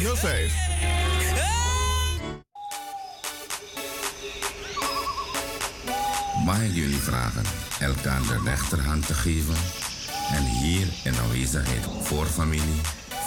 5305. 0.00 0.52
Mag 6.44 6.62
ik 6.62 6.74
jullie 6.74 6.96
vragen 6.96 7.42
elkaar 7.80 8.20
de 8.20 8.40
rechterhand 8.44 9.06
te 9.06 9.14
geven 9.14 9.54
en 10.32 10.44
hier 10.44 10.86
in 11.04 11.14
aanwezigheid 11.22 11.84
voor 12.02 12.26
familie, 12.26 12.80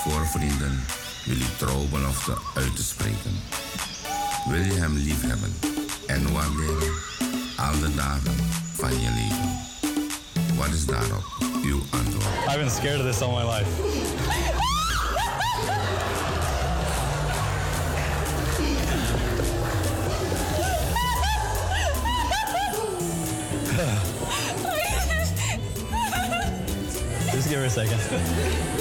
voor 0.03 0.25
vrienden 0.25 0.84
jullie 1.25 1.56
trouwbelofte 1.57 2.38
uit 2.56 2.75
te 2.75 2.84
spreken. 2.84 3.40
Wil 4.50 4.61
je 4.61 4.73
hem 4.73 4.97
lief 4.97 5.22
hebben 5.22 5.53
en 6.07 6.34
waarderen 6.34 6.94
al 7.57 7.79
de 7.79 7.95
dagen 7.95 8.35
van 8.75 8.91
je 9.01 9.09
leven? 9.09 9.59
Wat 10.55 10.73
is 10.73 10.85
daarop 10.85 11.23
uw 11.63 11.81
antwoord? 11.90 12.25
I've 12.47 12.57
been 12.57 12.72
scared 12.72 13.00
of 13.00 13.05
this 13.05 13.22
all 13.22 13.44
my 13.44 13.51
life. 13.51 14.42
Give 27.53 27.59
her 27.59 27.68
a 27.68 27.69
second. 27.69 28.72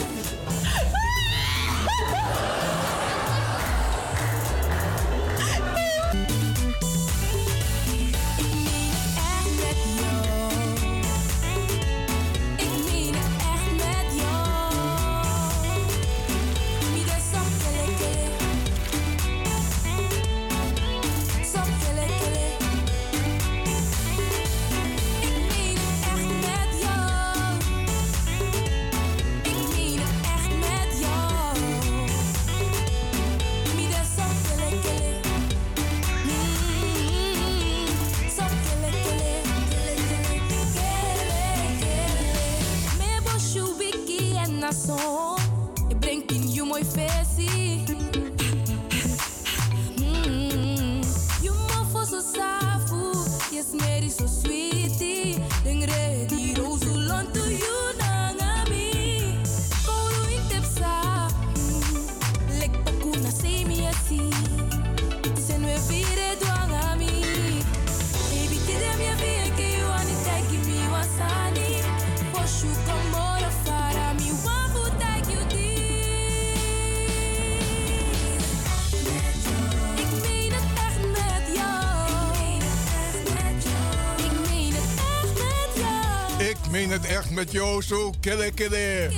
Echt 87.17 87.31
met 87.31 87.53
jou 87.53 87.83
zo, 87.83 88.13
kille 88.21 88.51
kille. 88.51 89.11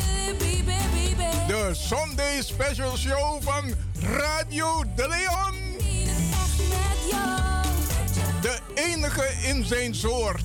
De 1.46 1.70
Sunday 1.72 2.42
Special 2.42 2.96
Show 2.96 3.42
van 3.42 3.64
Radio 4.00 4.84
De 4.96 5.08
Leon. 5.08 5.54
De 8.40 8.58
enige 8.74 9.34
in 9.42 9.64
zijn 9.64 9.94
soort. 9.94 10.44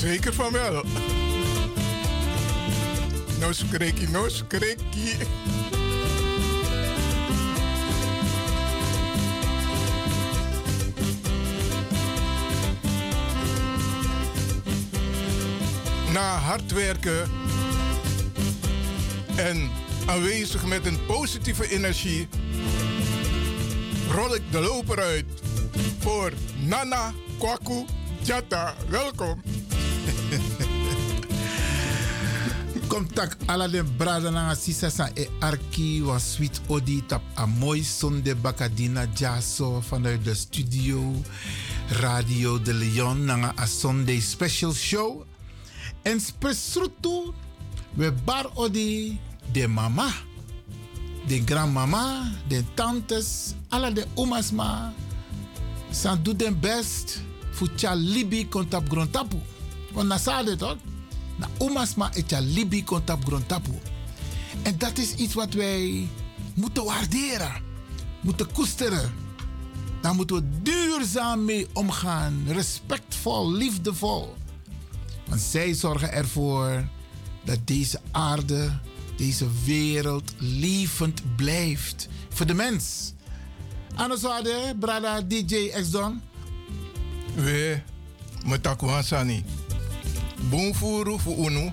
Zeker 0.00 0.34
van 0.34 0.52
wel. 0.52 0.84
No 3.40 3.52
skrekkie, 3.52 4.08
no. 4.08 4.26
Na 16.12 16.36
hard 16.36 16.72
werken 16.72 17.30
en 19.36 19.70
aanwezig 20.06 20.66
met 20.66 20.86
een 20.86 21.06
positieve 21.06 21.70
energie, 21.70 22.28
rol 24.10 24.34
ik 24.34 24.42
de 24.50 24.60
loper 24.60 25.00
uit 25.00 25.26
voor 25.98 26.32
Nana 26.66 27.12
Kwaku 27.38 27.84
Jata. 28.22 28.74
Welkom. 28.88 29.49
Contact 32.90 33.46
ala 33.46 33.68
de 33.70 33.84
brada 33.86 34.30
na 34.34 34.50
sisa 34.58 34.90
sa 34.90 35.06
e 35.14 35.28
arki 35.40 36.02
was 36.02 36.34
sweet 36.34 36.58
odi 36.66 36.98
tap 37.06 37.22
a 37.38 37.46
mooi 37.46 37.84
sonde 37.86 38.34
bakadina 38.34 39.06
jaso 39.14 39.78
vanuit 39.80 40.24
de 40.24 40.34
studio 40.34 40.98
Radio 42.02 42.58
de 42.58 42.72
Leon 42.74 43.24
na 43.26 43.52
a 43.56 43.66
Sunday 43.66 44.18
special 44.20 44.74
show. 44.74 45.24
En 46.02 46.18
spesrutu 46.18 47.30
we 47.94 48.10
bar 48.10 48.50
odi 48.54 49.20
de 49.52 49.68
mama, 49.68 50.10
de 51.28 51.38
grandmama, 51.46 52.26
de 52.48 52.64
tantes, 52.74 53.54
alla 53.68 53.90
de 53.90 54.04
omas 54.14 54.50
ma. 54.50 54.92
San 55.90 56.22
doet 56.22 56.38
den 56.38 56.58
best 56.60 57.20
tja 57.76 57.94
libi 57.94 58.48
kontap 58.48 58.88
grontapu. 58.88 59.38
Want 59.92 60.08
na 60.08 60.18
sade 60.18 60.56
toch? 60.56 60.89
Na 61.40 61.48
omas 61.58 61.94
ma 61.94 62.10
et 62.12 62.28
tja 62.28 62.40
libi 62.40 62.84
kontap 62.84 63.24
grontapu. 63.24 63.72
En 64.62 64.78
dat 64.78 64.98
is 64.98 65.14
iets 65.14 65.34
wat 65.34 65.54
wij 65.54 66.08
moeten 66.54 66.84
waarderen, 66.84 67.62
moeten 68.20 68.52
koesteren. 68.52 69.12
Daar 70.00 70.14
moeten 70.14 70.36
we 70.36 70.62
duurzaam 70.62 71.44
mee 71.44 71.66
omgaan, 71.72 72.44
respectvol, 72.46 73.52
liefdevol. 73.52 74.36
Want 75.28 75.40
zij 75.40 75.74
zorgen 75.74 76.12
ervoor 76.12 76.88
dat 77.44 77.58
deze 77.64 78.00
aarde 78.10 78.70
deze 79.20 79.46
wereld 79.64 80.32
levend 80.38 81.36
blijft. 81.36 82.08
Voor 82.28 82.46
de 82.46 82.54
mens. 82.54 83.12
Anosade, 83.94 84.74
brada 84.78 85.20
DJ 85.22 85.70
X-Don. 85.80 86.20
We, 87.34 87.80
metakwa 88.44 89.02
sani. 89.02 89.44
Bonfuru 90.48 91.18
fu 91.18 91.30
unu, 91.30 91.72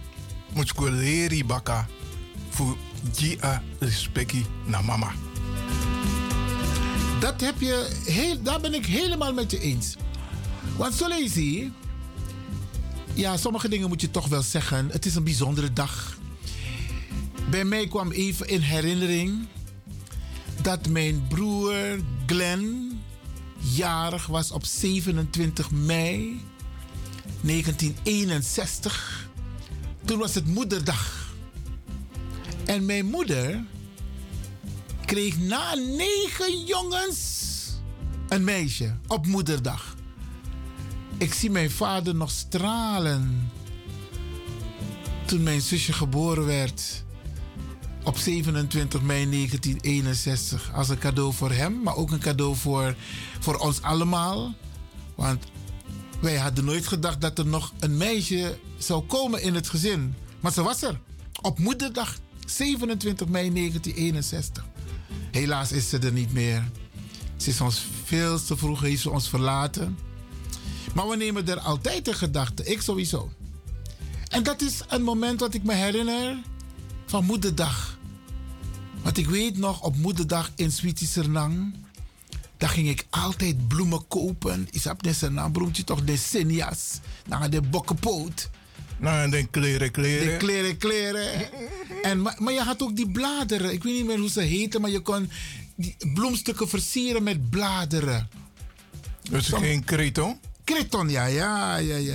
mutsko 0.54 0.90
leri 0.90 1.46
baka. 1.46 1.88
Fu 2.50 2.76
gia 3.14 3.64
respecti 3.80 4.46
na 4.66 4.82
mama. 4.82 5.12
Dat 7.20 7.42
heb 7.42 7.60
je 7.60 7.90
heel, 8.06 8.42
daar 8.42 8.60
ben 8.60 8.74
ik 8.74 8.86
helemaal 8.86 9.34
met 9.34 9.52
je 9.52 9.60
eens. 9.60 9.96
Want 10.78 10.94
zo 10.94 11.08
lees 11.08 11.34
je, 11.34 11.70
ja, 13.14 13.38
sommige 13.38 13.70
dingen 13.70 13.88
moet 13.88 14.02
je 14.02 14.12
toch 14.12 14.28
wel 14.28 14.42
zeggen. 14.42 14.90
Het 14.92 15.06
is 15.06 15.16
een 15.16 15.24
bijzondere 15.24 15.74
dag. 15.74 16.18
Bij 17.50 17.66
mij 17.66 17.88
kwam 17.88 18.12
even 18.12 18.48
in 18.48 18.62
herinnering 18.62 19.48
dat 20.62 20.88
mijn 20.88 21.26
broer 21.28 21.76
Glenn 22.26 23.02
jarig 23.58 24.28
was 24.28 24.52
op 24.52 24.66
27 24.66 25.72
mei 25.72 26.42
1961. 27.42 29.30
Toen 30.06 30.20
was 30.20 30.36
het 30.36 30.48
moederdag. 30.48 31.34
En 32.66 32.86
mijn 32.86 33.06
moeder 33.06 33.64
kreeg 35.06 35.40
na 35.40 35.74
negen 35.76 36.66
jongens 36.66 37.46
een 38.28 38.44
meisje 38.44 38.96
op 39.08 39.26
moederdag. 39.26 39.96
Ik 41.18 41.34
zie 41.34 41.50
mijn 41.50 41.72
vader 41.72 42.16
nog 42.16 42.32
stralen 42.32 43.52
toen 45.26 45.44
mijn 45.44 45.62
zusje 45.62 45.94
geboren 45.94 46.46
werd 46.46 47.06
op 48.04 48.18
27 48.18 49.02
mei 49.02 49.30
1961. 49.30 50.72
Als 50.74 50.90
een 50.90 50.98
cadeau 50.98 51.34
voor 51.34 51.52
hem, 51.52 51.84
maar 51.84 51.96
ook 51.96 52.12
een 52.12 52.20
cadeau 52.20 52.56
voor, 52.56 52.96
voor 53.40 53.56
ons 53.56 53.82
allemaal. 53.82 54.54
Want 55.16 55.46
wij 56.20 56.38
hadden 56.38 56.66
nooit 56.66 56.88
gedacht 56.88 57.22
dat 57.22 57.38
er 57.38 57.46
nog 57.46 57.74
een 57.80 57.98
meisje 57.98 58.58
zou 58.78 59.04
komen 59.04 59.42
in 59.42 59.56
het 59.56 59.70
gezin. 59.70 60.16
Maar 60.40 60.52
ze 60.52 60.64
was 60.64 60.82
er. 60.82 61.00
Op 61.42 61.60
moederdag 61.60 62.18
27 62.46 63.28
mei 63.28 63.54
1961. 63.54 64.66
Helaas 65.32 65.72
is 65.72 65.90
ze 65.90 65.98
er 65.98 66.12
niet 66.12 66.34
meer. 66.34 66.64
Ze 67.38 67.50
is 67.50 67.62
ons 67.62 67.86
veel 68.04 68.44
te 68.44 68.58
vroeg 68.58 68.82
heeft 68.82 69.02
ze 69.02 69.10
ons 69.10 69.30
verlaten. 69.30 69.98
Maar 70.94 71.08
we 71.08 71.16
nemen 71.16 71.48
er 71.48 71.60
altijd 71.60 72.08
in 72.08 72.14
gedachten. 72.14 72.72
Ik 72.72 72.82
sowieso. 72.82 73.32
En 74.28 74.44
dat 74.44 74.62
is 74.62 74.82
een 74.88 75.04
moment 75.04 75.40
wat 75.40 75.54
ik 75.54 75.64
me 75.64 75.74
herinner 75.74 76.38
van 77.06 77.26
moederdag. 77.26 77.98
Want 79.04 79.18
ik 79.18 79.30
weet 79.30 79.58
nog 79.58 79.82
op 79.82 79.96
moederdag 79.96 80.52
in 80.56 80.72
Sweetie. 80.72 81.08
Daar 82.58 82.70
ging 82.70 82.90
ik 82.90 83.06
altijd 83.10 83.68
bloemen 83.68 84.08
kopen. 84.08 84.68
Is 84.72 84.88
op 84.88 85.04
de 85.04 85.14
Sernang 85.14 85.52
bloemtje 85.52 85.84
toch 85.84 86.04
de 86.04 86.18
senias. 86.18 87.00
Naar 87.28 87.50
de 87.50 87.62
bokkenpoot. 87.62 88.50
Nou, 89.00 89.30
de 89.30 89.48
kleren, 89.48 89.92
kleren. 89.92 90.28
De 90.28 90.38
kleren, 90.38 90.78
kleren. 90.78 91.50
En, 92.02 92.22
maar, 92.22 92.36
maar 92.38 92.54
je 92.54 92.62
had 92.62 92.82
ook 92.82 92.96
die 92.96 93.12
bladeren. 93.12 93.72
Ik 93.74 93.84
weet 93.84 93.94
niet 93.94 94.06
meer 94.06 94.20
hoe 94.20 94.30
ze 94.30 94.42
heten, 94.42 94.82
maar 94.82 94.90
je 94.90 95.00
kon 95.00 95.30
die 95.76 95.96
bloemstukken 96.14 96.70
versieren 96.70 97.24
met 97.24 97.50
bladeren. 97.50 98.30
Dus 99.30 99.46
Som- 99.46 99.60
geen 99.60 99.84
kreton? 99.84 100.40
Kreton, 100.64 101.10
ja, 101.10 101.26
ja, 101.26 101.78
ja, 101.78 101.96
ja, 101.96 102.14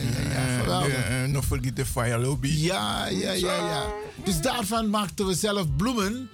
ja. 0.66 0.87
ja. 0.87 1.26
Nog 1.26 1.44
vergeet 1.44 1.76
de 1.76 1.87
fire 1.87 2.18
lobby. 2.18 2.49
Ja, 2.49 3.06
ja, 3.06 3.32
ja, 3.32 3.54
ja. 3.56 3.92
Dus 4.25 4.40
daarvan 4.40 4.90
maakten 4.90 5.26
we 5.26 5.34
zelf 5.34 5.76
bloemen. 5.76 6.28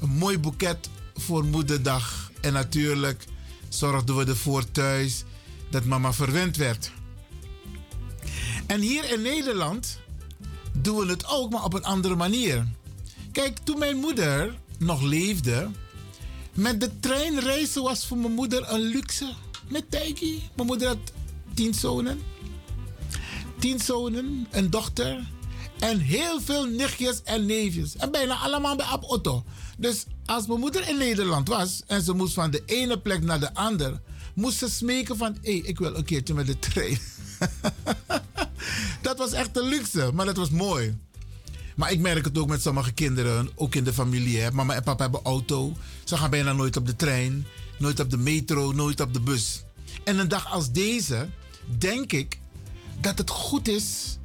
Een 0.00 0.10
mooi 0.10 0.38
boeket 0.38 0.88
voor 1.14 1.44
moederdag. 1.44 2.30
En 2.40 2.52
natuurlijk 2.52 3.24
zorgden 3.74 4.16
we 4.16 4.24
ervoor 4.24 4.70
thuis 4.70 5.24
dat 5.70 5.84
mama 5.84 6.12
verwend 6.12 6.56
werd. 6.56 6.92
En 8.66 8.80
hier 8.80 9.12
in 9.12 9.22
Nederland 9.22 9.98
doen 10.72 10.96
we 10.96 11.06
het 11.06 11.26
ook, 11.28 11.50
maar 11.50 11.64
op 11.64 11.74
een 11.74 11.84
andere 11.84 12.14
manier. 12.14 12.66
Kijk, 13.32 13.58
toen 13.58 13.78
mijn 13.78 13.96
moeder 13.96 14.58
nog 14.78 15.02
leefde, 15.02 15.70
met 16.54 16.80
de 16.80 17.00
trein 17.00 17.40
reizen 17.40 17.82
was 17.82 18.06
voor 18.06 18.18
mijn 18.18 18.32
moeder 18.32 18.72
een 18.72 18.80
luxe. 18.80 19.32
Met 19.68 19.90
Tijkie. 19.90 20.42
Mijn 20.54 20.66
moeder 20.66 20.88
had 20.88 21.12
tien 21.54 21.74
zonen 21.74 22.20
tien 23.62 23.80
zonen, 23.80 24.46
een 24.50 24.70
dochter 24.70 25.24
en 25.78 25.98
heel 25.98 26.40
veel 26.40 26.64
nichtjes 26.64 27.22
en 27.22 27.46
neefjes. 27.46 27.96
En 27.96 28.10
bijna 28.10 28.36
allemaal 28.36 28.76
bij 28.76 28.86
Ab 28.86 29.04
Otto. 29.04 29.44
Dus 29.78 30.04
als 30.26 30.46
mijn 30.46 30.60
moeder 30.60 30.88
in 30.88 30.98
Nederland 30.98 31.48
was 31.48 31.82
en 31.86 32.02
ze 32.02 32.12
moest 32.12 32.34
van 32.34 32.50
de 32.50 32.62
ene 32.66 32.98
plek 32.98 33.22
naar 33.22 33.40
de 33.40 33.54
andere, 33.54 34.00
moest 34.34 34.58
ze 34.58 34.70
smeken 34.70 35.16
van, 35.16 35.36
hé, 35.42 35.50
ik 35.50 35.78
wil 35.78 35.96
een 35.96 36.04
keertje 36.04 36.34
met 36.34 36.46
de 36.46 36.58
trein. 36.58 36.98
dat 39.02 39.18
was 39.18 39.32
echt 39.32 39.56
een 39.56 39.68
luxe, 39.68 40.10
maar 40.14 40.26
dat 40.26 40.36
was 40.36 40.50
mooi. 40.50 40.96
Maar 41.76 41.92
ik 41.92 42.00
merk 42.00 42.24
het 42.24 42.38
ook 42.38 42.48
met 42.48 42.62
sommige 42.62 42.92
kinderen, 42.92 43.50
ook 43.54 43.74
in 43.74 43.84
de 43.84 43.92
familie. 43.92 44.40
Hè. 44.40 44.50
Mama 44.50 44.74
en 44.74 44.82
papa 44.82 45.02
hebben 45.02 45.20
auto. 45.22 45.76
Ze 46.04 46.16
gaan 46.16 46.30
bijna 46.30 46.52
nooit 46.52 46.76
op 46.76 46.86
de 46.86 46.96
trein, 46.96 47.46
nooit 47.78 48.00
op 48.00 48.10
de 48.10 48.16
metro, 48.16 48.72
nooit 48.72 49.00
op 49.00 49.12
de 49.12 49.20
bus. 49.20 49.62
En 50.04 50.18
een 50.18 50.28
dag 50.28 50.52
als 50.52 50.70
deze 50.70 51.28
denk 51.78 52.12
ik 52.12 52.38
dat 53.00 53.18
het 53.18 53.30
goed 53.30 53.68
is 53.68 54.18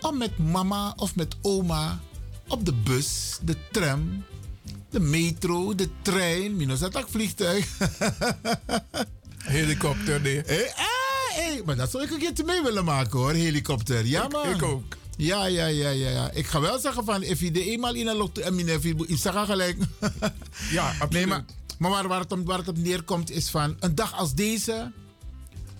om 0.00 0.18
met 0.18 0.38
mama 0.38 0.92
of 0.96 1.16
met 1.16 1.36
oma 1.42 2.00
op 2.48 2.64
de 2.64 2.72
bus, 2.72 3.38
de 3.42 3.56
tram, 3.70 4.24
de 4.94 5.00
metro, 5.00 5.74
de 5.74 5.88
trein, 6.02 6.56
minus 6.56 6.78
dat 6.78 6.96
vliegtuig. 7.08 7.66
Helikopter, 9.38 10.20
nee. 10.20 10.42
Hé, 10.46 10.62
ah, 10.74 11.36
hé, 11.36 11.62
maar 11.64 11.76
dat 11.76 11.90
zou 11.90 12.02
ik 12.04 12.10
een 12.10 12.18
keertje 12.18 12.44
mee 12.44 12.62
willen 12.62 12.84
maken 12.84 13.18
hoor, 13.18 13.32
helikopter. 13.32 14.06
Ja, 14.06 14.24
Ik- 14.24 14.32
man. 14.32 14.48
ik 14.54 14.62
ook. 14.62 14.96
Ja, 15.16 15.46
ja, 15.46 15.66
ja, 15.66 15.88
ja, 15.88 16.10
ja. 16.10 16.30
Ik 16.30 16.46
ga 16.46 16.60
wel 16.60 16.78
zeggen 16.78 17.04
van, 17.04 17.22
if 17.22 17.40
je 17.40 17.50
de 17.50 17.64
eenmaal 17.70 17.94
in 17.94 18.06
een 18.06 18.16
lot 18.16 18.38
en 18.38 18.54
mijn 18.54 18.66
ik 19.06 19.18
zeg 19.18 19.32
gelijk. 19.46 19.76
Ja, 20.70 20.88
absoluut. 20.90 21.10
Nee, 21.12 21.26
maar, 21.26 21.44
maar 21.78 21.90
waar, 21.90 22.08
waar, 22.08 22.20
het 22.20 22.32
om, 22.32 22.44
waar 22.44 22.58
het 22.58 22.68
op 22.68 22.78
neerkomt 22.78 23.30
is 23.30 23.50
van, 23.50 23.76
een 23.80 23.94
dag 23.94 24.14
als 24.16 24.34
deze 24.34 24.92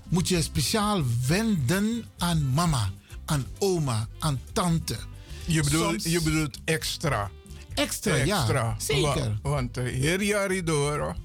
moet 0.09 0.29
je 0.29 0.43
speciaal 0.43 1.03
wenden 1.27 2.05
aan 2.19 2.51
mama, 2.55 2.91
aan 3.25 3.47
oma, 3.59 4.09
aan 4.19 4.41
tante. 4.53 4.97
Je 5.45 5.63
bedoelt, 5.63 6.03
Soms- 6.03 6.05
je 6.15 6.23
bedoelt 6.23 6.59
extra. 6.65 7.31
Extra, 7.75 8.15
ja. 8.15 8.39
Extra. 8.39 8.77
Zeker. 8.79 9.39
Wa- 9.43 9.51
want 9.51 9.79
uh, 9.79 9.85
heel 9.85 10.21
jaar 10.21 10.65
door 10.65 11.17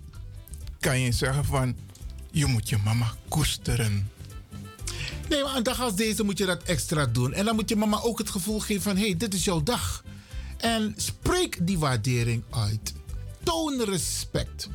kan 0.80 1.00
je 1.00 1.12
zeggen 1.12 1.46
van... 1.46 1.76
Je 2.32 2.46
moet 2.46 2.70
je 2.70 2.78
mama 2.78 3.14
koesteren. 3.28 4.12
Nee, 5.30 5.44
maar 5.44 5.56
een 5.56 5.64
dag 5.64 5.82
als 5.82 5.96
deze 5.96 6.24
moet 6.24 6.38
je 6.38 6.46
dat 6.46 6.64
extra 6.64 7.06
doen. 7.06 7.34
En 7.34 7.46
dan 7.46 7.56
moet 7.56 7.70
je 7.70 7.76
mama 7.76 8.02
ook 8.02 8.18
het 8.18 8.30
gevoel 8.30 8.60
geven 8.60 8.82
van... 8.82 8.98
hé, 8.98 9.06
hey, 9.06 9.18
dit 9.18 9.34
is 9.34 9.44
jouw 9.44 9.64
dag. 9.64 10.04
En 10.58 10.94
spreek 10.98 11.68
die 11.68 11.80
waardering 11.80 12.44
uit. 12.50 12.94
Toon 13.44 13.84
respect. 13.84 14.70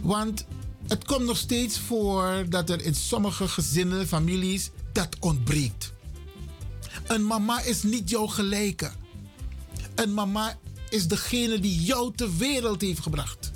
Want 0.00 0.44
het 0.88 1.04
komt 1.04 1.24
nog 1.24 1.36
steeds 1.36 1.78
voor 1.78 2.44
dat 2.48 2.70
er 2.70 2.84
in 2.84 2.94
sommige 2.94 3.48
gezinnen, 3.48 4.08
families, 4.08 4.70
dat 4.92 5.16
ontbreekt. 5.20 5.92
Een 7.06 7.26
mama 7.26 7.62
is 7.62 7.82
niet 7.82 8.10
jouw 8.10 8.26
gelijke. 8.26 8.90
Een 9.94 10.14
mama 10.14 10.58
is 10.90 11.08
degene 11.08 11.58
die 11.58 11.82
jou 11.82 12.12
ter 12.14 12.36
wereld 12.36 12.80
heeft 12.80 13.02
gebracht. 13.02 13.50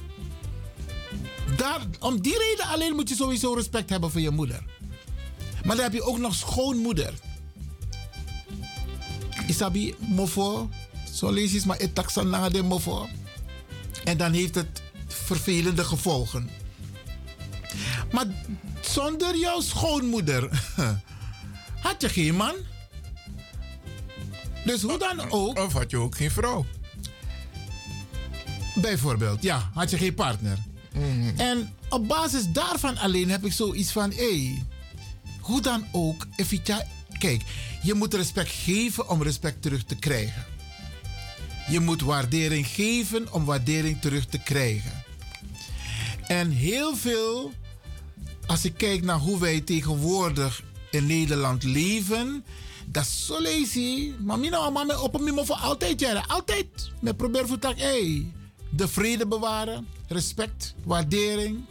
Daar, 1.57 1.81
om 2.00 2.21
die 2.23 2.38
reden 2.38 2.67
alleen 2.67 2.95
moet 2.95 3.09
je 3.09 3.14
sowieso 3.14 3.53
respect 3.53 3.91
hebben 3.91 4.11
voor 4.11 4.21
je 4.21 4.31
moeder. 4.31 4.64
Maar 5.64 5.76
dan 5.76 5.85
heb 5.85 5.93
je 5.93 6.03
ook 6.03 6.19
nog 6.19 6.35
schoonmoeder. 6.35 7.12
Isabi 9.47 9.95
mofo. 9.99 10.69
Zo 11.12 11.31
lees 11.31 11.53
je 11.53 11.62
maar 11.67 11.76
etaksan 11.76 12.31
na 12.31 12.49
de 12.49 12.62
mofo. 12.62 13.09
En 14.05 14.17
dan 14.17 14.33
heeft 14.33 14.55
het 14.55 14.83
vervelende 15.07 15.85
gevolgen. 15.85 16.50
Maar 18.12 18.26
zonder 18.81 19.37
jouw 19.37 19.61
schoonmoeder 19.61 20.49
had 21.87 22.00
je 22.00 22.09
geen 22.09 22.35
man. 22.37 22.55
Dus 24.64 24.83
hoe 24.83 24.99
dan 24.99 25.31
ook. 25.31 25.59
Of 25.59 25.73
had 25.73 25.91
je 25.91 25.97
ook 25.97 26.17
geen 26.17 26.31
vrouw. 26.31 26.67
Bijvoorbeeld, 28.75 29.43
ja, 29.43 29.71
had 29.75 29.90
je 29.90 29.99
geen 29.99 30.14
partner. 30.14 30.59
En 31.37 31.73
op 31.88 32.09
basis 32.09 32.52
daarvan 32.52 32.97
alleen 32.97 33.31
heb 33.31 33.45
ik 33.45 33.52
zoiets 33.52 33.93
van: 33.93 34.11
hé, 34.11 34.38
hey, 34.38 34.64
hoe 35.40 35.61
dan 35.61 35.87
ook, 35.93 36.26
Evita, 36.37 36.87
kijk, 37.19 37.43
je 37.83 37.95
moet 37.95 38.14
respect 38.14 38.50
geven 38.50 39.09
om 39.09 39.23
respect 39.23 39.62
terug 39.62 39.85
te 39.85 39.95
krijgen. 39.95 40.45
Je 41.69 41.81
moet 41.81 42.00
waardering 42.00 42.66
geven 42.66 43.33
om 43.33 43.45
waardering 43.45 44.00
terug 44.00 44.26
te 44.26 44.38
krijgen. 44.38 45.04
En 46.26 46.50
heel 46.50 46.97
veel, 46.97 47.52
als 48.47 48.64
ik 48.64 48.75
kijk 48.76 49.02
naar 49.02 49.19
hoe 49.19 49.38
wij 49.38 49.61
tegenwoordig 49.61 50.62
in 50.90 51.07
Nederland 51.07 51.62
leven, 51.62 52.45
Dat 52.87 53.02
is 53.04 53.26
zo 53.26 53.43
lazy. 53.43 54.12
Maar 54.21 54.38
mina 54.38 54.71
mama 54.71 55.00
op 55.00 55.21
me 55.21 55.45
voor 55.45 55.57
altijd 55.57 56.00
jaren. 56.00 56.26
Altijd. 56.26 56.66
Me 57.00 57.14
probeer 57.14 57.47
voor 57.47 57.59
tak, 57.59 57.78
hey, 57.78 58.33
de 58.76 58.88
vrede 58.88 59.26
bewaren. 59.26 59.87
Respect, 60.07 60.75
waardering. 60.85 61.64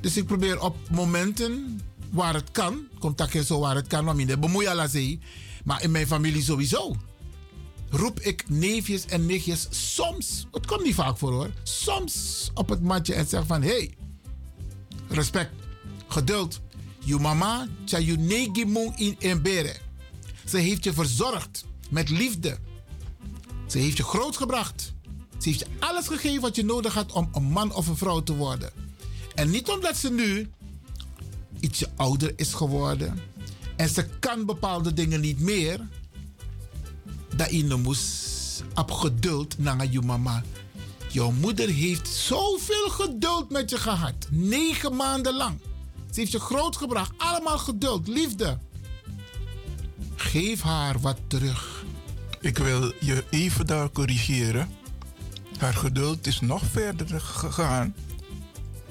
Dus 0.00 0.16
ik 0.16 0.26
probeer 0.26 0.60
op 0.60 0.76
momenten 0.90 1.80
waar 2.10 2.34
het 2.34 2.50
kan. 2.50 2.86
Contact 2.98 3.46
zo 3.46 3.60
waar 3.60 3.74
het 3.74 3.86
kan. 3.86 4.04
Maar 4.04 4.16
minder 4.16 4.38
bemoeien 4.38 4.88
zee. 4.88 5.20
Maar 5.64 5.82
in 5.82 5.90
mijn 5.90 6.06
familie 6.06 6.42
sowieso. 6.42 6.96
Roep 7.90 8.20
ik 8.20 8.48
neefjes 8.48 9.06
en 9.06 9.26
nichtjes 9.26 9.66
soms. 9.70 10.46
Het 10.52 10.66
komt 10.66 10.82
niet 10.82 10.94
vaak 10.94 11.18
voor 11.18 11.32
hoor. 11.32 11.50
Soms 11.62 12.50
op 12.54 12.68
het 12.68 12.82
matje 12.82 13.14
en 13.14 13.26
zeg 13.26 13.46
van 13.46 13.62
hey, 13.62 13.94
respect, 15.08 15.50
geduld. 16.08 16.60
Je 16.98 17.18
mama, 17.18 17.66
tja 17.84 17.98
je 17.98 18.16
negi 18.16 18.92
in 18.96 19.16
embere. 19.18 19.76
Ze 20.44 20.58
heeft 20.58 20.84
je 20.84 20.92
verzorgd 20.92 21.64
met 21.90 22.10
liefde. 22.10 22.58
Ze 23.66 23.78
heeft 23.78 23.96
je 23.96 24.02
grootgebracht. 24.02 24.93
Ze 25.44 25.50
heeft 25.50 25.62
je 25.62 25.66
alles 25.78 26.06
gegeven 26.06 26.40
wat 26.40 26.56
je 26.56 26.64
nodig 26.64 26.94
had 26.94 27.12
om 27.12 27.28
een 27.32 27.42
man 27.42 27.74
of 27.74 27.86
een 27.86 27.96
vrouw 27.96 28.22
te 28.22 28.36
worden. 28.36 28.70
En 29.34 29.50
niet 29.50 29.68
omdat 29.68 29.96
ze 29.96 30.10
nu 30.10 30.50
ietsje 31.60 31.90
ouder 31.96 32.32
is 32.36 32.52
geworden 32.52 33.18
en 33.76 33.88
ze 33.88 34.06
kan 34.18 34.46
bepaalde 34.46 34.92
dingen 34.92 35.20
niet 35.20 35.40
meer, 35.40 35.80
dat 37.36 37.50
je 37.50 37.64
nou 37.64 37.80
moest 37.80 38.64
op 38.74 38.90
geduld 38.90 39.58
naar 39.58 39.86
je 39.90 40.00
mama. 40.00 40.42
Jouw 41.08 41.30
moeder 41.30 41.68
heeft 41.68 42.08
zoveel 42.08 42.88
geduld 42.88 43.50
met 43.50 43.70
je 43.70 43.78
gehad. 43.78 44.28
Negen 44.30 44.96
maanden 44.96 45.34
lang. 45.36 45.60
Ze 46.10 46.20
heeft 46.20 46.32
je 46.32 46.40
grootgebracht. 46.40 47.12
Allemaal 47.16 47.58
geduld, 47.58 48.08
liefde. 48.08 48.58
Geef 50.16 50.62
haar 50.62 51.00
wat 51.00 51.18
terug. 51.26 51.84
Ik 52.40 52.58
wil 52.58 52.92
je 53.00 53.24
even 53.30 53.66
daar 53.66 53.90
corrigeren. 53.90 54.82
Haar 55.58 55.74
geduld 55.74 56.26
is 56.26 56.40
nog 56.40 56.62
verder 56.72 57.20
gegaan. 57.20 57.94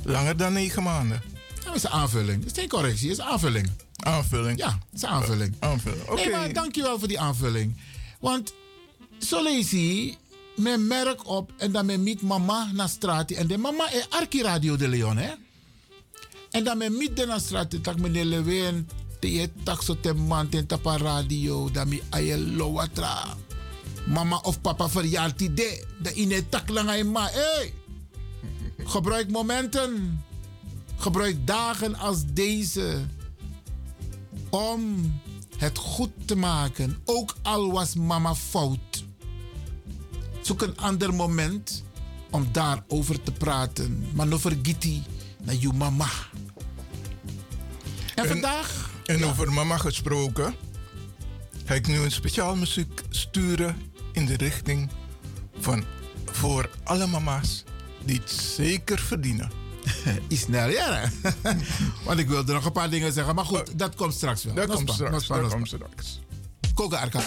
Langer 0.03 0.38
dan 0.38 0.53
negen 0.53 0.84
maanden. 0.84 1.22
Dat 1.65 1.75
is 1.75 1.84
een 1.84 1.89
aanvulling. 1.89 2.43
Dat 2.43 2.51
is 2.51 2.60
geen 2.60 2.70
correctie, 2.70 3.08
dat 3.10 3.17
is 3.17 3.24
aanvulling. 3.24 3.70
Aanvulling? 3.96 4.58
Ja, 4.58 4.70
dat 4.70 4.79
is 4.93 5.01
een 5.01 5.10
aanvulling. 5.10 5.55
aanvulling, 5.60 6.01
oké. 6.01 6.15
Nee, 6.15 6.29
maar 6.29 6.53
dankjewel 6.53 7.00
voor 7.00 7.08
die 7.08 7.20
aanvulling. 7.20 7.77
Want 8.20 8.53
zo 9.20 9.43
lees 9.43 9.72
je, 9.72 10.15
men 10.55 10.88
merk 10.88 11.27
op 11.27 11.51
en 11.58 11.72
dan 11.72 11.86
men 11.86 12.03
meet 12.03 12.22
mama 12.22 12.72
naar 12.74 12.89
straat. 12.89 13.32
En 13.32 13.48
de 13.48 13.58
mama 13.58 13.91
is 13.91 14.10
Arki 14.10 14.41
Radio 14.41 14.75
de 14.75 14.88
Leon, 14.88 15.17
hè? 15.17 15.32
En 16.51 16.63
dan 16.63 16.77
men 16.77 16.98
meet 16.98 17.17
de 17.17 17.25
naar 17.25 17.39
straat, 17.39 17.84
tak 17.84 18.00
meneer 18.00 18.25
Lewin, 18.25 18.89
te 19.20 19.32
je 19.32 19.50
tak 19.63 19.82
zo 19.82 20.00
te 20.00 20.13
man, 20.13 20.50
ten 20.50 20.65
tapa 20.67 20.98
radio, 20.98 21.72
dan 21.72 21.88
mi 21.88 22.01
aye 22.10 22.38
lowatra. 22.38 23.38
Mama 24.05 24.38
of 24.38 24.62
papa 24.62 24.89
verjaart 24.89 25.38
die 25.38 25.53
de, 25.53 25.86
dat 26.00 26.13
in 26.13 26.31
het 26.31 26.51
tak 26.51 26.69
lang 26.69 27.03
ma, 27.03 27.29
hey! 27.31 27.74
Gebruik 28.83 29.31
momenten. 29.31 30.24
Gebruik 30.98 31.48
dagen 31.48 31.95
als 31.95 32.24
deze 32.25 33.01
om 34.50 35.13
het 35.57 35.77
goed 35.77 36.12
te 36.25 36.36
maken, 36.36 36.98
ook 37.05 37.36
al 37.41 37.72
was 37.72 37.95
mama 37.95 38.36
fout. 38.36 39.03
Zoek 40.41 40.62
een 40.62 40.77
ander 40.77 41.13
moment 41.13 41.83
om 42.29 42.48
daarover 42.51 43.24
te 43.24 43.31
praten. 43.31 44.07
Maar 44.13 44.27
no 44.27 44.38
vergiti 44.38 45.03
naar 45.41 45.55
je 45.55 45.74
mama. 45.74 46.10
En, 48.15 48.27
vandaag... 48.27 48.91
En 49.06 49.25
over 49.25 49.54
mama 49.54 49.77
gesproken, 49.77 50.56
ga 51.65 51.73
ik 51.73 51.88
nu 51.88 51.99
een 51.99 52.12
speciaal 52.12 52.56
muziek 52.56 53.01
sturen 53.10 53.92
in 54.13 54.26
de 54.26 54.38
richting 54.38 54.89
van 55.60 55.84
voor 56.26 56.69
alle 56.84 57.08
mama's 57.08 57.63
die 58.06 58.19
het 58.19 58.32
zeker 58.32 58.99
verdienen. 58.99 59.52
Is 60.28 60.39
snel, 60.39 60.69
ja. 60.69 61.10
Want 62.06 62.19
ik 62.19 62.28
wilde 62.28 62.54
nog 62.54 62.65
een 62.65 62.71
paar 62.71 62.89
dingen 62.89 63.13
zeggen. 63.13 63.36
Maar 63.36 63.45
goed, 63.45 63.80
dat 63.80 63.95
komt 63.95 64.13
straks 64.13 64.43
wel. 64.43 64.54
Dat 64.54 64.76
komt 64.76 64.91
straks. 64.91 65.28
Dat 65.28 65.49
komt 65.49 65.67
straks. 65.67 66.19
Koga 66.73 66.97
Arka. 66.97 67.19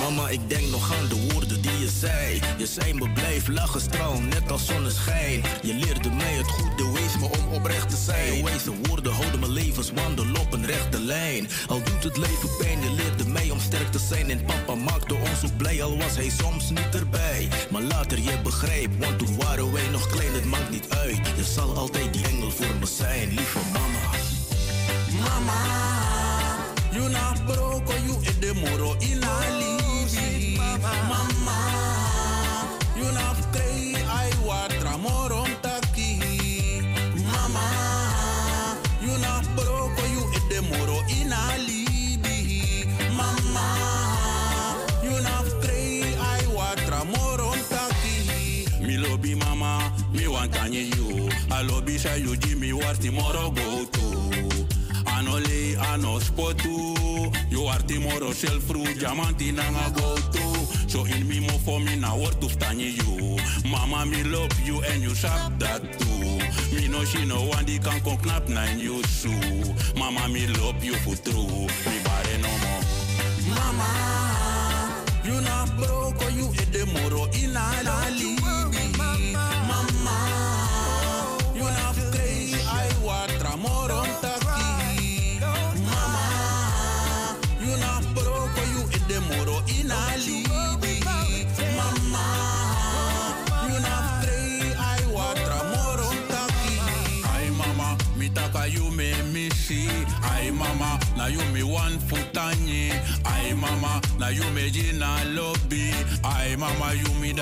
Mama, 0.00 0.28
ik 0.28 0.48
denk 0.48 0.70
nog 0.70 0.94
aan 0.94 1.08
de 1.08 1.28
woorden 1.32 1.45
je 2.00 2.94
me 2.94 3.10
blijf 3.10 3.48
lachen, 3.48 3.80
straal, 3.80 4.20
net 4.20 4.50
als 4.50 4.66
zonneschijn. 4.66 5.42
Je 5.62 5.74
leerde 5.74 6.10
mij 6.10 6.32
het 6.32 6.46
goede 6.46 6.92
wees 6.92 7.18
me 7.18 7.38
om 7.38 7.54
oprecht 7.54 7.88
te 7.90 7.96
zijn. 7.96 8.36
Je 8.36 8.42
wijze 8.42 8.72
woorden 8.82 9.12
houden 9.12 9.40
mijn 9.40 9.52
levenswandel 9.52 10.26
op 10.40 10.52
een 10.52 10.66
rechte 10.66 11.00
lijn. 11.00 11.48
Al 11.68 11.82
doet 11.82 12.04
het 12.04 12.16
leven 12.16 12.56
pijn, 12.58 12.82
je 12.82 12.92
leerde 12.92 13.28
mij 13.28 13.50
om 13.50 13.60
sterk 13.60 13.92
te 13.92 13.98
zijn. 13.98 14.30
En 14.30 14.44
papa 14.44 14.74
maakte 14.74 15.14
ons 15.14 15.44
ook 15.44 15.56
blij, 15.56 15.82
al 15.82 15.96
was 15.96 16.16
hij 16.16 16.28
soms 16.28 16.70
niet 16.70 16.94
erbij. 16.94 17.48
Maar 17.70 17.82
later 17.82 18.18
je 18.18 18.38
begrijpt, 18.42 18.98
want 18.98 19.18
toen 19.18 19.36
waren 19.36 19.72
wij 19.72 19.88
nog 19.92 20.06
klein, 20.06 20.32
het 20.32 20.44
maakt 20.44 20.70
niet 20.70 20.88
uit. 20.88 21.16
Je 21.36 21.44
zal 21.44 21.76
altijd 21.76 22.12
die 22.12 22.26
engel 22.26 22.50
voor 22.50 22.74
me 22.80 22.86
zijn, 22.86 23.28
lieve 23.28 23.58
mama. 23.72 24.04
Mama, 25.20 25.62
you 26.92 27.08
na 27.08 27.32
broko 27.46 27.92
you 28.06 28.18
e 28.22 28.38
de 28.38 28.52
moro 28.54 28.94
in 28.98 29.24
alibi. 29.24 30.56
Mama, 30.80 31.75
I 51.96 51.98
lobby 51.98 52.08
say 52.08 52.18
you 52.20 52.36
Jimmy 52.36 52.72
warti 52.72 53.10
moro 53.10 53.50
go 53.50 53.84
to. 53.84 54.66
Anole 55.06 55.76
ano 55.78 56.18
spotu 56.20 57.32
You 57.50 57.64
are 57.64 57.78
timoro 57.78 58.34
shell 58.34 58.60
fruit 58.60 58.98
Diamanti 58.98 59.54
nanga 59.54 59.90
go 59.98 60.16
to 60.16 60.88
So 60.90 61.04
in 61.06 61.26
me 61.26 61.40
mo 61.40 61.56
for 61.64 61.80
me 61.80 61.96
na 61.96 62.14
word 62.14 62.38
to 62.42 62.48
stand 62.50 62.80
you. 62.82 63.38
Mama 63.70 64.04
me 64.04 64.22
love 64.24 64.52
you 64.60 64.82
and 64.82 65.02
you 65.02 65.14
sharp 65.14 65.58
that 65.58 65.80
too. 65.98 66.76
Me 66.76 66.88
no 66.88 67.02
she 67.04 67.24
no 67.24 67.42
one 67.44 67.64
die 67.64 67.78
kan 67.78 68.00
kon 68.00 68.18
knap 68.18 68.46
nine 68.48 68.78
you 68.78 69.02
so 69.04 69.30
Mama 69.96 70.28
me 70.28 70.46
love 70.48 70.84
you 70.84 70.94
for 70.96 71.16
true. 71.16 71.66
Me 71.86 71.96
bare 72.04 72.38
no 72.44 72.52
more. 72.62 72.84
Mama 73.48 73.88
You 75.24 75.40
na 75.40 75.64
broko 75.78 76.28
you 76.36 76.52
e 76.60 76.64
de 76.72 76.84
moro 76.92 77.24
in 77.32 77.56
alibi 77.56 77.96
Mama 78.26 78.35
na 101.30 101.42
me 101.52 101.62
Ai 103.24 103.52
mama 103.54 104.00
na 104.18 104.28
you 104.28 104.44
me 104.52 104.70
jina 104.70 105.24
lobby. 105.34 105.90
Ai 106.24 106.56
mama 106.56 106.94
you 106.94 107.12
me 107.20 107.32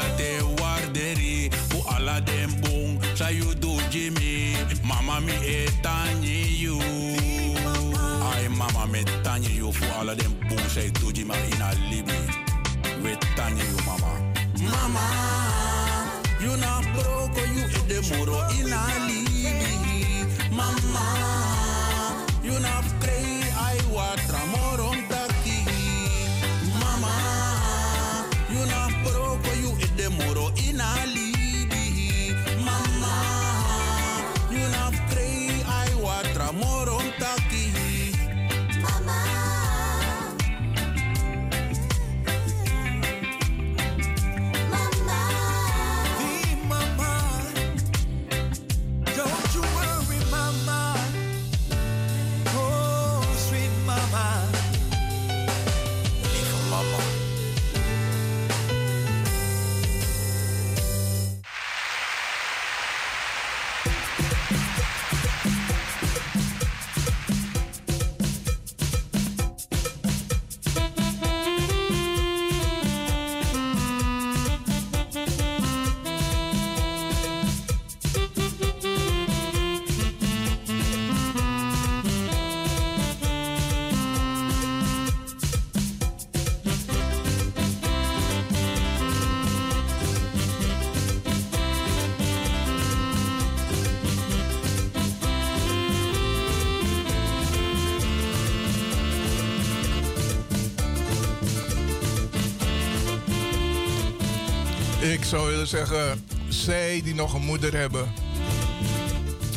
warderi. 0.56 1.52
Fu 1.70 1.78
ala 1.94 2.20
dem 2.20 2.50
bong 2.62 3.00
sa 3.14 3.28
you 3.28 3.54
do 3.54 3.78
Jimmy. 3.90 4.56
Mama 4.84 5.20
mi 5.20 5.32
e 5.32 5.66
tanye 5.82 6.58
you. 6.58 6.78
Ai 8.22 8.48
mama 8.48 8.86
me 8.86 9.04
tanye 9.22 9.54
you. 9.54 9.72
Fu 9.72 9.84
ala 10.00 10.14
dem 10.14 10.32
bong 10.48 10.68
sa 10.68 10.80
you 10.80 10.90
do 10.92 11.12
Jimmy 11.12 11.34
in 11.34 11.62
a 11.62 11.70
libi 11.90 12.18
We 13.02 13.16
tanye 13.36 13.64
you 13.70 13.80
mama. 13.84 14.10
Mama 14.64 15.04
You 16.40 16.56
na 16.56 16.80
broko 16.94 17.42
you 17.54 17.64
e 17.68 17.80
de 17.88 18.00
moro 18.16 18.38
in 18.58 18.72
a 18.72 18.82
libi 19.06 20.50
Mama 20.50 21.04
you 30.14 30.20
e 30.20 30.26
de 30.26 30.26
moro 30.26 30.52
in 30.56 30.80
a 30.80 31.06
libi 31.06 31.23
willen 105.70 105.86
zeggen, 105.88 106.24
zij 106.48 107.00
die 107.04 107.14
nog 107.14 107.34
een 107.34 107.44
moeder 107.44 107.74
hebben, 107.74 108.12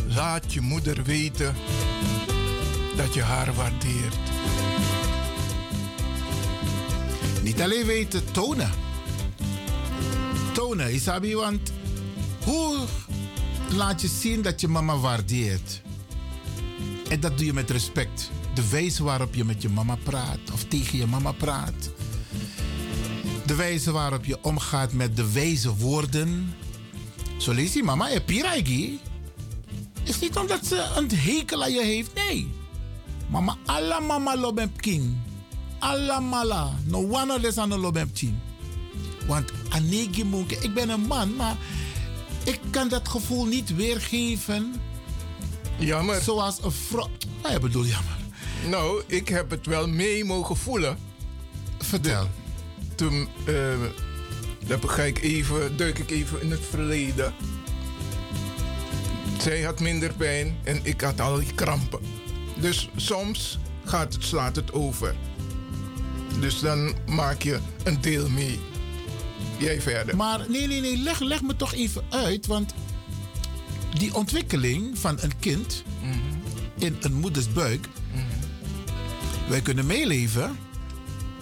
laat 0.07 0.53
je 0.53 0.61
moeder 0.61 1.03
weten 1.03 1.55
dat 2.95 3.13
je 3.13 3.21
haar 3.21 3.53
waardeert. 3.53 4.15
Niet 7.43 7.61
alleen 7.61 7.85
weten, 7.85 8.31
tonen. 8.31 8.71
Tonen, 10.53 10.93
Isabi, 10.93 11.35
want 11.35 11.71
hoe 12.43 12.77
laat 13.75 14.01
je 14.01 14.07
zien 14.07 14.41
dat 14.41 14.61
je 14.61 14.67
mama 14.67 14.97
waardeert? 14.97 15.81
En 17.09 17.19
dat 17.19 17.37
doe 17.37 17.45
je 17.45 17.53
met 17.53 17.69
respect. 17.69 18.31
De 18.53 18.69
wijze 18.69 19.03
waarop 19.03 19.35
je 19.35 19.45
met 19.45 19.61
je 19.61 19.69
mama 19.69 19.97
praat 20.03 20.51
of 20.53 20.63
tegen 20.63 20.97
je 20.97 21.07
mama 21.07 21.31
praat. 21.31 21.89
De 23.47 23.55
wijze 23.55 23.91
waarop 23.91 24.25
je 24.25 24.37
omgaat 24.41 24.93
met 24.93 25.15
de 25.15 25.31
wijze 25.31 25.75
woorden. 25.75 26.53
Zo 27.37 27.53
lees 27.53 27.73
je 27.73 27.83
mama, 27.83 28.07
je. 28.07 28.97
Is 30.03 30.19
niet 30.19 30.37
omdat 30.37 30.65
ze 30.65 30.91
een 30.95 31.11
hekel 31.11 31.63
aan 31.63 31.71
je 31.71 31.83
heeft, 31.83 32.13
nee. 32.13 32.51
Mama, 33.27 33.57
alla 33.65 33.99
mama 33.99 34.37
lobem 34.37 34.75
king. 34.75 35.17
Alla 35.79 36.19
mala. 36.19 36.73
No 36.83 37.09
one 37.09 37.39
des 37.39 37.57
aan 37.57 37.79
lobem. 37.79 38.11
Want 39.27 39.51
anegi 39.69 40.23
ik 40.61 40.73
ben 40.73 40.89
een 40.89 41.01
man, 41.07 41.35
maar 41.35 41.57
ik 42.43 42.59
kan 42.69 42.87
dat 42.87 43.07
gevoel 43.07 43.45
niet 43.45 43.75
weergeven. 43.75 44.73
Jammer. 45.77 46.21
Zoals 46.21 46.57
een 46.63 46.71
vrouw. 46.71 47.09
Nou, 47.41 47.53
je 47.53 47.59
bedoelt 47.59 47.87
jammer. 47.87 48.17
Nou, 48.69 49.03
ik 49.05 49.27
heb 49.27 49.49
het 49.49 49.65
wel 49.65 49.87
mee 49.87 50.25
mogen 50.25 50.57
voelen. 50.57 50.97
Vertel. 51.77 52.27
Toen 52.97 53.27
eh, 53.45 53.55
dan 54.67 54.89
ga 54.89 55.03
ik 55.03 55.21
even, 55.21 55.77
duik 55.77 55.99
ik 55.99 56.11
even 56.11 56.41
in 56.41 56.51
het 56.51 56.65
verleden. 56.69 57.33
Zij 59.41 59.61
had 59.61 59.79
minder 59.79 60.13
pijn 60.13 60.57
en 60.63 60.79
ik 60.83 61.01
had 61.01 61.21
al 61.21 61.39
die 61.39 61.53
krampen. 61.53 61.99
Dus 62.59 62.89
soms 62.95 63.59
gaat 63.85 64.13
het, 64.13 64.23
slaat 64.23 64.55
het 64.55 64.73
over. 64.73 65.15
Dus 66.39 66.59
dan 66.59 66.95
maak 67.05 67.41
je 67.41 67.59
een 67.83 68.01
deel 68.01 68.29
mee. 68.29 68.59
Jij 69.57 69.81
verder. 69.81 70.15
Maar 70.15 70.45
nee, 70.49 70.67
nee, 70.67 70.81
nee, 70.81 70.97
leg, 70.97 71.19
leg 71.19 71.41
me 71.41 71.55
toch 71.55 71.73
even 71.73 72.03
uit. 72.09 72.47
Want 72.47 72.73
die 73.93 74.15
ontwikkeling 74.15 74.97
van 74.97 75.17
een 75.21 75.39
kind 75.39 75.83
in 76.77 76.97
een 77.01 77.13
moeders 77.13 77.51
buik. 77.51 77.87
Wij 79.49 79.61
kunnen 79.61 79.85
meeleven. 79.85 80.66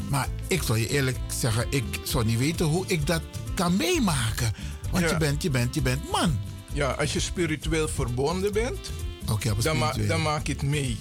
Maar 0.07 0.27
ik 0.47 0.61
zal 0.63 0.75
je 0.75 0.87
eerlijk 0.89 1.17
zeggen, 1.39 1.65
ik 1.69 1.83
zou 2.03 2.25
niet 2.25 2.37
weten 2.37 2.65
hoe 2.65 2.83
ik 2.87 3.07
dat 3.07 3.21
kan 3.53 3.75
meemaken. 3.75 4.53
Want 4.91 5.03
Ja. 5.03 5.09
je, 5.11 5.17
bent, 5.17 5.43
je, 5.43 5.49
bent, 5.49 5.75
je 5.75 5.81
bent 5.81 6.11
man. 6.11 6.39
Ja, 6.73 6.91
als 6.91 7.13
je 7.13 7.19
spiritueel 7.19 7.87
verbonden 7.87 8.53
bent, 8.53 8.91
dan, 9.63 9.77
ma- 9.77 9.93
dan 10.07 10.21
maak 10.21 10.47
je 10.47 10.53
het 10.53 10.61
mee. 10.61 10.97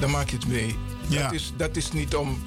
Dan 0.00 0.10
maak 0.10 0.30
je 0.30 0.36
het 0.36 0.46
mee. 0.46 0.74
Ja. 1.08 1.22
Dat, 1.22 1.32
is, 1.32 1.52
dat 1.56 1.76
is 1.76 1.92
niet 1.92 2.14
om. 2.16 2.46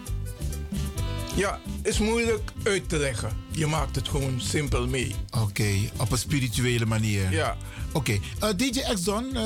Ja, 1.36 1.60
is 1.84 1.98
moeilijk 2.00 2.52
uit 2.64 2.90
te 2.90 2.98
leggen. 2.98 3.32
Je 3.52 3.68
maakt 3.68 3.96
het 3.96 4.08
gewoon 4.08 4.42
simpel 4.42 4.88
mee. 4.88 5.16
Oké, 5.42 5.70
op 5.98 6.12
een 6.12 6.18
spirituele 6.18 6.86
manier. 6.86 7.32
Ja. 7.32 7.58
Oké, 7.94 8.20
Eh, 8.40 8.50
DJ 8.56 8.80
X-Don, 8.94 9.36
eh, 9.36 9.42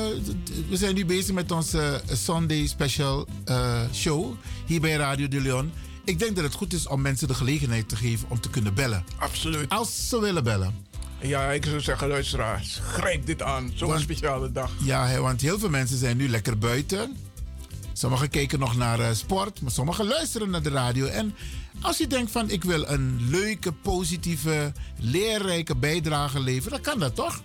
we 0.68 0.76
zijn 0.76 0.94
nu 0.94 1.04
bezig 1.06 1.34
met 1.34 1.52
onze 1.52 2.02
eh, 2.08 2.16
Sunday 2.16 2.66
Special 2.66 3.26
show 3.94 4.34
hier 4.66 4.80
bij 4.80 4.94
Radio 4.94 5.28
de 5.28 5.40
Leon. 5.40 5.72
Ik 6.04 6.18
denk 6.18 6.34
dat 6.34 6.44
het 6.44 6.54
goed 6.54 6.72
is 6.72 6.86
om 6.88 7.00
mensen 7.00 7.28
de 7.28 7.34
gelegenheid 7.34 7.88
te 7.88 7.96
geven 7.96 8.30
om 8.30 8.40
te 8.40 8.50
kunnen 8.50 8.74
bellen. 8.74 9.04
Absoluut. 9.18 9.68
Als 9.68 10.08
ze 10.08 10.20
willen 10.20 10.44
bellen. 10.44 10.74
Ja, 11.20 11.50
ik 11.50 11.64
zou 11.64 11.80
zeggen, 11.80 12.08
luisteraars, 12.08 12.80
grijp 12.92 13.26
dit 13.26 13.42
aan. 13.42 13.70
Zo'n 13.74 13.98
speciale 13.98 14.52
dag. 14.52 14.70
Ja, 14.82 15.20
want 15.20 15.40
heel 15.40 15.58
veel 15.58 15.70
mensen 15.70 15.98
zijn 15.98 16.16
nu 16.16 16.28
lekker 16.28 16.58
buiten. 16.58 17.16
Sommigen 17.92 18.30
kijken 18.30 18.58
nog 18.58 18.76
naar 18.76 19.16
sport, 19.16 19.60
maar 19.60 19.70
sommigen 19.70 20.06
luisteren 20.06 20.50
naar 20.50 20.62
de 20.62 20.70
radio. 20.70 21.06
En 21.06 21.34
als 21.80 21.98
je 21.98 22.06
denkt 22.06 22.30
van 22.30 22.50
ik 22.50 22.64
wil 22.64 22.88
een 22.88 23.26
leuke, 23.30 23.72
positieve, 23.72 24.72
leerrijke 24.98 25.76
bijdrage 25.76 26.40
leveren, 26.40 26.70
dan 26.82 26.92
kan 26.92 27.00
dat 27.00 27.14
toch? 27.14 27.42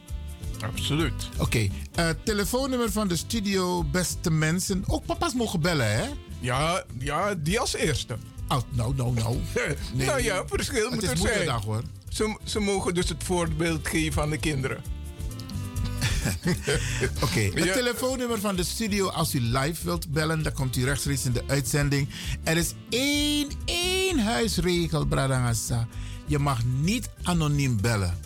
Absoluut. 0.64 1.30
Oké, 1.38 1.68
eh, 1.96 2.10
telefoonnummer 2.24 2.92
van 2.92 3.08
de 3.08 3.16
studio, 3.16 3.84
beste 3.84 4.32
mensen. 4.32 4.84
Ook 4.88 5.06
papa's 5.06 5.34
mogen 5.34 5.62
bellen, 5.62 5.92
hè? 5.96 6.04
Ja, 6.40 6.84
ja 7.00 7.36
die 7.36 7.60
als 7.60 7.76
eerste. 7.76 8.18
Oh, 8.48 8.58
nou, 8.70 8.96
nou, 8.96 9.14
nou. 9.14 9.38
Nee, 9.94 10.06
nou 10.08 10.24
ja, 10.24 10.44
verschil 10.48 10.84
het 10.86 10.94
moet 10.94 11.04
er 11.10 11.18
zijn. 11.18 11.30
moederdag, 11.30 11.64
hoor. 11.64 11.82
Ze, 12.10 12.38
ze 12.44 12.60
mogen 12.60 12.94
dus 12.94 13.10
het 13.10 13.24
voorbeeld 13.24 13.88
geven 13.88 14.22
aan 14.22 14.30
de 14.30 14.38
kinderen. 14.38 14.84
Oké, 17.24 17.40
het 17.40 17.64
Ja. 17.64 17.74
telefoonnummer 17.74 18.40
van 18.40 18.56
de 18.56 18.64
studio 18.64 19.08
als 19.08 19.34
u 19.34 19.40
live 19.40 19.86
wilt 19.86 20.12
bellen, 20.12 20.44
dan 20.44 20.54
komt 20.54 20.76
u 20.76 20.84
rechtstreeks 20.84 21.26
in 21.26 21.32
de 21.32 21.44
uitzending. 21.48 22.10
Er 22.44 22.58
is 22.58 22.74
één, 22.90 23.48
één 23.66 24.20
huisregel, 24.20 25.06
Bradangasa. 25.06 25.88
Je 26.26 26.40
mag 26.40 26.60
niet 26.66 27.10
anoniem 27.24 27.82
bellen. 27.82 28.18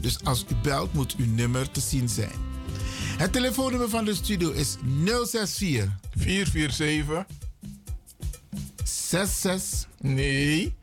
Dus 0.00 0.24
als 0.24 0.44
u 0.50 0.54
belt, 0.62 0.92
moet 0.92 1.14
uw 1.16 1.26
nummer 1.26 1.70
te 1.70 1.80
zien 1.80 2.08
zijn. 2.08 2.32
Het 3.16 3.32
telefoonnummer 3.32 3.88
van 3.88 4.04
de 4.04 4.14
studio 4.14 4.50
is 4.50 4.76
064 5.04 5.88
447 6.16 7.24
66 8.84 9.88
Nee. 10.00 10.74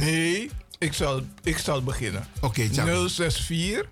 nee. 0.00 0.50
Ik 0.78 0.92
zal, 0.92 1.22
ik 1.42 1.58
zal 1.58 1.82
beginnen. 1.82 2.26
Oké, 2.40 2.68
ciao. 2.72 3.08
064 3.08 3.88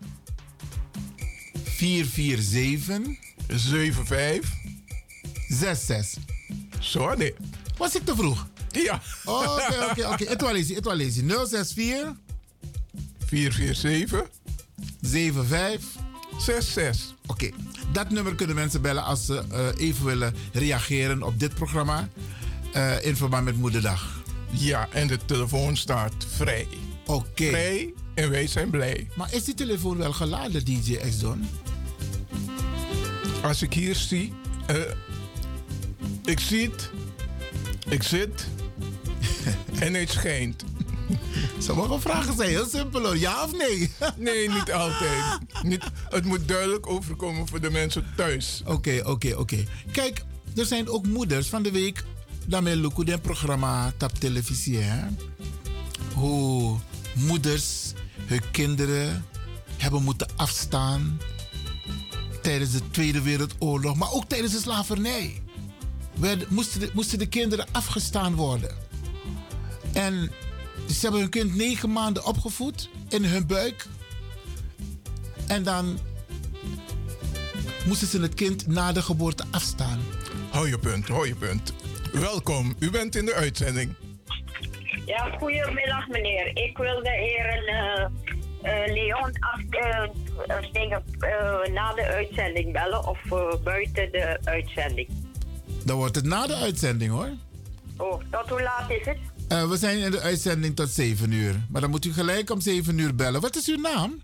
447 1.64 3.16
75 3.48 4.50
66. 5.48 6.22
Zo, 6.80 7.14
nee. 7.14 7.34
Was 7.76 7.94
ik 7.94 8.04
te 8.04 8.16
vroeg? 8.16 8.46
Ja. 8.70 9.02
Oké, 9.24 9.86
oké, 9.90 10.06
oké. 10.08 10.24
Etualesi, 10.24 10.76
etualesi. 10.76 11.24
064 11.48 12.12
447 13.28 14.30
75 15.00 16.06
66. 16.38 17.14
Oké, 17.26 17.50
dat 17.92 18.10
nummer 18.10 18.34
kunnen 18.34 18.56
mensen 18.56 18.82
bellen 18.82 19.04
als 19.04 19.26
ze 19.26 19.44
eh, 19.50 19.86
even 19.86 20.04
willen 20.04 20.34
reageren 20.52 21.22
op 21.22 21.40
dit 21.40 21.54
programma 21.54 22.08
eh, 22.72 23.04
in 23.04 23.16
verband 23.16 23.44
met 23.44 23.56
Moederdag. 23.56 24.22
Ja, 24.50 24.88
en 24.92 25.06
de 25.06 25.18
telefoon 25.24 25.76
staat 25.76 26.14
vrij. 26.36 26.66
Oké. 27.06 27.48
Vrij 27.48 27.92
en 28.14 28.30
wij 28.30 28.46
zijn 28.46 28.70
blij. 28.70 29.08
Maar 29.14 29.34
is 29.34 29.44
die 29.44 29.54
telefoon 29.54 29.96
wel 29.96 30.12
geladen, 30.12 30.64
DJ 30.64 30.96
X-Don? 30.96 31.48
Als 33.42 33.62
ik 33.62 33.72
hier 33.72 33.94
zie, 33.94 34.32
eh, 34.66 34.76
ik 36.24 36.40
zie 36.40 36.70
het, 36.70 36.90
ik 37.88 38.02
zit 38.02 38.46
en 39.80 39.94
het 39.94 40.10
schijnt. 40.10 40.64
Sommige 41.58 42.00
vragen 42.00 42.36
zijn 42.36 42.48
heel 42.48 42.66
simpel 42.66 43.00
hoor, 43.02 43.18
ja 43.18 43.44
of 43.44 43.52
nee? 43.52 43.90
Nee, 44.16 44.50
niet 44.50 44.72
altijd. 44.72 45.38
Niet, 45.62 45.84
het 46.08 46.24
moet 46.24 46.48
duidelijk 46.48 46.86
overkomen 46.86 47.48
voor 47.48 47.60
de 47.60 47.70
mensen 47.70 48.06
thuis. 48.16 48.62
Oké, 48.66 49.00
oké, 49.04 49.34
oké. 49.36 49.64
Kijk, 49.92 50.24
er 50.56 50.66
zijn 50.66 50.88
ook 50.88 51.06
moeders 51.06 51.48
van 51.48 51.62
de 51.62 51.70
week. 51.70 52.04
Daarmee 52.46 52.76
lukken 52.76 53.06
den 53.06 53.20
programma 53.20 53.92
op 53.98 54.14
televisie. 54.14 54.78
Hè? 54.78 55.06
Hoe 56.14 56.78
moeders 57.14 57.92
hun 58.26 58.42
kinderen 58.50 59.24
hebben 59.76 60.02
moeten 60.02 60.28
afstaan 60.36 61.20
tijdens 62.42 62.72
de 62.72 62.90
Tweede 62.90 63.22
Wereldoorlog, 63.22 63.96
maar 63.96 64.12
ook 64.12 64.28
tijdens 64.28 64.52
de 64.52 64.58
slavernij. 64.58 65.42
Werden, 66.14 66.46
moesten, 66.50 66.80
de, 66.80 66.90
moesten 66.92 67.18
de 67.18 67.26
kinderen 67.26 67.66
afgestaan 67.72 68.34
worden. 68.34 68.70
En 69.92 70.30
ze 70.88 71.00
hebben 71.00 71.20
hun 71.20 71.30
kind 71.30 71.56
negen 71.56 71.92
maanden 71.92 72.24
opgevoed 72.24 72.90
in 73.08 73.24
hun 73.24 73.46
buik. 73.46 73.86
En 75.48 75.62
dan 75.62 75.98
moesten 77.86 78.08
ze 78.08 78.20
het 78.20 78.34
kind 78.34 78.66
na 78.66 78.92
de 78.92 79.02
geboorte 79.02 79.44
afstaan. 79.50 80.00
Hou 80.50 80.68
je 80.68 80.78
punt, 80.78 81.08
hou 81.08 81.26
je 81.26 81.34
punt. 81.34 81.72
Welkom, 82.12 82.74
u 82.78 82.90
bent 82.90 83.16
in 83.16 83.24
de 83.24 83.34
uitzending. 83.34 83.94
Ja, 85.06 85.36
goedemiddag 85.38 86.08
meneer. 86.08 86.56
Ik 86.56 86.78
wil 86.78 87.02
de 87.02 87.10
heren 87.10 87.66
eh, 87.66 88.84
eh, 88.84 88.92
Leon 88.94 89.32
af, 89.40 89.60
eh, 89.70 90.72
dingen, 90.72 91.02
na 91.72 91.92
de 91.94 92.06
uitzending 92.06 92.72
bellen 92.72 93.06
of 93.06 93.18
buiten 93.62 94.12
de 94.12 94.38
uitzending. 94.44 95.08
Dan 95.84 95.96
wordt 95.96 96.14
het 96.14 96.24
na 96.24 96.46
de 96.46 96.54
uitzending 96.56 97.10
hoor. 97.12 97.30
Oh, 97.96 98.22
tot 98.30 98.48
hoe 98.48 98.62
laat 98.62 98.90
is 98.90 99.06
het? 99.06 99.18
Eh, 99.48 99.68
we 99.68 99.76
zijn 99.76 99.98
in 99.98 100.10
de 100.10 100.20
uitzending 100.20 100.76
tot 100.76 100.88
7 100.88 101.32
uur. 101.32 101.54
Maar 101.70 101.80
dan 101.80 101.90
moet 101.90 102.04
u 102.04 102.12
gelijk 102.12 102.50
om 102.50 102.60
7 102.60 102.98
uur 102.98 103.14
bellen. 103.14 103.40
Wat 103.40 103.56
is 103.56 103.68
uw 103.68 103.80
naam? 103.80 104.22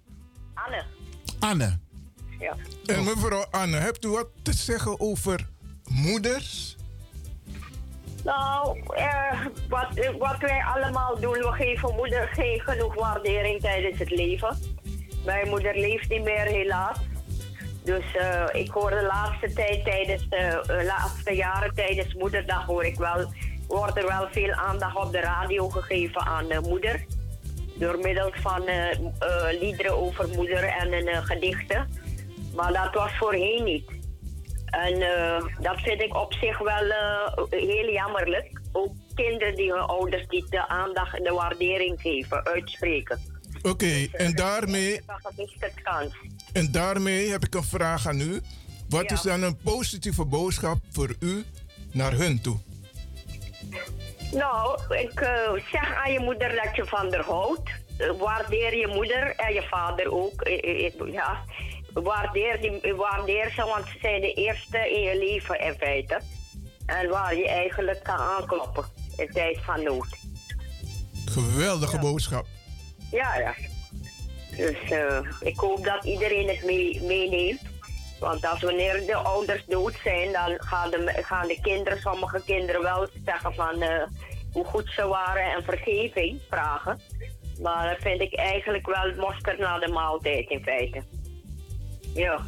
Anne. 0.55 0.85
Anne. 1.39 1.79
Ja. 2.39 2.57
En 2.87 3.05
mevrouw 3.05 3.47
Anne, 3.51 3.77
hebt 3.77 4.05
u 4.05 4.09
wat 4.09 4.29
te 4.43 4.53
zeggen 4.53 5.01
over 5.01 5.49
moeders? 5.89 6.77
Nou, 8.25 8.81
eh, 8.95 9.47
wat, 9.69 9.89
wat 10.19 10.39
wij 10.39 10.65
allemaal 10.75 11.21
doen, 11.21 11.33
we 11.33 11.53
geven 11.53 11.95
moeder 11.95 12.29
geen 12.33 12.61
genoeg 12.61 12.95
waardering 12.95 13.61
tijdens 13.61 13.99
het 13.99 14.11
leven. 14.11 14.59
Mijn 15.25 15.49
moeder 15.49 15.79
leeft 15.79 16.09
niet 16.09 16.23
meer, 16.23 16.45
helaas. 16.47 16.99
Dus 17.85 18.15
eh, 18.15 18.45
ik 18.53 18.71
hoor 18.71 18.91
de 18.91 19.03
laatste 19.03 19.53
tijd, 19.53 19.85
tijdens 19.85 20.29
de 20.29 20.85
laatste 20.87 21.35
jaren 21.35 21.75
tijdens 21.75 22.15
moederdag, 22.15 22.67
hoor 22.67 22.85
ik 22.85 22.97
wel, 22.97 23.33
wordt 23.69 23.97
er 23.97 24.07
wel 24.07 24.29
veel 24.31 24.53
aandacht 24.53 24.97
op 24.97 25.13
de 25.13 25.21
radio 25.21 25.69
gegeven 25.69 26.21
aan 26.21 26.47
de 26.49 26.61
moeder. 26.69 27.05
Door 27.79 27.99
middel 27.99 28.33
van 28.35 28.67
eh, 28.67 28.99
liederen 29.61 29.97
over 29.97 30.29
moeder 30.29 30.65
en 30.65 30.93
eh, 30.93 31.25
gedichten. 31.25 31.89
Maar 32.55 32.73
dat 32.73 32.95
was 32.95 33.11
voorheen 33.19 33.65
niet. 33.65 33.91
En 34.67 34.99
dat 35.61 35.81
vind 35.81 36.01
ik 36.03 36.15
op 36.17 36.33
zich 36.33 36.59
wel 36.59 36.93
heel 37.51 37.93
jammerlijk. 37.93 38.61
Ook 38.73 38.93
kinderen 39.15 39.55
die 39.55 39.73
hun 39.73 39.81
ouders 39.83 40.27
niet 40.29 40.51
de 40.51 40.69
aandacht 40.69 41.17
en 41.17 41.23
de 41.25 41.33
waardering 41.33 42.01
geven, 42.01 42.45
uitspreken. 42.47 43.21
Oké, 43.63 44.07
en 44.13 44.35
daarmee, 44.35 45.01
en 46.53 46.73
daarmee 46.73 47.31
heb 47.31 47.45
ik 47.45 47.55
een 47.55 47.65
vraag 47.65 48.07
aan 48.07 48.21
u. 48.21 48.41
Wat 48.89 49.09
Ja. 49.11 49.15
is 49.17 49.23
dan 49.23 49.43
een 49.43 49.57
positieve 49.57 50.25
boodschap 50.25 50.79
voor 50.91 51.15
u 51.21 51.45
naar 51.93 52.13
hun 52.13 52.41
toe? 52.41 52.59
Nou, 54.35 54.81
ik 54.89 55.21
eh, 55.21 55.53
zeg 55.71 55.95
aan 55.95 56.13
je 56.13 56.21
moeder 56.21 56.61
dat 56.65 56.77
je 56.77 56.85
van 56.85 57.13
haar 57.13 57.25
houdt. 57.25 57.71
Eh, 57.99 58.11
waardeer 58.19 58.77
je 58.77 58.87
moeder 58.87 59.37
en 59.37 59.55
je 59.55 59.63
vader 59.63 60.13
ook. 60.13 60.41
Eh, 60.43 60.93
ja. 61.13 61.45
waardeer, 61.93 62.61
die, 62.61 62.95
waardeer 62.95 63.51
ze, 63.51 63.65
want 63.65 63.87
ze 63.87 63.99
zijn 64.01 64.21
de 64.21 64.33
eerste 64.33 64.79
in 64.79 65.01
je 65.01 65.19
leven 65.19 65.61
in 65.61 65.75
feite. 65.75 66.21
En 66.87 67.09
waar 67.09 67.37
je 67.37 67.49
eigenlijk 67.49 68.03
kan 68.03 68.17
aankloppen 68.17 68.85
in 69.17 69.29
tijd 69.33 69.59
van 69.65 69.83
nood. 69.83 70.07
Geweldige 71.25 71.99
boodschap. 71.99 72.47
Ja, 73.11 73.39
ja. 73.39 73.55
Dus 74.57 74.77
ik 75.41 75.57
hoop 75.57 75.85
dat 75.85 76.05
iedereen 76.05 76.49
het 76.49 76.65
mee, 76.65 77.03
meeneemt. 77.03 77.74
Want 78.21 78.47
als 78.47 78.63
wanneer 78.63 79.07
de 79.07 79.15
ouders 79.15 79.65
dood 79.67 79.95
zijn, 80.03 80.33
dan 80.33 80.57
gaan 80.59 80.91
de, 80.91 81.13
gaan 81.23 81.49
de 81.49 81.59
kinderen, 81.63 82.01
sommige 82.01 82.43
kinderen 82.45 82.83
wel 82.83 83.09
zeggen 83.25 83.55
van 83.55 83.83
eh, 83.83 84.03
hoe 84.53 84.65
goed 84.65 84.91
ze 84.91 85.07
waren 85.07 85.53
en 85.53 85.65
vergeving 85.65 86.41
vragen. 86.51 87.01
Maar 87.61 87.89
dat 87.89 88.03
vind 88.03 88.21
ik 88.21 88.35
eigenlijk 88.35 88.87
wel 88.87 89.15
mosterd 89.17 89.59
na 89.59 89.79
de 89.79 89.89
maaltijd 89.89 90.49
in 90.49 90.63
feite. 90.63 91.03
Ja. 92.15 92.41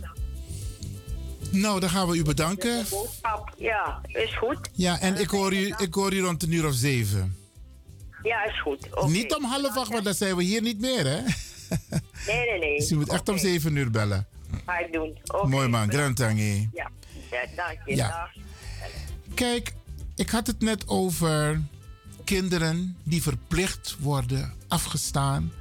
Nou, 1.51 1.81
dan 1.81 1.91
gaan 1.91 2.09
we 2.09 2.17
u 2.17 2.23
bedanken. 2.23 2.85
Boodschap, 2.91 3.53
ja, 3.57 4.01
is 4.07 4.37
goed. 4.37 4.71
Ja, 4.73 5.01
en 5.01 5.17
ik 5.17 5.29
hoor 5.29 5.53
u, 5.53 5.75
ik 5.77 5.95
hoor 5.95 6.13
u 6.13 6.21
rond 6.21 6.43
een 6.43 6.53
uur 6.53 6.67
of 6.67 6.75
zeven. 6.75 7.37
Ja, 8.23 8.45
is 8.45 8.61
goed. 8.61 9.07
Niet 9.07 9.35
om 9.35 9.45
half 9.45 9.77
acht, 9.77 9.93
want 9.93 10.05
dan 10.05 10.15
zijn 10.15 10.37
we 10.37 10.43
hier 10.43 10.63
niet 10.63 10.81
meer, 10.81 11.07
hè? 11.07 11.21
Nee, 12.27 12.47
nee, 12.51 12.59
nee. 12.59 12.77
Dus 12.79 12.89
je 12.89 12.97
moet 12.97 13.13
echt 13.13 13.29
om 13.29 13.39
zeven 13.39 13.77
uur 13.77 13.91
bellen. 13.91 14.27
Ga 14.67 14.79
ik 14.79 14.93
doen. 14.93 15.19
Oké. 15.27 15.47
Mooi 15.47 15.69
man, 15.69 15.91
grand 15.91 16.17
tangie. 16.17 16.69
Ja, 16.73 16.91
ja 17.31 17.47
dank 17.57 17.79
je. 17.85 17.97
Ja. 17.97 18.31
Kijk, 19.35 19.75
ik 20.15 20.31
had 20.31 20.47
het 20.47 20.61
net 20.61 20.89
over 20.89 21.63
kinderen 22.25 22.97
die 23.03 23.23
verplicht 23.23 23.97
worden 23.99 24.53
afgestaan 24.69 25.53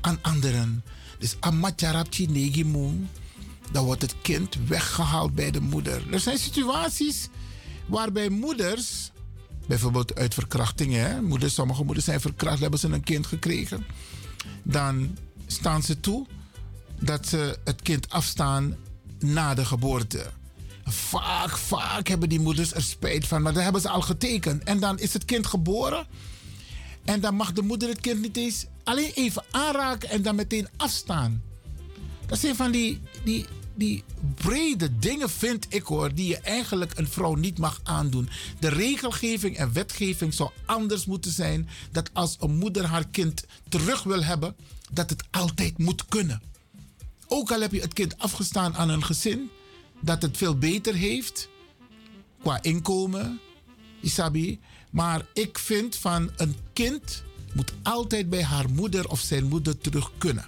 aan 0.00 0.18
anderen. 0.22 0.84
Dus 1.18 1.36
amatjarapchi 1.40 2.26
negimoen, 2.26 3.08
dan 3.72 3.84
wordt 3.84 4.02
het 4.02 4.14
kind 4.22 4.56
weggehaald 4.66 5.34
bij 5.34 5.50
de 5.50 5.60
moeder. 5.60 6.12
Er 6.12 6.20
zijn 6.20 6.38
situaties 6.38 7.28
waarbij 7.86 8.28
moeders, 8.28 9.10
bijvoorbeeld 9.66 10.14
uit 10.14 10.34
verkrachtingen, 10.34 11.24
moeders, 11.24 11.54
sommige 11.54 11.84
moeders 11.84 12.04
zijn 12.04 12.20
verkracht, 12.20 12.60
hebben 12.60 12.78
ze 12.78 12.88
een 12.88 13.04
kind 13.04 13.26
gekregen. 13.26 13.86
Dan 14.62 15.16
staan 15.46 15.82
ze 15.82 16.00
toe 16.00 16.26
dat 17.00 17.28
ze 17.28 17.58
het 17.64 17.82
kind 17.82 18.10
afstaan 18.10 18.76
na 19.18 19.54
de 19.54 19.64
geboorte. 19.64 20.26
Vaak, 20.84 21.58
vaak 21.58 22.08
hebben 22.08 22.28
die 22.28 22.40
moeders 22.40 22.74
er 22.74 22.82
spijt 22.82 23.26
van, 23.26 23.42
maar 23.42 23.52
dan 23.52 23.62
hebben 23.62 23.80
ze 23.80 23.88
al 23.88 24.00
getekend. 24.00 24.64
En 24.64 24.80
dan 24.80 24.98
is 24.98 25.12
het 25.12 25.24
kind 25.24 25.46
geboren. 25.46 26.06
En 27.04 27.20
dan 27.20 27.34
mag 27.34 27.52
de 27.52 27.62
moeder 27.62 27.88
het 27.88 28.00
kind 28.00 28.20
niet 28.20 28.36
eens 28.36 28.66
alleen 28.84 29.12
even 29.14 29.44
aanraken 29.50 30.08
en 30.08 30.22
dan 30.22 30.34
meteen 30.34 30.68
afstaan. 30.76 31.42
Dat 32.26 32.38
zijn 32.38 32.56
van 32.56 32.70
die, 32.70 33.00
die, 33.24 33.46
die 33.74 34.04
brede 34.34 34.98
dingen, 34.98 35.30
vind 35.30 35.66
ik 35.68 35.82
hoor, 35.82 36.14
die 36.14 36.28
je 36.28 36.38
eigenlijk 36.38 36.98
een 36.98 37.08
vrouw 37.08 37.34
niet 37.34 37.58
mag 37.58 37.80
aandoen. 37.82 38.28
De 38.58 38.68
regelgeving 38.68 39.56
en 39.56 39.72
wetgeving 39.72 40.34
zou 40.34 40.50
anders 40.64 41.04
moeten 41.04 41.30
zijn. 41.32 41.68
Dat 41.92 42.10
als 42.12 42.36
een 42.40 42.56
moeder 42.56 42.84
haar 42.84 43.08
kind 43.08 43.44
terug 43.68 44.02
wil 44.02 44.24
hebben, 44.24 44.56
dat 44.90 45.10
het 45.10 45.24
altijd 45.30 45.78
moet 45.78 46.04
kunnen. 46.06 46.49
Ook 47.32 47.52
al 47.52 47.60
heb 47.60 47.72
je 47.72 47.80
het 47.80 47.92
kind 47.92 48.18
afgestaan 48.18 48.76
aan 48.76 48.88
een 48.88 49.04
gezin 49.04 49.50
dat 50.00 50.22
het 50.22 50.36
veel 50.36 50.58
beter 50.58 50.94
heeft 50.94 51.48
qua 52.42 52.62
inkomen, 52.62 53.40
Isabi. 54.00 54.60
Maar 54.90 55.26
ik 55.32 55.58
vind 55.58 55.96
van 55.96 56.30
een 56.36 56.56
kind 56.72 57.22
moet 57.52 57.72
altijd 57.82 58.30
bij 58.30 58.42
haar 58.42 58.70
moeder 58.70 59.08
of 59.08 59.20
zijn 59.20 59.48
moeder 59.48 59.78
terug 59.78 60.10
kunnen. 60.18 60.44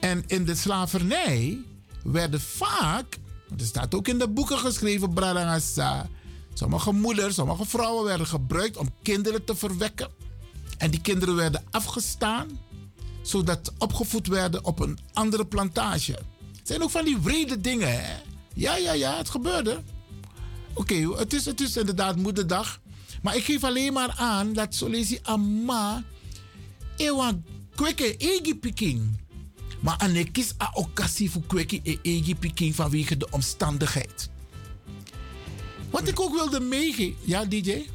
En 0.00 0.24
in 0.26 0.44
de 0.44 0.54
slavernij 0.54 1.58
werden 2.04 2.40
vaak, 2.40 3.18
er 3.58 3.64
staat 3.64 3.94
ook 3.94 4.08
in 4.08 4.18
de 4.18 4.28
boeken 4.28 4.58
geschreven, 4.58 5.14
Bradangasa, 5.14 6.08
sommige 6.54 6.92
moeders, 6.92 7.34
sommige 7.34 7.66
vrouwen 7.66 8.04
werden 8.04 8.26
gebruikt 8.26 8.76
om 8.76 8.94
kinderen 9.02 9.44
te 9.44 9.54
verwekken. 9.54 10.10
En 10.78 10.90
die 10.90 11.00
kinderen 11.00 11.36
werden 11.36 11.64
afgestaan, 11.70 12.58
zodat 13.22 13.58
ze 13.62 13.72
opgevoed 13.78 14.26
werden 14.26 14.64
op 14.64 14.80
een 14.80 14.98
andere 15.12 15.46
plantage. 15.46 16.12
Het 16.56 16.68
zijn 16.68 16.82
ook 16.82 16.90
van 16.90 17.04
die 17.04 17.18
wrede 17.18 17.60
dingen, 17.60 18.00
hè? 18.00 18.16
Ja, 18.54 18.76
ja, 18.76 18.92
ja, 18.92 19.16
het 19.16 19.30
gebeurde. 19.30 19.82
Oké, 20.72 20.94
het, 21.16 21.32
is, 21.32 21.44
het 21.44 21.60
is 21.60 21.76
inderdaad 21.76 22.16
moederdag. 22.16 22.80
Maar 23.22 23.36
ik 23.36 23.44
geef 23.44 23.64
alleen 23.64 23.92
maar 23.92 24.14
aan 24.16 24.52
dat 24.52 24.74
Solesi 24.74 25.18
Amma. 25.22 26.04
Ewa 26.96 27.38
kweke 27.74 28.16
egi 28.16 28.58
piking. 28.58 29.18
Maar 29.80 29.96
ane 29.98 30.30
kies 30.30 30.52
a 30.62 30.70
occasie 30.74 31.30
voor 31.30 31.42
kweke 31.46 31.80
e 31.82 31.98
egi 32.02 32.36
piking 32.36 32.74
vanwege 32.74 33.16
de 33.16 33.26
omstandigheid. 33.30 34.30
Wat 35.90 36.08
ik 36.08 36.20
ook 36.20 36.34
wilde 36.34 36.60
meegeven. 36.60 37.16
Ja, 37.24 37.44
DJ? 37.44 37.86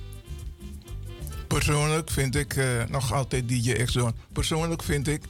Persoonlijk 1.55 2.11
vind 2.11 2.35
ik, 2.35 2.55
eh, 2.55 2.83
nog 2.89 3.13
altijd 3.13 3.49
DJ 3.49 3.73
X-Zone. 3.83 4.13
Persoonlijk 4.31 4.83
vind 4.83 5.07
ik 5.07 5.21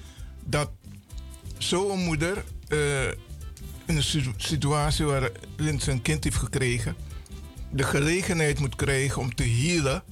dat 0.45 0.69
zo'n 1.57 1.99
moeder 1.99 2.43
eh, 2.67 3.07
in 3.85 3.95
een 3.95 4.03
situ- 4.03 4.33
situatie 4.37 5.05
waarin 5.05 5.79
ze 5.79 5.91
een 5.91 6.01
kind 6.01 6.23
heeft 6.23 6.35
gekregen, 6.37 6.95
de 7.71 7.83
gelegenheid 7.83 8.59
moet 8.59 8.75
krijgen 8.75 9.21
om 9.21 9.35
te 9.35 9.43
healen 9.43 10.03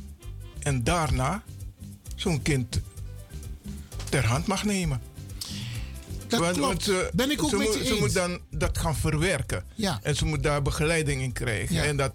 en 0.59 0.83
daarna 0.83 1.43
zo'n 2.15 2.41
kind 2.41 2.81
ter 4.09 4.25
hand 4.25 4.47
mag 4.47 4.63
nemen. 4.63 5.01
Dat 6.27 6.51
klopt. 6.51 6.83
ze, 6.83 7.09
Ben 7.13 7.31
ik 7.31 7.43
ook 7.43 7.49
ze 7.49 7.55
met 7.57 7.67
moet, 7.67 7.77
je 7.77 7.85
ze 7.85 7.95
moet 7.99 8.13
dan 8.13 8.39
dat 8.49 8.77
gaan 8.77 8.95
verwerken. 8.95 9.63
Ja. 9.75 9.99
En 10.03 10.15
ze 10.15 10.25
moet 10.25 10.43
daar 10.43 10.61
begeleiding 10.61 11.21
in 11.21 11.31
krijgen. 11.31 11.75
Ja. 11.75 11.83
En 11.83 11.97
dat 11.97 12.13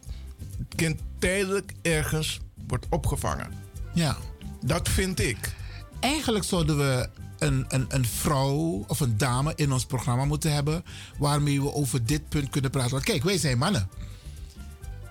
het 0.59 0.75
kind 0.75 1.01
tijdelijk 1.19 1.73
ergens 1.83 2.41
wordt 2.67 2.87
opgevangen. 2.91 3.67
Ja. 3.99 4.17
Dat 4.65 4.89
vind 4.89 5.21
ik. 5.21 5.55
Eigenlijk 6.01 6.45
zouden 6.45 6.77
we 6.79 7.09
een, 7.39 7.65
een, 7.69 7.85
een 7.89 8.05
vrouw 8.05 8.85
of 8.87 9.01
een 9.01 9.17
dame 9.17 9.53
in 9.57 9.73
ons 9.73 9.85
programma 9.85 10.25
moeten 10.25 10.53
hebben. 10.53 10.85
waarmee 11.19 11.63
we 11.63 11.73
over 11.73 12.05
dit 12.05 12.29
punt 12.29 12.51
kunnen 12.51 12.71
praten. 12.71 12.91
Want 12.91 13.05
kijk, 13.05 13.23
wij 13.23 13.39
zijn 13.39 13.59
mannen. 13.59 13.89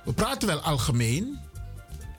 We 0.06 0.13
praten 0.13 0.47
wel 0.47 0.60
algemeen. 0.60 1.38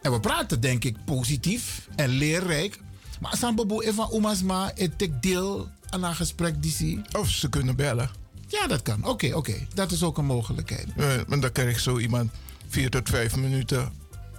En 0.03 0.13
we 0.13 0.21
praten 0.21 0.61
denk 0.61 0.85
ik 0.85 1.05
positief 1.05 1.89
en 1.97 2.09
leerrijk. 2.09 2.81
Maar 3.21 3.31
als 3.31 3.55
Bobo 3.55 3.81
even 3.81 4.11
omasma, 4.11 4.73
ik 4.75 5.23
deel 5.23 5.69
aan 5.91 6.05
een 6.05 6.15
gesprek 6.15 6.63
die 6.63 6.73
zie. 6.73 7.01
Of 7.19 7.29
ze 7.29 7.49
kunnen 7.49 7.77
bellen. 7.77 8.11
Ja, 8.49 8.67
dat 8.67 8.83
kan. 8.83 9.05
Oké, 9.05 9.35
oké. 9.35 9.67
Dat 9.75 9.93
is 9.93 10.03
ook 10.03 10.19
een 10.19 10.25
mogelijkheid. 10.25 10.87
Eh, 10.97 11.07
maar 11.27 11.41
dan 11.41 11.53
krijg 11.53 11.71
ik 11.71 11.79
zo 11.79 11.99
iemand 11.99 12.31
vier 12.69 12.91
tot 12.91 13.09
vijf 13.09 13.37
minuten. 13.37 13.93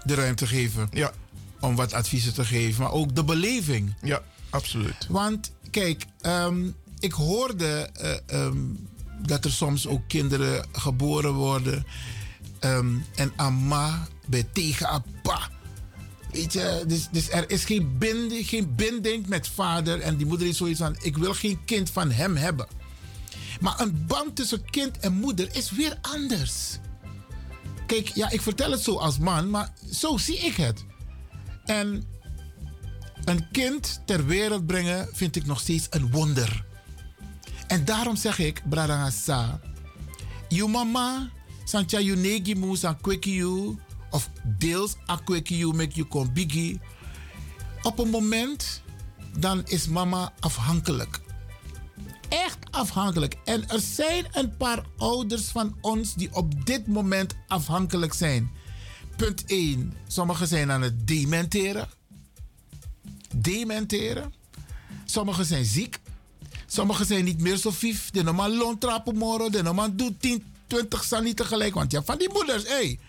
De 0.03 0.15
ruimte 0.15 0.47
geven. 0.47 0.87
Ja. 0.91 1.11
Om 1.59 1.75
wat 1.75 1.93
adviezen 1.93 2.33
te 2.33 2.45
geven. 2.45 2.83
Maar 2.83 2.91
ook 2.91 3.15
de 3.15 3.23
beleving. 3.23 3.93
Ja, 4.01 4.21
absoluut. 4.49 5.07
Want 5.09 5.51
kijk, 5.71 6.05
ehm, 6.21 6.67
ik 6.99 7.11
hoorde 7.11 7.89
eh, 7.93 8.15
ehm, 8.25 8.57
dat 9.25 9.45
er 9.45 9.51
soms 9.51 9.87
ook 9.87 10.01
kinderen 10.07 10.65
geboren 10.71 11.33
worden. 11.33 11.85
ehm, 12.59 12.95
en 13.15 13.33
amma 13.35 14.07
bij 14.27 14.47
tegen 14.53 14.87
appa. 14.89 15.49
Weet 16.31 16.53
je, 16.53 16.83
dus, 16.87 17.07
dus 17.11 17.29
er 17.29 17.49
is 17.49 17.65
geen 17.65 17.97
binding, 17.97 18.47
geen 18.47 18.75
binding 18.75 19.27
met 19.27 19.47
vader. 19.47 19.99
En 20.01 20.17
die 20.17 20.25
moeder 20.25 20.47
is 20.47 20.57
zoiets 20.57 20.79
van: 20.79 20.95
ik 21.01 21.17
wil 21.17 21.33
geen 21.33 21.59
kind 21.65 21.89
van 21.89 22.11
hem 22.11 22.35
hebben. 22.35 22.67
Maar 23.59 23.79
een 23.79 24.05
band 24.07 24.35
tussen 24.35 24.65
kind 24.69 24.97
en 24.99 25.13
moeder 25.13 25.55
is 25.55 25.71
weer 25.71 25.97
anders. 26.01 26.77
Kijk, 27.85 28.07
ja, 28.07 28.29
ik 28.29 28.41
vertel 28.41 28.71
het 28.71 28.83
zo 28.83 28.95
als 28.95 29.17
man, 29.17 29.49
maar 29.49 29.73
zo 29.91 30.17
zie 30.17 30.37
ik 30.37 30.55
het. 30.55 30.83
En 31.69 32.03
een 33.25 33.51
kind 33.51 34.01
ter 34.05 34.25
wereld 34.25 34.65
brengen 34.65 35.09
vind 35.13 35.35
ik 35.35 35.45
nog 35.45 35.59
steeds 35.59 35.87
een 35.89 36.11
wonder. 36.11 36.65
En 37.67 37.85
daarom 37.85 38.15
zeg 38.15 38.39
ik, 38.39 38.61
Bradangasa, 38.69 39.59
je 40.47 40.67
mama, 40.67 41.29
santja 41.63 41.99
you 41.99 42.17
negi 42.17 42.55
mu 42.55 42.75
san 42.75 43.01
kweki 43.01 43.35
you, 43.35 43.77
of 44.09 44.29
deels 44.57 44.95
a 45.09 45.15
kweki 45.15 45.57
you 45.57 45.75
make 45.75 45.93
you 45.93 46.07
kon. 46.07 46.31
Op 47.81 47.99
een 47.99 48.09
moment, 48.09 48.81
dan 49.37 49.61
is 49.65 49.87
mama 49.87 50.33
afhankelijk. 50.39 51.19
Echt 52.29 52.57
afhankelijk. 52.71 53.37
En 53.45 53.69
er 53.69 53.79
zijn 53.79 54.25
een 54.31 54.57
paar 54.57 54.85
ouders 54.97 55.45
van 55.45 55.77
ons 55.81 56.13
die 56.13 56.35
op 56.35 56.65
dit 56.65 56.87
moment 56.87 57.35
afhankelijk 57.47 58.13
zijn. 58.13 58.51
Punt 59.19 59.43
1. 59.45 59.93
Sommigen 60.07 60.47
zijn 60.47 60.71
aan 60.71 60.81
het 60.81 61.07
dementeren. 61.07 61.89
Dementeren. 63.35 64.33
Sommigen 65.05 65.45
zijn 65.45 65.65
ziek. 65.65 65.99
Sommigen 66.65 67.05
zijn 67.05 67.23
niet 67.23 67.41
meer 67.41 67.57
zo 67.57 67.71
vief. 67.71 68.09
De 68.09 68.23
normaal 68.23 68.49
loontrappen 68.49 69.15
morgen. 69.15 69.51
De 69.51 69.63
normaal 69.63 69.95
doet 69.95 70.21
10, 70.21 70.43
20 70.67 71.03
sani 71.03 71.33
tegelijk. 71.33 71.73
Want 71.73 71.91
ja, 71.91 72.03
van 72.03 72.17
die 72.17 72.29
moeders, 72.33 72.63
hé. 72.63 72.69
Hey, 72.69 72.99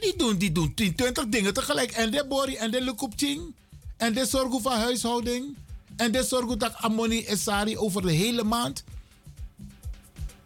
die 0.00 0.16
doen, 0.16 0.38
die 0.38 0.52
doen 0.52 0.74
10, 0.74 0.94
20 0.94 1.26
dingen 1.26 1.54
tegelijk. 1.54 1.90
En 1.90 2.10
de 2.10 2.26
bori 2.28 2.56
en 2.56 2.70
de 2.70 2.82
lukupching. 2.82 3.54
En 3.96 4.14
de 4.14 4.26
zorgen 4.26 4.62
van 4.62 4.78
huishouding. 4.78 5.56
En 5.96 6.12
de 6.12 6.24
zorgen 6.24 6.58
dat 6.58 6.74
ammonie 6.74 7.26
en 7.26 7.38
sari 7.38 7.78
over 7.78 8.02
de 8.02 8.12
hele 8.12 8.44
maand. 8.44 8.84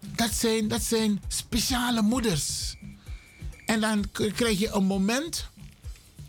Dat 0.00 0.32
zijn, 0.32 0.68
dat 0.68 0.82
zijn 0.82 1.20
speciale 1.28 2.02
moeders. 2.02 2.75
En 3.66 3.80
dan 3.80 4.04
krijg 4.10 4.58
je 4.58 4.70
een 4.70 4.84
moment 4.84 5.48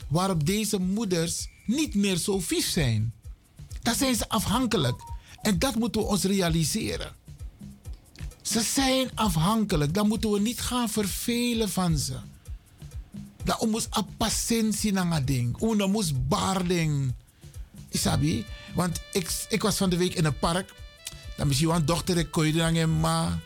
waarop 0.08 0.46
deze 0.46 0.80
moeders 0.80 1.48
niet 1.66 1.96
meer 1.96 2.18
zo 2.18 2.40
vief 2.40 2.70
zijn. 2.70 3.14
Dan 3.82 3.96
zijn 3.96 4.16
ze 4.16 4.30
afhankelijk. 4.30 5.02
En 5.42 5.60
dat 5.60 5.76
moeten 5.76 6.02
we 6.02 6.08
ons 6.08 6.24
realiseren. 6.24 7.16
Ze 8.42 8.62
zijn 8.62 9.10
afhankelijk. 9.14 9.94
Dan 9.94 10.08
moeten 10.08 10.32
we 10.32 10.40
niet 10.40 10.62
gaan 10.62 10.90
vervelen 10.90 11.70
van 11.70 11.98
ze. 11.98 12.16
Dat 13.44 13.60
we 13.60 13.68
moeten 13.68 14.06
patiëntie 14.18 14.92
naar 14.92 15.26
ding. 15.26 15.60
We 15.60 15.88
moeten 15.88 16.26
barding. 16.28 17.14
Isabi? 17.90 18.46
Want 18.76 19.02
ik, 19.12 19.46
ik 19.50 19.62
was 19.62 19.78
van 19.78 19.90
de 19.90 19.98
week 19.98 20.14
in 20.14 20.26
een 20.26 20.40
park. 20.40 20.74
Dan 21.38 21.48
misschien 21.48 21.70
een 21.70 21.86
dochter 21.86 22.18
ik 22.18 22.32
kon 22.32 22.56
en 22.56 23.00
ma. 23.00 23.40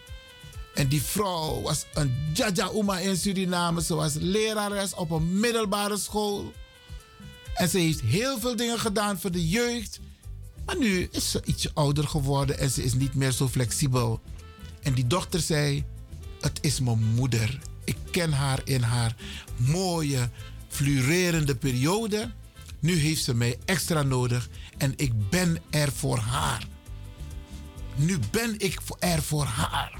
En 0.73 0.88
die 0.88 1.01
vrouw 1.01 1.62
was 1.62 1.86
een 1.93 2.13
Jaja 2.34 2.71
Uma 2.73 2.99
in 2.99 3.17
Suriname. 3.17 3.81
Ze 3.81 3.95
was 3.95 4.13
lerares 4.13 4.93
op 4.93 5.12
een 5.12 5.39
middelbare 5.39 5.97
school. 5.97 6.53
En 7.53 7.69
ze 7.69 7.77
heeft 7.77 8.01
heel 8.01 8.39
veel 8.39 8.55
dingen 8.55 8.79
gedaan 8.79 9.19
voor 9.19 9.31
de 9.31 9.49
jeugd. 9.49 9.99
Maar 10.65 10.77
nu 10.77 11.07
is 11.12 11.31
ze 11.31 11.41
ietsje 11.45 11.71
ouder 11.73 12.07
geworden 12.07 12.60
en 12.60 12.69
ze 12.69 12.84
is 12.84 12.93
niet 12.93 13.13
meer 13.13 13.31
zo 13.31 13.47
flexibel. 13.47 14.21
En 14.81 14.93
die 14.93 15.07
dochter 15.07 15.39
zei: 15.39 15.84
Het 16.41 16.60
is 16.62 16.79
mijn 16.79 17.03
moeder. 17.03 17.60
Ik 17.84 17.97
ken 18.12 18.31
haar 18.31 18.62
in 18.63 18.81
haar 18.81 19.15
mooie, 19.55 20.29
florerende 20.67 21.55
periode. 21.55 22.31
Nu 22.79 22.95
heeft 22.95 23.23
ze 23.23 23.34
mij 23.34 23.57
extra 23.65 24.03
nodig 24.03 24.49
en 24.77 24.93
ik 24.95 25.29
ben 25.29 25.57
er 25.69 25.91
voor 25.91 26.17
haar. 26.17 26.67
Nu 27.95 28.19
ben 28.31 28.55
ik 28.60 28.79
er 28.99 29.21
voor 29.21 29.45
haar. 29.45 29.99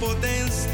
potens 0.00 0.66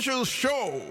Special 0.00 0.24
Show. 0.24 0.89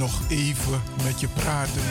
Nog 0.00 0.20
even 0.28 0.82
met 1.04 1.20
je 1.20 1.28
praten? 1.28 1.82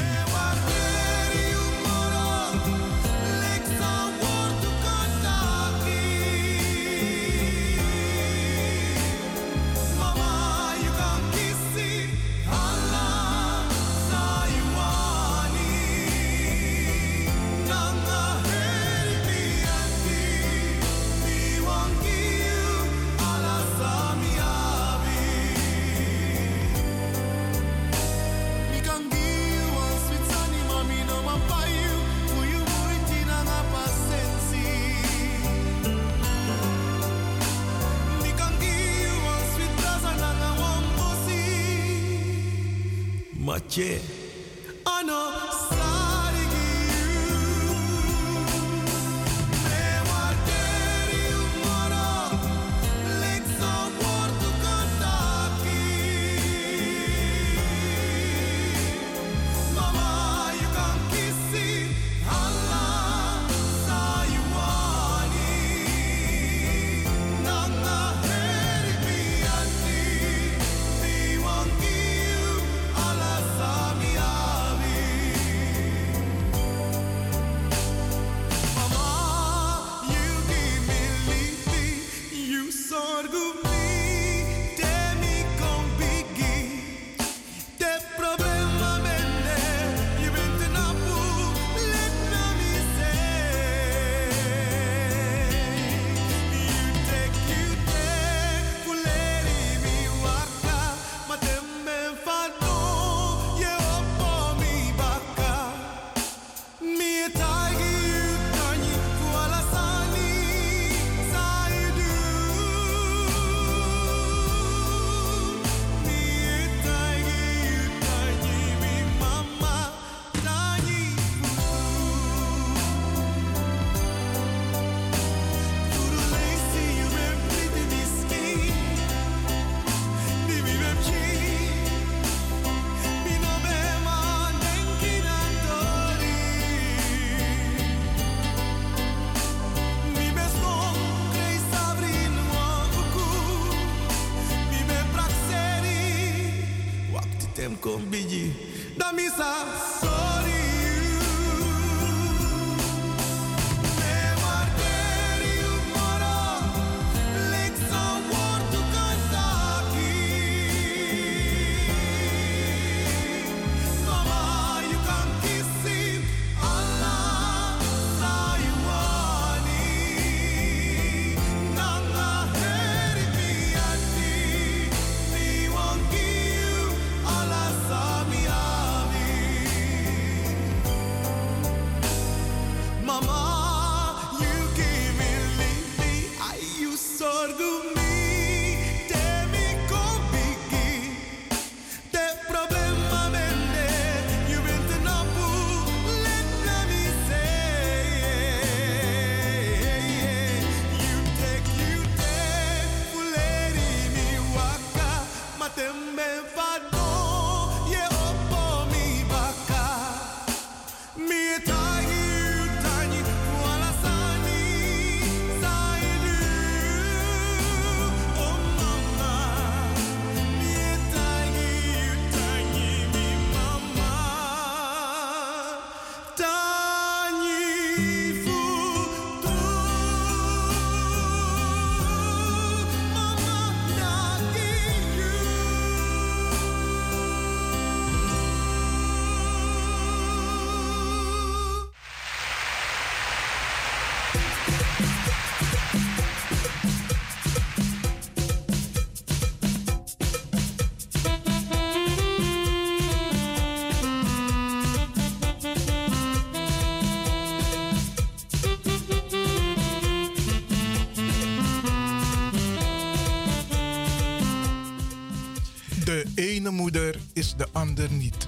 Ene 266.59 266.71
moeder 266.71 267.15
is 267.33 267.55
de 267.55 267.67
ander 267.71 268.11
niet. 268.11 268.47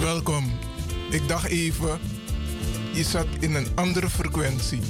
Welkom. 0.00 0.52
Ik 1.10 1.28
dacht 1.28 1.46
even, 1.46 2.00
je 2.92 3.02
zat 3.02 3.26
in 3.40 3.54
een 3.54 3.66
andere 3.74 4.10
frequentie. 4.10 4.80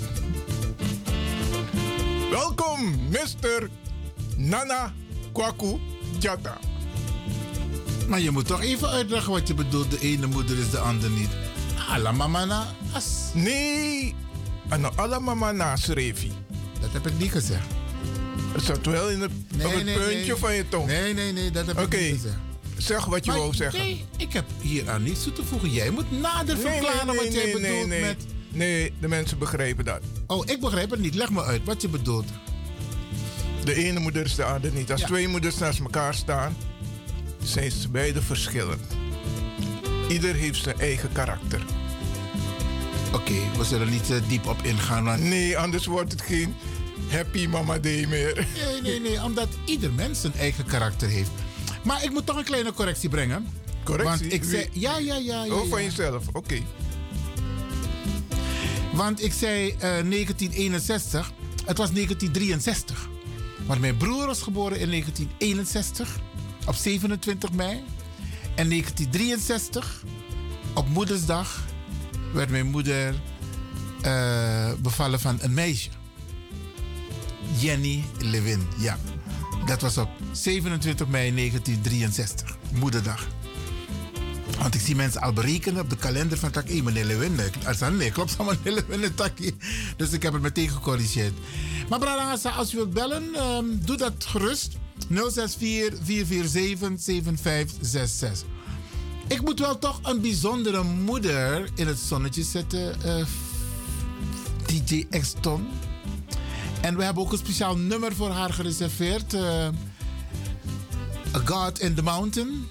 Welkom, 2.31 3.09
Mr. 3.11 3.69
Nana 4.37 4.93
Kwaku 5.33 5.79
Jata. 6.19 6.59
Maar 8.09 8.21
je 8.21 8.31
moet 8.31 8.47
toch 8.47 8.63
even 8.63 8.89
uitleggen 8.89 9.33
wat 9.33 9.49
je 9.49 9.55
bedoelt. 9.55 9.91
De 9.91 10.01
ene 10.01 10.27
moeder 10.27 10.59
is 10.59 10.71
de 10.71 10.79
ander 10.79 11.11
niet. 11.11 11.31
Alla 11.89 12.13
mama 12.13 12.45
na 12.45 12.67
as. 12.93 13.31
Nee, 13.35 14.15
ano 14.77 14.93
alla 14.97 15.19
mama 15.19 15.53
na 15.53 15.77
schreefie. 15.77 16.33
Dat 16.81 16.93
heb 16.93 17.07
ik 17.07 17.19
niet 17.19 17.31
gezegd. 17.31 17.67
Het 18.53 18.65
zat 18.65 18.87
wel 18.87 19.09
in 19.11 19.21
het, 19.21 19.31
op 19.65 19.73
het 19.73 19.85
puntje 19.85 20.09
nee. 20.09 20.37
van 20.37 20.55
je 20.55 20.69
tong. 20.69 20.87
Nee, 20.87 21.15
nee, 21.15 21.33
nee, 21.33 21.51
dat 21.51 21.67
heb 21.67 21.79
ik 21.79 22.01
niet 22.01 22.13
gezegd. 22.13 22.37
zeg 22.77 23.05
wat 23.05 23.25
je 23.25 23.31
Maar 23.31 23.41
wou 23.41 23.55
zeggen. 23.55 23.79
Nee, 23.81 24.05
ik 24.17 24.33
heb 24.33 24.45
hier 24.61 24.91
aan 24.91 25.03
niets 25.03 25.23
toe 25.23 25.33
te 25.33 25.45
voegen. 25.45 25.71
Jij 25.71 25.91
moet 25.91 26.21
nader 26.21 26.57
verklaren 26.59 27.07
wat 27.07 27.33
jij 27.33 27.45
bedoelt 27.45 27.63
nee, 27.63 27.87
nee. 27.87 28.01
met... 28.01 28.27
Nee, 28.49 28.93
de 29.01 29.09
mensen 29.09 29.39
begrijpen 29.39 29.85
dat. 29.85 30.01
Oh, 30.27 30.43
ik 30.47 30.61
begrijp 30.61 30.91
het 30.91 31.01
niet. 31.01 31.15
Leg 31.15 31.31
me 31.31 31.43
uit 31.43 31.65
wat 31.65 31.83
je 31.83 31.89
bedoelt. 31.89 32.27
De 33.65 33.75
ene 33.75 34.01
moeder 34.01 34.25
is 34.25 34.35
de 34.35 34.45
ander 34.45 34.73
niet. 34.73 34.93
Als 34.93 35.01
Ja. 35.01 35.07
twee 35.07 35.29
moeders 35.29 35.59
naast 35.59 35.81
elkaar 35.81 36.15
staan, 36.15 36.57
zijn 37.43 37.71
ze 37.71 37.89
beide 37.89 38.23
verschillend. 38.23 38.81
Ieder 40.09 40.35
heeft 40.35 40.63
zijn 40.63 40.79
eigen 40.81 41.13
karakter. 41.13 41.61
Oké, 43.17 43.59
we 43.59 43.65
zullen 43.65 43.91
niet 43.91 44.11
eh, 44.11 44.17
diep 44.29 44.47
op 44.47 44.63
ingaan. 44.63 45.05
Want... 45.05 45.23
Nee, 45.23 45.59
anders 45.59 45.87
wordt 45.87 46.13
het 46.13 46.23
geen 46.23 46.55
happy 47.11 47.47
mama 47.47 47.79
day 47.79 48.07
meer. 48.07 48.47
Nee, 48.65 48.83
nee, 48.83 49.01
nee, 49.01 49.23
omdat 49.23 49.49
ieder 49.65 49.93
mens 49.93 50.21
zijn 50.21 50.35
eigen 50.35 50.65
karakter 50.65 51.09
heeft. 51.09 51.31
Maar 51.83 52.05
ik 52.05 52.11
moet 52.11 52.27
toch 52.27 52.37
een 52.37 52.45
kleine 52.45 52.73
correctie 52.73 53.09
brengen. 53.09 53.47
Correctie? 53.85 54.19
Want 54.19 54.33
ik 54.33 54.45
zei... 54.45 54.69
Ja, 54.73 54.99
ja, 54.99 55.17
ja. 55.17 55.45
ja, 55.45 55.53
Oh, 55.53 55.69
van 55.69 55.83
jezelf, 55.83 56.25
oké. 56.33 56.59
Want 58.93 59.25
ik 59.25 59.33
zei 59.33 59.69
eh, 59.71 59.79
1961, 59.79 61.33
het 61.65 61.79
was 61.79 61.93
1963. 61.93 63.09
Maar 63.67 63.81
mijn 63.81 63.97
broer 63.97 64.27
was 64.27 64.43
geboren 64.43 64.79
in 64.79 64.91
1961, 64.91 66.19
op 66.67 66.75
27 66.75 67.53
mei. 67.53 67.85
En 68.55 68.69
1963, 68.69 70.05
op 70.75 70.89
Moedersdag, 70.89 71.65
werd 72.33 72.51
mijn 72.51 72.67
moeder 72.67 73.15
eh, 74.03 74.73
bevallen 74.79 75.21
van 75.21 75.39
een 75.41 75.55
meisje. 75.55 75.89
Jenny 77.59 78.05
Lewin, 78.19 78.67
ja. 78.79 78.99
Dat 79.67 79.81
was 79.81 79.99
op 79.99 80.09
27 80.33 81.07
mei 81.09 81.35
1963, 81.35 82.57
Moederdag. 82.73 83.27
Want 84.59 84.75
ik 84.75 84.81
zie 84.81 84.97
mensen 84.97 85.21
al 85.21 85.33
berekenen 85.33 85.81
op 85.83 85.91
de 85.91 85.97
kalender 85.97 86.39
van 86.39 86.51
tak, 86.51 86.69
hé, 86.69 86.83
meneer 86.83 87.05
Lewin, 87.05 87.39
er 87.65 87.75
staat- 87.75 87.93
nee, 87.93 88.11
klopt 88.11 88.31
van 88.33 88.47
meneer 88.65 88.85
Lewin 88.89 89.15
takje. 89.15 89.55
Dus 89.97 90.11
ik 90.11 90.23
heb 90.23 90.33
het 90.33 90.43
meteen 90.43 90.69
gecorrigeerd. 90.69 91.33
Maar 91.89 91.99
Brada, 91.99 92.51
als 92.57 92.73
u 92.73 92.77
wilt 92.77 92.93
bellen, 92.95 93.35
ehm, 93.35 93.65
doe 93.85 93.97
dat 93.97 94.13
gerust. 94.19 94.77
064 95.09 95.99
447 96.05 97.03
7566. 97.03 98.49
Ik 99.29 99.43
moet 99.43 99.59
wel 99.59 99.79
toch 99.79 100.01
een 100.03 100.21
bijzondere 100.21 100.83
moeder 100.83 101.69
in 101.75 101.87
het 101.87 101.99
zonnetje 101.99 102.43
zetten, 102.43 103.03
eh, 103.03 103.25
DJ 104.67 105.07
Exton. 105.11 105.69
En 106.81 106.97
we 106.97 107.05
hebben 107.05 107.23
ook 107.23 107.33
een 107.33 107.39
speciaal 107.39 107.77
nummer 107.77 108.15
voor 108.15 108.31
haar 108.31 108.53
gereserveerd. 108.53 109.35
eh, 109.35 109.69
A 111.35 111.39
God 111.45 111.81
in 111.81 111.95
the 111.95 112.03
Mountain. 112.03 112.67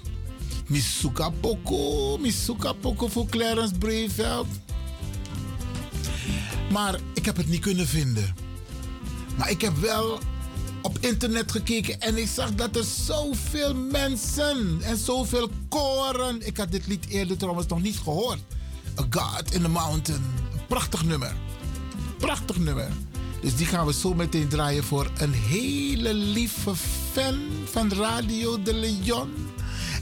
Misuka 0.66 1.30
Poco, 1.30 2.16
Misuka 2.18 2.72
Poco 2.72 3.08
voor 3.08 3.26
Clarence 3.26 3.74
Breveld. 3.74 4.46
Maar 6.72 6.98
ik 7.14 7.24
heb 7.24 7.36
het 7.36 7.48
niet 7.48 7.60
kunnen 7.60 7.86
vinden. 7.86 8.34
Maar 9.36 9.50
ik 9.50 9.60
heb 9.60 9.76
wel 9.76 10.18
op 10.86 10.98
internet 11.00 11.52
gekeken 11.52 12.00
en 12.00 12.16
ik 12.16 12.28
zag 12.28 12.54
dat 12.54 12.76
er 12.76 12.84
zoveel 12.84 13.74
mensen 13.74 14.78
en 14.82 14.96
zoveel 14.96 15.50
koren. 15.68 16.46
Ik 16.46 16.56
had 16.56 16.72
dit 16.72 16.86
lied 16.86 17.06
eerder 17.08 17.36
trouwens 17.36 17.66
nog 17.66 17.82
niet 17.82 17.98
gehoord. 17.98 18.38
A 19.00 19.06
God 19.10 19.54
in 19.54 19.62
the 19.62 19.68
Mountain. 19.68 20.20
Prachtig 20.68 21.04
nummer. 21.04 21.34
Prachtig 22.18 22.58
nummer. 22.58 22.88
Dus 23.40 23.56
die 23.56 23.66
gaan 23.66 23.86
we 23.86 23.92
zo 23.92 24.14
meteen 24.14 24.48
draaien 24.48 24.84
voor 24.84 25.10
een 25.18 25.32
hele 25.32 26.14
lieve 26.14 26.74
fan 27.12 27.40
van 27.64 27.92
Radio 27.92 28.62
de 28.62 28.74
Leon. 28.74 29.32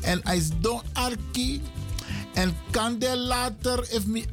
En 0.00 0.20
hij 0.22 0.36
is 0.36 0.48
Don 0.60 0.80
Arki. 0.92 1.62
En 2.34 2.56
kan 2.70 2.96
hij 2.98 3.16
later, 3.16 3.92
if 3.92 4.06
me 4.06 4.24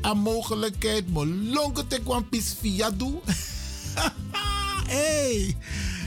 een 0.00 0.18
mogelijkheid, 0.18 1.12
me 1.12 1.26
longen 1.26 1.86
te 1.86 2.00
kwam 2.04 2.26
via. 2.60 2.90
hey. 4.86 5.56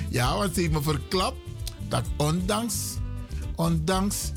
Ja, 0.10 0.38
want 0.38 0.54
ze 0.54 0.60
heeft 0.60 0.72
me 0.72 0.82
verklapt 0.82 1.38
dat 1.88 2.04
ondanks, 2.18 2.76
ondanks 3.56 4.32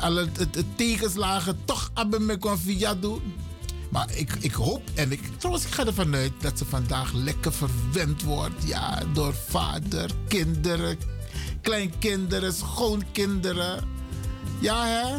alle 0.00 0.28
tegenslagen 0.76 1.58
toch 1.64 1.90
hebben 1.94 2.26
me 2.26 2.38
kwam 2.38 2.58
via 2.58 2.94
doen. 2.94 3.34
Maar 3.90 4.08
ik, 4.14 4.32
ik 4.40 4.52
hoop 4.52 4.82
en 4.94 5.12
ik, 5.12 5.20
trouwens, 5.36 5.66
ik 5.66 5.72
ga 5.72 5.86
ervan 5.86 6.14
uit 6.14 6.32
dat 6.40 6.58
ze 6.58 6.64
vandaag 6.64 7.12
lekker 7.12 7.52
verwend 7.52 8.22
wordt. 8.22 8.66
Ja, 8.66 9.02
door 9.12 9.34
vader, 9.34 10.10
kinderen, 10.28 10.98
kleinkinderen, 11.60 12.52
schoonkinderen. 12.52 13.84
Ja, 14.60 14.86
hè? 14.86 15.16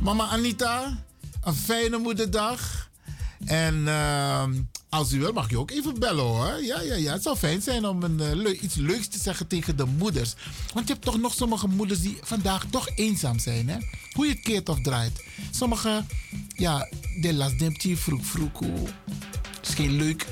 Mama 0.00 0.24
Anita, 0.24 0.98
een 1.42 1.54
fijne 1.54 1.98
moederdag. 1.98 2.90
En 3.44 3.88
ehm, 3.88 4.62
als 4.92 5.12
u 5.12 5.18
wil, 5.18 5.32
mag 5.32 5.50
je 5.50 5.58
ook 5.58 5.70
even 5.70 5.98
bellen 5.98 6.24
hoor. 6.24 6.62
Ja, 6.62 6.80
ja, 6.80 6.94
ja. 6.94 7.12
Het 7.12 7.22
zou 7.22 7.36
fijn 7.36 7.62
zijn 7.62 7.86
om 7.86 8.02
een, 8.02 8.20
eh, 8.20 8.62
iets 8.62 8.74
leuks 8.74 9.08
te 9.08 9.18
zeggen 9.18 9.46
tegen 9.46 9.76
de 9.76 9.84
moeders. 9.84 10.34
Want 10.74 10.86
je 10.86 10.92
hebt 10.92 11.04
toch 11.04 11.18
nog 11.18 11.34
sommige 11.34 11.68
moeders 11.68 12.00
die 12.00 12.18
vandaag 12.22 12.66
toch 12.70 12.88
eenzaam 12.94 13.38
zijn, 13.38 13.68
hè? 13.68 13.76
Hoe 14.12 14.26
je 14.26 14.32
het 14.32 14.42
keert 14.42 14.68
of 14.68 14.80
draait. 14.80 15.24
Sommige, 15.50 16.04
ja, 16.48 16.88
de 17.20 17.34
last 17.34 17.58
dempje 17.58 17.96
vroeg 17.96 18.26
vroeg. 18.26 18.60
Het 18.60 19.68
is 19.68 19.74
geen, 19.74 19.96
leuk, 19.96 20.26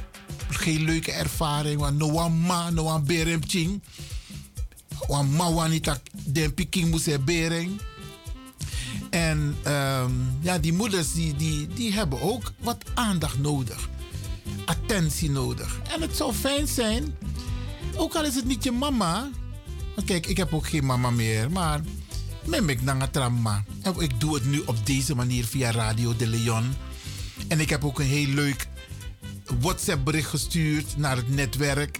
geen 0.48 0.82
leuke 0.82 1.12
ervaring. 1.12 1.80
Want 1.80 1.98
no 1.98 2.10
one 2.10 2.36
ma, 2.36 2.70
no 2.70 2.84
one 2.84 3.02
berempching. 3.02 3.82
Want 5.06 5.32
ma 5.32 5.52
wanita 5.52 6.00
dempje 6.24 6.64
king 6.64 6.90
moest 6.90 7.24
bering. 7.24 7.80
En 9.10 9.56
ehm, 9.62 10.12
ja, 10.40 10.58
die 10.58 10.72
moeders 10.72 11.12
die, 11.12 11.36
die, 11.36 11.66
die 11.66 11.92
hebben 11.92 12.20
ook 12.20 12.52
wat 12.58 12.84
aandacht 12.94 13.38
nodig. 13.38 13.88
Attentie 14.64 15.30
nodig. 15.30 15.80
En 15.94 16.00
het 16.00 16.16
zou 16.16 16.32
fijn 16.32 16.68
zijn, 16.68 17.16
ook 17.96 18.14
al 18.14 18.24
is 18.24 18.34
het 18.34 18.44
niet 18.44 18.64
je 18.64 18.72
mama. 18.72 19.30
Want 19.94 20.06
kijk, 20.06 20.26
ik 20.26 20.36
heb 20.36 20.54
ook 20.54 20.68
geen 20.68 20.86
mama 20.86 21.10
meer, 21.10 21.50
maar 21.50 21.80
ik 22.66 22.82
nanga 22.82 23.08
tramma. 23.08 23.64
En 23.82 23.94
ik 23.98 24.20
doe 24.20 24.34
het 24.34 24.44
nu 24.44 24.62
op 24.66 24.86
deze 24.86 25.14
manier 25.14 25.44
via 25.44 25.70
Radio 25.70 26.16
de 26.16 26.26
Leon. 26.26 26.74
En 27.48 27.60
ik 27.60 27.70
heb 27.70 27.84
ook 27.84 27.98
een 27.98 28.06
heel 28.06 28.26
leuk 28.26 28.68
WhatsApp 29.60 30.04
bericht 30.04 30.28
gestuurd 30.28 30.96
naar 30.96 31.16
het 31.16 31.28
netwerk. 31.28 31.98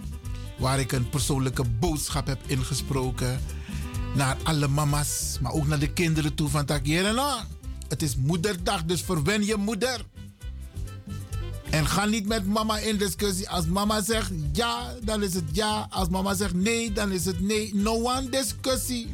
Waar 0.57 0.79
ik 0.79 0.91
een 0.91 1.09
persoonlijke 1.09 1.63
boodschap 1.63 2.27
heb 2.27 2.39
ingesproken 2.45 3.39
naar 4.15 4.37
alle 4.43 4.67
mama's, 4.67 5.37
maar 5.41 5.51
ook 5.51 5.67
naar 5.67 5.79
de 5.79 5.93
kinderen 5.93 6.33
toe 6.33 6.49
van. 6.49 6.65
Nou, 6.83 7.41
het 7.87 8.01
is 8.01 8.15
moederdag, 8.15 8.83
dus 8.83 9.01
verwen 9.01 9.45
je 9.45 9.55
moeder. 9.55 10.05
En 11.71 11.87
ga 11.87 12.05
niet 12.05 12.27
met 12.27 12.47
mama 12.47 12.77
in 12.77 12.97
discussie. 12.97 13.49
Als 13.49 13.65
mama 13.65 14.01
zegt 14.01 14.31
ja, 14.53 14.93
dan 15.03 15.23
is 15.23 15.33
het 15.33 15.43
ja. 15.51 15.87
Als 15.89 16.09
mama 16.09 16.33
zegt 16.33 16.53
nee, 16.53 16.91
dan 16.91 17.11
is 17.11 17.25
het 17.25 17.39
nee. 17.39 17.75
No 17.75 17.93
one 17.93 18.29
discussie. 18.29 19.09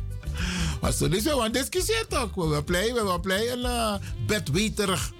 maar 0.80 0.92
zo 0.92 1.04
is 1.04 1.22
wel 1.22 1.52
discussie 1.52 2.06
toch? 2.08 2.34
We 2.34 2.48
zijn 2.50 2.64
blij, 2.64 2.94
we 2.94 3.02
zijn 3.06 3.20
blij 3.20 3.50
en 3.50 3.58
uh, 3.58 3.94
bedweterig. 4.26 5.12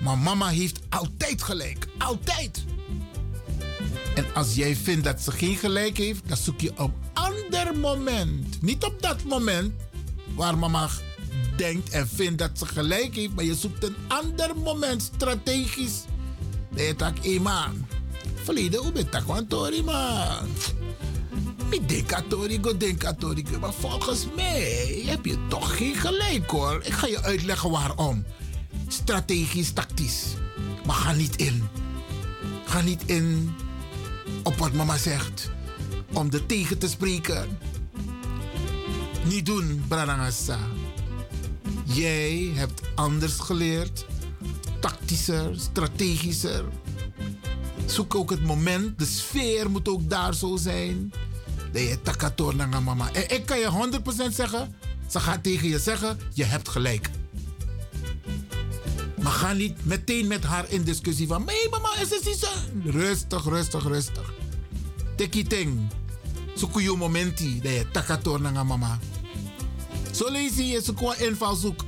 Maar 0.00 0.18
mama 0.18 0.48
heeft 0.48 0.80
altijd 0.88 1.42
gelijk. 1.42 1.88
Altijd. 1.98 2.64
En 4.14 4.24
als 4.34 4.54
jij 4.54 4.76
vindt 4.76 5.04
dat 5.04 5.20
ze 5.20 5.30
geen 5.30 5.56
gelijk 5.56 5.96
heeft, 5.96 6.28
dan 6.28 6.36
zoek 6.36 6.60
je 6.60 6.72
een 6.76 6.92
ander 7.12 7.78
moment. 7.78 8.62
Niet 8.62 8.84
op 8.84 9.02
dat 9.02 9.24
moment 9.24 9.72
waar 10.34 10.58
mama 10.58 10.88
denkt 11.58 11.90
en 11.90 12.08
vindt 12.08 12.38
dat 12.38 12.50
ze 12.54 12.66
gelijk 12.66 13.14
heeft, 13.14 13.34
maar 13.34 13.44
je 13.44 13.54
zoekt 13.54 13.84
een 13.84 13.96
ander 14.08 14.56
moment 14.56 15.02
strategisch. 15.02 16.04
Nee, 16.70 16.96
tak, 16.96 17.18
hé 17.22 17.38
man. 17.38 17.86
Verleden, 18.34 18.80
hoe 18.80 18.92
ben 18.92 19.10
tak, 19.10 19.24
Tori, 19.48 19.82
man. 19.82 20.48
Ik 21.70 21.88
denk 21.88 22.12
aan 22.12 22.28
Tori, 22.28 22.54
ik 22.54 22.80
denk 22.80 23.04
aan 23.04 23.16
Tori. 23.16 23.44
Maar 23.60 23.72
volgens 23.72 24.26
mij 24.36 25.02
heb 25.06 25.24
je 25.24 25.46
toch 25.48 25.76
geen 25.76 25.94
gelijk 25.94 26.50
hoor. 26.50 26.80
Ik 26.84 26.92
ga 26.92 27.06
je 27.06 27.22
uitleggen 27.22 27.70
waarom. 27.70 28.24
Strategisch, 28.88 29.72
tactisch. 29.72 30.24
Maar 30.86 30.96
ga 30.96 31.12
niet 31.12 31.36
in. 31.36 31.68
Ga 32.64 32.80
niet 32.80 33.02
in 33.06 33.54
op 34.42 34.56
wat 34.56 34.72
mama 34.72 34.96
zegt. 34.96 35.50
Om 36.12 36.28
er 36.32 36.46
tegen 36.46 36.78
te 36.78 36.88
spreken. 36.88 37.58
Niet 39.24 39.46
doen, 39.46 39.84
Branagasa. 39.88 40.58
Jij 41.92 42.50
hebt 42.54 42.80
anders 42.94 43.38
geleerd. 43.38 44.06
Tactischer, 44.80 45.60
strategischer. 45.60 46.64
Zoek 47.86 48.14
ook 48.14 48.30
het 48.30 48.44
moment. 48.44 48.98
De 48.98 49.04
sfeer 49.04 49.70
moet 49.70 49.88
ook 49.88 50.10
daar 50.10 50.34
zo 50.34 50.56
zijn. 50.56 51.12
Dat 51.72 51.82
je 51.82 52.02
takator 52.02 52.56
naar 52.56 52.82
mama. 52.82 53.12
En 53.12 53.34
ik 53.34 53.46
kan 53.46 53.58
je 53.58 54.00
100% 54.30 54.34
zeggen. 54.34 54.74
Ze 55.08 55.20
gaat 55.20 55.42
tegen 55.42 55.68
je 55.68 55.78
zeggen, 55.78 56.18
je 56.32 56.44
hebt 56.44 56.68
gelijk. 56.68 57.10
Maar 59.22 59.32
ga 59.32 59.52
niet 59.52 59.84
meteen 59.84 60.26
met 60.26 60.44
haar 60.44 60.70
in 60.70 60.82
discussie 60.82 61.26
van... 61.26 61.44
Nee 61.44 61.68
mama, 61.70 61.96
is 62.00 62.10
het 62.10 62.24
niet 62.24 62.38
zo? 62.38 62.48
Rustig, 62.84 63.44
rustig, 63.44 63.84
rustig. 63.84 64.32
Teki 65.16 65.42
ting. 65.42 65.88
Zoek 66.54 66.80
je 66.80 66.96
momenti 66.96 67.60
dat 67.60 67.72
je 67.72 67.90
takator 67.90 68.40
naar 68.40 68.66
mama. 68.66 68.98
Zo 70.10 70.30
lees 70.30 70.56
je, 70.56 70.80
zoek 70.84 71.00
een 71.00 71.26
invalshoek. 71.26 71.84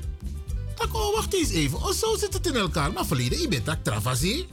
Tak, 0.75 0.95
oh, 0.95 1.15
wacht 1.15 1.35
eens 1.35 1.51
even. 1.51 1.79
Oh, 1.79 1.91
zo 1.91 2.17
zit 2.17 2.35
het 2.35 2.47
in 2.47 2.57
elkaar. 2.57 2.93
Maar 2.93 3.07
verleden, 3.07 3.41
je 3.41 3.49
bent 3.49 3.65
tak 3.65 3.85
travasie. 3.85 4.47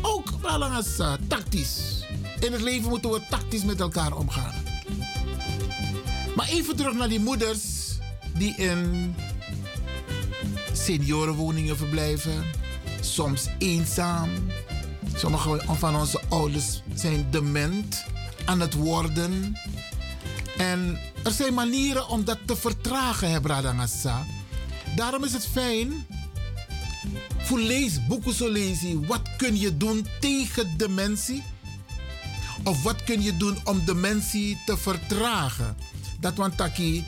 Ook 0.00 0.28
als 0.42 0.98
uh, 0.98 1.12
tactisch. 1.28 2.04
In 2.40 2.52
het 2.52 2.60
leven 2.60 2.88
moeten 2.88 3.10
we 3.10 3.20
tactisch 3.30 3.64
met 3.64 3.80
elkaar 3.80 4.16
omgaan. 4.16 4.54
Maar 6.36 6.48
even 6.48 6.76
terug 6.76 6.94
naar 6.94 7.08
die 7.08 7.20
moeders 7.20 7.58
die 8.34 8.54
in 8.56 9.14
seniorenwoningen 10.72 11.76
verblijven. 11.76 12.44
Soms 13.00 13.46
eenzaam. 13.58 14.28
Sommige 15.14 15.60
van 15.66 15.96
onze 15.96 16.20
ouders 16.28 16.82
zijn 16.94 17.26
dement 17.30 18.04
aan 18.44 18.60
het 18.60 18.74
worden. 18.74 19.56
En 20.60 20.98
er 21.24 21.32
zijn 21.32 21.54
manieren 21.54 22.08
om 22.08 22.24
dat 22.24 22.38
te 22.46 22.56
vertragen, 22.56 23.30
hè. 23.30 23.40
Daarom 24.96 25.24
is 25.24 25.32
het 25.32 25.46
fijn. 25.46 26.06
Voor 27.38 27.58
lees 27.58 28.06
boeken 28.06 28.50
lezen. 28.50 29.06
Wat 29.06 29.36
kun 29.36 29.58
je 29.58 29.76
doen 29.76 30.06
tegen 30.20 30.76
dementie? 30.76 31.42
Of 32.64 32.82
wat 32.82 33.04
kun 33.04 33.22
je 33.22 33.36
doen 33.36 33.58
om 33.64 33.84
dementie 33.84 34.62
te 34.66 34.76
vertragen? 34.76 35.76
Dat 36.20 36.34
want 36.34 36.56
taki, 36.56 37.04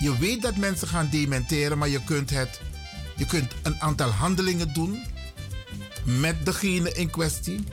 je 0.00 0.18
weet 0.18 0.42
dat 0.42 0.56
mensen 0.56 0.88
gaan 0.88 1.08
dementeren, 1.10 1.78
maar 1.78 1.88
je 1.88 2.04
kunt 2.04 2.30
het, 2.30 2.60
je 3.16 3.26
kunt 3.26 3.52
een 3.62 3.80
aantal 3.80 4.10
handelingen 4.10 4.74
doen 4.74 5.02
met 6.04 6.44
degene 6.44 6.92
in 6.92 7.10
kwestie. 7.10 7.64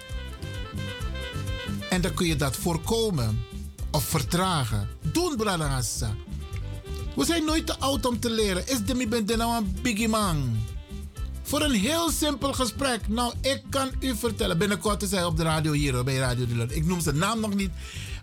En 1.89 2.01
dan 2.01 2.13
kun 2.13 2.27
je 2.27 2.35
dat 2.35 2.55
voorkomen 2.55 3.45
of 3.93 4.03
vertragen. 4.03 4.87
Doen, 5.01 5.35
Bradangasa. 5.35 6.15
We 7.15 7.25
zijn 7.25 7.45
nooit 7.45 7.65
te 7.65 7.79
oud 7.79 8.05
om 8.05 8.19
te 8.19 8.29
leren. 8.29 8.67
Is 8.67 8.83
de 8.85 8.93
mi 8.93 9.07
ben 9.07 9.25
nou 9.25 9.57
een 9.57 9.77
biggie 9.81 10.07
man? 10.07 10.57
Voor 11.41 11.61
een 11.61 11.71
heel 11.71 12.11
simpel 12.11 12.53
gesprek. 12.53 13.07
Nou, 13.07 13.33
ik 13.41 13.61
kan 13.69 13.89
u 13.99 14.15
vertellen. 14.15 14.57
Binnenkort 14.57 15.01
is 15.01 15.11
hij 15.11 15.25
op 15.25 15.37
de 15.37 15.43
radio 15.43 15.71
hier 15.71 16.03
bij 16.03 16.15
Radio 16.15 16.45
de. 16.47 16.75
Ik 16.75 16.85
noem 16.85 17.01
zijn 17.01 17.17
naam 17.17 17.39
nog 17.39 17.53
niet. 17.53 17.71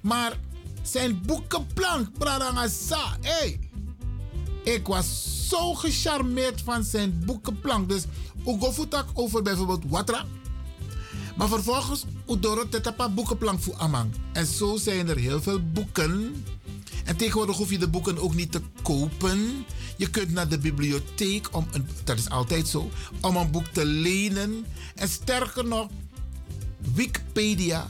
Maar 0.02 0.38
zijn 0.82 1.22
boekenplank, 1.26 2.18
Bradangasa. 2.18 3.16
Hey, 3.20 3.58
ik 4.64 4.86
was 4.86 5.28
zo 5.48 5.74
gecharmeerd 5.74 6.60
van 6.60 6.84
zijn 6.84 7.22
boekenplank. 7.26 7.88
Dus 7.88 8.04
Ugofutak 8.46 9.06
over 9.14 9.42
bijvoorbeeld 9.42 9.82
Watra. 9.88 10.24
Maar 11.40 11.48
vervolgens 11.48 12.04
Udoro 12.28 12.68
Tetapa 12.68 13.08
boekenplank 13.08 13.60
voor 13.60 13.74
Amang. 13.76 14.10
En 14.32 14.46
zo 14.46 14.76
zijn 14.76 15.08
er 15.08 15.16
heel 15.16 15.42
veel 15.42 15.60
boeken. 15.72 16.44
En 17.04 17.16
tegenwoordig 17.16 17.56
hoef 17.56 17.70
je 17.70 17.78
de 17.78 17.88
boeken 17.88 18.18
ook 18.18 18.34
niet 18.34 18.52
te 18.52 18.60
kopen. 18.82 19.64
Je 19.96 20.10
kunt 20.10 20.30
naar 20.30 20.48
de 20.48 20.58
bibliotheek, 20.58 21.48
om 21.56 21.66
een, 21.72 21.86
dat 22.04 22.18
is 22.18 22.30
altijd 22.30 22.68
zo, 22.68 22.90
om 23.20 23.36
een 23.36 23.50
boek 23.50 23.66
te 23.66 23.84
lenen. 23.84 24.66
En 24.94 25.08
sterker 25.08 25.64
nog, 25.64 25.88
Wikipedia. 26.94 27.88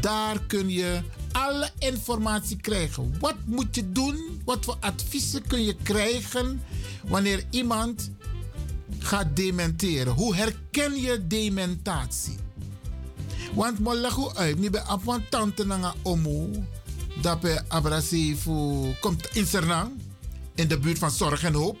Daar 0.00 0.42
kun 0.46 0.68
je 0.68 1.02
alle 1.32 1.70
informatie 1.78 2.56
krijgen. 2.56 3.14
Wat 3.18 3.36
moet 3.44 3.74
je 3.74 3.92
doen? 3.92 4.40
Wat 4.44 4.64
voor 4.64 4.76
adviezen 4.80 5.46
kun 5.46 5.64
je 5.64 5.76
krijgen 5.82 6.62
wanneer 7.08 7.44
iemand 7.50 8.10
gaat 9.00 9.36
dementeren? 9.36 10.12
Hoe 10.12 10.34
herken 10.34 11.00
je 11.00 11.26
dementatie? 11.26 12.38
Want 13.54 13.78
mo 13.78 13.94
lagu 13.94 14.30
uit, 14.34 14.58
ni 14.58 14.70
be 14.70 14.82
apwan 14.82 15.24
tante 15.28 15.64
nanga 15.64 15.94
omo, 16.02 16.48
dat 17.22 17.40
be 17.40 17.60
abrasifu 17.68 18.94
komt 19.00 19.28
in 19.32 19.46
in 20.54 20.68
de 20.68 20.78
buurt 20.78 20.98
van 20.98 21.10
Zorg 21.10 21.42
en 21.42 21.54
Hoop. 21.54 21.78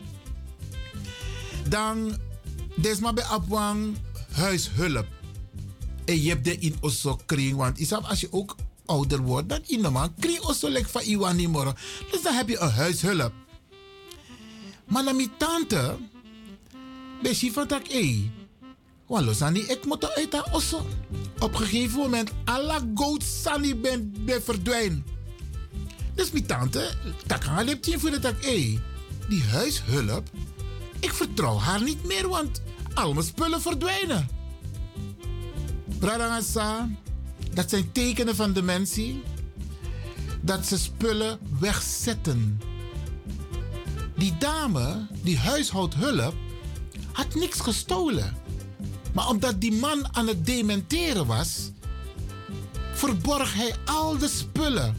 Dan 1.68 2.16
desma 2.74 3.12
be 3.12 3.24
apwan 3.24 3.96
huishulp. 4.32 5.06
En 6.04 6.22
je 6.22 6.28
hebt 6.28 6.44
de 6.44 6.58
in 6.58 6.76
osso 6.80 7.18
kring, 7.26 7.56
want 7.56 7.78
isap 7.78 8.04
als 8.04 8.20
je 8.20 8.32
ook 8.32 8.56
ouder 8.86 9.20
wordt, 9.20 9.48
dan 9.48 9.60
in 9.66 9.82
de 9.82 9.90
man 9.90 10.14
kring 10.18 10.40
osso 10.40 10.68
lek 10.68 10.88
van 10.88 11.02
iwan. 11.02 11.76
Dus 12.10 12.22
dan 12.22 12.34
heb 12.34 12.48
je 12.48 12.58
een 12.58 12.70
huishulp. 12.70 13.32
Maar 14.84 15.04
na 15.04 15.12
mi 15.12 15.28
tante, 15.36 15.96
be 17.22 17.34
si 17.34 17.52
van 17.52 17.66
tak, 17.66 17.88
hey, 17.88 18.30
Wallo 19.06 19.32
ik 19.52 19.84
moet 19.84 20.14
uit 20.14 20.30
dat 20.30 20.48
osso. 20.52 20.86
Op 21.38 21.52
een 21.52 21.66
gegeven 21.66 21.98
moment, 21.98 22.30
alle 22.44 22.90
goat 22.94 23.22
sani 23.22 23.76
ben, 23.76 24.14
ben 24.24 24.42
verdwijnen. 24.42 25.04
Dus 26.14 26.30
mijn 26.30 26.46
tante, 26.46 26.90
tak 27.26 27.44
haar 27.44 27.64
lipje 27.64 27.98
voor 27.98 28.10
de 28.10 28.18
tak, 28.18 28.44
hé, 28.44 28.78
die 29.28 29.42
huishulp, 29.42 30.28
ik 31.00 31.12
vertrouw 31.12 31.58
haar 31.58 31.82
niet 31.82 32.04
meer, 32.04 32.28
want 32.28 32.62
al 32.94 33.12
mijn 33.12 33.26
spullen 33.26 33.60
verdwijnen. 33.60 34.28
Bradangasa, 35.98 36.88
dat 37.52 37.70
zijn 37.70 37.92
tekenen 37.92 38.36
van 38.36 38.52
dementie, 38.52 39.22
dat 40.40 40.66
ze 40.66 40.78
spullen 40.78 41.38
wegzetten. 41.60 42.60
Die 44.16 44.36
dame, 44.38 45.06
die 45.22 45.38
huishoudhulp, 45.38 46.34
had 47.20 47.34
niks 47.34 47.60
gestolen. 47.60 48.36
Maar 49.12 49.28
omdat 49.28 49.60
die 49.60 49.72
man 49.72 50.14
aan 50.14 50.26
het 50.26 50.46
dementeren 50.46 51.26
was, 51.26 51.70
verborg 52.92 53.54
hij 53.54 53.74
al 53.84 54.18
de 54.18 54.28
spullen. 54.28 54.96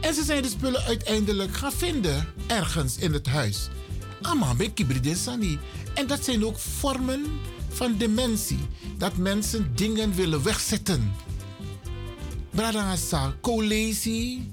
En 0.00 0.14
ze 0.14 0.24
zijn 0.24 0.42
de 0.42 0.48
spullen 0.48 0.82
uiteindelijk 0.82 1.56
gaan 1.56 1.72
vinden 1.72 2.26
ergens 2.46 2.96
in 2.96 3.12
het 3.12 3.26
huis. 3.26 3.68
Amambe 4.22 4.72
Sani. 5.14 5.58
En 5.94 6.06
dat 6.06 6.24
zijn 6.24 6.44
ook 6.44 6.58
vormen 6.58 7.24
van 7.68 7.96
dementie. 7.96 8.66
Dat 8.98 9.16
mensen 9.16 9.72
dingen 9.74 10.14
willen 10.14 10.42
wegzetten. 10.42 11.12
Bradangasa, 12.50 13.34
colesi, 13.40 14.52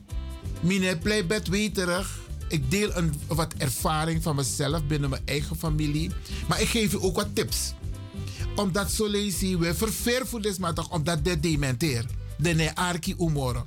mine 0.60 0.98
pleibed 0.98 1.48
weterig. 1.48 2.21
Ik 2.52 2.72
deel 2.72 2.96
een, 2.96 3.14
wat 3.28 3.54
ervaring 3.58 4.24
van 4.24 4.36
mezelf 4.36 4.84
binnen 4.84 5.10
mijn 5.10 5.22
eigen 5.26 5.56
familie. 5.56 6.12
Maar 6.48 6.62
ik 6.62 6.68
geef 6.68 6.94
u 6.94 6.98
ook 7.02 7.16
wat 7.16 7.36
tips 7.36 7.74
omdat 8.56 8.92
zo 8.92 9.08
lezen 9.08 9.60
we 9.60 9.74
verveer 9.74 10.28
voor 10.28 10.42
deze 10.42 10.74
toch 10.74 10.90
omdat 10.90 11.26
de 11.26 11.40
dementeer. 11.40 12.06
De 12.38 12.54
ne 12.54 12.76
arki 12.76 13.16
umoren. 13.20 13.66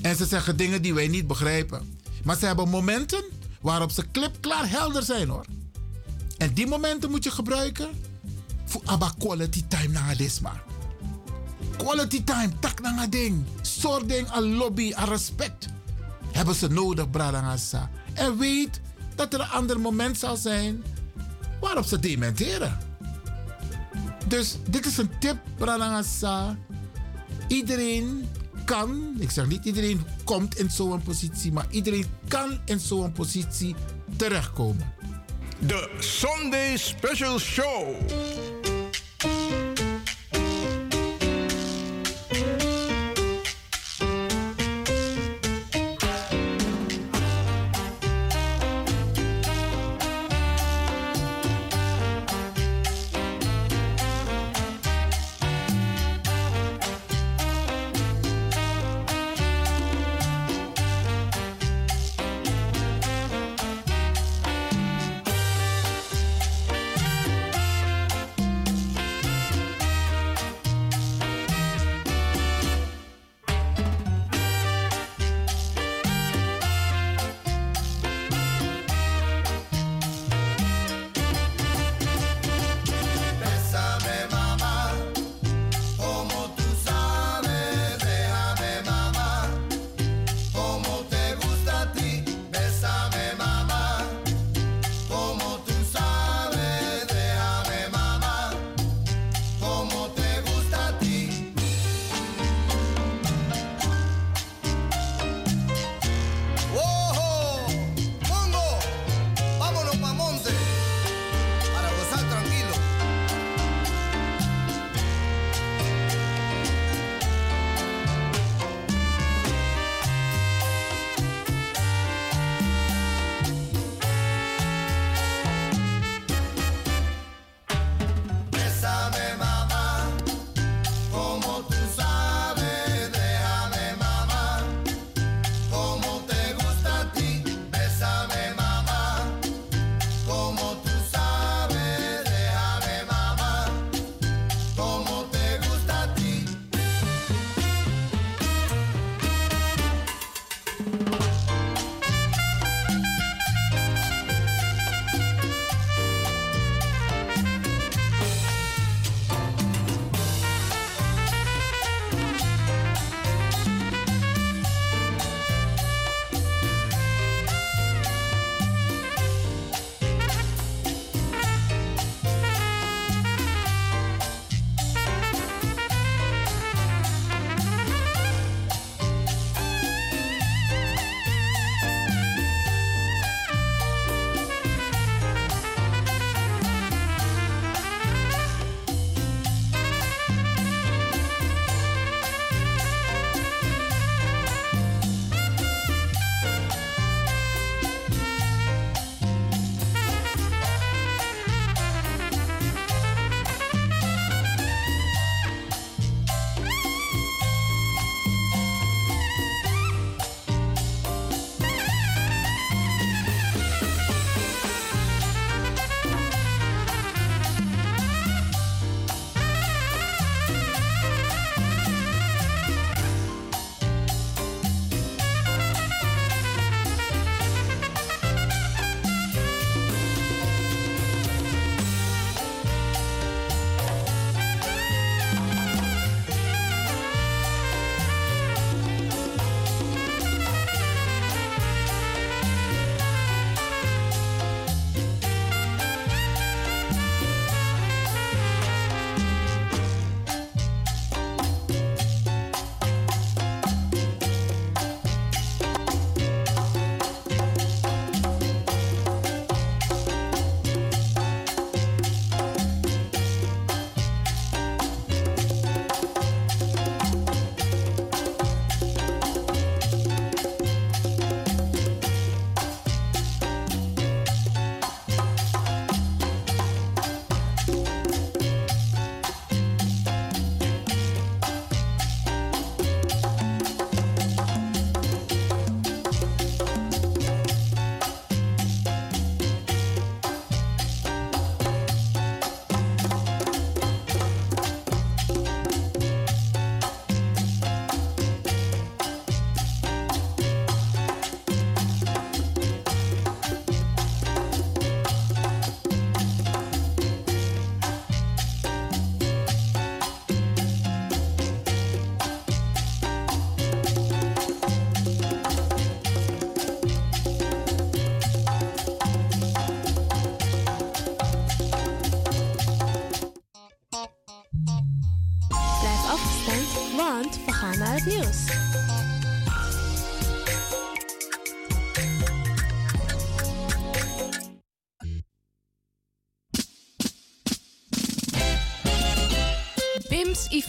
En 0.00 0.16
ze 0.16 0.26
zeggen 0.26 0.56
dingen 0.56 0.82
die 0.82 0.94
wij 0.94 1.08
niet 1.08 1.26
begrijpen. 1.26 1.98
Maar 2.24 2.36
ze 2.36 2.46
hebben 2.46 2.68
momenten 2.68 3.24
waarop 3.60 3.90
ze 3.90 4.06
klipklaar 4.12 4.70
helder 4.70 5.02
zijn 5.02 5.28
hoor. 5.28 5.44
En 6.38 6.54
die 6.54 6.66
momenten 6.66 7.10
moet 7.10 7.24
je 7.24 7.30
gebruiken 7.30 7.88
voor 8.64 8.82
abba 8.84 9.12
quality 9.18 9.64
time 9.68 9.92
na 9.92 10.14
desma. 10.14 10.62
Quality 11.76 12.24
time, 12.24 12.50
tak 12.60 12.80
na 12.80 13.06
ding. 13.06 13.44
Soort 13.62 14.08
ding 14.08 14.28
aan 14.28 14.54
lobby, 14.54 14.94
aan 14.94 15.08
respect. 15.08 15.73
Hebben 16.34 16.54
ze 16.54 16.68
nodig, 16.68 17.10
bradangasa. 17.10 17.90
En 18.14 18.38
weet 18.38 18.80
dat 19.14 19.34
er 19.34 19.40
een 19.40 19.48
ander 19.48 19.80
moment 19.80 20.18
zal 20.18 20.36
zijn 20.36 20.84
waarop 21.60 21.84
ze 21.84 21.98
dementeren. 21.98 22.78
Dus 24.26 24.56
dit 24.68 24.86
is 24.86 24.96
een 24.96 25.10
tip, 25.18 25.36
Pranangasa. 25.56 26.56
Iedereen 27.48 28.28
kan, 28.64 29.14
ik 29.18 29.30
zeg 29.30 29.46
niet 29.46 29.64
iedereen 29.64 30.06
komt 30.24 30.58
in 30.58 30.70
zo'n 30.70 31.02
positie, 31.02 31.52
maar 31.52 31.66
iedereen 31.70 32.06
kan 32.28 32.58
in 32.64 32.80
zo'n 32.80 33.12
positie 33.12 33.74
terechtkomen. 34.16 34.92
De 35.58 35.90
Sunday 35.98 36.76
Special 36.76 37.38
Show. 37.38 37.94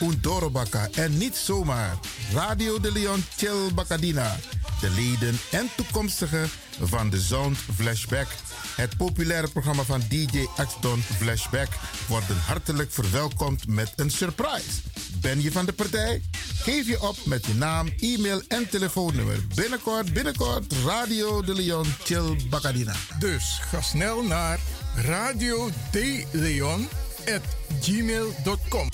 Undorobaka. 0.00 0.88
En 0.94 1.18
niet 1.18 1.36
zomaar. 1.36 1.98
Radio 2.32 2.80
de 2.80 2.92
Leon 2.92 3.24
Chill 3.36 3.74
Bacadina. 3.74 4.36
De 4.80 4.90
leden 4.90 5.38
en 5.50 5.68
toekomstigen 5.76 6.50
van 6.82 7.10
de 7.10 7.20
Sound 7.20 7.58
Flashback. 7.74 8.26
Het 8.76 8.96
populaire 8.96 9.48
programma 9.48 9.82
van 9.82 10.02
DJ 10.08 10.46
Axton 10.56 11.02
Flashback 11.16 11.68
worden 12.08 12.36
hartelijk 12.46 12.92
verwelkomd 12.92 13.66
met 13.66 13.92
een 13.96 14.10
surprise. 14.10 14.80
Ben 15.20 15.42
je 15.42 15.52
van 15.52 15.66
de 15.66 15.72
partij? 15.72 16.22
Geef 16.54 16.86
je 16.86 17.02
op 17.02 17.16
met 17.24 17.46
je 17.46 17.54
naam, 17.54 17.88
e-mail 17.98 18.42
en 18.48 18.68
telefoonnummer. 18.68 19.46
Binnenkort, 19.54 20.12
binnenkort, 20.12 20.72
Radio 20.84 21.42
de 21.42 21.54
Leon 21.54 21.94
Chill 22.04 22.36
Bacadina. 22.48 22.94
Dus 23.18 23.60
ga 23.70 23.80
snel 23.80 24.22
naar 24.22 24.58
radio 24.94 25.70
de 25.90 26.24
Leon 26.30 26.88
at 27.26 27.42
gmail.com. 27.80 28.88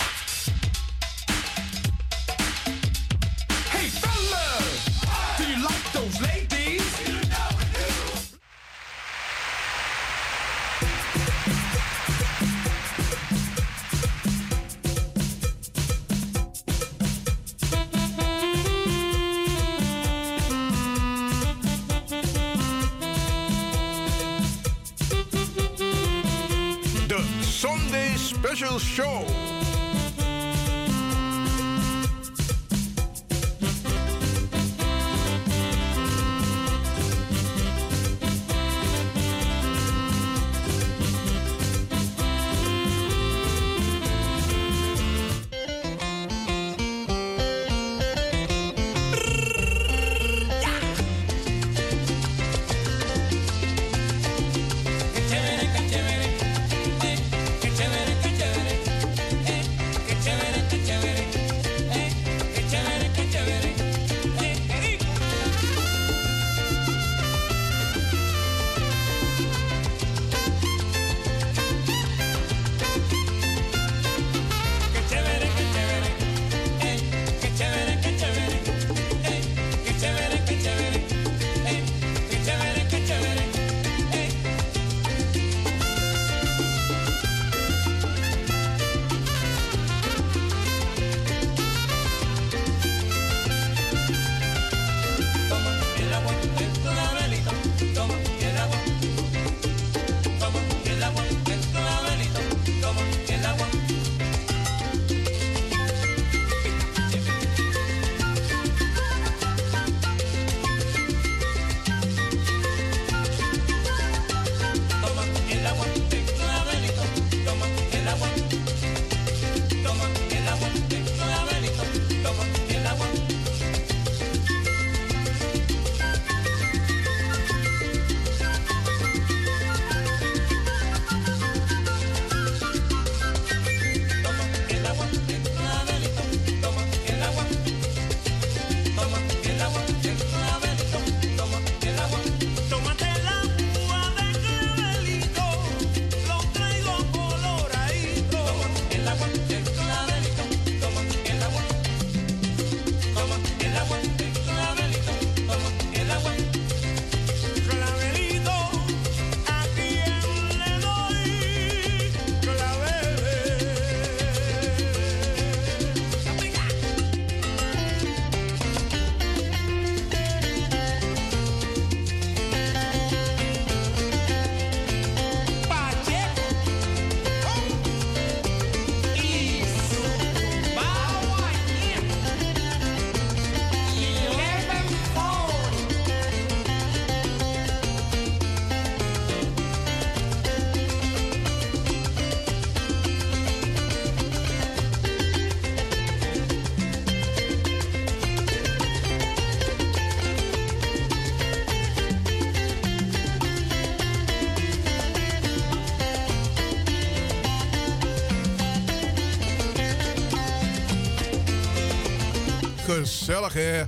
gezellig 213.27 213.53
hè. 213.53 213.83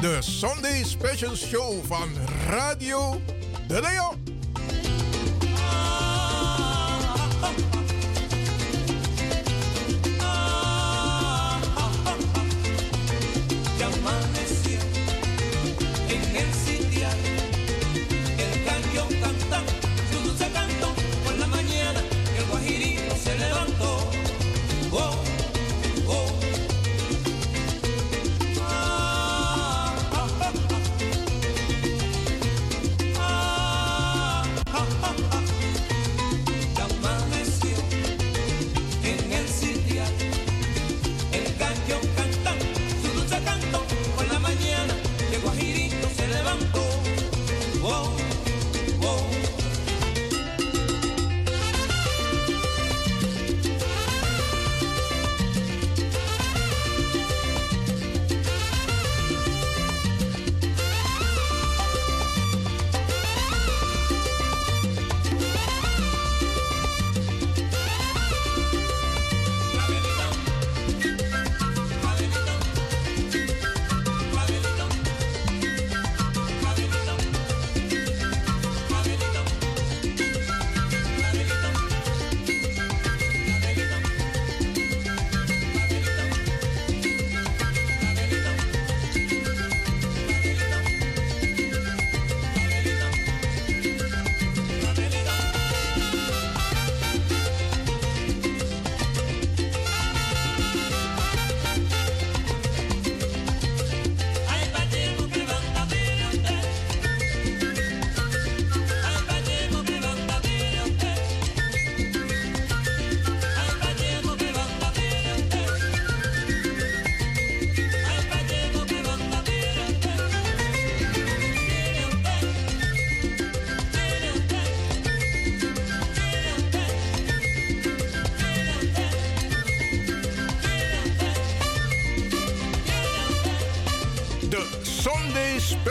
De 0.00 0.18
Sunday 0.20 0.84
Special 0.84 1.36
Show 1.36 1.84
van 1.84 2.08
Radio 2.48 3.20
De 3.68 3.80
Leon. 3.80 4.05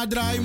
na 0.00 0.06
draai 0.06 0.40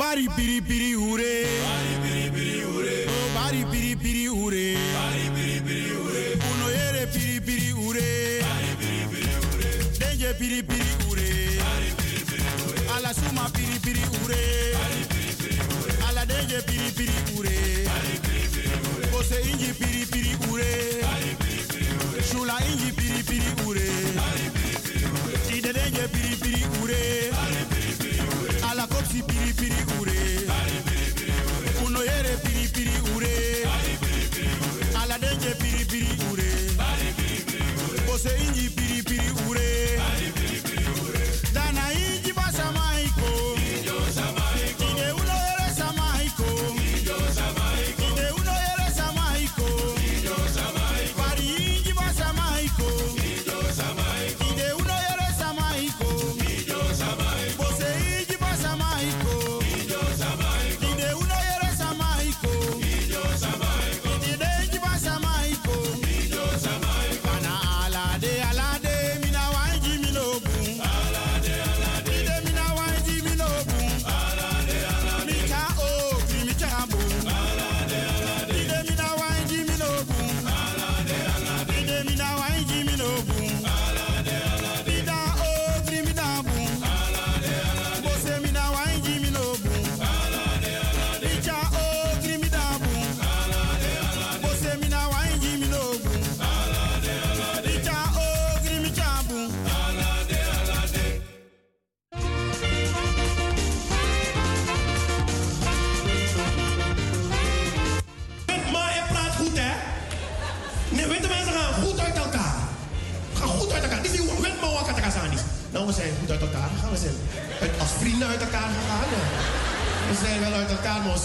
Bari 0.00 0.26
piri 0.36 0.60
piri 0.62 0.94
ure. 0.94 1.34
Bari 1.64 1.94
piri 2.02 2.26
piri 2.36 2.62
ure. 2.64 2.96
Oh, 3.12 3.26
bari 3.36 3.62
piri 3.70 3.92
piri 4.02 4.26
ure. 4.28 4.66
Bari 4.96 5.26
piri 5.36 5.58
piri 5.66 5.90
ure. 6.04 6.24
Uno 6.50 6.66
yere 6.76 7.04
piri 7.14 7.36
piri 7.46 7.70
ure. 7.86 8.08
Bari 8.48 8.72
piri 8.80 9.02
piri 9.12 9.34
ure. 9.52 9.70
Deje 10.00 10.30
piri 10.40 10.60
piri 10.70 10.92
ure. 11.10 11.30
Bari 11.60 11.90
piri 12.00 12.20
piri 12.30 12.48
ure. 12.66 12.80
Ala 12.96 13.12
suma 13.14 13.44
piri 13.56 13.76
piri 13.84 14.04
ure. 14.24 14.42
Bari 14.80 15.02
piri 15.12 15.32
piri 15.40 15.58
ure. 15.76 15.92
Ala 16.08 16.22
deje 16.32 16.58
piri 16.68 16.88
piri 16.98 17.18
ure. 17.38 17.56
Bari 17.90 18.14
piri 18.24 18.44
piri 18.54 18.72
ure. 18.96 19.06
Kose 19.12 19.36
inji 19.50 19.70
piri 19.80 20.02
piri 20.12 20.34
ure. 20.50 20.70
Bari 21.04 21.32
piri 21.42 21.62
piri 21.72 21.92
ure. 22.08 22.20
Shula 22.30 22.56
inji 22.70 22.90
piri 22.98 23.20
piri 23.28 23.50
ure. 23.68 23.88
Bari 24.16 24.46
piri 24.56 24.76
piri 24.84 25.04
ure. 25.20 25.36
Ide 25.58 25.70
deje 25.76 26.04
piri 26.14 26.34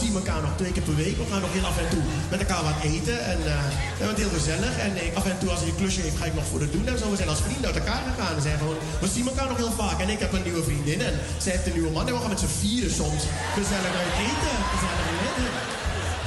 zien 0.02 0.16
elkaar 0.16 0.42
nog 0.42 0.54
twee 0.56 0.72
keer 0.72 0.88
per 0.90 0.96
week. 0.96 1.18
We 1.18 1.26
gaan 1.32 1.42
nog 1.42 1.54
heel 1.58 1.70
af 1.72 1.78
en 1.84 1.90
toe 1.94 2.04
met 2.32 2.40
elkaar 2.44 2.64
wat 2.70 2.80
eten. 2.92 3.18
En 3.34 3.40
uh, 3.40 3.52
we 3.98 4.02
hebben 4.04 4.24
heel 4.24 4.36
gezellig. 4.40 4.74
En 4.86 4.92
ik, 5.06 5.12
af 5.20 5.26
en 5.26 5.38
toe 5.40 5.50
als 5.54 5.60
hij 5.60 5.70
een 5.70 5.82
klusje 5.82 6.02
heeft, 6.02 6.18
ga 6.18 6.26
ik 6.26 6.38
nog 6.40 6.48
voor 6.52 6.62
het 6.66 6.72
doen. 6.76 6.88
En 6.88 6.98
zo, 6.98 7.10
we 7.10 7.20
zijn 7.22 7.30
als 7.36 7.42
vrienden 7.48 7.68
uit 7.70 7.80
elkaar 7.82 8.04
gegaan. 8.10 8.36
We, 8.36 8.42
zijn 8.48 8.58
gewoon, 8.58 8.78
we 9.04 9.08
zien 9.16 9.28
elkaar 9.32 9.48
nog 9.50 9.58
heel 9.64 9.76
vaak. 9.84 9.98
En 10.04 10.10
ik 10.16 10.20
heb 10.20 10.32
een 10.34 10.48
nieuwe 10.50 10.64
vriendin 10.70 11.00
en 11.10 11.14
zij 11.44 11.52
heeft 11.52 11.68
een 11.68 11.78
nieuwe 11.78 11.92
man. 11.96 12.08
En 12.08 12.14
we 12.14 12.20
gaan 12.20 12.34
met 12.36 12.44
z'n 12.46 12.56
vieren 12.62 12.94
soms 13.02 13.22
gezellig 13.58 13.94
uit 14.04 14.16
eten. 14.30 14.56
Gezellig 14.74 15.06
uit 15.12 15.22
eten. 15.28 15.52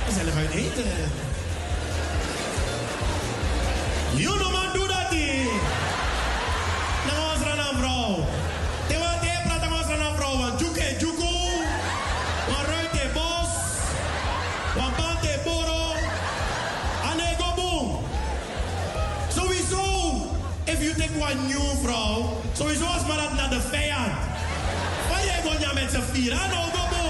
Gezellig 0.09 0.37
uit 0.43 0.53
eten. 0.65 0.91
Tirano 26.19 26.63
Bobo. 26.75 27.05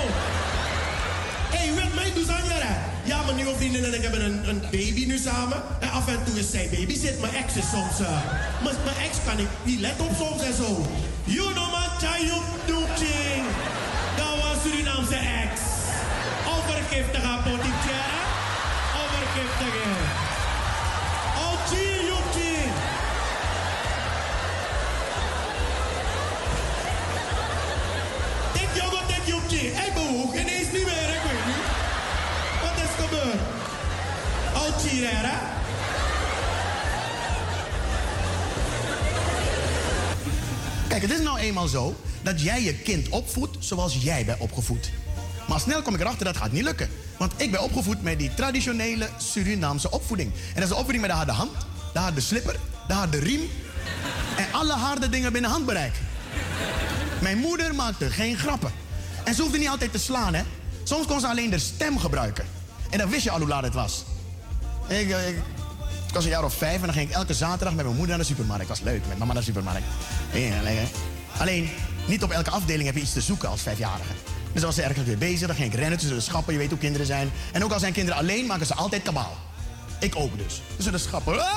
hey, 1.55 1.72
wat 1.74 1.94
mij 1.94 2.12
dus 2.14 2.28
aan 2.28 2.44
Ja, 3.05 3.22
mijn 3.22 3.36
nieuwe 3.36 3.56
vriendin 3.56 3.85
en 3.85 3.94
ik 3.94 4.02
hebben 4.02 4.48
een, 4.48 4.60
baby 4.60 5.05
nu 5.06 5.18
samen. 5.18 5.62
En 5.80 5.90
af 5.90 6.09
en 6.09 6.24
toe 6.24 6.39
is 6.39 6.51
zij 6.51 6.68
babysit. 6.70 7.20
Mijn 7.20 7.35
ex 7.35 7.56
is 7.56 7.70
soms... 7.70 8.01
Eh, 8.01 8.06
uh, 8.06 8.22
mijn, 8.62 8.97
ex 9.06 9.16
kan 9.26 9.39
ik 9.39 9.48
niet 9.62 9.80
let 9.80 10.01
op 10.01 10.12
soms 10.18 10.43
en 10.43 10.55
zo. 10.55 10.86
You 11.24 11.52
know 11.52 11.68
my 11.76 11.86
child 12.02 12.44
doing. 12.66 13.44
Dat 14.16 14.35
was 14.43 14.56
Surinaamse 14.62 15.16
ex. 15.16 15.52
Overgiftige 16.55 17.39
politiek, 17.44 17.97
Overgiftige. 19.01 20.27
Hè? 34.82 35.38
Kijk, 40.88 41.02
het 41.02 41.10
is 41.10 41.20
nou 41.20 41.38
eenmaal 41.38 41.68
zo 41.68 41.96
dat 42.22 42.42
jij 42.42 42.62
je 42.62 42.74
kind 42.74 43.09
opvoedt 43.09 43.56
zoals 43.59 43.96
jij 44.00 44.24
bent 44.24 44.40
opgevoed. 44.40 44.90
Maar 45.48 45.60
snel 45.60 45.82
kom 45.82 45.94
ik 45.94 46.00
erachter 46.00 46.24
dat 46.24 46.36
gaat 46.36 46.52
niet 46.52 46.62
lukken. 46.62 46.88
Want 47.16 47.32
ik 47.36 47.50
ben 47.50 47.62
opgevoed 47.62 48.02
met 48.02 48.18
die 48.18 48.34
traditionele 48.34 49.09
Surinaamse 49.16 49.90
opvoeding. 49.90 50.32
En 50.32 50.55
dat 50.55 50.62
is 50.62 50.68
de 50.68 50.74
opvoeding 50.74 51.00
met 51.00 51.10
de 51.10 51.16
harde 51.16 51.32
hand, 51.32 51.52
de 51.92 51.98
harde 51.98 52.20
slipper, 52.20 52.56
de 52.88 52.94
harde 52.94 53.18
riem. 53.18 53.40
En 54.36 54.46
alle 54.52 54.72
harde 54.72 55.09
dingen 55.09 55.32
binnen 55.32 55.50
handbereik. 55.50 55.94
Mijn 57.20 57.38
moeder 57.38 57.74
maakte 57.74 58.10
geen 58.10 58.36
grappen. 58.36 58.72
En 59.24 59.34
ze 59.34 59.42
hoefde 59.42 59.59
niet 59.59 59.68
altijd 59.68 59.92
te 59.92 59.98
slaan, 59.98 60.34
hè. 60.34 60.42
Soms 60.82 61.06
kon 61.06 61.20
ze 61.20 61.26
alleen 61.26 61.50
de 61.50 61.59
stem 61.59 61.98
gebruiken. 61.98 62.44
En 62.90 62.98
dan 62.98 63.09
wist 63.09 63.24
je 63.24 63.30
al 63.30 63.38
hoe 63.38 63.48
laat 63.48 63.62
het 63.62 63.74
was. 63.74 64.05
Ik, 64.89 65.10
eh, 65.10 65.19
was 66.12 66.24
een 66.24 66.31
jaar 66.31 66.44
of 66.44 66.55
vijf 66.55 66.74
en 66.74 66.85
dan 66.85 66.93
ging 66.93 67.09
ik 67.09 67.15
elke 67.15 67.35
zaterdag 67.35 67.74
met 67.74 67.85
mijn 67.85 67.97
moeder 67.97 68.16
naar 68.16 68.27
de 68.27 68.32
supermarkt. 68.32 68.69
Dat 68.69 68.78
was 68.78 68.86
leuk, 68.86 69.02
met 69.09 69.19
mama 69.19 69.32
naar 69.32 69.43
de 69.43 69.48
supermarkt. 69.48 69.86
Alleen, 71.39 71.70
niet 72.06 72.23
op 72.23 72.31
elke 72.31 72.51
afdeling 72.51 72.85
heb 72.85 72.94
je 72.94 73.01
iets 73.01 73.12
te 73.12 73.20
zoeken 73.20 73.48
als 73.48 73.62
vijfjarige. 73.62 74.12
Dus 74.52 74.60
dan 74.60 74.65
was 74.65 74.74
ze 74.74 74.82
ergens 74.82 75.06
weer 75.06 75.19
bezig, 75.19 75.47
dan 75.47 75.56
ging 75.56 75.73
ik 75.73 75.78
rennen 75.78 75.98
tussen 75.98 76.16
de 76.16 76.23
schappen. 76.23 76.52
Je 76.52 76.59
weet 76.59 76.70
hoe 76.70 76.78
kinderen 76.78 77.06
zijn. 77.06 77.31
En 77.52 77.65
ook 77.65 77.73
al 77.73 77.78
zijn 77.78 77.93
kinderen 77.93 78.20
alleen, 78.20 78.47
maken 78.47 78.66
ze 78.66 78.74
altijd 78.74 79.02
kabaal. 79.02 79.36
Ik 80.01 80.16
ook 80.16 80.39
dus. 80.39 80.62
Tussen 80.74 80.93
de 80.93 80.98
schappen. 80.98 81.40
Ah! 81.40 81.48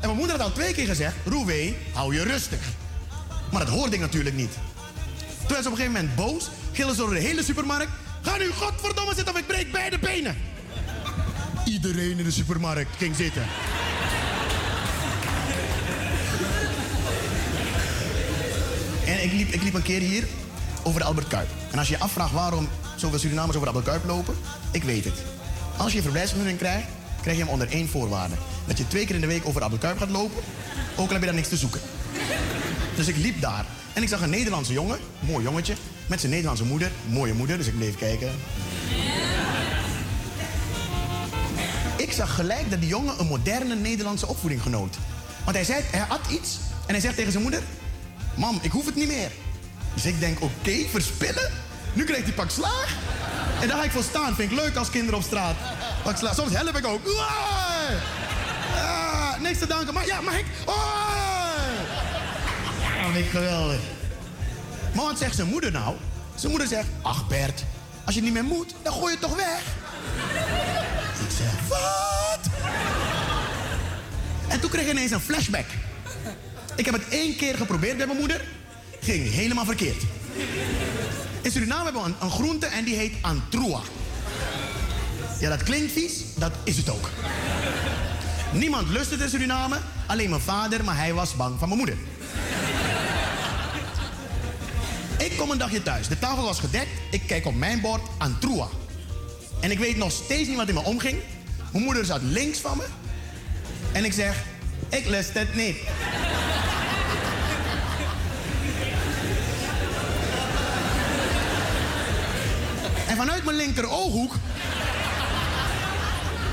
En 0.00 0.06
mijn 0.10 0.16
moeder 0.16 0.36
had 0.36 0.46
al 0.46 0.52
twee 0.52 0.74
keer 0.74 0.86
gezegd, 0.86 1.14
Roewee, 1.24 1.76
hou 1.92 2.14
je 2.14 2.22
rustig. 2.22 2.60
Maar 3.52 3.64
dat 3.64 3.74
hoorde 3.74 3.94
ik 3.94 4.00
natuurlijk 4.00 4.36
niet. 4.36 4.52
Toen 5.38 5.48
werd 5.48 5.62
ze 5.62 5.68
op 5.68 5.78
een 5.78 5.84
gegeven 5.84 5.92
moment 5.92 6.14
boos, 6.14 6.48
gillen 6.72 6.94
ze 6.94 7.00
door 7.00 7.14
de 7.14 7.20
hele 7.20 7.42
supermarkt. 7.42 7.90
Ga 8.22 8.36
nu 8.36 8.50
godverdomme 8.50 9.14
zitten 9.14 9.34
of 9.34 9.40
ik 9.40 9.46
breek 9.46 9.72
beide 9.72 9.98
benen. 9.98 10.36
Iedereen 11.64 12.18
in 12.18 12.24
de 12.24 12.30
supermarkt 12.30 12.96
ging 12.96 13.16
zitten. 13.16 13.42
En 19.06 19.22
ik 19.22 19.32
liep, 19.32 19.48
ik 19.48 19.62
liep 19.62 19.74
een 19.74 19.82
keer 19.82 20.00
hier 20.00 20.24
over 20.82 21.00
de 21.00 21.06
Albert 21.06 21.28
Kuip. 21.28 21.48
En 21.70 21.78
als 21.78 21.88
je 21.88 21.94
je 21.94 22.02
afvraagt 22.02 22.32
waarom 22.32 22.68
zoveel 22.96 23.18
Surinamers 23.18 23.56
over 23.56 23.68
de 23.68 23.74
Albert 23.74 23.94
Kuip 23.94 24.04
lopen, 24.04 24.34
ik 24.70 24.82
weet 24.82 25.04
het. 25.04 25.22
Als 25.76 25.90
je 25.90 25.96
een 25.96 26.02
verblijfsvergunning 26.02 26.58
krijgt, 26.58 26.86
krijg 27.20 27.36
je 27.36 27.42
hem 27.42 27.52
onder 27.52 27.68
één 27.70 27.88
voorwaarde. 27.88 28.34
Dat 28.66 28.78
je 28.78 28.86
twee 28.86 29.06
keer 29.06 29.14
in 29.14 29.20
de 29.20 29.26
week 29.26 29.46
over 29.46 29.58
de 29.58 29.64
Albert 29.64 29.82
Kuip 29.82 29.98
gaat 29.98 30.10
lopen, 30.10 30.42
ook 30.96 31.06
al 31.06 31.12
heb 31.12 31.20
je 31.20 31.26
daar 31.26 31.34
niks 31.34 31.48
te 31.48 31.56
zoeken. 31.56 31.80
Dus 32.96 33.08
ik 33.08 33.16
liep 33.16 33.40
daar 33.40 33.64
en 33.92 34.02
ik 34.02 34.08
zag 34.08 34.20
een 34.20 34.30
Nederlandse 34.30 34.72
jongen, 34.72 34.98
mooi 35.20 35.44
jongetje, 35.44 35.74
met 36.06 36.20
zijn 36.20 36.32
Nederlandse 36.32 36.64
moeder, 36.64 36.90
mooie 37.06 37.34
moeder, 37.34 37.56
dus 37.56 37.66
ik 37.66 37.76
bleef 37.76 37.96
kijken. 37.96 38.30
Zag 42.14 42.34
gelijk 42.34 42.70
dat 42.70 42.80
die 42.80 42.88
jongen 42.88 43.20
een 43.20 43.26
moderne 43.26 43.74
Nederlandse 43.74 44.26
opvoeding 44.26 44.62
genoot. 44.62 44.96
Want 45.44 45.56
hij 45.56 45.64
zei, 45.64 45.82
hij 45.90 46.04
had 46.08 46.20
iets 46.30 46.58
en 46.86 46.92
hij 46.92 47.00
zegt 47.00 47.16
tegen 47.16 47.30
zijn 47.30 47.42
moeder: 47.42 47.62
Mam, 48.34 48.58
ik 48.62 48.70
hoef 48.70 48.86
het 48.86 48.94
niet 48.94 49.08
meer. 49.08 49.30
Dus 49.94 50.06
ik 50.06 50.20
denk, 50.20 50.42
oké, 50.42 50.84
verspillen? 50.90 51.50
Nu 51.92 52.04
krijgt 52.04 52.24
hij 52.24 52.32
pak 52.32 52.50
slaag. 52.50 52.96
En 53.60 53.68
daar 53.68 53.76
ga 53.76 53.84
ik 53.84 53.90
voor 53.90 54.02
staan. 54.02 54.34
Vind 54.34 54.50
ik 54.50 54.56
leuk 54.58 54.76
als 54.76 54.90
kinderen 54.90 55.18
op 55.18 55.24
straat. 55.24 55.56
Pak 56.02 56.16
slaag. 56.16 56.34
Soms 56.34 56.52
help 56.52 56.76
ik 56.76 56.86
ook. 56.86 57.00
Ah, 58.76 59.40
niks 59.40 59.58
te 59.58 59.66
danken. 59.66 59.94
Maar 59.94 60.06
ja, 60.06 60.20
mag 60.20 60.38
ik? 60.38 60.46
Ja, 62.80 63.12
vind 63.12 63.24
ik 63.24 63.30
geweldig. 63.30 63.80
Maar 64.94 65.04
wat 65.04 65.18
zegt 65.18 65.34
zijn 65.34 65.48
moeder 65.48 65.72
nou? 65.72 65.96
Zijn 66.34 66.50
moeder 66.50 66.68
zegt, 66.68 66.88
ach 67.02 67.26
Bert, 67.28 67.64
als 68.04 68.14
je 68.14 68.22
niet 68.22 68.32
meer 68.32 68.44
moet, 68.44 68.74
dan 68.82 68.92
gooi 68.92 69.12
je 69.12 69.18
het 69.18 69.20
toch 69.20 69.36
weg. 69.36 69.62
Wat? 71.68 72.40
En 74.48 74.60
toen 74.60 74.70
kreeg 74.70 74.84
ik 74.84 74.90
ineens 74.90 75.10
een 75.10 75.20
flashback. 75.20 75.66
Ik 76.76 76.84
heb 76.84 76.94
het 76.94 77.08
één 77.08 77.36
keer 77.36 77.56
geprobeerd 77.56 77.96
bij 77.96 78.06
mijn 78.06 78.18
moeder. 78.18 78.44
Ging 79.00 79.30
helemaal 79.30 79.64
verkeerd. 79.64 80.02
In 81.42 81.50
Suriname 81.50 81.84
hebben 81.84 82.02
we 82.02 82.08
een, 82.08 82.16
een 82.20 82.30
groente 82.30 82.66
en 82.66 82.84
die 82.84 82.96
heet 82.96 83.12
antroa. 83.20 83.80
Ja, 85.40 85.48
dat 85.48 85.62
klinkt 85.62 85.92
vies, 85.92 86.12
dat 86.36 86.52
is 86.64 86.76
het 86.76 86.90
ook. 86.90 87.10
Niemand 88.52 88.88
lust 88.88 89.10
het 89.10 89.20
in 89.20 89.28
Suriname, 89.28 89.78
alleen 90.06 90.30
mijn 90.30 90.42
vader, 90.42 90.84
maar 90.84 90.96
hij 90.96 91.14
was 91.14 91.36
bang 91.36 91.58
van 91.58 91.68
mijn 91.68 91.80
moeder. 91.80 91.96
Ik 95.18 95.36
kom 95.36 95.50
een 95.50 95.58
dagje 95.58 95.82
thuis. 95.82 96.08
De 96.08 96.18
tafel 96.18 96.44
was 96.44 96.60
gedekt. 96.60 96.90
Ik 97.10 97.22
kijk 97.26 97.46
op 97.46 97.54
mijn 97.54 97.80
bord 97.80 98.02
antroa. 98.18 98.68
En 99.64 99.70
ik 99.70 99.78
weet 99.78 99.96
nog 99.96 100.12
steeds 100.12 100.48
niet 100.48 100.56
wat 100.56 100.68
in 100.68 100.74
me 100.74 100.82
omging. 100.82 101.18
Mijn 101.72 101.84
moeder 101.84 102.04
zat 102.04 102.22
links 102.22 102.58
van 102.58 102.76
me. 102.76 102.84
En 103.92 104.04
ik 104.04 104.12
zeg, 104.12 104.36
ik 104.88 105.06
lust 105.06 105.32
het 105.32 105.54
niet. 105.54 105.76
En 113.06 113.16
vanuit 113.16 113.44
mijn 113.44 113.56
linker 113.56 113.88
ooghoek 113.88 114.34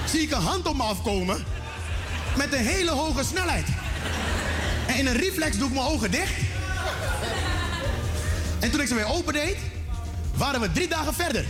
zie 0.06 0.22
ik 0.22 0.32
een 0.32 0.42
hand 0.42 0.68
op 0.68 0.76
me 0.76 0.84
afkomen 0.84 1.46
met 2.38 2.54
een 2.54 2.66
hele 2.66 2.92
hoge 2.92 3.24
snelheid. 3.24 3.68
En 4.88 4.96
in 4.96 5.08
een 5.08 5.18
reflex 5.18 5.58
doe 5.58 5.68
ik 5.68 5.74
mijn 5.74 5.86
ogen 5.86 6.12
dicht. 6.12 6.34
En 8.60 8.72
toen 8.72 8.82
ik 8.82 8.88
ze 8.88 8.96
weer 8.96 9.14
opendeed, 9.14 9.58
waren 10.36 10.62
we 10.62 10.72
drie 10.72 10.88
dagen 10.88 11.14
verder. 11.14 11.46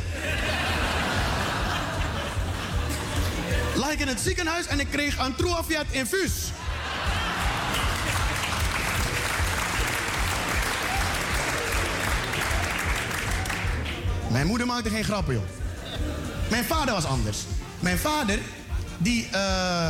Lag 3.76 3.91
ik 3.91 3.99
in 3.99 4.07
het 4.07 4.19
ziekenhuis 4.19 4.68
en 4.68 4.80
ik 4.80 4.88
kreeg 4.89 5.18
een 5.18 5.35
Truafiat 5.35 5.85
infuus. 5.89 6.31
Mijn 14.31 14.48
moeder 14.48 14.68
maakte 14.68 14.89
geen 14.89 15.03
grappen, 15.03 15.34
joh. 15.34 15.43
Mijn 16.49 16.64
vader 16.64 16.93
was 16.93 17.06
anders. 17.06 17.38
Mijn 17.80 17.98
vader, 17.98 18.39
die 18.98 19.27
eh, 19.31 19.89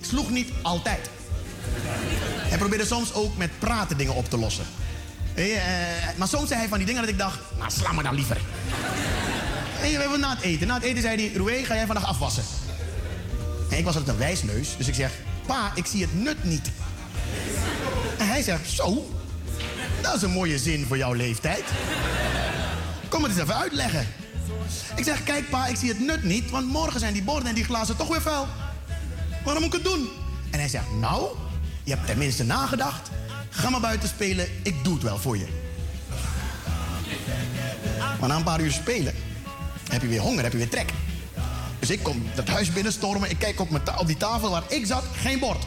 sloeg 0.00 0.30
niet 0.30 0.50
altijd. 0.62 1.10
Hij 2.36 2.58
probeerde 2.58 2.86
soms 2.86 3.12
ook 3.12 3.36
met 3.36 3.58
praten 3.58 3.96
dingen 3.96 4.14
op 4.14 4.30
te 4.30 4.38
lossen. 4.38 4.64
Eh, 5.34 5.44
maar 6.16 6.28
soms 6.28 6.48
zei 6.48 6.60
hij 6.60 6.68
van 6.68 6.78
die 6.78 6.86
dingen 6.86 7.02
dat 7.02 7.10
ik 7.10 7.18
dacht, 7.18 7.38
nou 7.58 7.70
sla 7.70 7.92
me 7.92 8.02
dan 8.02 8.14
liever. 8.14 8.40
En 9.82 10.00
hebben 10.00 10.20
na 10.20 10.30
het 10.30 10.40
eten. 10.40 10.66
Na 10.66 10.74
het 10.74 10.82
eten 10.82 11.02
zei 11.02 11.16
hij, 11.16 11.36
Roué, 11.36 11.64
ga 11.64 11.74
jij 11.74 11.86
vandaag 11.86 12.06
afwassen? 12.06 12.44
En 13.70 13.78
ik 13.78 13.84
was 13.84 13.96
altijd 13.96 14.12
een 14.12 14.22
wijsneus, 14.22 14.76
dus 14.76 14.88
ik 14.88 14.94
zeg, 14.94 15.12
pa, 15.46 15.72
ik 15.74 15.86
zie 15.86 16.02
het 16.02 16.22
nut 16.22 16.44
niet. 16.44 16.70
En 18.18 18.28
hij 18.28 18.42
zegt, 18.42 18.70
zo, 18.70 19.10
dat 20.02 20.14
is 20.14 20.22
een 20.22 20.30
mooie 20.30 20.58
zin 20.58 20.86
voor 20.86 20.96
jouw 20.96 21.12
leeftijd. 21.12 21.64
Kom 23.08 23.22
het 23.22 23.32
eens 23.32 23.40
even 23.40 23.56
uitleggen. 23.56 24.06
Ik 24.96 25.04
zeg, 25.04 25.22
kijk 25.22 25.50
pa, 25.50 25.66
ik 25.66 25.76
zie 25.76 25.88
het 25.88 26.00
nut 26.00 26.22
niet, 26.22 26.50
want 26.50 26.66
morgen 26.66 27.00
zijn 27.00 27.12
die 27.12 27.22
borden 27.22 27.48
en 27.48 27.54
die 27.54 27.64
glazen 27.64 27.96
toch 27.96 28.08
weer 28.08 28.22
vuil. 28.22 28.46
Waarom 29.44 29.62
moet 29.62 29.74
ik 29.74 29.84
het 29.84 29.92
doen? 29.92 30.08
En 30.50 30.58
hij 30.58 30.68
zegt, 30.68 30.92
nou, 31.00 31.36
je 31.84 31.94
hebt 31.94 32.06
tenminste 32.06 32.44
nagedacht. 32.44 33.10
Ga 33.50 33.70
maar 33.70 33.80
buiten 33.80 34.08
spelen, 34.08 34.48
ik 34.62 34.84
doe 34.84 34.94
het 34.94 35.02
wel 35.02 35.18
voor 35.18 35.36
je. 35.36 35.46
Maar 38.20 38.28
na 38.28 38.36
een 38.36 38.42
paar 38.42 38.60
uur 38.60 38.72
spelen 38.72 39.14
heb 39.88 40.02
je 40.02 40.08
weer 40.08 40.20
honger, 40.20 40.42
heb 40.42 40.52
je 40.52 40.58
weer 40.58 40.68
trek. 40.68 40.92
Dus 41.78 41.90
ik 41.90 42.02
kom 42.02 42.22
dat 42.34 42.48
huis 42.48 42.72
binnenstormen, 42.72 43.30
ik 43.30 43.38
kijk 43.38 43.60
op, 43.60 43.68
die 44.06 44.16
tafel 44.16 44.50
waar 44.50 44.62
ik 44.68 44.86
zat, 44.86 45.04
geen 45.16 45.38
bord. 45.38 45.64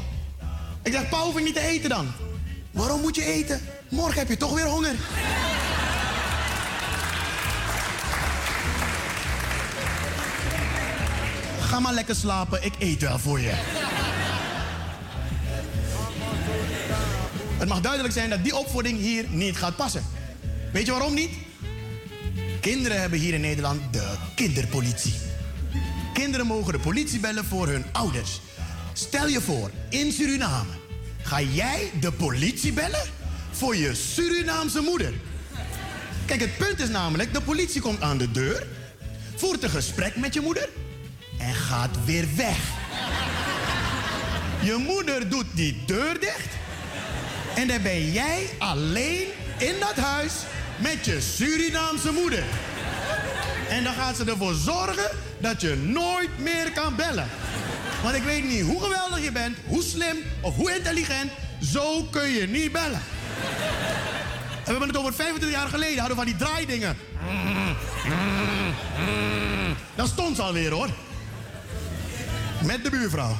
Ik 0.83 0.93
zeg, 0.93 1.09
pa, 1.09 1.19
hoef 1.19 1.41
niet 1.41 1.53
te 1.53 1.61
eten 1.61 1.89
dan? 1.89 2.11
Waarom 2.71 3.01
moet 3.01 3.15
je 3.15 3.25
eten? 3.25 3.61
Morgen 3.89 4.19
heb 4.19 4.29
je 4.29 4.37
toch 4.37 4.53
weer 4.53 4.67
honger. 4.67 4.95
Ga 11.61 11.79
maar 11.79 11.93
lekker 11.93 12.15
slapen, 12.15 12.65
ik 12.65 12.73
eet 12.79 13.01
wel 13.01 13.19
voor 13.19 13.39
je. 13.39 13.53
Het 17.57 17.69
mag 17.69 17.81
duidelijk 17.81 18.13
zijn 18.13 18.29
dat 18.29 18.43
die 18.43 18.55
opvoeding 18.55 18.99
hier 18.99 19.25
niet 19.29 19.57
gaat 19.57 19.75
passen. 19.75 20.03
Weet 20.73 20.85
je 20.85 20.91
waarom 20.91 21.13
niet? 21.13 21.31
Kinderen 22.61 22.99
hebben 23.01 23.19
hier 23.19 23.33
in 23.33 23.41
Nederland 23.41 23.93
de 23.93 24.15
kinderpolitie. 24.35 25.13
Kinderen 26.13 26.47
mogen 26.47 26.73
de 26.73 26.79
politie 26.79 27.19
bellen 27.19 27.45
voor 27.45 27.67
hun 27.67 27.85
ouders. 27.91 28.41
Stel 28.93 29.27
je 29.27 29.41
voor, 29.41 29.71
in 29.89 30.11
Suriname 30.11 30.71
ga 31.23 31.41
jij 31.41 31.91
de 31.99 32.11
politie 32.11 32.73
bellen 32.73 33.07
voor 33.51 33.75
je 33.75 33.95
Surinaamse 33.95 34.81
moeder. 34.81 35.13
Kijk, 36.25 36.39
het 36.39 36.57
punt 36.57 36.79
is 36.79 36.89
namelijk, 36.89 37.33
de 37.33 37.41
politie 37.41 37.81
komt 37.81 38.01
aan 38.01 38.17
de 38.17 38.31
deur, 38.31 38.67
voert 39.35 39.63
een 39.63 39.69
gesprek 39.69 40.15
met 40.15 40.33
je 40.33 40.41
moeder 40.41 40.69
en 41.37 41.53
gaat 41.53 42.05
weer 42.05 42.25
weg. 42.35 42.57
Je 44.61 44.75
moeder 44.87 45.29
doet 45.29 45.45
die 45.53 45.83
deur 45.85 46.19
dicht. 46.19 46.49
En 47.55 47.67
dan 47.67 47.81
ben 47.81 48.11
jij 48.11 48.49
alleen 48.57 49.27
in 49.57 49.73
dat 49.79 49.95
huis 49.95 50.33
met 50.77 51.05
je 51.05 51.21
Surinaamse 51.21 52.11
moeder. 52.11 52.43
En 53.71 53.83
dan 53.83 53.93
gaat 53.93 54.15
ze 54.15 54.23
ervoor 54.23 54.53
zorgen 54.53 55.09
dat 55.39 55.61
je 55.61 55.75
nooit 55.75 56.39
meer 56.39 56.71
kan 56.71 56.95
bellen. 56.95 57.27
Want 58.03 58.15
ik 58.15 58.23
weet 58.23 58.43
niet 58.43 58.61
hoe 58.61 58.81
geweldig 58.81 59.23
je 59.23 59.31
bent, 59.31 59.57
hoe 59.65 59.83
slim 59.83 60.17
of 60.41 60.55
hoe 60.55 60.75
intelligent. 60.75 61.31
Zo 61.61 62.03
kun 62.03 62.29
je 62.29 62.47
niet 62.47 62.71
bellen. 62.71 63.01
En 64.51 64.63
we 64.63 64.71
hebben 64.71 64.87
het 64.87 64.97
over 64.97 65.13
25 65.13 65.59
jaar 65.59 65.67
geleden. 65.67 65.99
Hadden 65.99 66.17
we 66.17 66.23
van 66.23 66.37
die 66.37 66.47
draaidingen. 66.47 66.97
Dan 69.95 70.07
stond 70.07 70.35
ze 70.35 70.41
alweer 70.41 70.71
hoor. 70.71 70.89
Met 72.63 72.83
de 72.83 72.89
buurvrouw. 72.89 73.37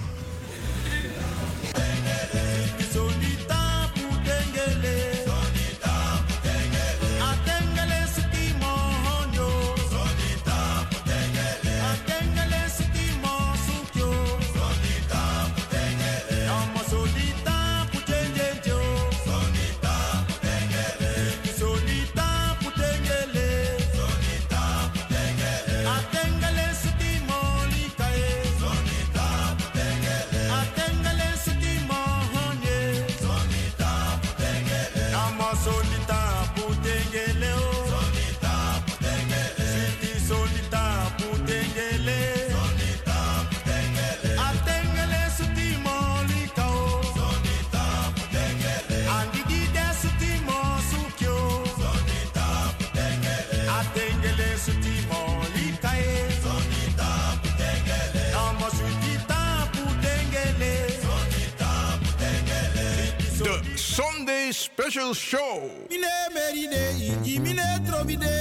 Special 64.82 65.14
Show. 65.14 65.70
Mine 65.92 66.08
meride 66.34 66.84
inji 67.06 67.40
mine 67.40 67.62
trobide. 67.86 68.38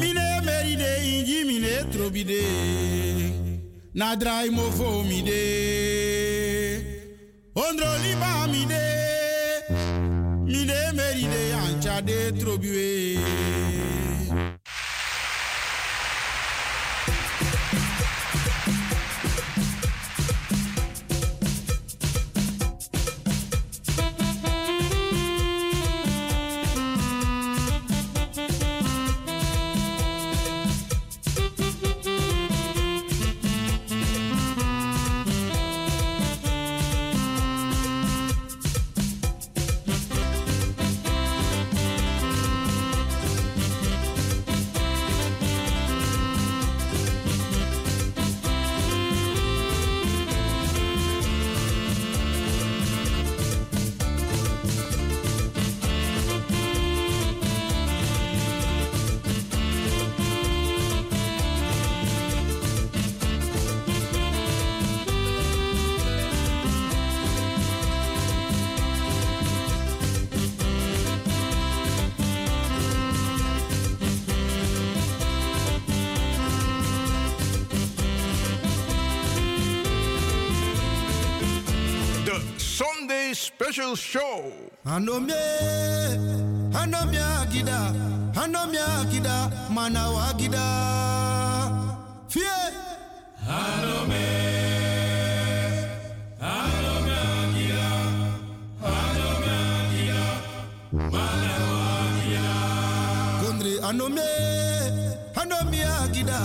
Mine 0.00 0.40
meride 0.44 0.90
inji 1.10 1.44
mine 1.44 1.84
trobide. 1.92 2.42
Na 3.94 4.16
drai 4.16 4.50
mo 4.50 4.62
fo 4.72 5.04
mi 5.04 5.22
de. 5.22 5.42
Ondro 7.54 7.92
liba 8.02 8.48
mi 8.48 8.66
de. 8.66 8.84
Mine 10.44 10.92
meride 10.92 11.54
ancha 11.54 12.00
de 12.02 12.32
trobiwe. 12.32 14.09
special 83.70 83.94
show. 83.94 84.52
Anomye, 84.84 85.34
anomye 86.74 87.22
agida, 87.38 87.78
anomye 88.42 88.80
agida, 88.98 89.36
manawagida. 89.70 90.64
Fie. 92.28 92.42
Anomye. 93.48 94.40
anome 105.40 105.82
agida, 105.82 106.08
gida 106.12 106.38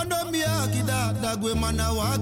anomia 0.00 0.66
gida 0.72 1.12
dagwe 1.22 1.54
mana 1.54 1.92
wa 1.92 2.18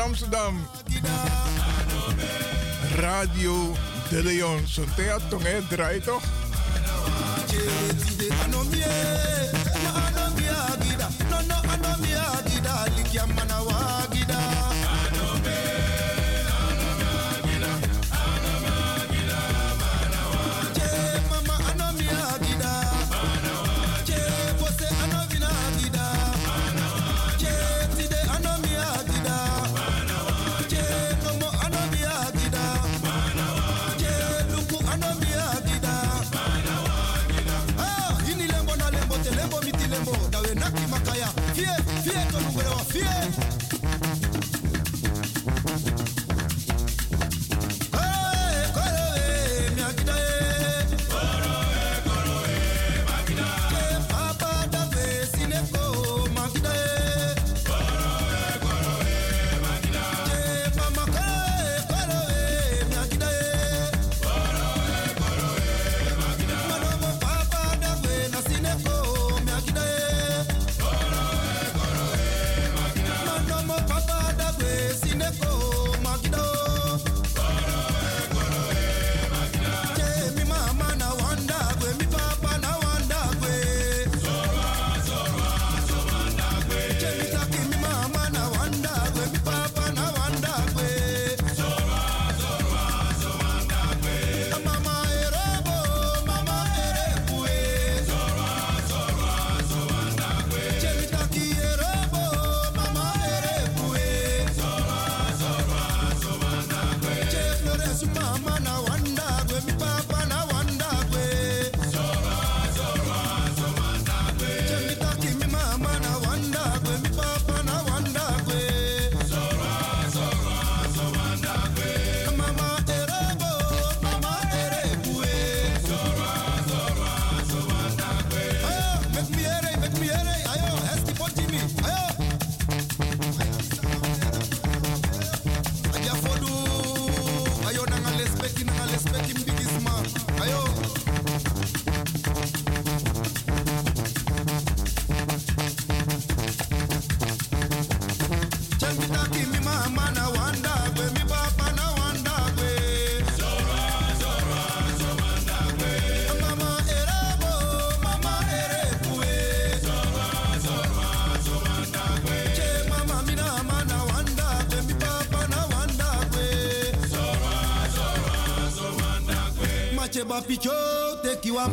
Amsterdam. 0.00 0.66
Radio 2.96 3.74
De 4.10 4.22
Leon. 4.22 4.66
Zo'n 4.66 4.88
theater? 4.96 5.66
Draait 5.68 6.04
toch? 6.04 6.22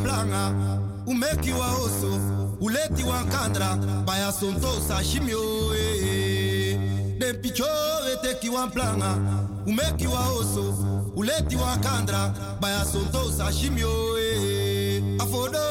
blanga 0.04 0.52
umekiwa 1.08 1.68
oso 1.72 2.20
uletiwa 2.62 3.22
nkandra 3.22 3.76
baya 4.06 4.32
sontosa 4.32 5.04
shimio 5.04 5.76
eh, 5.76 6.08
eh. 6.08 6.80
den 7.20 7.36
picho 7.42 7.66
wetekiwa 8.06 8.68
mplanga 8.68 9.18
umekiwa 9.68 10.30
oso 10.30 10.76
uletiwa 11.16 11.76
nkandra 11.76 12.34
baya 12.62 12.86
sontosa 12.86 13.52
eh, 14.20 15.04
afodo 15.20 15.71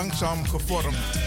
langzaam 0.00 0.44
gevormd. 0.44 1.19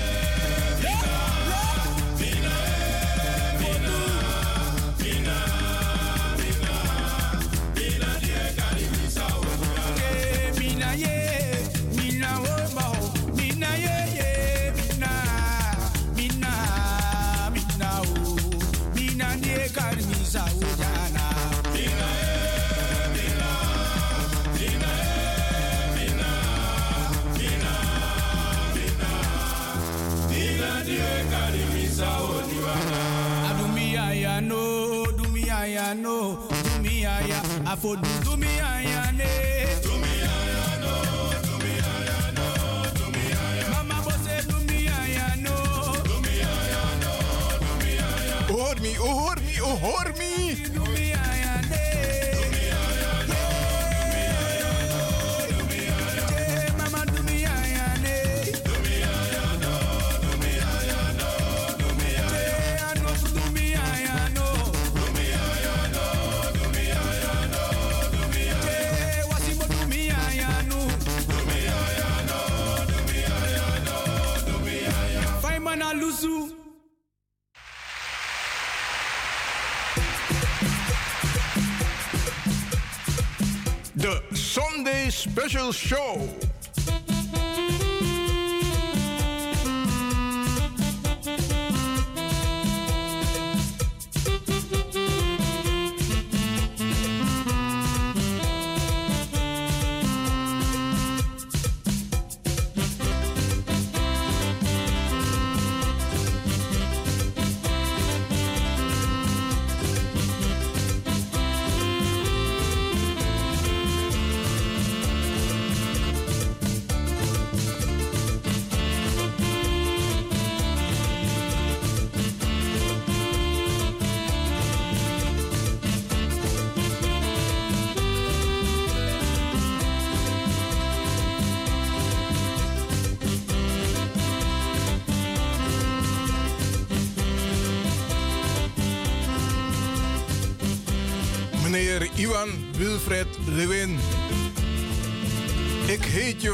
special 85.53 85.71
show. 85.71 86.42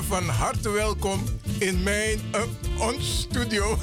Van 0.09 0.29
harte 0.29 0.69
welkom 0.69 1.23
in 1.57 1.83
mijn, 1.83 2.19
uh, 2.35 2.41
ons 2.87 3.19
studio. 3.19 3.77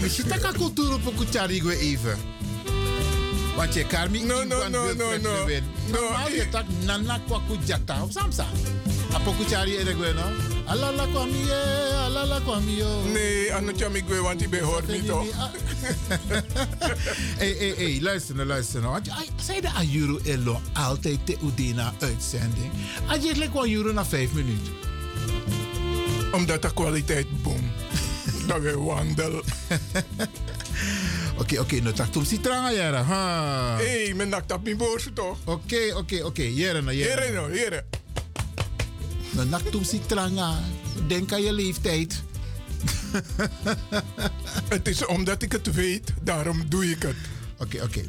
Misschien 0.00 0.26
taka 0.28 0.52
cultuur 0.52 0.94
op 0.94 1.06
een 1.06 1.60
go 1.60 1.68
even. 1.68 2.18
Want 3.56 3.74
je 3.74 3.86
kan 3.86 4.10
niet 4.10 4.24
No, 4.24 4.44
no, 4.44 4.68
no, 4.68 4.92
no, 4.94 5.16
no. 5.16 5.46
Normaal 5.90 6.30
je 6.30 6.48
tak 6.50 6.64
nana 6.84 7.20
kwa 7.26 7.40
kujata 7.48 8.06
samsa. 8.08 8.46
Apo 9.12 9.32
kuchari 9.32 9.76
ere 9.76 9.94
go 9.94 10.12
no. 10.12 10.22
Alala 10.66 11.06
kwa 11.06 11.26
miye, 11.26 11.62
alala 12.10 12.40
kwa 12.40 12.60
miyo. 12.60 13.02
Nee, 13.12 13.52
anu 13.54 13.72
chami 13.72 14.02
gwe 14.02 14.20
want 14.22 14.42
ik 14.42 14.50
ben 14.50 14.62
hoort 14.62 14.86
niet 14.88 15.06
toch? 15.06 15.26
Hé, 17.38 17.54
hé, 17.58 17.74
hé, 17.76 17.98
luister 18.00 18.34
nou, 18.34 18.46
luister 18.46 18.80
nou. 18.80 19.02
Zei 19.42 19.60
de 19.60 19.70
Ayuro 19.70 20.18
Elo 20.24 20.60
altijd 20.72 21.26
te 21.26 21.36
Udena 21.42 21.92
uitzending? 22.00 22.72
Lekker 23.36 23.64
een 23.64 23.72
euro 23.72 23.92
na 23.92 24.04
vijf 24.04 24.32
minuten. 24.32 24.72
Omdat 26.32 26.62
de 26.62 26.72
kwaliteit 26.74 27.42
boom. 27.42 27.72
Dat 28.46 28.60
we 28.60 28.78
wandelen. 28.78 29.42
Oké, 31.38 31.60
oké, 31.60 31.80
nou 31.80 31.94
tak 31.94 32.12
tum 32.12 32.24
si 32.24 32.40
tranga 32.40 32.72
jara. 32.72 33.02
Ha. 33.02 33.76
Hé, 33.76 34.04
hey, 34.04 34.14
men 34.14 34.28
nak 34.28 34.46
tap 34.46 34.64
mi 34.64 34.76
boos 34.76 35.08
toch? 35.14 35.38
Oké, 35.44 35.94
oké, 35.96 36.24
oké. 36.24 36.42
Jere 36.42 36.82
nou, 36.82 36.96
jere. 36.96 37.20
Jere 37.20 37.32
nou. 37.32 37.82
Nou, 39.30 39.48
nak 39.48 39.62
tum 39.70 39.84
si 39.84 40.00
tranga. 40.06 40.58
Denk 41.06 41.32
aan 41.32 41.42
je 41.42 41.52
leeftijd. 41.52 42.22
Het 44.68 44.88
is 44.88 45.06
omdat 45.06 45.42
ik 45.42 45.52
het 45.52 45.74
weet, 45.74 46.12
daarom 46.22 46.68
doe 46.68 46.90
ik 46.90 47.02
het. 47.02 47.16
Oké, 47.58 47.82
oké. 47.82 48.00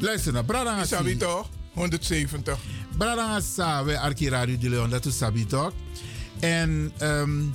Luister 0.00 0.32
nou, 0.32 0.44
Bradanga 0.44 0.84
sabi 0.84 1.16
toch? 1.16 1.48
170. 1.72 2.58
Bradanga 2.96 3.40
sa 3.40 3.84
we 3.84 3.98
Arki 3.98 4.28
Radio 4.28 4.58
de 4.58 4.68
Leon, 4.68 4.90
dat 4.90 5.06
is 5.06 5.16
sabi 5.16 5.46
toch? 5.46 5.72
En 6.40 6.92
um, 7.02 7.52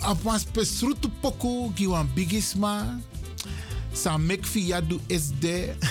apans 0.00 0.44
pesrutu 0.44 1.08
poku 1.20 1.70
giwan 1.74 2.10
bigisma. 2.14 3.00
Sa 3.92 4.18
mek 4.18 4.46
via 4.46 4.80
du 4.80 5.00
SD. 5.06 5.44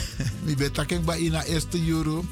Mi 0.46 0.56
betakeng 0.56 1.04
ba 1.06 1.16
ina 1.16 1.44
eerste 1.44 1.80
euro. 1.88 2.26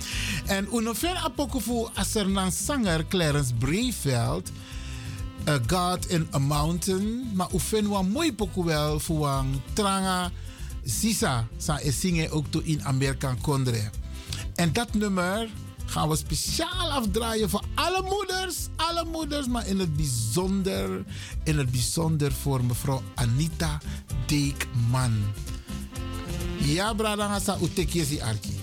En 0.45 0.67
uno 0.71 0.93
fen 0.93 1.15
apoku 1.15 1.59
fu 1.59 1.87
asernan 1.93 2.51
zanger 2.51 3.05
Clarence 3.07 3.53
Breveld. 3.53 4.51
A 5.47 5.59
God 5.67 6.05
in 6.05 6.27
a 6.33 6.39
Mountain. 6.39 7.31
Maar 7.33 7.47
u 7.53 7.59
fen 7.59 7.87
wa 7.87 8.01
mooi 8.01 8.33
poku 8.33 8.63
wel 8.63 9.01
wang 9.07 9.61
tranga 9.73 10.31
sisa. 10.85 11.47
Sa 11.57 11.79
e 11.79 11.91
singen 11.91 12.31
ook 12.31 12.45
to 12.49 12.61
in 12.63 12.83
Amerikan 12.83 13.41
kondre. 13.41 13.89
En 14.55 14.73
dat 14.73 14.93
nummer 14.93 15.49
gaan 15.85 16.09
we 16.09 16.15
speciaal 16.15 16.91
afdraaien 16.91 17.49
voor 17.49 17.63
alle 17.75 18.01
moeders. 18.01 18.67
Alle 18.75 19.05
moeders, 19.05 19.47
maar 19.47 19.67
in 19.67 19.79
het 19.79 19.95
bijzonder, 19.95 21.05
in 21.43 21.57
het 21.57 21.71
bijzonder 21.71 22.31
voor 22.31 22.65
mevrouw 22.65 23.01
Anita 23.15 23.81
Deekman. 24.25 25.23
Ja, 26.57 26.93
brada, 26.93 27.27
ngasa 27.27 27.57
utekesi 27.61 28.21
arki. 28.21 28.55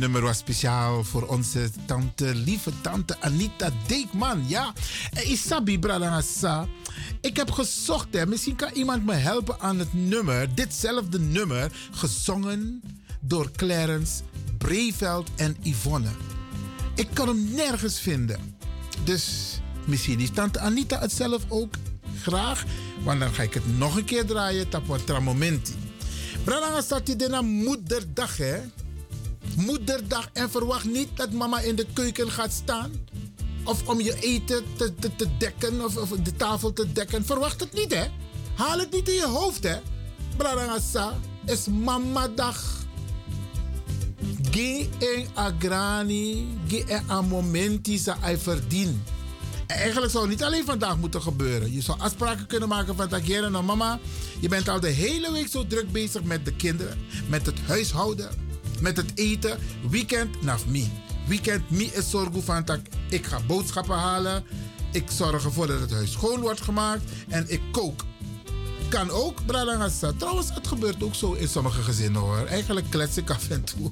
Nummer 0.00 0.22
was 0.22 0.38
speciaal 0.38 1.04
voor 1.04 1.26
onze 1.26 1.70
tante, 1.86 2.34
lieve 2.34 2.70
tante 2.80 3.20
Anita 3.20 3.70
Deekman. 3.86 4.44
Ja, 4.48 4.72
Eh, 5.12 5.30
Isabi 5.30 5.78
Bradangasa. 5.78 6.66
Ik 7.20 7.36
heb 7.36 7.50
gezocht, 7.50 8.06
hè. 8.10 8.26
misschien 8.26 8.56
kan 8.56 8.70
iemand 8.72 9.06
me 9.06 9.12
helpen 9.14 9.60
aan 9.60 9.78
het 9.78 9.92
nummer. 9.94 10.54
Ditzelfde 10.54 11.20
nummer, 11.20 11.72
gezongen 11.90 12.82
door 13.20 13.50
Clarence 13.56 14.22
Breveld 14.58 15.28
en 15.36 15.56
Yvonne. 15.62 16.08
Ik 16.94 17.08
kan 17.12 17.28
hem 17.28 17.50
nergens 17.54 18.00
vinden. 18.00 18.56
Dus 19.04 19.24
misschien 19.86 20.20
is 20.20 20.30
tante 20.30 20.58
Anita 20.60 20.98
het 20.98 21.12
zelf 21.12 21.42
ook 21.48 21.74
graag. 22.22 22.64
Want 23.04 23.20
dan 23.20 23.32
ga 23.34 23.42
ik 23.42 23.54
het 23.54 23.78
nog 23.78 23.96
een 23.96 24.04
keer 24.04 24.26
draaien. 24.26 24.68
Tapwa 24.68 25.20
momenti. 25.20 25.74
Bradanga 26.44 26.80
staat 26.80 27.06
hier 27.06 27.30
naar 27.30 27.44
moederdag, 27.44 28.36
hè? 28.36 28.58
Moederdag. 29.60 30.28
En 30.32 30.50
verwacht 30.50 30.84
niet 30.84 31.08
dat 31.14 31.32
mama 31.32 31.60
in 31.60 31.76
de 31.76 31.86
keuken 31.92 32.30
gaat 32.30 32.52
staan. 32.52 32.90
Of 33.64 33.88
om 33.88 34.00
je 34.00 34.16
eten 34.20 34.64
te, 34.76 34.94
te, 34.94 35.16
te 35.16 35.26
dekken. 35.38 35.84
Of, 35.84 35.96
of 35.96 36.08
de 36.08 36.36
tafel 36.36 36.72
te 36.72 36.92
dekken. 36.92 37.24
Verwacht 37.24 37.60
het 37.60 37.72
niet, 37.72 37.94
hè? 37.94 38.04
Haal 38.54 38.78
het 38.78 38.92
niet 38.92 39.08
in 39.08 39.14
je 39.14 39.26
hoofd, 39.26 39.62
hè? 39.62 39.76
Bradanga 40.36 40.78
sa. 40.78 41.14
Is 41.46 41.66
mama 41.66 42.28
dag. 42.28 42.86
Ge 44.50 44.88
en 44.98 45.26
agrani. 45.34 46.48
Ge 46.68 46.84
en 46.84 47.10
a 47.10 47.22
momenti 47.22 47.98
sa 47.98 48.16
ai. 48.20 48.38
En 49.70 49.76
eigenlijk 49.76 50.12
zou 50.12 50.24
het 50.24 50.32
niet 50.32 50.42
alleen 50.42 50.64
vandaag 50.64 50.96
moeten 50.96 51.22
gebeuren. 51.22 51.72
Je 51.72 51.80
zou 51.80 52.00
afspraken 52.00 52.46
kunnen 52.46 52.68
maken 52.68 52.96
van 52.96 53.08
Tagere 53.08 53.50
naar 53.50 53.64
mama. 53.64 53.98
Je 54.40 54.48
bent 54.48 54.68
al 54.68 54.80
de 54.80 54.88
hele 54.88 55.32
week 55.32 55.48
zo 55.48 55.66
druk 55.66 55.92
bezig 55.92 56.22
met 56.22 56.44
de 56.44 56.52
kinderen, 56.52 56.98
met 57.28 57.46
het 57.46 57.60
huishouden, 57.66 58.28
met 58.80 58.96
het 58.96 59.12
eten. 59.14 59.58
Weekend 59.90 60.42
naar 60.42 60.58
me. 60.66 60.86
Weekend 61.26 61.70
me 61.70 61.84
is 61.84 62.10
zorgen 62.10 62.42
van 62.42 62.64
dat 62.64 62.80
ik 63.08 63.26
ga 63.26 63.40
boodschappen 63.46 63.96
halen. 63.96 64.44
Ik 64.92 65.10
zorg 65.10 65.44
ervoor 65.44 65.66
dat 65.66 65.80
het 65.80 65.90
huis 65.90 66.12
schoon 66.12 66.40
wordt 66.40 66.60
gemaakt 66.60 67.02
en 67.28 67.44
ik 67.48 67.60
kook. 67.70 68.04
Kan 68.88 69.10
ook, 69.10 69.46
Bradangasa. 69.46 70.12
Trouwens, 70.16 70.54
het 70.54 70.66
gebeurt 70.66 71.02
ook 71.02 71.14
zo 71.14 71.32
in 71.32 71.48
sommige 71.48 71.82
gezinnen 71.82 72.20
hoor. 72.20 72.46
Eigenlijk 72.46 72.90
klets 72.90 73.16
ik 73.16 73.30
af 73.30 73.50
en 73.50 73.64
toe. 73.64 73.90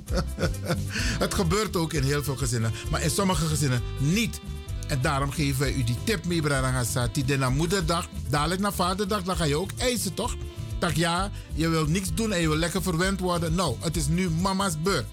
het 1.25 1.35
gebeurt 1.35 1.77
ook 1.77 1.93
in 1.93 2.03
heel 2.03 2.23
veel 2.23 2.37
gezinnen. 2.37 2.73
Maar 2.91 3.03
in 3.03 3.11
sommige 3.11 3.47
gezinnen 3.47 3.83
niet. 3.99 4.41
En 4.87 5.01
daarom 5.01 5.31
geven 5.31 5.61
wij 5.61 5.73
u 5.73 5.85
die 5.85 5.97
tip 6.05 6.25
mee, 6.27 6.43
Bradangasa. 6.43 7.09
Die 7.13 7.37
na 7.37 7.51
moederdag, 7.51 8.09
dadelijk 8.29 8.61
na 8.61 8.73
vaderdag, 8.73 9.23
dan 9.23 9.37
ga 9.37 9.45
je 9.45 9.57
ook 9.57 9.71
eisen 9.77 10.15
toch? 10.15 10.37
Dat 10.79 10.97
ja, 10.97 11.31
je 11.55 11.69
wil 11.69 11.87
niks 11.87 12.15
doen 12.15 12.33
en 12.33 12.41
je 12.41 12.49
wil 12.49 12.57
lekker 12.57 12.83
verwend 12.83 13.21
worden. 13.21 13.55
Nou, 13.55 13.77
het 13.81 13.97
is 13.97 14.07
nu 14.07 14.31
mama's 14.31 14.83
beurt. 14.83 15.07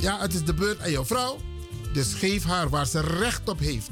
Ja, 0.00 0.20
het 0.20 0.34
is 0.34 0.44
de 0.44 0.54
beurt 0.54 0.80
aan 0.80 0.90
jouw 0.90 1.04
vrouw. 1.04 1.36
Dus 1.92 2.14
geef 2.14 2.44
haar 2.44 2.68
waar 2.68 2.86
ze 2.86 3.00
recht 3.00 3.48
op 3.48 3.58
heeft. 3.58 3.88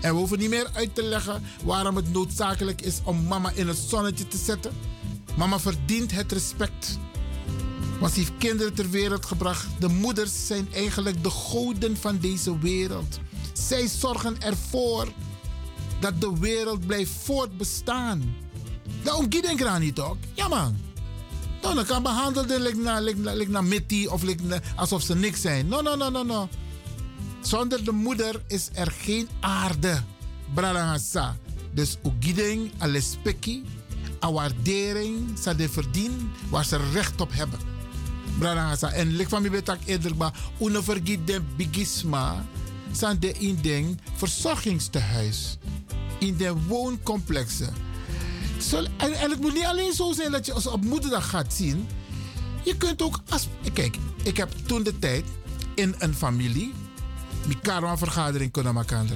En 0.00 0.12
we 0.12 0.18
hoeven 0.18 0.38
niet 0.38 0.50
meer 0.50 0.70
uit 0.72 0.94
te 0.94 1.02
leggen 1.02 1.42
waarom 1.64 1.96
het 1.96 2.12
noodzakelijk 2.12 2.80
is 2.82 3.00
om 3.04 3.26
mama 3.26 3.50
in 3.54 3.68
het 3.68 3.76
zonnetje 3.76 4.28
te 4.28 4.36
zetten. 4.36 4.72
Mama 5.36 5.58
verdient 5.58 6.12
het 6.12 6.32
respect. 6.32 6.98
Want 8.00 8.12
ze 8.12 8.18
heeft 8.18 8.32
kinderen 8.38 8.74
ter 8.74 8.90
wereld 8.90 9.26
gebracht. 9.26 9.66
De 9.78 9.88
moeders 9.88 10.46
zijn 10.46 10.68
eigenlijk 10.72 11.22
de 11.22 11.30
goden 11.30 11.96
van 11.96 12.18
deze 12.18 12.58
wereld. 12.58 13.18
Zij 13.52 13.86
zorgen 13.86 14.40
ervoor 14.40 15.08
dat 16.00 16.20
de 16.20 16.38
wereld 16.40 16.86
blijft 16.86 17.12
voortbestaan. 17.22 18.43
Dat 19.04 19.14
omgiet 19.14 19.44
ik 19.44 19.78
niet 19.78 19.94
toch? 19.94 20.16
Ja 20.34 20.48
man. 20.48 20.76
Dan 21.60 21.84
kan 21.84 22.02
behandeld 22.02 22.48
like 22.48 22.76
na, 22.76 23.00
like, 23.00 23.18
na, 23.18 23.32
like 23.32 23.50
na 23.50 23.60
mittie 23.60 24.12
of 24.12 24.22
like 24.22 24.60
alsof 24.76 25.02
ze 25.02 25.14
niks 25.14 25.40
zijn. 25.40 25.68
No, 25.68 25.80
no, 25.80 25.94
no, 25.94 26.10
no, 26.10 26.22
no. 26.22 26.48
Zonder 27.40 27.84
de 27.84 27.92
moeder 27.92 28.42
is 28.46 28.68
er 28.72 28.90
geen 28.90 29.28
aarde. 29.40 30.02
Bralangasa. 30.54 31.36
Dus 31.72 31.96
ugiding, 32.04 32.70
alespeki, 32.78 33.64
a 34.24 34.32
waardering, 34.32 35.38
ze 35.38 35.56
de 35.56 35.68
verdien 35.68 36.30
waar 36.50 36.64
ze 36.64 36.78
recht 36.92 37.20
op 37.20 37.32
hebben. 37.32 37.58
Bralangasa. 38.38 38.92
En 38.92 39.16
lik 39.16 39.28
van 39.28 39.40
mij 39.42 39.50
betak 39.50 39.78
eerder, 39.84 40.16
maar 40.16 40.32
de 41.24 41.40
bigisma, 41.56 42.46
zijn 42.92 43.20
de 43.20 43.32
in 43.32 43.58
den 43.62 44.00
verzorgingstehuis. 44.14 45.58
In 46.18 46.36
de 46.36 46.52
wooncomplexen. 46.66 47.74
En, 48.72 49.12
en 49.12 49.30
het 49.30 49.40
moet 49.40 49.54
niet 49.54 49.64
alleen 49.64 49.92
zo 49.92 50.12
zijn 50.12 50.30
dat 50.30 50.46
je 50.46 50.52
als 50.52 50.66
op 50.66 50.84
moederdag 50.84 51.28
gaat 51.28 51.52
zien. 51.52 51.88
Je 52.64 52.76
kunt 52.76 53.02
ook 53.02 53.20
als. 53.28 53.48
Kijk, 53.72 53.96
ik 54.22 54.36
heb 54.36 54.52
toen 54.66 54.82
de 54.82 54.98
tijd 54.98 55.24
in 55.74 55.94
een 55.98 56.14
familie. 56.14 56.72
Die 57.46 57.58
karma-vergadering 57.62 58.52
kunnen 58.52 58.74
maken. 58.74 59.08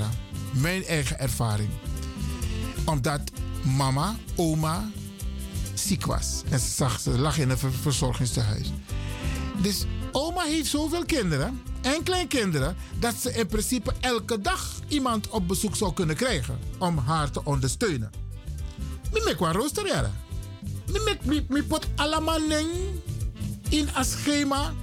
Mijn 0.51 0.85
eigen 0.85 1.19
ervaring. 1.19 1.69
Omdat 2.85 3.21
mama, 3.77 4.17
oma 4.37 4.91
ziek 5.75 6.07
was. 6.07 6.43
En 6.51 6.61
ze, 6.61 7.19
lag 7.19 7.39
in 7.39 7.51
een 7.51 7.59
ver- 7.59 7.73
verzorgingstehuis. 7.73 8.73
Dus 9.63 9.85
oma 10.13 10.43
heeft 10.43 10.71
zoveel 10.71 11.05
kinderen 11.05 11.63
en 11.81 12.03
kleinkinderen 12.03 12.77
dat 12.99 13.15
ze 13.15 13.33
in 13.33 13.47
principe 13.47 13.93
elke 14.01 14.41
dag 14.41 14.81
iemand 14.89 15.29
op 15.29 15.49
bezoek 15.49 15.77
zou 15.77 15.93
kunnen 15.93 16.17
krijgen 16.17 16.59
om 16.79 16.99
haar 16.99 17.31
te 17.31 17.45
ondersteunen. 17.45 18.11
Mi 19.13 19.21
mek 19.25 19.39
wa 19.39 19.53
rooster 19.53 19.87
jara. 19.87 20.13
Mi 20.93 20.99
mek 21.49 21.67
pot 21.69 21.87
allemaal 21.97 22.41
in 23.69 23.89
een 23.95 24.05
schema. 24.05 24.75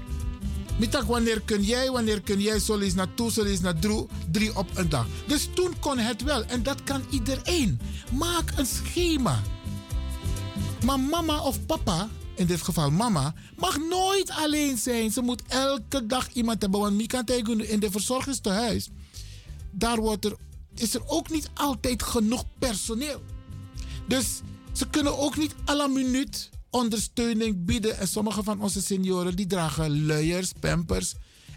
Mi 0.80 0.88
tak 0.88 1.04
wanneer 1.04 1.42
kun 1.42 1.64
jij, 1.64 1.92
wanneer 1.92 2.22
kun 2.22 2.42
jij, 2.42 2.60
zo 2.60 2.78
is 2.78 2.94
naar 2.94 3.14
toe, 3.14 3.32
zo 3.32 3.44
naar 3.62 3.80
drie, 3.80 4.06
drie 4.32 4.58
op 4.58 4.68
een 4.74 4.90
dag. 4.90 5.08
Dus 5.28 5.50
toen 5.54 5.80
kon 5.80 5.98
het 5.98 6.24
wel 6.24 6.44
en 6.44 6.64
dat 6.64 6.84
kan 6.84 7.04
iedereen. 7.10 7.80
Maak 8.12 8.52
een 8.56 8.66
schema. 8.66 9.42
Maar 10.86 11.00
mama 11.00 11.42
of 11.42 11.66
papa, 11.66 12.10
in 12.36 12.46
dit 12.46 12.62
geval 12.62 12.92
mama, 12.92 13.34
mag 13.58 13.78
nooit 13.78 14.30
alleen 14.30 14.78
zijn. 14.78 15.12
Ze 15.12 15.22
moet 15.22 15.42
elke 15.48 16.06
dag 16.06 16.34
iemand 16.34 16.62
hebben. 16.62 16.80
Want 16.80 16.96
Mika 16.96 17.24
tegen 17.24 17.70
in 17.70 17.80
de 17.80 17.92
verzorgingstehuis, 17.92 18.90
daar 19.72 20.00
wordt 20.00 20.26
er, 20.26 20.36
is 20.76 20.94
er 20.94 21.08
ook 21.08 21.30
niet 21.30 21.50
altijd 21.54 22.04
genoeg 22.04 22.44
personeel. 22.60 23.22
Dus 24.08 24.42
ze 24.72 24.90
kunnen 24.90 25.18
ook 25.18 25.38
niet 25.38 25.56
à 25.70 25.76
la 25.76 25.88
minuut 25.88 26.50
ondersteuning 26.70 27.66
bieden. 27.66 27.98
En 27.98 28.08
sommige 28.08 28.44
van 28.44 28.62
onze 28.62 28.82
senioren 28.82 29.36
die 29.36 29.48
dragen 29.48 30.06
luiers, 30.06 30.52
pampers. 30.60 31.14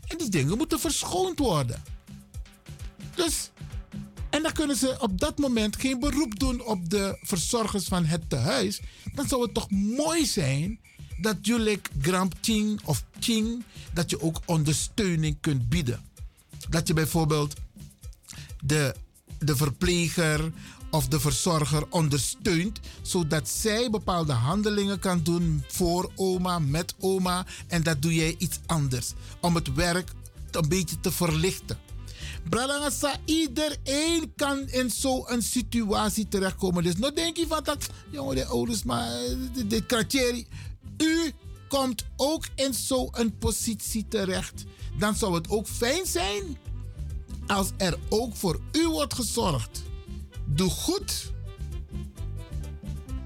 En 0.07 0.19
die 0.19 0.29
dingen 0.29 0.57
moeten 0.57 0.81
verschoond 0.81 1.39
worden. 1.39 1.83
Dus, 3.15 3.51
en 4.31 4.43
dan 4.43 4.53
kunnen 4.53 4.77
ze 4.77 4.97
op 5.01 5.21
dat 5.21 5.39
moment 5.39 5.77
geen 5.77 5.99
beroep 5.99 6.39
doen 6.39 6.65
op 6.65 6.91
de 6.91 7.19
verzorgers 7.23 7.85
van 7.85 8.05
het 8.05 8.31
tehuis. 8.31 8.81
Dan 9.15 9.29
zou 9.29 9.43
het 9.43 9.55
toch 9.55 9.71
mooi 9.71 10.27
zijn 10.27 10.81
dat 11.21 11.37
jullie 11.41 11.81
Gramp 12.01 12.35
Ching 12.41 12.81
of 12.85 13.05
Ching, 13.19 13.65
dat 13.93 14.11
je 14.11 14.21
ook 14.21 14.41
ondersteuning 14.45 15.37
kunt 15.41 15.69
bieden. 15.69 16.05
Dat 16.69 16.89
je 16.89 16.95
bijvoorbeeld 16.95 17.55
de, 18.61 18.95
de 19.39 19.57
verpleger 19.57 20.53
of 20.91 21.09
de 21.09 21.21
verzorger 21.21 21.87
ondersteunt, 21.91 22.81
zodat 23.03 23.49
zij 23.49 23.91
bepaalde 23.91 24.33
handelingen 24.33 24.99
kan 24.99 25.23
doen 25.23 25.65
voor 25.69 26.11
oma, 26.15 26.59
met 26.59 26.95
oma. 27.01 27.47
En 27.67 27.83
dat 27.83 28.03
doe 28.03 28.15
jij 28.15 28.35
iets 28.39 28.59
anders. 28.67 29.13
Om 29.41 29.55
het 29.55 29.75
werk 29.75 30.13
een 30.51 30.69
beetje 30.69 31.01
te 31.01 31.13
verlichten. 31.13 31.79
Bralangasa, 32.49 33.17
iedereen 33.25 34.33
kan 34.37 34.69
in 34.69 34.91
zo'n 34.91 35.43
situatie 35.43 36.29
terechtkomen. 36.29 36.83
Dus 36.83 36.97
nou 36.97 37.15
denk 37.15 37.37
je 37.37 37.47
van 37.47 37.65
dat, 37.65 37.87
jongen, 38.11 38.37
de 38.37 38.45
ouders, 38.45 38.83
maar 38.83 39.11
dit 39.67 39.87
kratjeri. 39.87 40.47
U 40.97 41.33
komt 41.69 42.05
ook 42.17 42.45
in 42.55 42.75
zo'n 42.75 43.35
positie 43.39 44.09
terecht. 44.09 44.65
Dan 44.99 45.15
zou 45.15 45.35
het 45.35 45.51
ook 45.51 45.67
fijn 45.67 46.07
zijn 46.07 46.59
als 47.47 47.71
er 47.77 47.99
ook 48.09 48.37
voor 48.37 48.61
u 48.73 48.89
wordt 48.89 49.15
gezorgd. 49.15 49.83
Doe 50.49 50.71
goed. 50.71 51.33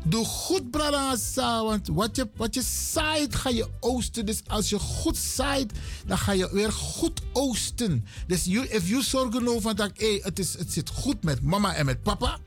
Doe 0.04 0.24
goed, 0.24 0.70
Bralangasa, 0.70 1.64
want 1.64 1.88
wat 1.88 2.16
je, 2.16 2.28
wat 2.36 2.54
je 2.54 2.62
zaait, 2.62 3.34
ga 3.34 3.48
je 3.48 3.68
oosten. 3.80 4.26
Dus 4.26 4.42
als 4.46 4.68
je 4.68 4.78
goed 4.78 5.16
zaait, 5.16 5.72
dan 6.06 6.18
ga 6.18 6.32
je 6.32 6.48
weer 6.52 6.72
goed 6.72 7.20
oosten. 7.32 8.04
Dus 8.26 8.44
you, 8.44 8.66
if 8.66 8.88
you 8.88 9.02
zorgen 9.02 9.48
over 9.48 9.76
dat 9.76 9.90
hey, 9.94 10.20
het, 10.22 10.38
is, 10.38 10.58
het 10.58 10.72
zit 10.72 10.88
goed 10.88 11.22
met 11.22 11.42
mama 11.42 11.74
en 11.74 11.86
met 11.86 12.02
papa, 12.02 12.38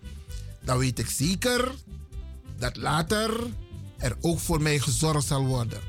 dan 0.64 0.78
weet 0.78 1.00
ik 1.00 1.10
zeker 1.10 1.72
dat 2.58 2.78
later 2.78 3.40
er 3.98 4.16
ook 4.22 4.40
voor 4.40 4.62
mij 4.62 4.80
gezorgd 4.80 5.28
zal 5.28 5.46
worden. 5.46 5.80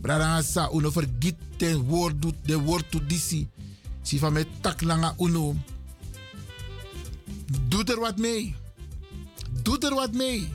Bralangasa, 0.00 0.70
uno 0.72 0.90
vergiet 0.90 1.36
de 1.56 1.76
woord, 1.76 2.14
de 2.42 2.58
woord 2.58 2.90
to 2.90 3.00
disi. 3.06 3.48
Si 4.02 4.18
van 4.18 4.32
mij 4.32 4.44
tak 4.60 4.82
langa 4.82 5.14
uno. 5.18 5.54
Doe 7.68 7.84
er 7.84 8.00
wat 8.00 8.18
mee. 8.18 8.54
Doe 9.62 9.78
er 9.78 9.94
wat 9.94 10.12
mee. 10.12 10.48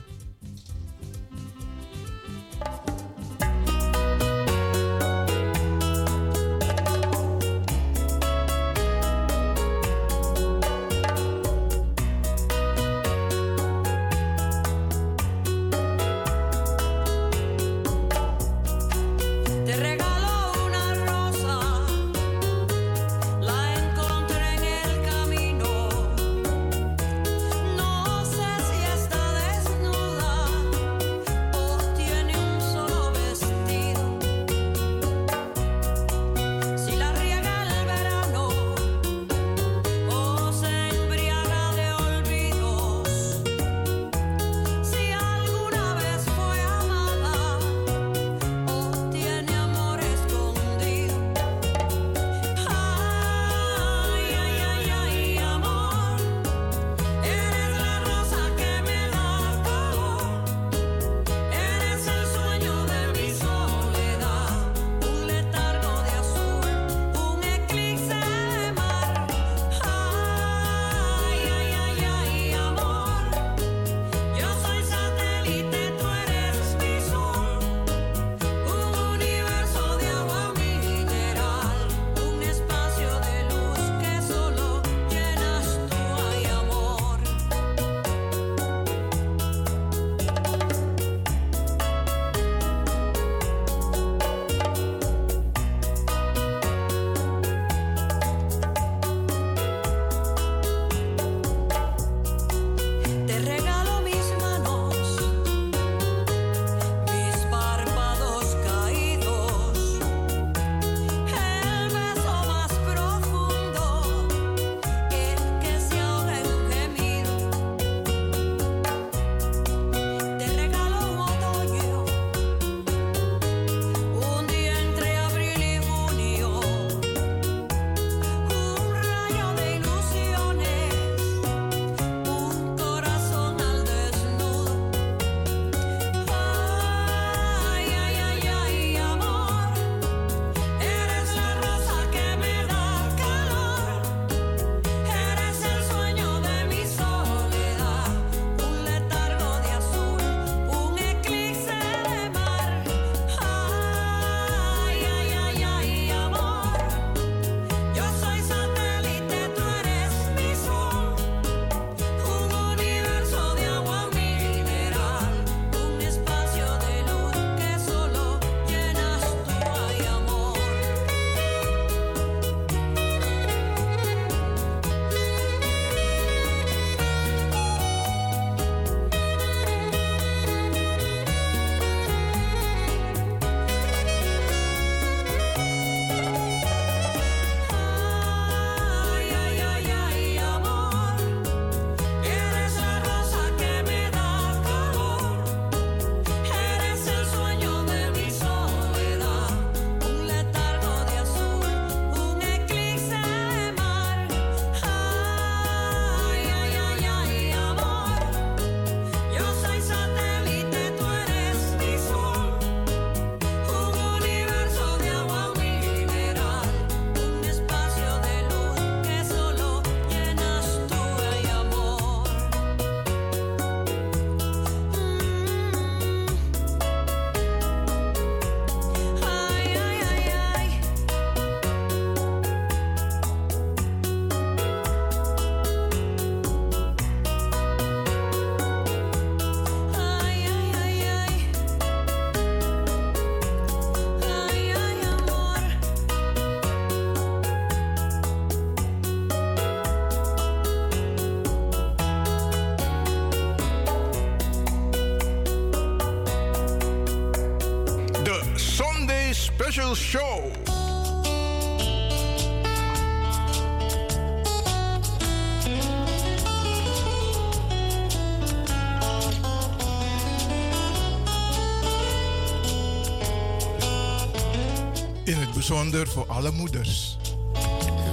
In 275.24 275.36
het 275.36 275.52
bijzonder 275.52 276.08
voor 276.08 276.24
alle 276.26 276.50
moeders. 276.50 277.16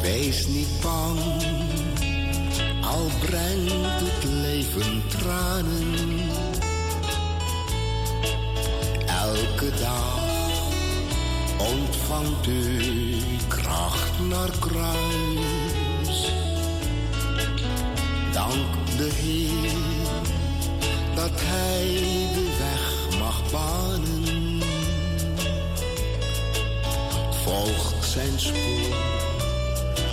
Wees 0.01 0.47
niet 0.47 0.81
bang, 0.81 1.19
al 2.81 3.09
brengt 3.19 3.99
het 4.01 4.23
leven 4.23 5.01
tranen. 5.07 5.95
Elke 9.05 9.71
dag 9.79 10.19
ontvangt 11.57 12.47
u 12.47 12.81
kracht 13.47 14.19
naar 14.29 14.51
kruis. 14.59 16.31
Dank 18.33 18.97
de 18.97 19.09
Heer 19.13 19.71
dat 21.15 21.31
Hij 21.33 21.85
de 22.33 22.55
weg 22.57 23.19
mag 23.19 23.51
banen. 23.51 24.26
Volg 27.47 28.05
zijn 28.05 28.39
spoor, 28.39 28.95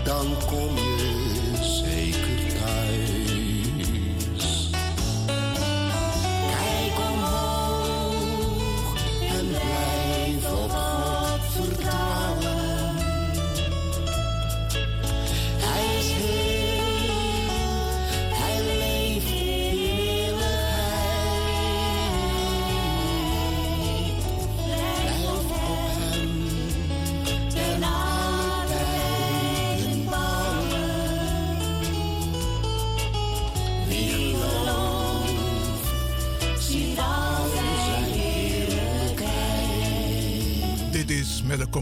dan 0.05 0.27
kom 0.47 0.77
je 0.77 1.14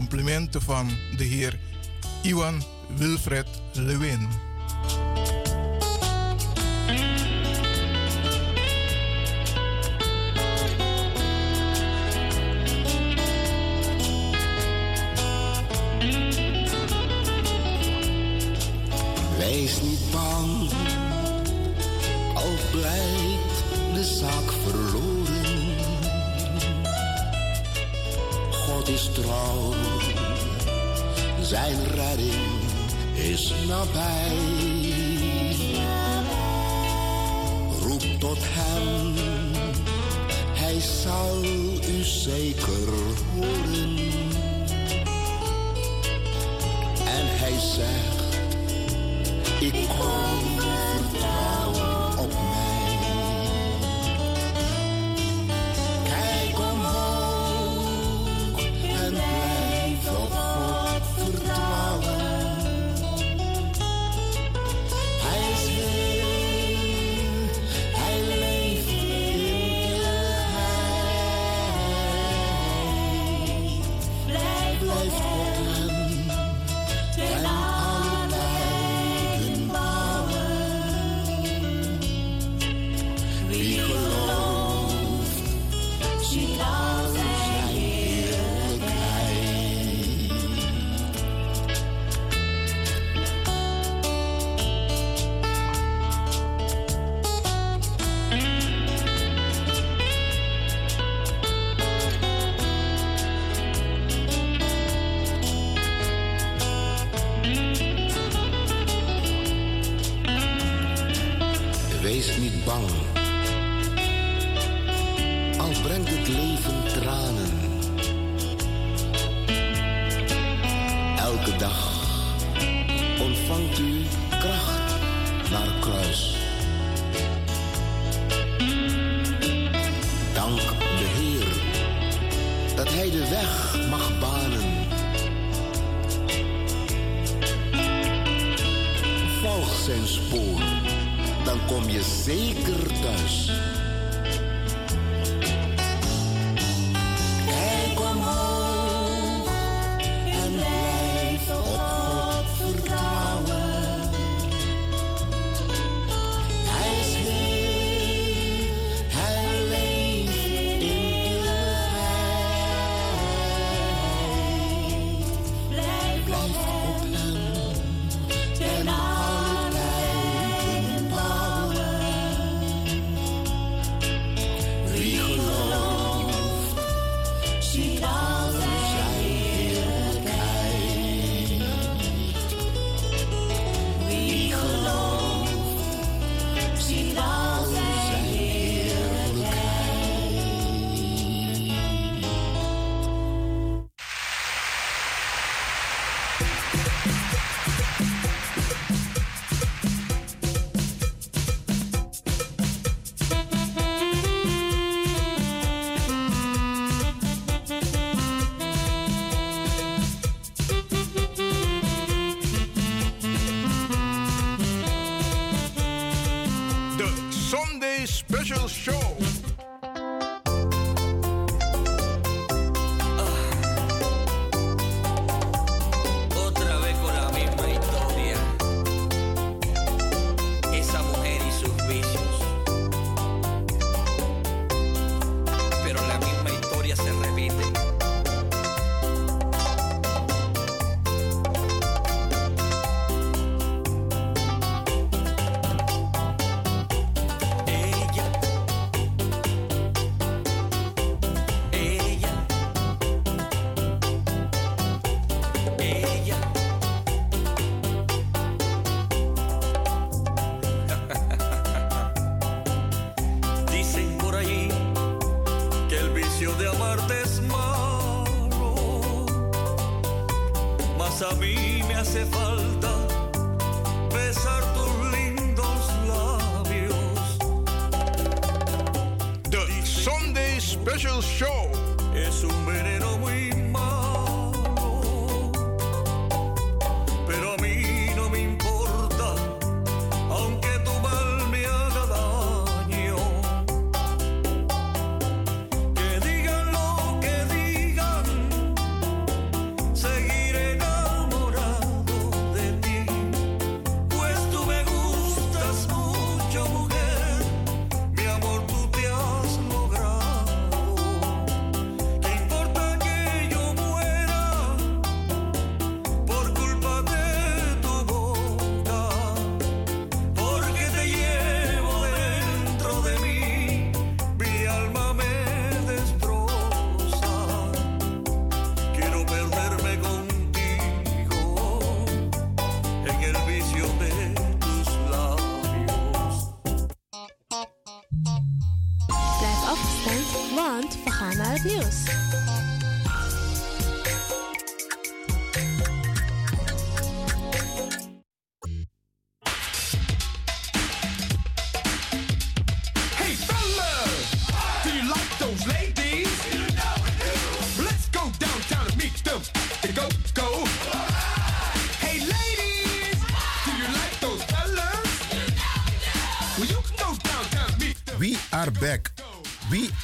complimenten 0.07 0.61
van 0.61 0.89
de 1.17 1.23
heer 1.23 1.59
Iwan 2.21 2.63
Wilfred 2.97 3.47
Lewin. 3.73 4.52
is 33.33 33.53
nabij. 33.67 34.37
Roep 37.81 38.03
tot 38.19 38.37
hem, 38.41 39.13
hij 40.53 40.79
zal 40.79 41.43
u 41.89 42.03
zeker 42.03 42.89
horen. 43.33 43.97
En 47.05 47.25
hij 47.39 47.59
zegt, 47.59 48.37
ik 49.59 49.87
kom. 49.87 50.52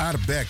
We 0.09 0.15
are 0.15 0.25
back. 0.25 0.47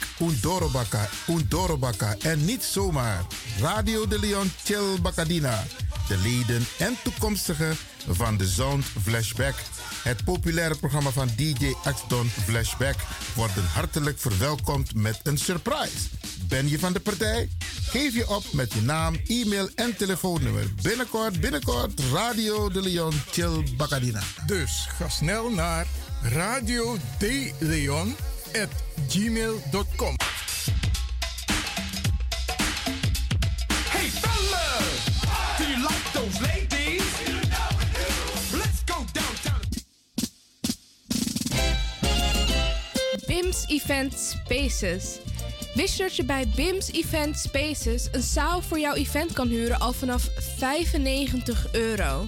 Undorobaka. 1.28 2.16
En 2.22 2.46
niet 2.46 2.64
zomaar. 2.64 3.26
Radio 3.60 4.08
de 4.08 4.20
Leon 4.20 4.52
Chill 4.64 5.02
Bacadina. 5.02 5.64
De 6.08 6.18
leden 6.18 6.66
en 6.78 6.98
toekomstigen 7.04 7.78
van 8.10 8.38
de 8.38 8.48
Sound 8.48 8.86
Flashback. 9.04 9.56
Het 10.04 10.24
populaire 10.24 10.76
programma 10.76 11.10
van 11.10 11.30
DJ 11.36 11.74
X-Don 11.94 12.30
Flashback 12.44 12.96
worden 13.36 13.64
hartelijk 13.64 14.20
verwelkomd 14.20 14.96
met 14.96 15.20
een 15.24 15.38
surprise. 15.38 16.08
Ben 16.48 16.70
je 16.70 16.80
van 16.80 16.94
de 16.94 17.00
partij? 17.00 17.50
Geef 17.82 18.14
je 18.14 18.30
op 18.30 18.44
met 18.54 18.74
je 18.74 18.82
naam, 18.82 19.16
e-mail 19.28 19.70
en 19.76 19.96
telefoonnummer. 19.96 20.66
Binnenkort, 20.82 21.40
binnenkort, 21.40 22.00
Radio 22.12 22.70
de 22.70 22.82
Leon 22.82 23.14
Chill 23.32 23.64
Bacadina. 23.78 24.22
Dus 24.46 24.88
ga 24.98 25.10
snel 25.10 25.50
naar 25.50 25.88
radio 26.22 26.98
de 27.18 27.52
Leon 27.60 28.16
at 28.54 28.89
gmail.com. 29.10 30.16
Hey 33.90 34.10
fellas, 34.10 35.22
do 35.58 35.64
you 35.64 35.84
like 35.84 36.14
those 36.14 36.42
ladies? 36.42 37.02
Let's 38.54 38.84
go 38.84 39.04
downtown. 39.14 39.62
BIMS 43.28 43.66
Event 43.68 44.14
Spaces. 44.14 45.20
Wist 45.74 45.98
je 45.98 46.04
dat 46.04 46.16
je 46.16 46.24
bij 46.26 46.48
BIMS 46.56 46.92
Event 46.92 47.38
Spaces 47.38 48.08
een 48.12 48.22
zaal 48.22 48.62
voor 48.62 48.80
jouw 48.80 48.94
event 48.94 49.34
kan 49.34 49.48
huren 49.48 49.80
al 49.80 49.94
vanaf 49.94 50.30
95 50.58 51.74
euro? 51.74 52.28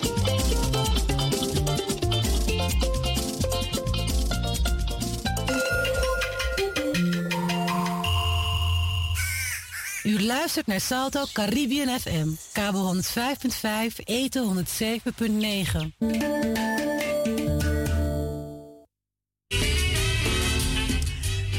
U 10.03 10.23
luistert 10.23 10.67
naar 10.67 10.81
Salto 10.81 11.25
Caribbean 11.33 11.99
FM, 11.99 12.27
kabel 12.53 12.95
105.5, 12.95 13.95
eten 14.03 14.65
107.9. 14.65 15.91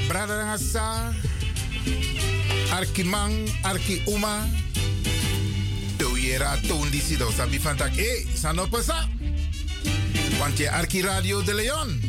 Brother 0.09 0.45
Hassa, 0.45 1.13
Arkimang, 2.71 3.49
Arki 3.63 4.03
Uma, 4.07 4.49
Toyera 5.97 6.59
Tondisi 6.69 7.17
do 7.17 7.31
Sabi 7.31 7.61
Fantak, 7.61 7.97
eh, 7.97 8.27
Sanopesa. 8.35 9.09
Want 10.39 10.59
je 10.59 10.71
Arki 10.71 11.03
Radio 11.03 11.43
de 11.43 11.55
Leon. 11.55 12.01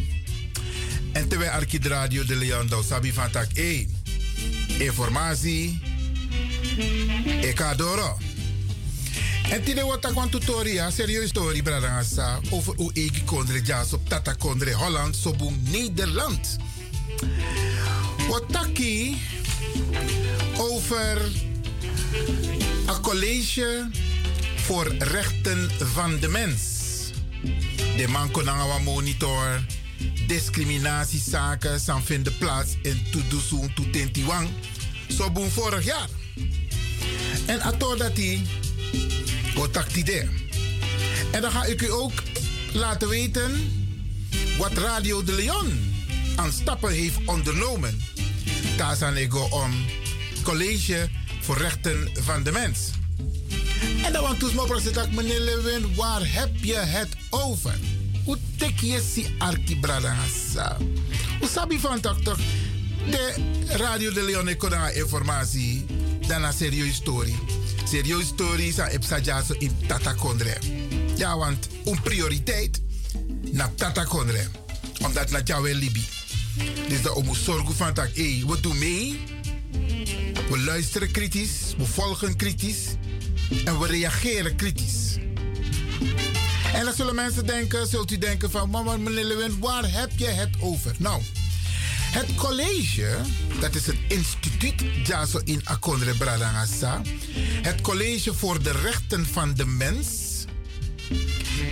En 1.11 1.27
terwijl 1.27 1.51
Arki 1.51 1.79
Radio 1.81 2.25
de 2.25 2.35
Leon 2.35 2.67
do 2.67 2.81
Sabi 2.81 3.13
Fantak, 3.13 3.51
eh, 3.53 3.87
informatie, 4.77 5.92
ik 7.41 7.61
adoro. 7.61 8.17
En 9.49 9.63
tine 9.63 9.85
wat 9.85 10.05
ik 10.05 10.31
tutorial, 10.31 10.91
serieus 10.91 11.29
story, 11.29 11.61
Hassa, 11.63 12.39
over 12.49 12.75
hoe 12.75 12.93
ik 12.93 13.21
kondre 13.25 13.61
jas 13.61 13.93
op 13.93 14.09
Tata 14.09 14.33
kondre 14.33 14.73
Holland, 14.73 15.15
sobung 15.15 15.69
Nederland. 15.71 16.57
Wat 18.29 18.43
taki 18.51 19.21
over 20.57 21.21
een 22.87 23.01
college 23.01 23.89
voor 24.55 24.93
rechten 24.97 25.71
van 25.79 26.19
de 26.19 26.27
mens. 26.27 26.61
De 27.97 28.07
man 28.07 28.31
kon 28.31 28.49
aan 28.49 28.83
monitor. 28.83 29.65
Discriminatiezaken 30.27 31.79
zijn 31.79 32.03
vinden 32.03 32.37
plaats 32.37 32.75
in 32.81 33.05
Tudusun 33.11 33.73
Tutentiwang. 33.73 34.49
Zo 35.17 35.31
boem 35.31 35.49
vorig 35.49 35.85
jaar. 35.85 36.07
En 37.45 37.61
ator 37.61 37.97
dat 37.97 38.17
hij 38.17 38.41
wat 39.55 39.73
idee. 39.95 40.29
En 41.31 41.41
dan 41.41 41.51
ga 41.51 41.65
ik 41.65 41.81
u 41.81 41.91
ook 41.91 42.23
laten 42.73 43.07
weten 43.07 43.51
wat 44.57 44.73
Radio 44.73 45.23
de 45.23 45.33
Leon 45.33 45.93
aan 46.35 46.51
stappen 46.51 46.91
heeft 46.91 47.17
ondernomen. 47.25 48.01
Daar 48.77 48.95
zijn 48.95 49.17
ik 49.17 49.35
om 49.51 49.71
college 50.43 51.09
voor 51.41 51.57
rechten 51.57 52.09
van 52.13 52.43
de 52.43 52.51
mens. 52.51 52.79
En 54.03 54.13
dan 54.13 54.21
want 54.21 54.53
me 54.53 54.91
dat 54.91 55.11
meneer 55.11 55.39
Lewin, 55.39 55.95
waar 55.95 56.33
heb 56.33 56.51
je 56.61 56.75
het 56.75 57.09
over? 57.29 57.75
Hoe 58.23 58.37
tik 58.57 58.79
je 58.79 59.01
si 59.13 59.35
arki 59.37 59.79
bradangasa? 59.79 60.77
Usabi 61.41 61.79
van. 61.79 62.01
De 62.01 63.35
Radio 63.67 64.11
de 64.11 64.23
Leon 64.23 64.57
kon 64.57 64.71
informatie. 64.93 65.85
Dan 66.27 66.43
een 66.43 66.53
serieus 66.53 66.95
story. 66.95 67.35
Serieus 67.83 68.27
story 68.27 68.67
is 68.67 68.77
een 68.77 69.59
in 69.59 69.77
Tata 69.87 70.13
Kondre. 70.13 70.57
Ja, 71.15 71.37
want 71.37 71.67
een 71.85 72.01
prioriteit 72.01 72.81
naar 73.51 73.75
Tata 73.75 74.03
Kondre. 74.03 74.47
Omdat 75.05 75.29
na 75.29 75.41
jou 75.43 75.73
Libi. 75.73 76.05
Dus 76.87 77.01
dat 77.01 77.23
moet 77.23 77.37
zorgen 77.37 77.75
van 77.75 77.93
dat, 77.93 78.09
hé, 78.13 78.43
we 78.47 78.57
doen 78.61 78.77
mee. 78.77 79.19
We 80.49 80.59
luisteren 80.59 81.11
kritisch, 81.11 81.75
we 81.77 81.85
volgen 81.85 82.35
kritisch 82.35 82.85
en 83.65 83.79
we 83.79 83.87
reageren 83.87 84.55
kritisch. 84.55 85.17
En 86.73 86.85
dan 86.85 86.93
zullen 86.93 87.15
mensen 87.15 87.45
denken, 87.45 87.87
zult 87.87 88.11
u 88.11 88.17
denken 88.17 88.51
van, 88.51 88.69
mama 88.69 88.97
meneer 88.97 89.23
Lewin, 89.23 89.59
waar 89.59 89.91
heb 89.91 90.11
je 90.15 90.25
het 90.25 90.49
over? 90.59 90.95
Nou, 90.97 91.21
het 92.13 92.35
college, 92.35 93.17
dat 93.59 93.75
is 93.75 93.85
het 93.85 93.97
instituut 94.07 94.83
Jaso 95.03 95.39
in 95.43 95.61
Akondre 95.63 96.13
Bradangasa. 96.13 97.01
Het 97.61 97.81
college 97.81 98.33
voor 98.33 98.63
de 98.63 98.71
rechten 98.71 99.25
van 99.25 99.53
de 99.53 99.65
mens 99.65 100.07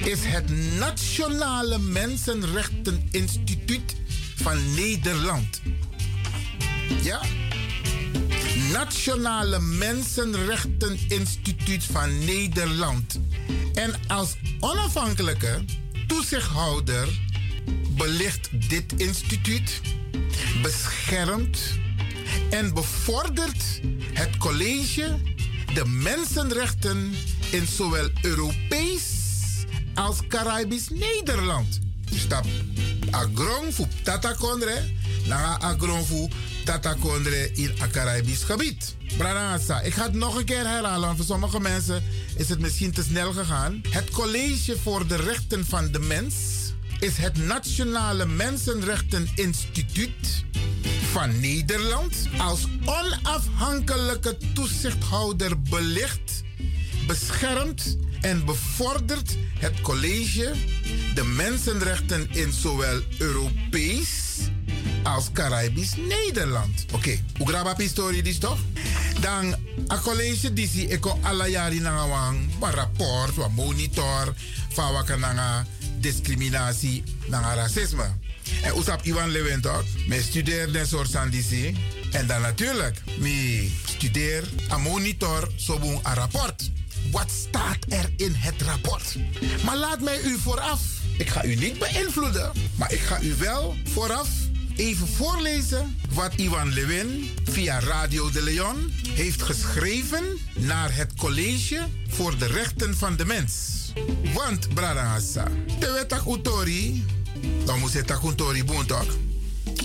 is 0.03 0.19
het 0.21 0.75
Nationale 0.77 1.77
Mensenrechteninstituut 1.77 3.95
van 4.35 4.73
Nederland. 4.73 5.61
Ja? 7.01 7.21
Nationale 8.71 9.59
Mensenrechteninstituut 9.59 11.83
van 11.83 12.25
Nederland. 12.25 13.19
En 13.73 13.93
als 14.07 14.35
onafhankelijke 14.59 15.65
toezichthouder 16.07 17.07
belicht 17.97 18.49
dit 18.69 18.93
instituut, 18.97 19.81
beschermt 20.61 21.59
en 22.49 22.73
bevordert 22.73 23.63
het 24.13 24.37
college 24.37 25.19
de 25.73 25.85
mensenrechten 25.85 27.13
in 27.49 27.67
zowel 27.67 28.09
Europees 28.21 29.03
als 29.93 30.17
Caribisch 30.27 30.89
Nederland. 30.89 31.79
Stap 32.15 32.45
Kondre, 34.37 34.83
na 35.27 35.59
agrong 35.59 36.05
voor 36.07 36.27
Tata 36.65 36.93
Kondre 36.93 37.51
in 37.53 37.71
het 37.77 37.91
Caribisch 37.91 38.43
gebied. 38.43 38.95
Branasa, 39.17 39.81
ik 39.81 39.93
ga 39.93 40.03
het 40.03 40.13
nog 40.13 40.35
een 40.37 40.45
keer 40.45 40.67
herhalen. 40.67 41.15
Voor 41.15 41.25
sommige 41.25 41.59
mensen 41.59 42.03
is 42.35 42.49
het 42.49 42.59
misschien 42.59 42.91
te 42.91 43.03
snel 43.03 43.33
gegaan. 43.33 43.81
Het 43.89 44.09
College 44.09 44.77
voor 44.83 45.07
de 45.07 45.15
Rechten 45.15 45.65
van 45.65 45.91
de 45.91 45.99
Mens 45.99 46.35
is 47.01 47.17
het 47.17 47.37
Nationale 47.37 48.25
Mensenrechteninstituut 48.25 50.45
van 51.11 51.39
Nederland 51.39 52.15
als 52.37 52.67
onafhankelijke 52.85 54.37
toezichthouder 54.53 55.61
belicht, 55.61 56.43
beschermt 57.07 57.97
en 58.21 58.45
bevordert 58.45 59.37
het 59.59 59.81
college 59.81 60.51
de 61.15 61.23
mensenrechten 61.23 62.27
in 62.31 62.53
zowel 62.53 62.99
Europees 63.17 64.09
als 65.03 65.29
Caribisch 65.33 65.95
Nederland. 65.95 66.85
Oké, 66.85 66.95
okay. 66.95 67.23
hoe 67.37 67.47
graba 67.47 67.73
historie 67.77 68.23
is 68.23 68.37
toch? 68.37 68.59
Dan 69.19 69.55
a 69.91 69.97
college 69.97 70.53
disi 70.53 70.87
eko 70.87 71.19
alla 71.21 71.47
jari 71.47 71.79
nanga 71.79 72.07
wang 72.07 72.49
wa 72.59 72.69
rapport, 72.69 73.35
wa 73.35 73.47
monitor, 73.47 74.33
van 74.69 74.93
wakananga 74.93 75.65
discriminatie, 76.01 77.03
nanga 77.27 77.53
racisme. 77.53 78.17
En 78.63 78.77
usap 78.77 79.03
Ivan 79.03 79.29
Lewin 79.29 79.61
toch? 79.61 79.83
Me 80.07 80.21
studeer 80.21 80.71
den 80.71 80.87
soort 80.87 81.11
van 81.11 81.29
disi. 81.29 81.77
En 82.11 82.27
dan 82.27 82.41
natuurlijk, 82.41 83.01
me 83.19 83.69
studeer 83.85 84.43
a 84.71 84.77
monitor 84.77 85.47
sobun 85.55 85.99
a 86.05 86.13
rapport. 86.13 86.71
Wat 87.11 87.31
staat 87.31 87.77
er 87.89 88.09
in 88.17 88.33
het 88.35 88.61
rapport? 88.61 89.15
Maar 89.65 89.77
laat 89.77 90.01
mij 90.01 90.21
u 90.21 90.37
vooraf. 90.39 90.81
Ik 91.17 91.29
ga 91.29 91.45
u 91.45 91.55
niet 91.55 91.79
beïnvloeden, 91.79 92.51
maar 92.75 92.91
ik 92.91 92.99
ga 92.99 93.21
u 93.21 93.35
wel 93.35 93.75
vooraf 93.83 94.29
even 94.75 95.07
voorlezen 95.07 95.97
wat 96.13 96.33
Ivan 96.33 96.73
Lewin 96.73 97.29
via 97.43 97.79
Radio 97.79 98.29
de 98.31 98.41
Leon 98.41 98.91
heeft 99.09 99.41
geschreven 99.41 100.23
naar 100.55 100.95
het 100.95 101.13
College 101.13 101.87
voor 102.07 102.37
de 102.37 102.45
Rechten 102.45 102.97
van 102.97 103.15
de 103.15 103.25
Mens. 103.25 103.80
Want, 104.33 104.73
Bradangasa, 104.73 105.47
de 105.79 105.91
wet 105.91 106.21
Utori, 106.27 107.05
dan 107.65 107.79
moet 107.79 107.93
het 107.93 108.11
Utori 108.25 108.63
toch? 108.85 109.17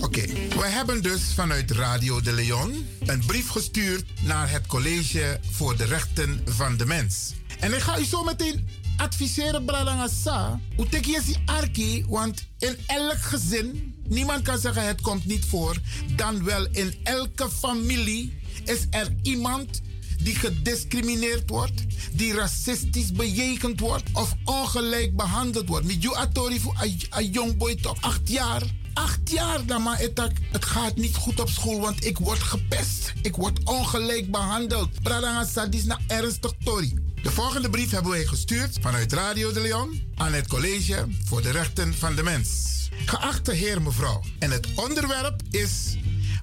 Oké, 0.01 0.25
we 0.49 0.65
hebben 0.65 1.03
dus 1.03 1.21
vanuit 1.35 1.71
Radio 1.71 2.21
de 2.21 2.33
Leon 2.33 2.85
een 3.05 3.23
brief 3.25 3.49
gestuurd 3.49 4.05
naar 4.21 4.51
het 4.51 4.67
College 4.67 5.39
voor 5.51 5.77
de 5.77 5.85
Rechten 5.85 6.41
van 6.45 6.77
de 6.77 6.85
Mens. 6.85 7.33
En 7.59 7.73
ik 7.73 7.79
ga 7.79 7.99
u 7.99 8.03
zo 8.03 8.23
meteen 8.23 8.67
adviseren, 8.97 9.65
Bradangasa, 9.65 10.59
hoe 10.75 10.89
tek 10.89 11.05
je 11.05 11.21
die 11.25 11.37
arki, 11.45 12.05
want 12.07 12.45
in 12.59 12.77
elk 12.87 13.21
gezin, 13.21 13.95
niemand 14.07 14.41
kan 14.41 14.59
zeggen 14.59 14.87
het 14.87 15.01
komt 15.01 15.25
niet 15.25 15.45
voor, 15.45 15.77
dan 16.15 16.43
wel 16.43 16.67
in 16.71 16.95
elke 17.03 17.49
familie 17.49 18.39
is 18.65 18.85
er 18.89 19.15
iemand 19.21 19.81
die 20.23 20.35
gediscrimineerd 20.35 21.49
wordt, 21.49 21.85
die 22.11 22.33
racistisch 22.33 23.11
bejegend 23.11 23.79
wordt 23.79 24.09
of 24.13 24.33
ongelijk 24.43 25.15
behandeld 25.15 25.67
wordt. 25.67 26.03
Jou 26.03 26.15
atori 26.15 26.59
voor 26.59 26.75
een 27.09 27.31
jong 27.31 27.57
boy 27.57 27.75
top, 27.75 27.97
acht 28.01 28.29
jaar. 28.29 28.63
Acht 28.93 29.31
jaar 29.31 29.65
dan 29.65 29.83
maar 29.83 29.99
etak, 29.99 30.31
het 30.51 30.65
gaat 30.65 30.95
niet 30.95 31.15
goed 31.15 31.39
op 31.39 31.49
school, 31.49 31.79
want 31.79 32.05
ik 32.05 32.17
word 32.17 32.43
gepest. 32.43 33.13
Ik 33.21 33.35
word 33.35 33.63
ongelijk 33.63 34.31
behandeld. 34.31 35.01
Pradanga 35.01 35.47
is 35.69 35.83
naar 35.83 36.01
ernstig 36.07 36.53
tori. 36.63 36.93
De 37.23 37.31
volgende 37.31 37.69
brief 37.69 37.91
hebben 37.91 38.11
wij 38.11 38.25
gestuurd 38.25 38.77
vanuit 38.81 39.13
Radio 39.13 39.51
de 39.51 39.59
Leon 39.59 40.01
aan 40.15 40.33
het 40.33 40.47
College 40.47 41.07
voor 41.25 41.41
de 41.41 41.51
Rechten 41.51 41.93
van 41.93 42.15
de 42.15 42.23
Mens. 42.23 42.75
Geachte 43.05 43.53
heer 43.53 43.81
mevrouw, 43.81 44.21
en 44.39 44.51
het 44.51 44.67
onderwerp 44.75 45.41
is 45.49 45.97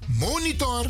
monitor 0.07 0.85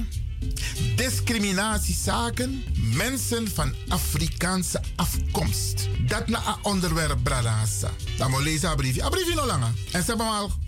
discriminatiezaken 0.96 2.64
mensen 2.94 3.48
van 3.48 3.74
Afrikaanse 3.88 4.82
afkomst. 4.96 5.88
Dat 6.08 6.28
na 6.28 6.48
een 6.48 6.64
onderwerp 6.64 7.24
bradasa. 7.24 7.92
Dan 8.18 8.32
moet 8.32 8.44
lezen 8.44 8.70
een 8.70 8.76
briefje. 8.76 9.02
Een 9.02 9.10
briefje 9.10 9.36
nog 9.36 9.46
langer. 9.46 9.74
En 9.92 10.04
ze 10.04 10.16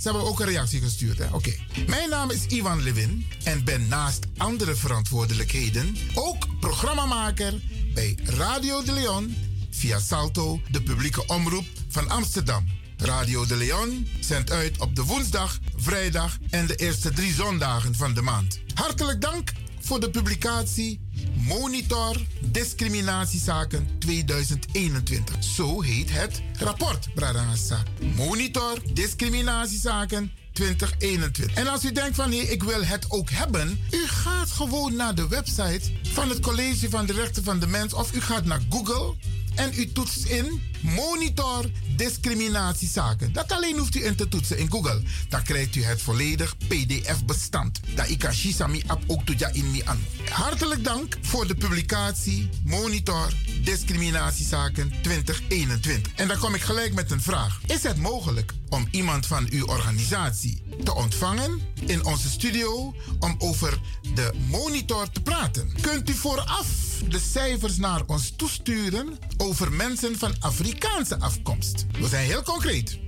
hebben, 0.04 0.22
ook 0.22 0.40
een 0.40 0.46
reactie 0.46 0.82
gestuurd. 0.82 1.32
Oké. 1.32 1.56
Mijn 1.88 2.10
naam 2.10 2.30
is 2.30 2.46
Ivan 2.46 2.82
Levin 2.82 3.28
en 3.44 3.64
ben 3.64 3.88
naast 3.88 4.26
andere 4.38 4.76
verantwoordelijkheden 4.76 5.98
ook 6.14 6.60
programmamaker 6.60 7.54
bij 7.94 8.18
Radio 8.24 8.84
de 8.84 8.92
Leon 8.92 9.36
via 9.72 10.00
Salto, 10.00 10.62
de 10.72 10.82
publieke 10.82 11.26
omroep 11.26 11.66
van 11.90 12.10
Amsterdam. 12.10 12.66
Radio 12.98 13.46
de 13.46 13.56
Leon 13.56 14.08
zendt 14.20 14.52
uit 14.52 14.80
op 14.80 14.96
de 14.96 15.04
woensdag, 15.04 15.60
vrijdag 15.76 16.38
en 16.50 16.68
de 16.68 16.76
eerste 16.76 17.12
drie 17.12 17.34
zondagen 17.34 17.96
van 17.96 18.14
de 18.14 18.22
maand. 18.22 18.60
Hartelijk 18.74 19.22
dank 19.22 19.52
voor 19.88 20.00
de 20.00 20.10
publicatie 20.10 21.00
Monitor 21.36 22.18
Discriminatiezaken 22.42 23.88
2021. 24.00 25.44
Zo 25.44 25.82
heet 25.82 26.12
het 26.12 26.42
rapport, 26.60 27.14
Bradangasa. 27.14 27.84
Monitor 28.16 28.82
Discriminatiezaken 28.94 30.32
2021. 30.54 31.58
En 31.58 31.68
als 31.68 31.86
u 31.86 31.92
denkt 31.92 32.16
van 32.16 32.30
nee, 32.30 32.52
ik 32.52 32.64
wil 32.64 32.84
het 32.84 33.12
ook 33.12 33.30
hebben, 33.30 33.80
u 33.92 34.08
gaat 34.08 34.52
gewoon 34.52 34.96
naar 34.96 35.16
de 35.16 35.28
website 35.28 35.92
van 36.04 36.30
het 36.30 36.40
College 36.40 36.90
van 36.90 37.06
de 37.06 37.14
Rechten 37.14 37.44
van 37.44 37.60
de 37.60 37.68
Mens 37.68 37.94
of 37.94 38.16
u 38.16 38.22
gaat 38.22 38.46
naar 38.46 38.62
Google 38.70 39.16
en 39.58 39.72
u 39.76 39.92
toetst 39.92 40.26
in 40.26 40.62
monitor 40.82 41.72
discriminatiezaken. 41.96 43.34
Dat 43.34 43.52
alleen 43.52 43.78
hoeft 43.78 43.96
u 43.96 44.06
in 44.06 44.16
te 44.16 44.28
toetsen 44.28 44.58
in 44.58 44.72
Google. 44.72 45.02
Dan 45.30 45.44
krijgt 45.44 45.76
u 45.76 45.84
het 45.84 46.02
volledig 46.02 46.58
PDF-bestand. 46.58 47.80
Dat 47.96 48.10
ik 48.10 48.26
sami 48.32 48.84
app 48.88 49.04
ook 49.08 49.26
toja 49.26 49.50
in 49.54 49.72
mi 49.72 49.82
aan. 49.86 50.06
Hartelijk 50.30 50.84
dank 50.84 51.18
voor 51.22 51.48
de 51.48 51.56
publicatie 51.56 52.50
Monitor 52.64 53.34
Discriminatiezaken 53.64 54.94
2021. 55.02 56.14
En 56.16 56.28
dan 56.28 56.38
kom 56.38 56.54
ik 56.56 56.62
gelijk 56.62 56.94
met 56.94 57.12
een 57.12 57.22
vraag. 57.22 57.60
Is 57.66 57.84
het 57.84 57.98
mogelijk 57.98 58.54
om 58.70 58.88
iemand 58.92 59.26
van 59.26 59.48
uw 59.50 59.66
organisatie 59.66 60.62
te 60.84 60.96
ontvangen 60.96 61.62
in 61.86 62.06
onze 62.06 62.30
studio 62.30 62.96
om 63.20 63.36
over 63.38 63.80
de 64.16 64.34
monitor 64.50 65.10
te 65.10 65.22
praten? 65.22 65.72
Kunt 65.82 66.10
u 66.10 66.14
vooraf 66.14 66.68
de 67.10 67.20
cijfers 67.20 67.78
naar 67.78 68.02
ons 68.06 68.34
toesturen 68.36 69.18
over 69.38 69.72
mensen 69.72 70.18
van 70.18 70.36
Afrikaanse 70.40 71.20
afkomst? 71.20 71.86
We 72.00 72.08
zijn 72.08 72.26
heel 72.26 72.44
concreet. 72.44 73.00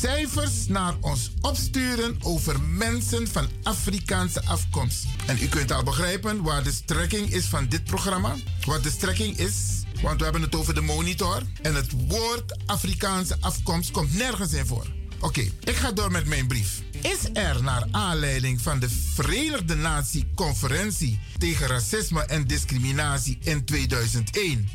Cijfers 0.00 0.66
naar 0.66 0.94
ons 1.00 1.32
opsturen 1.40 2.16
over 2.22 2.60
mensen 2.60 3.28
van 3.28 3.48
Afrikaanse 3.62 4.44
afkomst. 4.44 5.04
En 5.26 5.38
u 5.42 5.46
kunt 5.46 5.72
al 5.72 5.82
begrijpen 5.82 6.42
waar 6.42 6.62
de 6.62 6.72
strekking 6.72 7.32
is 7.32 7.44
van 7.44 7.66
dit 7.68 7.84
programma. 7.84 8.34
Wat 8.66 8.82
de 8.82 8.90
strekking 8.90 9.38
is 9.38 9.76
want 10.02 10.18
we 10.18 10.24
hebben 10.24 10.42
het 10.42 10.54
over 10.54 10.74
de 10.74 10.80
monitor. 10.80 11.42
En 11.62 11.74
het 11.74 11.90
woord 12.08 12.56
Afrikaanse 12.66 13.36
afkomst 13.40 13.90
komt 13.90 14.14
nergens 14.14 14.52
in 14.52 14.66
voor. 14.66 14.86
Oké, 15.20 15.40
ik 15.40 15.76
ga 15.76 15.92
door 15.92 16.10
met 16.10 16.26
mijn 16.26 16.46
brief. 16.46 16.82
Is 17.12 17.28
er 17.32 17.62
naar 17.62 17.84
aanleiding 17.90 18.60
van 18.60 18.78
de 18.78 18.88
Verenigde 19.14 19.74
Natie 19.74 20.26
Conferentie 20.34 21.18
tegen 21.38 21.66
Racisme 21.66 22.20
en 22.20 22.46
Discriminatie 22.46 23.38
in 23.40 23.64
2001, 23.64 24.68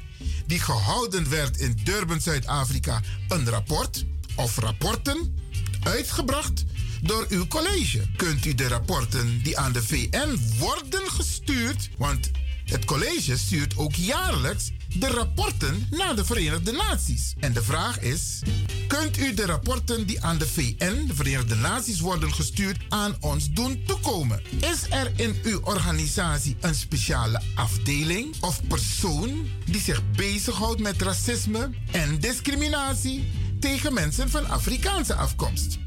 die 0.45 0.59
gehouden 0.59 1.29
werd 1.29 1.57
in 1.57 1.77
Durban, 1.83 2.21
Zuid-Afrika, 2.21 3.01
een 3.27 3.49
rapport 3.49 4.05
of 4.35 4.57
rapporten 4.57 5.35
uitgebracht 5.83 6.63
door 7.01 7.25
uw 7.29 7.47
college. 7.47 8.01
Kunt 8.15 8.45
u 8.45 8.55
de 8.55 8.67
rapporten 8.67 9.43
die 9.43 9.57
aan 9.57 9.71
de 9.71 9.83
VN 9.83 10.37
worden 10.57 11.11
gestuurd, 11.11 11.89
want 11.97 12.31
het 12.65 12.85
college 12.85 13.37
stuurt 13.37 13.77
ook 13.77 13.95
jaarlijks 13.95 14.71
de 14.99 15.07
rapporten 15.07 15.88
naar 15.89 16.15
de 16.15 16.26
Verenigde 16.26 16.72
Naties. 16.72 17.34
En 17.39 17.53
de 17.53 17.63
vraag 17.63 17.99
is: 17.99 18.39
kunt 18.88 19.18
u 19.18 19.34
de 19.34 19.45
rapporten 19.45 20.05
die 20.05 20.22
aan 20.22 20.38
de 20.38 20.47
VN, 20.47 21.05
de 21.07 21.15
Verenigde 21.15 21.55
Naties, 21.55 21.99
worden 21.99 22.34
gestuurd, 22.34 22.77
aan 22.89 23.15
ons 23.19 23.49
doen 23.49 23.84
toekomen? 23.85 24.41
Is 24.59 24.85
er 24.89 25.11
in 25.15 25.39
uw 25.43 25.59
organisatie 25.63 26.57
een 26.59 26.76
speciale 26.76 27.41
afdeling 27.55 28.35
of 28.39 28.68
persoon 28.68 29.49
die 29.65 29.81
zich 29.81 30.11
bezighoudt 30.11 30.81
met 30.81 31.01
racisme 31.01 31.69
en 31.91 32.19
discriminatie? 32.19 33.49
tegen 33.61 33.93
mensen 33.93 34.30
van 34.30 34.49
Afrikaanse 34.49 35.15
afkomst. 35.15 35.77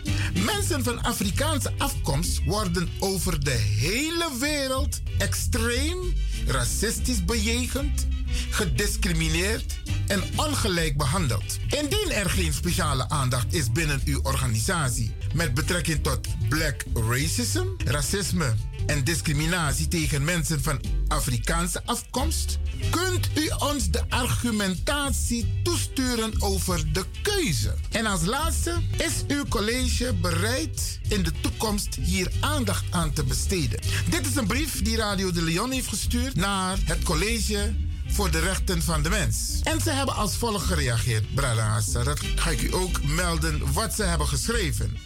Mensen 0.45 0.85
van 0.85 1.03
Afrikaanse 1.03 1.73
afkomst 1.79 2.45
worden 2.45 2.89
over 2.99 3.45
de 3.45 3.59
hele 3.79 4.31
wereld 4.41 5.01
extreem 5.19 6.15
racistisch 6.47 7.25
bejegend, 7.25 8.07
gediscrimineerd 8.51 9.79
en 10.07 10.23
ongelijk 10.37 10.97
behandeld. 10.97 11.59
Indien 11.69 12.11
er 12.11 12.31
geen 12.31 12.53
speciale 12.53 13.09
aandacht 13.09 13.55
is 13.55 13.73
binnen 13.73 14.01
uw 14.05 14.21
organisatie 14.23 15.15
met 15.35 15.55
betrekking 15.55 16.03
tot 16.03 16.29
black 16.49 16.85
racism, 16.95 17.67
racisme 17.85 18.55
en 18.87 19.05
discriminatie 19.05 19.89
tegen 19.89 20.25
mensen 20.25 20.63
van 20.63 20.81
Afrikaanse 21.09 21.83
afkomst, 21.85 22.59
kunt 22.91 23.29
u 23.39 23.51
ons 23.59 23.91
de 23.91 24.03
argumentatie 24.09 25.61
toesturen 25.63 26.43
over 26.43 26.93
de 26.93 27.05
keuze. 27.23 27.75
En 27.91 28.07
als 28.07 28.25
laatste 28.25 28.83
is 28.97 29.37
uw 29.37 29.45
college 29.49 30.15
bereid 30.15 31.01
in 31.09 31.23
de 31.23 31.33
toekomst 31.41 31.95
hier 32.01 32.33
aandacht 32.41 32.85
aan 32.91 33.13
te 33.13 33.25
besteden. 33.25 33.81
Dit 34.11 34.27
is 34.27 34.37
een 34.37 34.47
brief 34.47 34.83
die 34.83 34.97
Radio 34.97 35.31
de 35.31 35.43
Leon 35.43 35.71
heeft 35.71 35.89
gestuurd 35.89 36.35
naar 36.35 36.79
het 36.85 37.03
college 37.03 37.75
voor 38.15 38.31
de 38.31 38.41
rechten 38.41 38.83
van 38.83 39.03
de 39.03 39.09
mens. 39.09 39.61
En 39.63 39.81
ze 39.81 39.91
hebben 39.91 40.15
als 40.15 40.37
volgt 40.37 40.67
gereageerd, 40.67 41.35
Brada. 41.35 41.81
Dat 41.93 42.21
ga 42.37 42.51
ik 42.51 42.63
u 42.63 42.75
ook 42.75 43.05
melden 43.05 43.73
wat 43.73 43.95
ze 43.95 44.03
hebben 44.03 44.27
geschreven. 44.27 44.97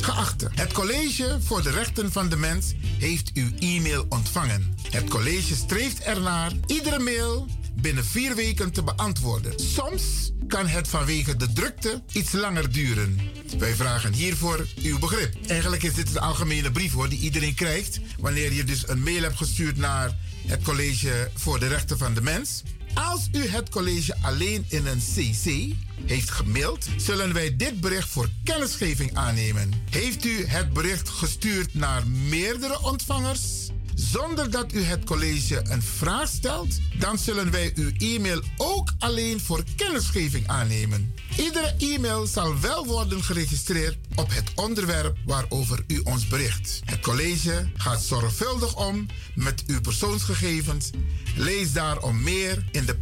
Geachte, 0.00 0.50
het 0.54 0.72
College 0.72 1.38
voor 1.40 1.62
de 1.62 1.70
Rechten 1.70 2.12
van 2.12 2.28
de 2.28 2.36
Mens 2.36 2.74
heeft 2.98 3.30
uw 3.34 3.48
e-mail 3.58 4.06
ontvangen. 4.08 4.74
Het 4.90 5.08
college 5.08 5.54
streeft 5.54 6.00
ernaar 6.00 6.52
iedere 6.66 6.98
mail 6.98 7.46
binnen 7.74 8.04
vier 8.04 8.34
weken 8.34 8.72
te 8.72 8.82
beantwoorden. 8.82 9.52
Soms 9.56 10.32
kan 10.48 10.66
het 10.66 10.88
vanwege 10.88 11.36
de 11.36 11.52
drukte 11.52 12.02
iets 12.12 12.32
langer 12.32 12.72
duren. 12.72 13.20
Wij 13.58 13.74
vragen 13.74 14.12
hiervoor 14.12 14.66
uw 14.82 14.98
begrip. 14.98 15.34
Eigenlijk 15.46 15.82
is 15.82 15.94
dit 15.94 16.10
een 16.10 16.20
algemene 16.20 16.70
brief 16.70 16.92
hoor, 16.92 17.08
die 17.08 17.18
iedereen 17.18 17.54
krijgt 17.54 18.00
wanneer 18.18 18.52
je 18.52 18.64
dus 18.64 18.88
een 18.88 19.02
mail 19.02 19.22
hebt 19.22 19.36
gestuurd 19.36 19.76
naar 19.76 20.16
het 20.46 20.62
College 20.62 21.30
voor 21.34 21.58
de 21.58 21.66
Rechten 21.66 21.98
van 21.98 22.14
de 22.14 22.22
Mens. 22.22 22.62
Als 22.94 23.28
u 23.32 23.46
het 23.46 23.68
college 23.68 24.14
alleen 24.22 24.64
in 24.68 24.86
een 24.86 24.98
CC 24.98 25.74
heeft 26.04 26.30
gemaild, 26.30 26.86
zullen 26.96 27.32
wij 27.32 27.56
dit 27.56 27.80
bericht 27.80 28.08
voor 28.08 28.28
kennisgeving 28.44 29.14
aannemen. 29.14 29.70
Heeft 29.90 30.24
u 30.24 30.46
het 30.46 30.72
bericht 30.72 31.08
gestuurd 31.08 31.74
naar 31.74 32.06
meerdere 32.06 32.82
ontvangers? 32.82 33.69
Zonder 34.00 34.50
dat 34.50 34.72
u 34.72 34.82
het 34.82 35.04
college 35.04 35.60
een 35.68 35.82
vraag 35.82 36.28
stelt, 36.28 36.78
dan 36.98 37.18
zullen 37.18 37.50
wij 37.50 37.72
uw 37.74 37.90
e-mail 37.98 38.42
ook 38.56 38.92
alleen 38.98 39.40
voor 39.40 39.64
kennisgeving 39.76 40.46
aannemen. 40.46 41.14
Iedere 41.36 41.74
e-mail 41.78 42.26
zal 42.26 42.60
wel 42.60 42.86
worden 42.86 43.24
geregistreerd 43.24 43.98
op 44.14 44.30
het 44.30 44.52
onderwerp 44.54 45.16
waarover 45.26 45.84
u 45.86 46.00
ons 46.04 46.26
bericht. 46.26 46.80
Het 46.84 47.00
college 47.00 47.70
gaat 47.74 48.02
zorgvuldig 48.02 48.76
om 48.76 49.06
met 49.34 49.62
uw 49.66 49.80
persoonsgegevens. 49.80 50.90
Lees 51.36 51.72
daarom 51.72 52.22
meer 52.22 52.64
in 52.70 52.84
de 52.84 52.96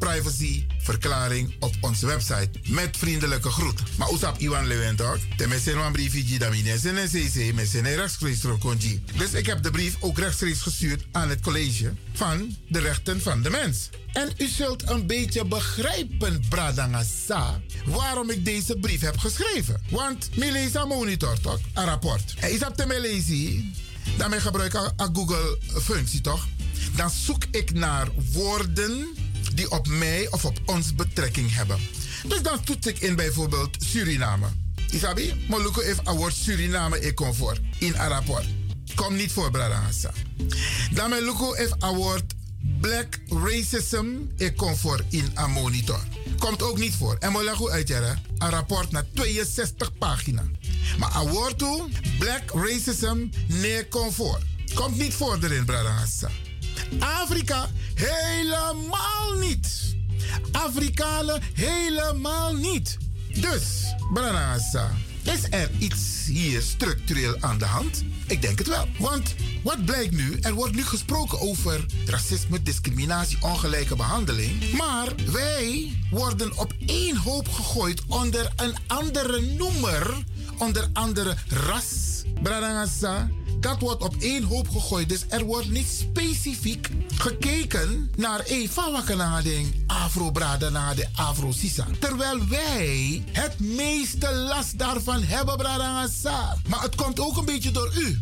privacyverklaring 0.89 1.55
op 1.61 1.75
onze 1.81 2.07
website. 2.07 2.51
Met 2.65 2.97
vriendelijke 2.97 3.51
groet. 3.51 3.83
Maar 3.97 4.13
usap 4.13 4.39
Iwan 4.39 4.67
Lewentok. 4.67 5.19
Tenminste, 5.37 5.73
een 5.73 5.93
briefje 5.93 6.25
mijn 6.25 6.97
en 6.97 7.09
CC 7.09 7.55
zijn 7.67 7.95
rechtstreeks 7.95 8.41
konji. 8.59 9.03
Dus 9.17 9.33
ik 9.33 9.47
heb 9.47 9.63
de 9.63 9.71
brief 9.71 9.97
ook 10.01 10.19
rechtstreeks 10.19 10.61
gestuurd 10.61 11.05
aan 11.13 11.29
het 11.29 11.41
college 11.41 11.93
van 12.13 12.57
de 12.69 12.79
rechten 12.79 13.23
van 13.23 13.43
de 13.43 13.51
mens. 13.51 13.89
En 14.13 14.33
u 14.39 14.47
zult 14.47 14.91
een 14.91 15.07
beetje 15.07 15.45
begrijpen, 15.45 16.43
Bradangasa, 16.49 17.61
waarom 17.85 18.31
ik 18.31 18.45
deze 18.45 18.77
brief 18.77 19.01
heb 19.01 19.19
geschreven. 19.19 19.81
Want 19.91 20.29
een 20.75 20.89
monitor 20.89 21.41
toch, 21.41 21.61
een 21.75 21.85
rapport. 21.85 22.35
En 22.39 22.53
is 22.53 22.59
dat 22.59 22.77
te 22.77 22.87
me 22.87 23.01
lezen, 23.01 23.75
dan 24.17 24.35
ik 24.35 24.41
gebruik 24.41 24.75
ik 24.75 24.93
een 24.97 25.15
Google-functie 25.17 26.21
toch? 26.21 26.47
Dan 26.97 27.11
zoek 27.11 27.43
ik 27.51 27.73
naar 27.73 28.09
woorden 28.33 29.09
die 29.59 29.71
op 29.71 29.87
mij 29.87 30.31
of 30.31 30.45
op 30.45 30.59
ons 30.65 30.95
betrekking 30.95 31.55
hebben. 31.55 31.79
Dus 32.29 32.43
dan 32.43 32.65
toets 32.65 32.87
ik 32.87 32.99
in 32.99 33.17
bijvoorbeeld 33.17 33.77
Suriname. 33.79 34.47
Isabi, 34.91 35.45
Moluko 35.49 35.81
heeft 35.81 36.01
woord 36.17 36.35
Suriname 36.35 37.15
kom 37.15 37.35
voor 37.35 37.59
in 37.79 37.95
een 37.95 38.09
rapport. 38.09 38.47
Kom 38.95 39.17
niet 39.17 39.33
voor, 39.33 39.51
Bradangasa. 39.51 40.11
Dan 40.91 41.11
mijn 41.11 41.23
Luko 41.23 41.53
heeft 41.53 41.75
woord 41.95 42.35
Black 42.81 43.19
Racism 43.29 44.07
kom 44.57 44.77
voor 44.77 45.05
in 45.09 45.31
een 45.35 45.51
monitor. 45.51 46.01
Komt 46.39 46.63
ook 46.63 46.79
niet 46.79 46.95
voor. 46.95 47.17
En 47.19 47.33
moet 47.33 47.71
uit 47.71 47.91
een 48.39 48.51
rapport 48.51 48.91
naar 48.91 49.05
62 49.15 49.99
pagina. 49.99 50.43
Maar 50.99 51.11
woord 51.29 51.59
toe, 51.59 51.89
Black 52.19 52.51
Racism 52.53 53.27
nee 53.47 53.89
voor. 54.13 54.39
Komt 54.75 54.97
niet 54.97 55.15
voor 55.15 55.39
erin, 55.43 55.65
Bradangasa. 55.65 56.31
Afrika 56.99 57.69
helemaal 57.95 59.39
niet. 59.41 59.97
Afrikanen 60.53 61.43
helemaal 61.55 62.55
niet. 62.55 62.97
Dus, 63.41 63.95
Bradangasa, 64.13 64.91
is 65.23 65.47
er 65.51 65.71
iets 65.79 66.27
hier 66.27 66.63
structureel 66.63 67.37
aan 67.41 67.59
de 67.59 67.65
hand? 67.65 68.05
Ik 68.27 68.43
denk 68.43 68.59
het 68.59 68.69
wel. 68.69 68.89
Want 68.99 69.35
wat 69.63 69.85
blijkt 69.85 70.13
nu? 70.13 70.39
Er 70.41 70.55
wordt 70.55 70.75
nu 70.75 70.83
gesproken 70.83 71.41
over 71.41 71.87
racisme, 72.07 72.63
discriminatie, 72.63 73.39
ongelijke 73.41 73.97
behandeling. 73.97 74.73
Maar 74.73 75.09
wij 75.33 75.93
worden 76.11 76.59
op 76.59 76.73
één 76.87 77.17
hoop 77.17 77.49
gegooid 77.49 78.03
onder 78.07 78.53
een 78.57 78.75
andere 78.87 79.41
noemer. 79.41 80.25
Onder 80.59 80.89
andere 80.93 81.37
ras. 81.49 82.23
Bradangasa. 82.43 83.29
Dat 83.61 83.81
wordt 83.81 84.03
op 84.03 84.15
één 84.19 84.43
hoop 84.43 84.69
gegooid. 84.69 85.09
Dus 85.09 85.25
er 85.29 85.45
wordt 85.45 85.71
niet 85.71 85.89
specifiek 85.89 86.89
gekeken 87.15 88.11
naar 88.17 88.41
Eva 88.41 88.93
Wakkenading, 88.93 89.75
Afro 89.87 90.31
Bradanade, 90.31 91.09
Afro 91.15 91.53
Sisa. 91.53 91.87
Terwijl 91.99 92.49
wij 92.49 93.23
het 93.33 93.61
meeste 93.61 94.35
last 94.35 94.79
daarvan 94.79 95.23
hebben, 95.23 95.57
Bradangasa. 95.57 96.57
Maar 96.69 96.83
het 96.83 96.95
komt 96.95 97.21
ook 97.21 97.37
een 97.37 97.45
beetje 97.45 97.71
door 97.71 97.93
u. 97.99 98.21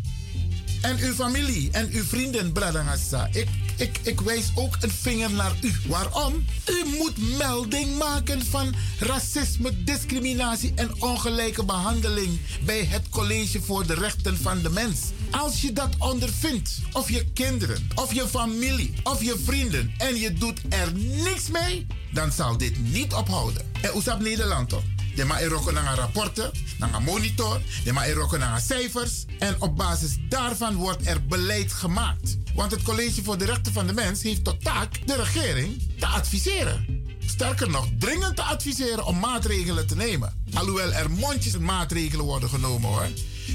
En 0.81 0.97
uw 0.99 1.13
familie 1.13 1.69
en 1.71 1.89
uw 1.91 2.03
vrienden, 2.03 2.51
Bradangasa. 2.51 3.27
Ik, 3.31 3.47
ik, 3.77 3.99
ik 4.03 4.21
wijs 4.21 4.51
ook 4.55 4.77
een 4.79 4.91
vinger 4.91 5.31
naar 5.31 5.55
u. 5.61 5.71
Waarom? 5.87 6.45
U 6.65 6.83
moet 6.97 7.37
melding 7.37 7.97
maken 7.97 8.45
van 8.45 8.75
racisme, 8.99 9.83
discriminatie 9.83 10.71
en 10.75 11.01
ongelijke 11.01 11.65
behandeling 11.65 12.39
bij 12.65 12.85
het 12.85 13.09
College 13.09 13.61
voor 13.61 13.85
de 13.85 13.93
Rechten 13.93 14.37
van 14.37 14.61
de 14.61 14.69
Mens. 14.69 14.99
Als 15.31 15.61
je 15.61 15.73
dat 15.73 15.95
ondervindt, 15.97 16.79
of 16.91 17.09
je 17.09 17.25
kinderen, 17.33 17.87
of 17.95 18.13
je 18.13 18.27
familie, 18.27 18.93
of 19.03 19.23
je 19.23 19.41
vrienden, 19.43 19.93
en 19.97 20.15
je 20.15 20.33
doet 20.33 20.61
er 20.69 20.93
niks 20.95 21.49
mee, 21.49 21.87
dan 22.11 22.31
zal 22.31 22.57
dit 22.57 22.91
niet 22.91 23.13
ophouden. 23.13 23.71
En 23.81 23.89
hoe 23.89 24.01
staat 24.01 24.19
Nederland 24.19 24.69
toch? 24.69 24.83
De 25.15 25.25
ma 25.25 25.39
eroko 25.39 25.71
naar 25.71 25.95
rapporten, 25.95 26.51
naar 26.79 26.93
een 26.93 27.03
monitor, 27.03 27.61
de 27.83 27.93
ma 27.93 28.05
eroko 28.05 28.37
naar 28.37 28.61
cijfers. 28.61 29.25
En 29.39 29.55
op 29.61 29.75
basis 29.75 30.17
daarvan 30.29 30.75
wordt 30.75 31.07
er 31.07 31.25
beleid 31.25 31.73
gemaakt. 31.73 32.37
Want 32.55 32.71
het 32.71 32.81
College 32.81 33.23
voor 33.23 33.37
de 33.37 33.45
Rechten 33.45 33.73
van 33.73 33.87
de 33.87 33.93
Mens 33.93 34.21
heeft 34.21 34.43
tot 34.43 34.63
taak 34.63 35.07
de 35.07 35.15
regering 35.15 35.81
te 35.99 36.05
adviseren. 36.05 37.05
Sterker 37.25 37.69
nog, 37.69 37.87
dringend 37.99 38.35
te 38.35 38.41
adviseren 38.41 39.05
om 39.05 39.19
maatregelen 39.19 39.87
te 39.87 39.95
nemen. 39.95 40.43
Alhoewel 40.53 40.91
er 40.91 41.11
mondjes 41.11 41.57
maatregelen 41.57 42.25
worden 42.25 42.49
genomen 42.49 42.89
hoor. 42.89 43.07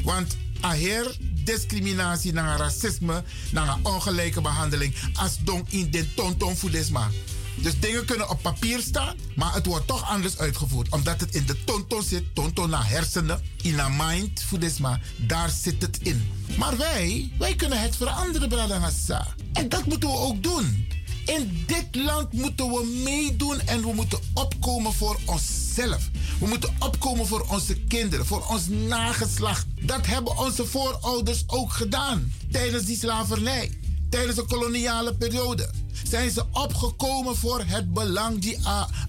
Want 0.04 0.36
aher 0.60 1.16
discriminatie, 1.42 2.32
naar 2.32 2.58
racisme, 2.58 3.22
naar 3.50 3.78
ongelijke 3.82 4.40
behandeling, 4.40 4.94
als 5.12 5.38
don 5.44 5.66
in 5.68 5.90
de 5.90 6.14
tonton 6.14 6.56
voedesma. 6.56 7.10
Dus 7.54 7.80
dingen 7.80 8.04
kunnen 8.04 8.28
op 8.30 8.42
papier 8.42 8.80
staan, 8.80 9.16
maar 9.36 9.54
het 9.54 9.66
wordt 9.66 9.86
toch 9.86 10.10
anders 10.10 10.38
uitgevoerd. 10.38 10.88
Omdat 10.88 11.20
het 11.20 11.34
in 11.34 11.46
de 11.46 11.64
tonton 11.64 12.02
zit, 12.02 12.34
tonton 12.34 12.70
naar 12.70 12.88
hersenen, 12.88 13.40
in 13.62 13.74
naar 13.74 13.92
mind, 13.92 14.42
voedesma, 14.48 15.00
daar 15.16 15.50
zit 15.50 15.82
het 15.82 15.98
in. 15.98 16.30
Maar 16.58 16.76
wij, 16.76 17.32
wij 17.38 17.54
kunnen 17.54 17.80
het 17.80 17.96
veranderen, 17.96 18.48
Bradangasa. 18.48 19.26
En 19.52 19.68
dat 19.68 19.86
moeten 19.86 20.08
we 20.08 20.16
ook 20.16 20.42
doen. 20.42 20.86
In 21.26 21.64
dit 21.66 22.04
land 22.04 22.32
moeten 22.32 22.70
we 22.70 23.00
meedoen 23.04 23.60
en 23.60 23.80
we 23.80 23.92
moeten 23.94 24.18
opkomen 24.34 24.92
voor 24.92 25.18
onszelf. 25.26 26.10
We 26.40 26.46
moeten 26.46 26.74
opkomen 26.78 27.26
voor 27.26 27.46
onze 27.48 27.74
kinderen, 27.74 28.26
voor 28.26 28.46
ons 28.46 28.68
nageslacht. 28.68 29.66
Dat 29.80 30.06
hebben 30.06 30.38
onze 30.38 30.66
voorouders 30.66 31.44
ook 31.46 31.72
gedaan 31.72 32.32
tijdens 32.50 32.84
die 32.84 32.96
slavernij, 32.96 33.78
tijdens 34.12 34.36
de 34.36 34.44
koloniale 34.44 35.14
periode. 35.14 35.70
Zijn 36.08 36.30
ze 36.30 36.44
opgekomen 36.52 37.36
voor 37.36 37.62
het 37.66 37.92
belang 37.92 38.38
die 38.40 38.58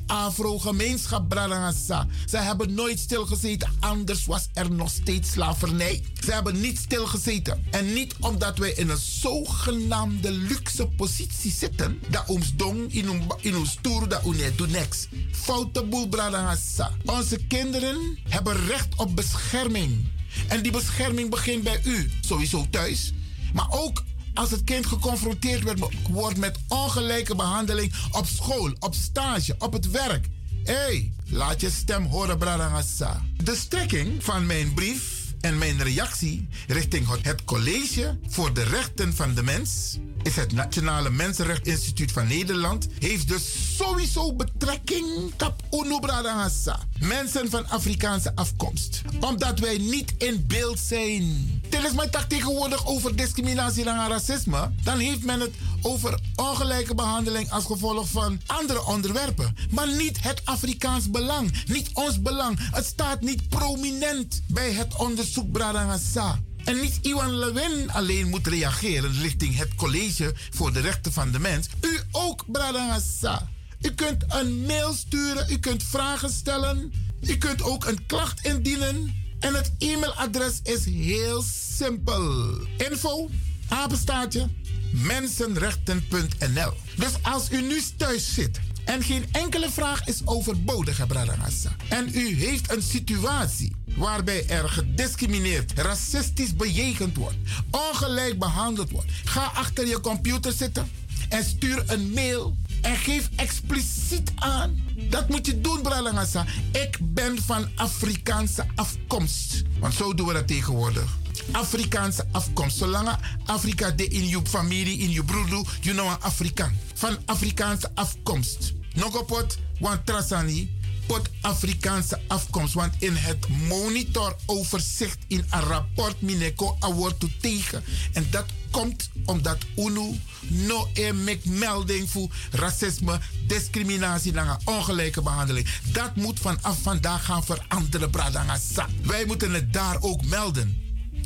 Afro-gemeenschap 0.05 1.29
Bradangasa. 1.29 2.07
Ze 2.25 2.37
hebben 2.37 2.73
nooit 2.73 2.99
stilgezeten, 2.99 3.69
anders 3.79 4.25
was 4.25 4.47
er 4.53 4.71
nog 4.71 4.89
steeds 4.89 5.31
slavernij. 5.31 6.03
Ze 6.25 6.31
hebben 6.31 6.61
niet 6.61 6.77
stilgezeten. 6.77 7.65
En 7.71 7.93
niet 7.93 8.15
omdat 8.19 8.57
wij 8.57 8.71
in 8.71 8.89
een 8.89 8.97
zogenaamde 8.97 10.31
luxe 10.31 10.87
positie 10.87 11.51
zitten, 11.51 11.99
dat 12.09 12.23
ons 12.27 12.55
dong 12.55 12.93
in 13.41 13.55
ons 13.57 13.71
stoer 13.71 14.09
dat 14.09 14.23
ons 14.23 14.37
niet 14.37 14.57
doet 14.57 14.71
niks. 14.71 15.07
Foute 15.31 15.83
boel 15.83 16.07
Bradangasa. 16.07 16.91
Onze 17.05 17.37
kinderen 17.47 18.17
hebben 18.29 18.65
recht 18.65 18.95
op 18.95 19.15
bescherming. 19.15 20.11
En 20.47 20.61
die 20.61 20.71
bescherming 20.71 21.29
begint 21.29 21.63
bij 21.63 21.81
u, 21.83 22.11
sowieso 22.21 22.65
thuis. 22.69 23.13
Maar 23.53 23.67
ook 23.69 24.03
als 24.33 24.51
het 24.51 24.63
kind 24.63 24.85
geconfronteerd 24.85 25.63
wordt 26.09 26.37
met 26.37 26.57
ongelijke 26.67 27.35
behandeling 27.35 27.93
op 28.11 28.25
school, 28.25 28.71
op 28.79 28.93
stage, 28.95 29.55
op 29.59 29.73
het 29.73 29.91
werk. 29.91 30.27
Hé, 30.63 30.73
hey, 30.73 31.11
laat 31.29 31.61
je 31.61 31.69
stem 31.69 32.05
horen, 32.05 32.37
Bradangasa. 32.37 33.21
De 33.43 33.55
strekking 33.55 34.23
van 34.23 34.45
mijn 34.45 34.73
brief 34.73 35.21
en 35.41 35.57
mijn 35.57 35.83
reactie 35.83 36.47
richting 36.67 37.07
het- 37.21 37.43
College 37.45 38.17
voor 38.27 38.53
de 38.53 38.63
Rechten 38.63 39.15
van 39.15 39.33
de 39.33 39.43
Mens 39.43 39.97
is 40.23 40.35
het 40.35 40.51
Nationale 40.51 41.09
Mensenrechteninstituut 41.09 42.11
van 42.11 42.27
Nederland, 42.27 42.87
heeft 42.99 43.27
dus 43.27 43.75
sowieso 43.77 44.33
betrekking 44.35 45.05
op 45.45 45.83
UNO 45.85 45.99
Bradangasa. 45.99 46.79
Mensen 46.99 47.49
van 47.49 47.67
Afrikaanse 47.69 48.35
afkomst. 48.35 49.01
Omdat 49.19 49.59
wij 49.59 49.77
niet 49.77 50.13
in 50.17 50.43
beeld 50.47 50.79
zijn. 50.79 51.61
Dit 51.73 51.83
is 51.83 51.93
mijn 51.93 52.09
tegenwoordig 52.27 52.85
over 52.85 53.15
discriminatie 53.15 53.85
en 53.85 54.07
racisme. 54.07 54.71
Dan 54.83 54.99
heeft 54.99 55.23
men 55.23 55.39
het 55.39 55.51
over 55.81 56.19
ongelijke 56.35 56.95
behandeling 56.95 57.51
als 57.51 57.65
gevolg 57.65 58.07
van 58.07 58.41
andere 58.45 58.85
onderwerpen. 58.85 59.55
Maar 59.69 59.87
niet 59.87 60.23
het 60.23 60.41
Afrikaans 60.45 61.09
belang. 61.09 61.65
Niet 61.65 61.89
ons 61.93 62.21
belang. 62.21 62.59
Het 62.71 62.85
staat 62.85 63.21
niet 63.21 63.49
prominent 63.49 64.43
bij 64.47 64.71
het 64.71 64.95
onderzoek 64.95 65.51
Bradangasa. 65.51 66.39
En 66.63 66.81
niet 66.81 66.99
Iwan 67.01 67.37
Lewin 67.37 67.91
alleen 67.91 68.29
moet 68.29 68.47
reageren 68.47 69.21
richting 69.21 69.57
het 69.57 69.75
College 69.75 70.33
voor 70.49 70.73
de 70.73 70.79
Rechten 70.79 71.13
van 71.13 71.31
de 71.31 71.39
Mens. 71.39 71.67
U 71.81 71.99
ook, 72.11 72.43
Bradangasa. 72.51 73.49
U 73.81 73.91
kunt 73.91 74.23
een 74.27 74.65
mail 74.65 74.93
sturen, 74.93 75.51
u 75.51 75.57
kunt 75.57 75.83
vragen 75.83 76.29
stellen, 76.29 76.93
u 77.21 77.37
kunt 77.37 77.63
ook 77.63 77.85
een 77.85 78.05
klacht 78.05 78.45
indienen. 78.45 79.22
En 79.43 79.53
het 79.53 79.71
e-mailadres 79.77 80.59
is 80.63 80.85
heel 80.85 81.43
simpel. 81.75 82.57
Info, 82.77 83.29
apenstaartje, 83.67 84.47
mensenrechten.nl. 84.91 86.73
Dus 86.95 87.11
als 87.21 87.51
u 87.51 87.61
nu 87.61 87.81
thuis 87.97 88.33
zit 88.33 88.59
en 88.85 89.03
geen 89.03 89.25
enkele 89.31 89.69
vraag 89.71 90.07
is 90.07 90.21
overbodig, 90.25 90.97
hè, 90.97 91.07
Bradangasa. 91.07 91.75
En 91.89 92.09
u 92.13 92.35
heeft 92.35 92.71
een 92.71 92.81
situatie 92.81 93.75
waarbij 93.95 94.47
er 94.47 94.69
gediscrimineerd, 94.69 95.71
racistisch 95.75 96.55
bejegend 96.55 97.17
wordt, 97.17 97.37
ongelijk 97.69 98.39
behandeld 98.39 98.91
wordt. 98.91 99.11
Ga 99.23 99.51
achter 99.53 99.87
je 99.87 99.99
computer 99.99 100.51
zitten 100.51 100.91
en 101.29 101.43
stuur 101.43 101.83
een 101.87 102.11
mail 102.11 102.55
en 102.83 102.97
geef 102.97 103.29
expliciet 103.35 104.31
aan. 104.35 104.81
Dat 105.09 105.29
moet 105.29 105.45
je 105.45 105.61
doen, 105.61 105.81
Bralangasa. 105.81 106.45
Ik 106.71 106.97
ben 107.01 107.41
van 107.41 107.67
Afrikaanse 107.75 108.65
afkomst. 108.75 109.61
Want 109.79 109.93
zo 109.93 110.13
doen 110.13 110.27
we 110.27 110.33
dat 110.33 110.47
tegenwoordig. 110.47 111.17
Afrikaanse 111.51 112.25
afkomst. 112.31 112.77
Zolang 112.77 113.09
Afrika 113.45 113.91
de 113.91 114.07
in 114.07 114.27
je 114.27 114.39
familie, 114.43 114.97
in 114.97 115.11
je 115.11 115.23
broeder, 115.23 115.61
you 115.81 115.95
know 115.95 116.07
een 116.07 116.21
Afrikaan. 116.21 116.77
Van 116.93 117.17
Afrikaanse 117.25 117.89
afkomst. 117.93 118.73
Nog 118.93 119.19
op 119.19 119.29
wat, 119.29 119.57
want 119.79 120.05
Trasani, 120.05 120.71
pot 121.05 121.29
Afrikaanse 121.41 122.19
afkomst. 122.27 122.73
Want 122.73 122.93
in 122.99 123.15
het 123.15 123.47
monitoroverzicht 123.47 125.17
in 125.27 125.45
een 125.49 125.59
rapport 125.59 126.21
Mineco 126.21 126.77
wordt 126.79 127.19
toe 127.19 127.37
tegen. 127.41 127.83
En 128.13 128.27
dat 128.29 128.45
komt 128.71 129.09
omdat 129.25 129.57
UNO 129.75 130.15
no 130.47 130.89
een 130.93 131.39
melding 131.43 132.09
voor 132.09 132.29
racisme, 132.51 133.19
discriminatie 133.47 134.33
en 134.33 134.57
ongelijke 134.63 135.21
behandeling. 135.21 135.67
Dat 135.91 136.15
moet 136.15 136.39
vanaf 136.39 136.77
vandaag 136.81 137.25
gaan 137.25 137.43
veranderen, 137.43 138.09
Bradangasa. 138.09 138.87
Wij 139.01 139.25
moeten 139.25 139.53
het 139.53 139.73
daar 139.73 139.97
ook 139.99 140.25
melden. 140.25 140.81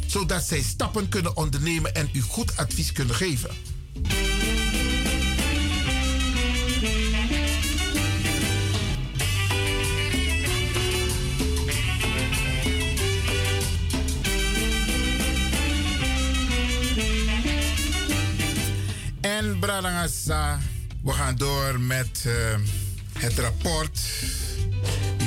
Zodat 0.06 0.44
zij 0.44 0.62
stappen 0.62 1.10
kunnen 1.10 1.38
ondernemen 1.38 1.96
en 1.96 2.10
u 2.14 2.22
goed 2.22 2.58
advies 2.58 2.92
kunnen 2.92 3.16
geven. 3.16 3.50
En 19.28 19.60
Bradangasa, 19.60 20.60
we 21.04 21.12
gaan 21.12 21.36
door 21.36 21.80
met 21.80 22.24
eh, 22.26 22.34
het 23.20 23.40
rapport 23.40 24.00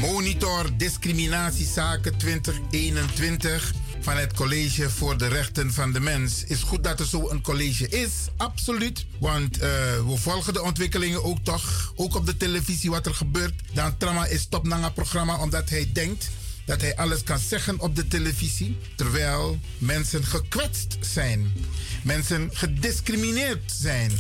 Monitor 0.01 0.77
Discriminatiezaken 0.77 2.17
2021 2.17 3.73
van 4.01 4.17
het 4.17 4.33
College 4.33 4.91
voor 4.91 5.19
de 5.19 5.27
Rechten 5.27 5.73
van 5.73 5.93
de 5.93 6.01
Mens. 6.01 6.45
Is 6.45 6.63
goed 6.63 6.85
dat 6.85 7.01
er 7.01 7.07
zo 7.07 7.31
een 7.31 7.43
college 7.43 7.89
is, 7.89 8.11
absoluut. 8.37 9.07
Want 9.19 9.59
eh, 9.59 9.69
we 10.07 10.17
volgen 10.17 10.53
de 10.53 10.63
ontwikkelingen 10.63 11.25
ook 11.25 11.39
toch. 11.43 11.93
Ook 11.97 12.15
op 12.15 12.27
de 12.27 12.37
televisie 12.37 12.91
wat 12.91 13.07
er 13.07 13.15
gebeurt. 13.15 13.55
Dan 13.73 13.97
Trama 13.97 14.27
is 14.27 14.47
top 14.47 14.67
naar 14.67 14.93
programma 14.93 15.39
omdat 15.39 15.71
hij 15.71 15.91
denkt 15.93 16.31
dat 16.65 16.81
hij 16.81 16.97
alles 16.97 17.23
kan 17.23 17.39
zeggen 17.39 17.81
op 17.81 17.97
de 17.97 18.09
televisie. 18.09 18.77
Terwijl 18.97 19.59
mensen 19.79 20.25
gekwetst 20.25 20.97
zijn. 21.01 21.53
Mensen 22.03 22.51
gediscrimineerd 22.53 23.73
zijn. 23.81 24.13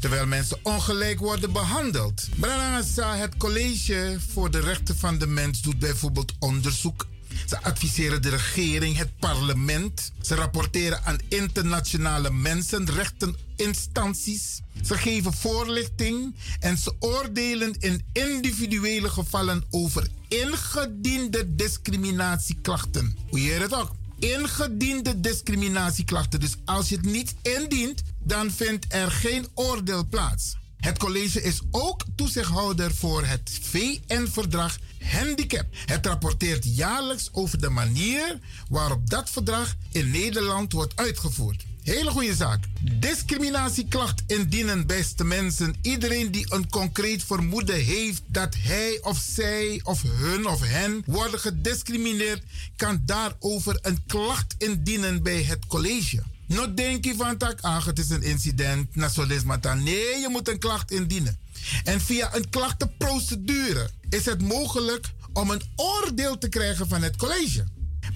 Terwijl 0.00 0.26
mensen 0.26 0.58
ongelijk 0.62 1.18
worden 1.18 1.52
behandeld. 1.52 2.28
Branagasa, 2.36 3.16
het 3.16 3.36
College 3.36 4.16
voor 4.32 4.50
de 4.50 4.60
Rechten 4.60 4.96
van 4.96 5.18
de 5.18 5.26
Mens, 5.26 5.62
doet 5.62 5.78
bijvoorbeeld 5.78 6.32
onderzoek. 6.38 7.06
Ze 7.46 7.62
adviseren 7.62 8.22
de 8.22 8.28
regering, 8.28 8.96
het 8.96 9.18
parlement. 9.18 10.12
Ze 10.20 10.34
rapporteren 10.34 11.04
aan 11.04 11.18
internationale 11.28 12.30
mensenrechteninstanties. 12.30 14.60
Ze 14.84 14.98
geven 14.98 15.32
voorlichting 15.32 16.34
en 16.60 16.78
ze 16.78 16.94
oordelen 16.98 17.74
in 17.78 18.04
individuele 18.12 19.08
gevallen 19.08 19.64
over 19.70 20.08
ingediende 20.28 21.54
discriminatieklachten. 21.54 23.16
Hoe 23.28 23.42
je 23.42 23.52
het 23.52 23.74
ook? 23.74 23.92
Ingediende 24.22 25.20
discriminatieklachten. 25.20 26.40
Dus 26.40 26.56
als 26.64 26.88
je 26.88 26.96
het 26.96 27.04
niet 27.04 27.34
indient, 27.42 28.02
dan 28.18 28.50
vindt 28.50 28.86
er 28.88 29.10
geen 29.10 29.46
oordeel 29.54 30.06
plaats. 30.06 30.56
Het 30.76 30.98
college 30.98 31.42
is 31.42 31.60
ook 31.70 32.04
toezichthouder 32.16 32.94
voor 32.94 33.24
het 33.24 33.58
VN-verdrag 33.62 34.78
Handicap. 35.04 35.66
Het 35.86 36.06
rapporteert 36.06 36.76
jaarlijks 36.76 37.28
over 37.32 37.60
de 37.60 37.68
manier 37.68 38.38
waarop 38.68 39.10
dat 39.10 39.30
verdrag 39.30 39.74
in 39.92 40.10
Nederland 40.10 40.72
wordt 40.72 40.96
uitgevoerd. 40.96 41.64
Hele 41.82 42.10
goede 42.10 42.34
zaak. 42.34 42.64
Discriminatieklacht 42.80 44.22
indienen, 44.26 44.86
beste 44.86 45.24
mensen. 45.24 45.74
Iedereen 45.82 46.30
die 46.30 46.46
een 46.48 46.68
concreet 46.68 47.24
vermoeden 47.24 47.84
heeft 47.84 48.22
dat 48.26 48.54
hij 48.58 48.98
of 49.02 49.18
zij 49.18 49.80
of 49.82 50.02
hun 50.02 50.46
of 50.46 50.60
hen 50.60 51.02
worden 51.06 51.40
gediscrimineerd, 51.40 52.42
kan 52.76 53.02
daarover 53.04 53.78
een 53.82 53.98
klacht 54.06 54.54
indienen 54.58 55.22
bij 55.22 55.42
het 55.42 55.66
college. 55.66 56.22
Nou 56.46 56.74
denk 56.74 57.04
je 57.04 57.14
van 57.16 57.36
tak, 57.36 57.60
het 57.84 57.98
is 57.98 58.10
een 58.10 58.22
incident, 58.22 58.96
nasolismata. 58.96 59.74
Nee, 59.74 60.18
je 60.20 60.28
moet 60.30 60.48
een 60.48 60.58
klacht 60.58 60.90
indienen. 60.90 61.38
En 61.84 62.00
via 62.00 62.34
een 62.34 62.50
klachtenprocedure 62.50 63.90
is 64.08 64.24
het 64.24 64.42
mogelijk 64.42 65.06
om 65.32 65.50
een 65.50 65.62
oordeel 65.76 66.38
te 66.38 66.48
krijgen 66.48 66.88
van 66.88 67.02
het 67.02 67.16
college. 67.16 67.64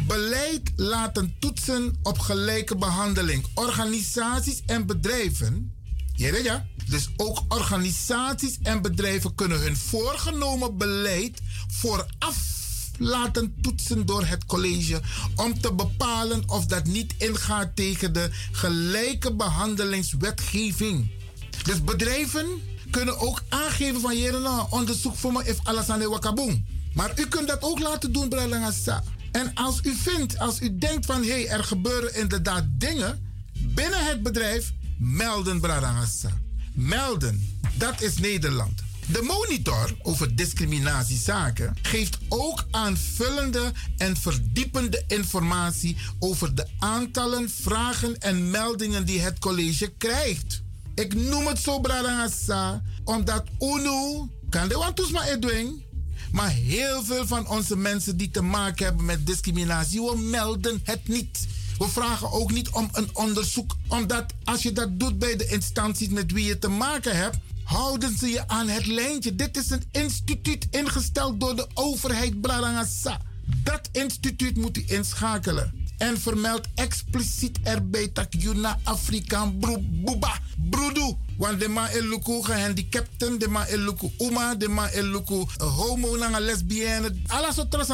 Beleid 0.06 0.72
laten 0.76 1.34
toetsen 1.38 1.94
op 2.02 2.18
gelijke 2.18 2.76
behandeling. 2.76 3.44
Organisaties 3.54 4.62
en 4.66 4.86
bedrijven 4.86 5.74
Ja. 6.14 6.66
Dus 6.88 7.08
ook 7.16 7.42
organisaties 7.48 8.58
en 8.62 8.82
bedrijven 8.82 9.34
kunnen 9.34 9.60
hun 9.60 9.76
voorgenomen 9.76 10.76
beleid 10.76 11.40
vooraf 11.68 12.54
laten 12.98 13.54
toetsen 13.60 14.06
door 14.06 14.24
het 14.24 14.46
college 14.46 15.00
om 15.36 15.60
te 15.60 15.72
bepalen 15.72 16.42
of 16.48 16.66
dat 16.66 16.84
niet 16.84 17.14
ingaat 17.18 17.76
tegen 17.76 18.12
de 18.12 18.30
gelijke 18.52 19.34
behandelingswetgeving. 19.34 21.10
Dus 21.64 21.84
bedrijven 21.84 22.46
kunnen 22.90 23.18
ook 23.18 23.42
aangeven 23.48 24.00
van 24.00 24.10
hier 24.10 24.40
nou, 24.40 24.66
onderzoek 24.70 25.16
voor 25.16 25.32
me 25.32 25.44
if 25.44 25.58
alles 25.62 25.88
aan 25.88 25.98
de 25.98 26.08
wakaboom. 26.08 26.64
Maar 26.94 27.20
u 27.20 27.26
kunt 27.26 27.48
dat 27.48 27.62
ook 27.62 27.78
laten 27.78 28.12
doen, 28.12 28.28
Bralangasa. 28.28 29.02
En 29.36 29.54
als 29.54 29.80
u 29.82 29.94
vindt, 29.94 30.38
als 30.38 30.60
u 30.60 30.78
denkt 30.78 31.06
van 31.06 31.22
hé, 31.22 31.28
hey, 31.28 31.48
er 31.48 31.64
gebeuren 31.64 32.14
inderdaad 32.14 32.64
dingen 32.68 33.34
binnen 33.74 34.04
het 34.06 34.22
bedrijf, 34.22 34.72
melden, 34.98 35.60
Bralangasa. 35.60 36.30
Melden. 36.74 37.58
Dat 37.74 38.00
is 38.00 38.18
Nederland. 38.18 38.82
De 39.06 39.22
monitor 39.22 39.96
over 40.02 40.36
discriminatiezaken 40.36 41.76
geeft 41.82 42.18
ook 42.28 42.64
aanvullende 42.70 43.72
en 43.96 44.16
verdiepende 44.16 45.04
informatie 45.06 45.96
over 46.18 46.54
de 46.54 46.66
aantallen 46.78 47.50
vragen 47.50 48.18
en 48.18 48.50
meldingen 48.50 49.06
die 49.06 49.20
het 49.20 49.38
college 49.38 49.92
krijgt. 49.98 50.62
Ik 50.94 51.14
noem 51.14 51.46
het 51.46 51.58
zo 51.58 51.80
Brarangasa, 51.80 52.82
omdat 53.04 53.44
UNO 53.58 54.28
kan 54.50 54.68
de 54.68 54.76
wantoesma 54.76 55.26
edwing. 55.26 55.85
Maar 56.32 56.50
heel 56.50 57.04
veel 57.04 57.26
van 57.26 57.48
onze 57.48 57.76
mensen 57.76 58.16
die 58.16 58.30
te 58.30 58.42
maken 58.42 58.84
hebben 58.84 59.04
met 59.04 59.26
discriminatie, 59.26 60.00
we 60.00 60.18
melden 60.18 60.80
het 60.84 61.08
niet. 61.08 61.46
We 61.78 61.88
vragen 61.88 62.32
ook 62.32 62.52
niet 62.52 62.68
om 62.68 62.88
een 62.92 63.08
onderzoek, 63.12 63.76
omdat 63.88 64.24
als 64.44 64.62
je 64.62 64.72
dat 64.72 65.00
doet 65.00 65.18
bij 65.18 65.36
de 65.36 65.46
instanties 65.46 66.08
met 66.08 66.32
wie 66.32 66.44
je 66.44 66.58
te 66.58 66.68
maken 66.68 67.16
hebt, 67.16 67.36
houden 67.64 68.18
ze 68.18 68.26
je 68.26 68.48
aan 68.48 68.68
het 68.68 68.86
lijntje. 68.86 69.34
Dit 69.34 69.56
is 69.56 69.70
een 69.70 69.84
instituut 69.90 70.66
ingesteld 70.70 71.40
door 71.40 71.56
de 71.56 71.66
overheid 71.74 72.40
Brarangasa. 72.40 73.20
Dat 73.62 73.88
instituut 73.92 74.56
moet 74.56 74.76
u 74.76 74.84
inschakelen. 74.86 75.85
En 75.98 76.20
vermeld 76.20 76.66
expliciet 76.74 77.58
erbij 77.62 78.10
dat 78.12 78.26
je 78.30 78.54
naar 78.54 78.78
Afrikaan 78.82 79.58
buba 80.04 80.38
broedu. 80.70 81.14
Want 81.36 81.60
de 81.60 81.68
man 81.68 81.86
eluku 81.86 82.42
gehandicapten, 82.42 83.38
de 83.38 83.48
man 83.48 83.64
eluku 83.64 84.10
uma, 84.18 84.54
de 84.54 84.68
man 84.68 84.88
eluku 84.88 85.44
homo, 85.58 86.16
nanga 86.16 86.40
lesbienne. 86.40 87.14
Alles 87.26 87.56
wat. 87.56 87.86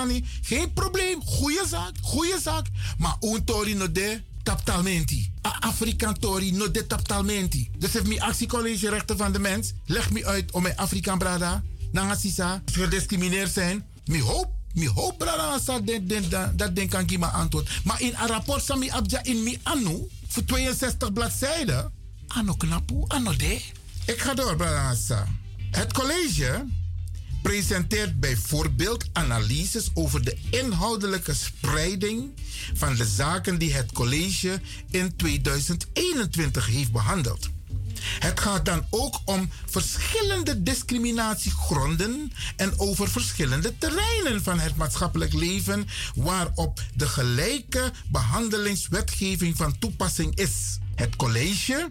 Geen 0.42 0.72
probleem. 0.72 1.22
Goeie 1.24 1.66
zaak, 1.68 1.92
goeie 2.02 2.40
zaak. 2.40 2.66
Maar 2.98 3.16
un 3.20 3.44
tori 3.44 3.74
no 3.74 3.92
de 3.92 4.22
taptalmenti. 4.42 5.32
A 5.46 5.56
Afrikaan 5.60 6.18
tori 6.18 6.52
no 6.52 6.70
de 6.70 6.86
taptalmenti. 6.86 7.70
Dus 7.78 7.92
heeft 7.92 8.06
mijn 8.06 8.20
actiecollege 8.20 8.88
Rechten 8.88 9.16
van 9.16 9.32
de 9.32 9.38
Mens. 9.38 9.72
Leg 9.86 10.10
me 10.10 10.26
uit 10.26 10.52
om 10.52 10.62
mijn 10.62 10.76
Afrikaan 10.76 11.18
brada, 11.18 11.62
nanga 11.92 12.14
sisa, 12.14 12.62
gediscrimineerd 12.72 13.52
zijn. 13.52 13.86
Mi 14.04 14.22
hoop 14.22 14.61
Mi 14.74 14.88
hoop 14.88 15.18
brada 15.18 15.58
sa 15.58 15.80
den, 15.80 16.06
den, 16.06 16.56
dat 16.56 16.76
den 16.76 16.88
kan 16.88 17.08
geven 17.08 17.32
antwoord. 17.32 17.70
Maar 17.84 18.00
in 18.00 18.14
een 18.20 18.26
rapport 18.26 18.64
sami 18.64 18.90
abja 18.90 19.22
in 19.22 19.42
mi 19.42 19.58
anu, 19.62 20.08
voor 20.28 20.44
62 20.44 21.12
bladzijden, 21.12 21.92
ano 22.26 22.54
knapu, 22.54 23.04
ano 23.06 23.36
de. 23.36 23.60
Ik 24.06 24.20
ga 24.20 24.34
door, 24.34 24.56
brada 24.56 24.94
sa. 24.94 25.26
Het 25.70 25.92
college 25.92 26.64
presenteert 27.42 28.20
bijvoorbeeld 28.20 29.04
analyses 29.12 29.90
over 29.94 30.24
de 30.24 30.36
inhoudelijke 30.50 31.34
spreiding 31.34 32.30
van 32.74 32.94
de 32.94 33.04
zaken 33.04 33.58
die 33.58 33.74
het 33.74 33.92
college 33.92 34.60
in 34.90 35.16
2021 35.16 36.66
heeft 36.66 36.92
behandeld. 36.92 37.48
Het 38.18 38.40
gaat 38.40 38.64
dan 38.64 38.86
ook 38.90 39.20
om 39.24 39.50
verschillende 39.66 40.62
discriminatiegronden 40.62 42.32
en 42.56 42.78
over 42.78 43.08
verschillende 43.10 43.78
terreinen 43.78 44.42
van 44.42 44.58
het 44.58 44.76
maatschappelijk 44.76 45.32
leven 45.32 45.88
waarop 46.14 46.82
de 46.94 47.06
gelijke 47.06 47.92
behandelingswetgeving 48.08 49.56
van 49.56 49.78
toepassing 49.78 50.36
is. 50.36 50.78
Het 50.94 51.16
college 51.16 51.90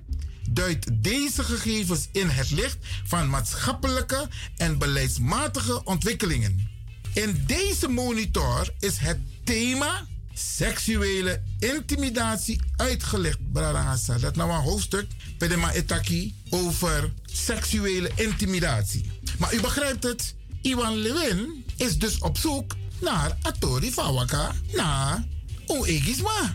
duidt 0.49 1.03
deze 1.03 1.43
gegevens 1.43 2.07
in 2.11 2.29
het 2.29 2.51
licht 2.51 2.77
van 3.03 3.29
maatschappelijke 3.29 4.29
en 4.57 4.77
beleidsmatige 4.77 5.83
ontwikkelingen. 5.83 6.69
In 7.13 7.43
deze 7.47 7.87
monitor 7.87 8.73
is 8.79 8.97
het 8.97 9.19
thema 9.43 10.05
seksuele 10.41 11.41
intimidatie 11.59 12.61
uitgelegd, 12.75 13.51
Brarangasa. 13.51 14.17
Dat 14.17 14.35
nou 14.35 14.51
een 14.51 14.61
hoofdstuk 14.61 15.07
Pedema 15.37 15.71
Etaki 15.71 16.35
over 16.49 17.13
seksuele 17.25 18.11
intimidatie. 18.15 19.11
Maar 19.37 19.53
u 19.53 19.61
begrijpt 19.61 20.03
het, 20.03 20.35
Iwan 20.61 20.97
Lewin 20.97 21.65
is 21.75 21.97
dus 21.97 22.17
op 22.19 22.37
zoek 22.37 22.75
naar 22.99 23.37
Atori 23.41 23.91
Fawaka, 23.91 24.51
naar 24.73 25.27
Oegisma. 25.67 26.53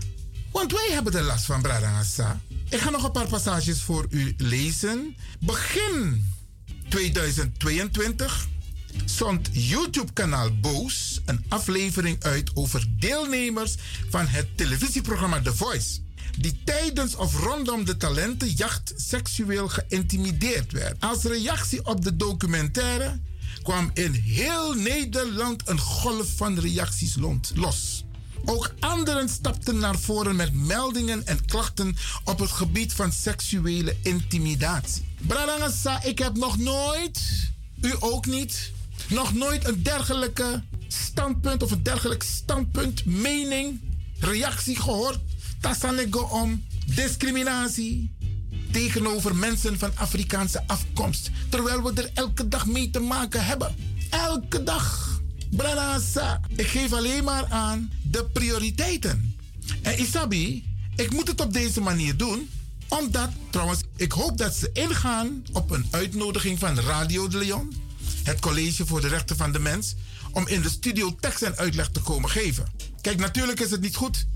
Want 0.52 0.72
wij 0.72 0.88
hebben 0.90 1.12
de 1.12 1.22
last 1.22 1.44
van 1.44 1.62
Brarangasa. 1.62 2.40
Ik 2.68 2.78
ga 2.78 2.90
nog 2.90 3.04
een 3.04 3.12
paar 3.12 3.28
passages 3.28 3.82
voor 3.82 4.06
u 4.10 4.34
lezen. 4.36 5.16
Begin 5.40 6.24
2022 6.88 8.46
zond 9.05 9.48
YouTube-kanaal 9.52 10.51
Boos 10.60 11.20
een 11.24 11.44
aflevering 11.48 12.23
uit 12.23 12.51
over 12.55 12.86
deelnemers 12.98 13.74
van 14.09 14.27
het 14.27 14.56
televisieprogramma 14.56 15.43
The 15.43 15.55
Voice. 15.55 15.98
Die 16.39 16.60
tijdens 16.64 17.14
of 17.14 17.39
rondom 17.39 17.85
de 17.85 17.97
talentenjacht 17.97 18.93
seksueel 18.97 19.68
geïntimideerd 19.68 20.73
werd. 20.73 21.01
Als 21.01 21.23
reactie 21.23 21.86
op 21.86 22.05
de 22.05 22.16
documentaire 22.16 23.20
kwam 23.62 23.90
in 23.94 24.12
heel 24.12 24.74
Nederland 24.74 25.68
een 25.68 25.81
golf 25.81 26.27
van 26.36 26.59
reacties 26.59 27.16
los. 27.55 28.05
Ook 28.44 28.74
anderen 28.81 29.28
stapten 29.28 29.78
naar 29.78 29.98
voren 29.98 30.36
met 30.36 30.55
meldingen 30.55 31.27
en 31.27 31.44
klachten 31.44 31.97
op 32.24 32.39
het 32.39 32.51
gebied 32.51 32.93
van 32.93 33.12
seksuele 33.12 33.97
intimidatie. 34.02 35.05
Brarangasa, 35.27 36.02
ik 36.02 36.18
heb 36.18 36.36
nog 36.36 36.59
nooit, 36.59 37.20
u 37.81 37.94
ook 37.98 38.27
niet, 38.27 38.73
nog 39.08 39.34
nooit 39.34 39.68
een 39.68 39.82
dergelijke 39.82 40.62
standpunt 40.88 41.62
of 41.62 41.70
een 41.70 41.82
dergelijk 41.82 42.22
standpunt, 42.22 43.04
mening, 43.04 43.80
reactie 44.18 44.80
gehoord. 44.80 45.18
Tassanego 45.60 46.20
om 46.20 46.64
discriminatie 46.86 48.14
tegenover 48.70 49.36
mensen 49.36 49.78
van 49.78 49.90
Afrikaanse 49.94 50.62
afkomst. 50.66 51.30
Terwijl 51.48 51.82
we 51.82 52.02
er 52.02 52.10
elke 52.14 52.48
dag 52.48 52.66
mee 52.66 52.90
te 52.90 53.00
maken 53.00 53.44
hebben. 53.44 53.74
Elke 54.10 54.62
dag. 54.62 55.14
Branasa. 55.50 56.40
Ik 56.56 56.66
geef 56.66 56.92
alleen 56.92 57.24
maar 57.24 57.46
aan 57.48 57.92
de 58.02 58.24
prioriteiten. 58.24 59.36
En 59.82 60.00
Isabi, 60.00 60.64
ik 60.96 61.12
moet 61.12 61.28
het 61.28 61.40
op 61.40 61.52
deze 61.52 61.80
manier 61.80 62.16
doen. 62.16 62.50
Omdat, 62.88 63.28
trouwens, 63.50 63.80
ik 63.96 64.12
hoop 64.12 64.38
dat 64.38 64.54
ze 64.54 64.70
ingaan 64.72 65.44
op 65.52 65.70
een 65.70 65.86
uitnodiging 65.90 66.58
van 66.58 66.80
Radio 66.80 67.28
de 67.28 67.36
Leon. 67.36 67.85
Het 68.26 68.40
College 68.40 68.86
voor 68.86 69.00
de 69.00 69.08
Rechten 69.08 69.36
van 69.36 69.52
de 69.52 69.58
Mens. 69.58 69.94
Om 70.32 70.46
in 70.46 70.62
de 70.62 70.68
studio 70.68 71.16
tekst 71.20 71.42
en 71.42 71.56
uitleg 71.56 71.88
te 71.88 72.00
komen 72.00 72.30
geven. 72.30 72.66
Kijk, 73.00 73.18
natuurlijk 73.18 73.60
is 73.60 73.70
het 73.70 73.80
niet 73.80 73.96
goed 73.96 74.26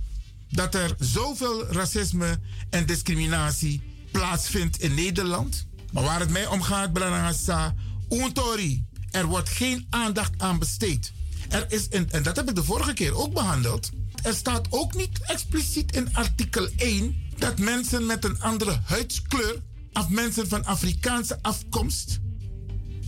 dat 0.51 0.75
er 0.75 0.95
zoveel 0.99 1.67
racisme 1.67 2.41
en 2.71 2.87
discriminatie 2.87 3.83
plaatsvindt 4.11 4.81
in 4.81 4.95
Nederland. 4.95 5.67
Maar 5.93 6.03
waar 6.03 6.21
het 6.21 6.31
mij 6.31 6.47
om 6.47 6.63
gaat, 6.63 6.93
Branagasa, 6.93 7.75
Untori, 8.09 8.85
er 9.11 9.27
wordt 9.27 9.49
geen 9.49 9.87
aandacht 9.91 10.33
aan 10.37 10.59
besteed. 10.59 11.13
Er 11.49 11.67
is, 11.69 11.89
en 11.89 12.23
dat 12.23 12.37
heb 12.37 12.49
ik 12.49 12.55
de 12.55 12.65
vorige 12.65 12.93
keer 12.93 13.15
ook 13.17 13.33
behandeld. 13.33 13.91
Er 14.23 14.35
staat 14.35 14.67
ook 14.71 14.95
niet 14.95 15.21
expliciet 15.21 15.97
in 15.97 16.15
artikel 16.15 16.69
1 16.77 17.17
dat 17.39 17.59
mensen 17.59 18.07
met 18.07 18.25
een 18.25 18.41
andere 18.41 18.81
huidskleur, 18.85 19.63
of 19.93 20.09
mensen 20.09 20.49
van 20.49 20.65
Afrikaanse 20.65 21.39
afkomst, 21.43 22.21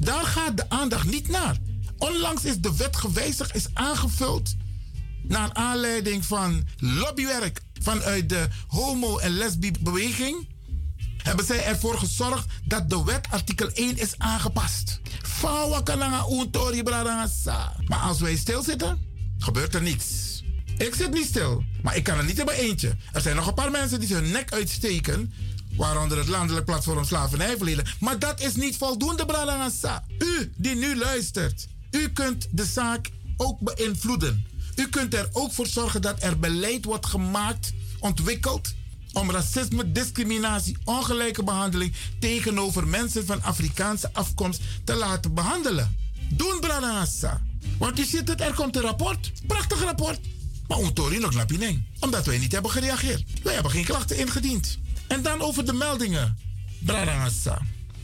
daar 0.05 0.25
gaat 0.25 0.57
de 0.57 0.69
aandacht 0.69 1.11
niet 1.11 1.29
naar. 1.29 1.57
Onlangs 1.99 2.45
is 2.45 2.59
de 2.59 2.77
wet 2.77 2.97
gewijzigd, 2.97 3.55
is 3.55 3.67
aangevuld 3.75 4.55
naar 5.23 5.53
aanleiding 5.53 6.25
van 6.25 6.67
lobbywerk 6.77 7.61
vanuit 7.81 8.29
de 8.29 8.49
homo- 8.67 9.19
en 9.19 9.31
lesbi-beweging. 9.31 10.49
Hebben 11.17 11.45
zij 11.45 11.65
ervoor 11.65 11.99
gezorgd 11.99 12.47
dat 12.65 12.91
de 12.91 13.05
wet 13.05 13.27
artikel 13.31 13.71
1 13.73 13.99
is 13.99 14.15
aangepast. 14.19 15.01
Maar 17.87 17.99
als 17.99 18.21
wij 18.21 18.37
stilzitten, 18.37 18.99
gebeurt 19.39 19.75
er 19.75 19.83
niets. 19.83 20.43
Ik 20.77 20.95
zit 20.95 21.13
niet 21.13 21.27
stil, 21.27 21.65
maar 21.83 21.97
ik 21.97 22.05
kan 22.05 22.19
er 22.19 22.25
niet 22.25 22.39
in 22.39 22.45
mijn 22.45 22.59
eentje. 22.59 22.97
Er 23.13 23.21
zijn 23.21 23.37
nog 23.37 23.47
een 23.47 23.55
paar 23.55 23.71
mensen 23.71 24.01
die 24.01 24.15
hun 24.15 24.31
nek 24.31 24.53
uitsteken. 24.53 25.33
Waaronder 25.76 26.18
het 26.18 26.28
landelijk 26.28 26.65
platform 26.65 27.05
Slavernijverleden. 27.05 27.86
Maar 28.01 28.18
dat 28.18 28.41
is 28.41 28.55
niet 28.55 28.76
voldoende, 28.76 29.26
Bradangasa. 29.26 30.05
U 30.18 30.52
die 30.57 30.75
nu 30.75 30.97
luistert, 30.97 31.67
u 31.91 32.09
kunt 32.09 32.49
de 32.51 32.65
zaak 32.65 33.10
ook 33.36 33.60
beïnvloeden. 33.60 34.47
U 34.76 34.89
kunt 34.89 35.15
er 35.15 35.28
ook 35.33 35.52
voor 35.52 35.67
zorgen 35.67 36.02
dat 36.02 36.23
er 36.23 36.39
beleid 36.39 36.84
wordt 36.84 37.07
gemaakt, 37.07 37.73
ontwikkeld 37.99 38.75
om 39.12 39.31
racisme, 39.31 39.92
discriminatie, 39.92 40.76
ongelijke 40.84 41.42
behandeling 41.42 41.94
tegenover 42.18 42.86
mensen 42.86 43.26
van 43.26 43.42
Afrikaanse 43.42 44.10
afkomst 44.12 44.60
te 44.84 44.94
laten 44.94 45.34
behandelen. 45.34 45.97
Doen, 46.28 46.60
Branagasa. 46.60 47.42
Want 47.78 47.99
u 47.99 48.05
ziet 48.05 48.28
het, 48.28 48.41
er 48.41 48.55
komt 48.55 48.76
een 48.76 48.83
rapport. 48.83 49.33
Prachtig 49.47 49.83
rapport. 49.83 50.20
Maar 50.68 50.81
Untori 50.81 51.18
nog 51.18 51.33
lapineng. 51.33 51.84
Omdat 52.01 52.26
wij 52.26 52.39
niet 52.39 52.52
hebben 52.52 52.70
gereageerd. 52.70 53.25
Wij 53.42 53.55
hebben 53.55 53.73
geen 53.73 53.84
klachten 53.84 54.18
ingediend. 54.18 54.78
En 55.13 55.23
dan 55.23 55.41
over 55.41 55.67
de 55.67 55.73
meldingen. 55.73 56.39
Branagasa. 56.79 57.63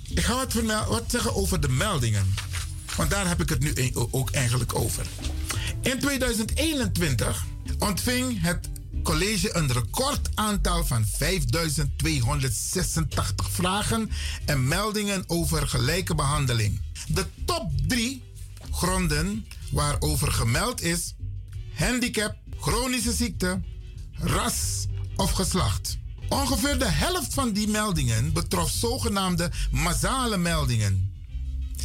Ik 0.09 0.21
ga 0.21 0.35
wat, 0.35 0.53
wat 0.89 1.05
zeggen 1.07 1.35
over 1.35 1.61
de 1.61 1.69
meldingen. 1.69 2.35
Want 2.97 3.11
daar 3.11 3.29
heb 3.29 3.41
ik 3.41 3.49
het 3.49 3.61
nu 3.61 3.73
e- 3.75 3.91
ook 4.11 4.31
eigenlijk 4.31 4.75
over. 4.75 5.07
In 5.81 5.99
2021 5.99 7.45
ontving 7.79 8.41
het 8.41 8.69
college 9.03 9.57
een 9.57 9.73
recordaantal 9.73 10.85
van 10.85 11.07
5286 11.07 13.51
vragen 13.51 14.11
en 14.45 14.69
meldingen 14.69 15.25
over 15.27 15.69
gelijke 15.69 16.15
behandeling. 16.15 16.81
De 17.09 17.27
top 17.45 17.71
drie 17.87 18.23
gronden 18.71 19.47
waarover 19.71 20.33
gemeld 20.33 20.83
is: 20.83 21.15
handicap, 21.75 22.37
chronische 22.61 23.13
ziekte, 23.13 23.61
ras 24.13 24.87
of 25.17 25.31
geslacht. 25.31 25.98
Ongeveer 26.29 26.79
de 26.79 26.89
helft 26.89 27.35
van 27.35 27.53
die 27.53 27.69
meldingen 27.69 28.33
betrof 28.33 28.71
zogenaamde 28.71 29.51
massale 29.71 30.37
meldingen. 30.37 31.13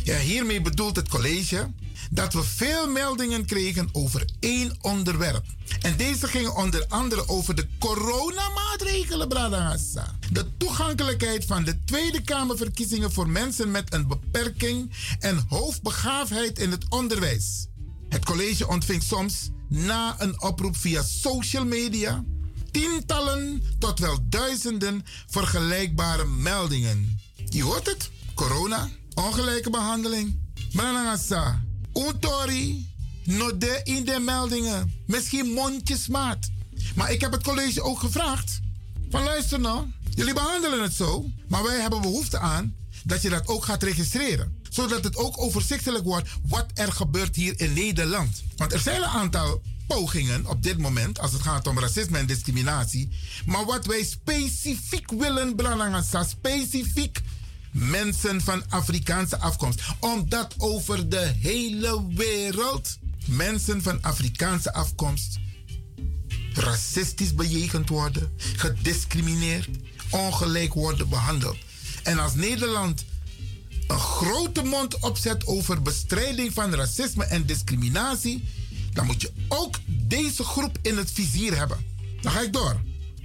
Ja, 0.04 0.18
hiermee 0.18 0.62
bedoelt 0.62 0.96
het 0.96 1.10
college 1.10 1.72
dat 2.12 2.34
we 2.34 2.44
veel 2.44 2.88
meldingen 2.88 3.46
kregen 3.46 3.90
over 3.92 4.26
één 4.40 4.78
onderwerp. 4.82 5.46
En 5.82 5.98
deze 5.98 6.28
gingen 6.28 6.56
onder 6.56 6.86
andere 6.88 7.28
over 7.28 7.56
de 7.56 7.68
coronamaatregelen, 7.80 9.28
Bradagassa. 9.28 10.16
De 10.32 10.58
toegankelijkheid 10.58 11.46
van 11.46 11.64
de 11.64 11.84
Tweede 11.84 12.22
Kamerverkiezingen 12.22 13.12
voor 13.12 13.30
mensen 13.30 13.72
met 13.72 13.94
een 13.94 14.08
beperking 14.08 14.92
en 15.20 15.46
hoofdbegaafdheid 15.50 16.60
in 16.60 16.72
het 16.72 16.86
onderwijs. 16.90 17.68
Het 18.10 18.26
college 18.26 18.68
ontving 18.68 19.04
soms 19.04 19.50
na 19.70 20.16
een 20.18 20.42
oproep 20.42 20.78
via 20.78 21.02
social 21.02 21.66
media 21.66 22.24
tientallen 22.74 23.64
tot 23.80 24.00
wel 24.00 24.18
duizenden 24.30 25.06
vergelijkbare 25.28 26.26
meldingen. 26.26 27.20
Je 27.50 27.64
hoort 27.64 27.86
het? 27.86 28.10
Corona, 28.34 28.90
ongelijke 29.14 29.70
behandeling. 29.70 30.40
Branagasa, 30.72 31.64
Untori, 31.94 32.94
node 33.24 33.82
in 33.84 34.06
de 34.06 34.20
meldingen. 34.20 34.94
Misschien 35.08 35.54
mondjesmaat. 35.54 36.50
Maar 36.96 37.12
ik 37.12 37.22
heb 37.22 37.32
het 37.32 37.44
college 37.44 37.82
ook 37.82 38.00
gevraagd. 38.00 38.60
Van 39.10 39.24
luister 39.24 39.60
nou, 39.60 39.88
jullie 40.16 40.34
behandelen 40.34 40.82
het 40.82 40.94
zo, 40.94 41.26
maar 41.48 41.64
wij 41.64 41.80
hebben 41.80 42.02
behoefte 42.02 42.40
aan 42.40 42.76
dat 43.04 43.22
je 43.22 43.30
dat 43.30 43.48
ook 43.48 43.66
gaat 43.66 43.84
registreren. 43.84 44.62
Zodat 44.70 45.04
het 45.04 45.16
ook 45.16 45.42
overzichtelijk 45.42 46.04
wordt 46.04 46.30
wat 46.48 46.72
er 46.74 46.92
gebeurt 46.92 47.36
hier 47.36 47.60
in 47.60 47.74
Nederland. 47.74 48.44
Want 48.56 48.74
er 48.74 48.80
zijn 48.80 49.02
een 49.02 49.08
aantal 49.08 49.62
pogingen 49.88 50.46
op 50.46 50.64
dit 50.64 50.78
moment 50.78 51.20
als 51.20 51.32
het 51.32 51.42
gaat 51.42 51.68
om 51.68 51.80
racisme 51.80 52.18
en 52.18 52.26
discriminatie. 52.26 53.10
Maar 53.46 53.66
wat 53.66 53.86
wij 53.86 54.04
specifiek 54.04 55.12
willen, 55.12 55.56
Branagasa, 55.56 56.24
specifiek 56.24 57.22
mensen 57.72 58.42
van 58.42 58.64
Afrikaanse 58.70 59.40
afkomst. 59.40 59.82
Omdat 60.00 60.54
over 60.58 61.10
de 61.10 61.34
hele 61.40 62.08
wereld 62.08 62.98
mensen 63.26 63.82
van 63.82 64.02
Afrikaanse 64.02 64.74
afkomst 64.74 65.40
racistisch 66.54 67.34
bejegend 67.34 67.90
worden, 67.90 68.32
gediscrimineerd, 68.56 69.70
ongelijk 70.10 70.74
worden 70.74 71.10
behandeld. 71.10 71.58
En 72.04 72.20
als 72.20 72.36
Nederland 72.36 73.06
een 73.88 74.00
grote 74.00 74.64
mond 74.64 75.00
opzet 75.00 75.48
over 75.48 75.82
bestrijding 75.82 76.54
van 76.54 76.74
racisme 76.74 77.24
en 77.24 77.46
discriminatie, 77.46 78.44
dan 78.94 79.06
moet 79.06 79.22
je 79.22 79.32
ook 79.48 79.76
deze 79.88 80.44
groep 80.44 80.78
in 80.82 80.98
het 80.98 81.12
vizier 81.12 81.58
hebben. 81.58 81.86
Dan 82.22 82.32
ga 82.32 82.42
ik 82.42 82.54
door. 82.54 82.82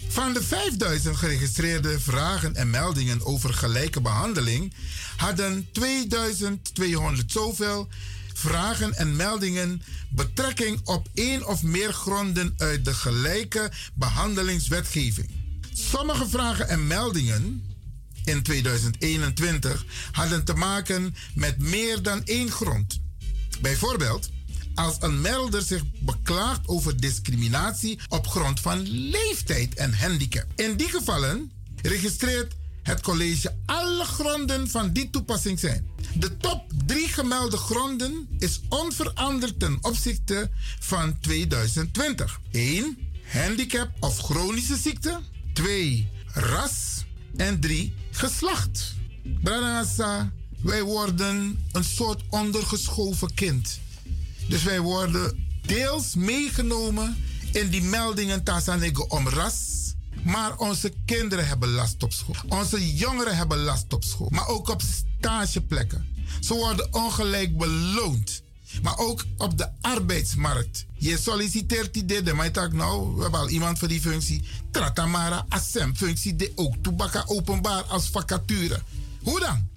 Van 0.09 0.33
de 0.33 0.43
5000 0.43 1.17
geregistreerde 1.17 2.01
vragen 2.01 2.55
en 2.55 2.71
meldingen 2.71 3.27
over 3.27 3.55
gelijke 3.55 4.01
behandeling 4.01 4.73
hadden 5.17 5.69
2200 5.73 7.33
zoveel 7.33 7.89
vragen 8.35 8.95
en 8.95 9.17
meldingen 9.17 9.83
betrekking 10.09 10.81
op 10.85 11.09
één 11.15 11.47
of 11.47 11.63
meer 11.63 11.93
gronden 11.93 12.55
uit 12.57 12.85
de 12.85 12.95
gelijke 12.95 13.71
behandelingswetgeving. 13.95 15.31
Sommige 15.73 16.29
vragen 16.29 16.69
en 16.69 16.87
meldingen 16.87 17.77
in 18.25 18.43
2021 18.43 19.85
hadden 20.13 20.45
te 20.45 20.55
maken 20.55 21.15
met 21.35 21.59
meer 21.59 22.03
dan 22.03 22.25
één 22.25 22.51
grond. 22.51 23.01
Bijvoorbeeld, 23.61 24.31
als 24.79 24.97
een 25.01 25.21
melder 25.21 25.63
zich 25.63 25.83
beklaagt 25.99 26.69
over 26.69 27.01
discriminatie 27.01 27.99
op 28.09 28.27
grond 28.27 28.61
van 28.61 28.89
leeftijd 28.89 29.75
en 29.75 29.95
handicap. 29.95 30.47
In 30.55 30.77
die 30.77 30.89
gevallen 30.89 31.51
registreert 31.83 32.55
het 32.83 33.01
college 33.01 33.55
alle 33.67 34.05
gronden 34.05 34.71
van 34.71 34.93
die 34.93 35.11
toepassing 35.11 35.59
zijn. 35.59 35.87
De 36.15 36.37
top 36.37 36.65
drie 36.87 37.09
gemelde 37.09 37.57
gronden 37.57 38.29
is 38.39 38.61
onveranderd 38.69 39.61
ten 39.61 39.79
opzichte 39.81 40.51
van 40.81 41.19
2020. 41.21 42.41
1. 42.51 42.99
Handicap 43.33 43.91
of 44.01 44.19
chronische 44.19 44.77
ziekte. 44.77 45.21
2. 45.53 46.09
Ras. 46.27 47.05
En 47.37 47.61
3. 47.61 47.95
Geslacht. 48.11 48.95
Branagasa, 49.43 50.33
wij 50.63 50.83
worden 50.83 51.67
een 51.73 51.85
soort 51.85 52.23
ondergeschoven 52.31 53.35
kind. 53.35 53.81
Dus 54.49 54.63
wij 54.63 54.81
worden 54.81 55.47
deels 55.63 56.15
meegenomen 56.15 57.17
in 57.53 57.69
die 57.69 57.83
meldingen 57.83 58.43
Tasanego 58.43 59.03
om 59.03 59.29
ras. 59.29 59.77
Maar 60.23 60.57
onze 60.57 60.93
kinderen 61.05 61.47
hebben 61.47 61.69
last 61.69 62.03
op 62.03 62.13
school. 62.13 62.35
Onze 62.49 62.95
jongeren 62.95 63.37
hebben 63.37 63.59
last 63.59 63.93
op 63.93 64.05
school. 64.05 64.29
Maar 64.31 64.47
ook 64.47 64.69
op 64.69 64.83
stageplekken. 64.83 66.07
Ze 66.41 66.55
worden 66.55 66.95
ongelijk 66.95 67.57
beloond. 67.57 68.43
Maar 68.83 68.99
ook 68.99 69.25
op 69.37 69.59
de 69.59 69.69
arbeidsmarkt. 69.81 70.87
Je 70.95 71.19
solliciteert 71.19 71.95
die 71.95 72.05
dit, 72.05 72.33
maar 72.33 72.51
nou, 72.73 73.15
we 73.17 73.23
hebben 73.23 73.41
al 73.41 73.49
iemand 73.49 73.79
voor 73.79 73.89
die 73.89 74.01
functie. 74.01 74.43
Tratamara, 74.71 75.47
ASEM 75.49 75.97
functie, 75.97 76.37
de 76.37 76.53
ook 76.55 76.75
toebakka 76.83 77.25
openbaar 77.27 77.83
als 77.83 78.09
vacature. 78.09 78.83
Hoe 79.23 79.41
dan? 79.41 79.69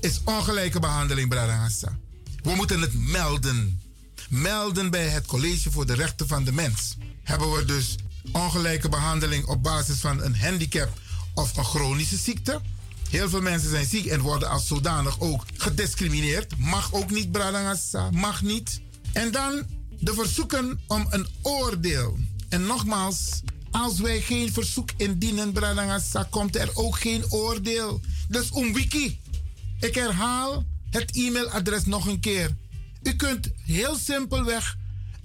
Is 0.00 0.20
ongelijke 0.24 0.80
behandeling, 0.80 1.28
Bradangasa. 1.28 1.98
We 2.42 2.54
moeten 2.54 2.80
het 2.80 2.94
melden. 2.94 3.80
Melden 4.28 4.90
bij 4.90 5.08
het 5.08 5.26
College 5.26 5.70
voor 5.70 5.86
de 5.86 5.94
Rechten 5.94 6.28
van 6.28 6.44
de 6.44 6.52
Mens. 6.52 6.96
Hebben 7.22 7.52
we 7.52 7.64
dus 7.64 7.96
ongelijke 8.32 8.88
behandeling 8.88 9.46
op 9.46 9.62
basis 9.62 9.98
van 9.98 10.22
een 10.22 10.36
handicap 10.36 10.88
of 11.34 11.56
een 11.56 11.64
chronische 11.64 12.16
ziekte? 12.16 12.60
Heel 13.10 13.28
veel 13.28 13.40
mensen 13.40 13.70
zijn 13.70 13.86
ziek 13.86 14.06
en 14.06 14.20
worden 14.20 14.48
als 14.48 14.66
zodanig 14.66 15.20
ook 15.20 15.44
gediscrimineerd. 15.56 16.58
Mag 16.58 16.92
ook 16.92 17.10
niet, 17.10 17.32
Bradangasa. 17.32 18.10
Mag 18.10 18.42
niet. 18.42 18.80
En 19.12 19.30
dan 19.30 19.62
de 20.00 20.14
verzoeken 20.14 20.80
om 20.86 21.06
een 21.10 21.26
oordeel. 21.42 22.18
En 22.48 22.66
nogmaals, 22.66 23.40
als 23.70 23.98
wij 24.00 24.20
geen 24.20 24.52
verzoek 24.52 24.90
indienen, 24.96 25.52
Bradangasa, 25.52 26.26
komt 26.30 26.56
er 26.56 26.70
ook 26.74 26.98
geen 26.98 27.30
oordeel. 27.30 28.00
Dus 28.28 28.50
om 28.50 28.72
wiki. 28.72 29.20
Ik 29.80 29.94
herhaal 29.94 30.64
het 30.90 31.16
e-mailadres 31.16 31.84
nog 31.84 32.06
een 32.06 32.20
keer. 32.20 32.56
U 33.02 33.12
kunt 33.12 33.50
heel 33.64 33.96
simpelweg 33.96 34.76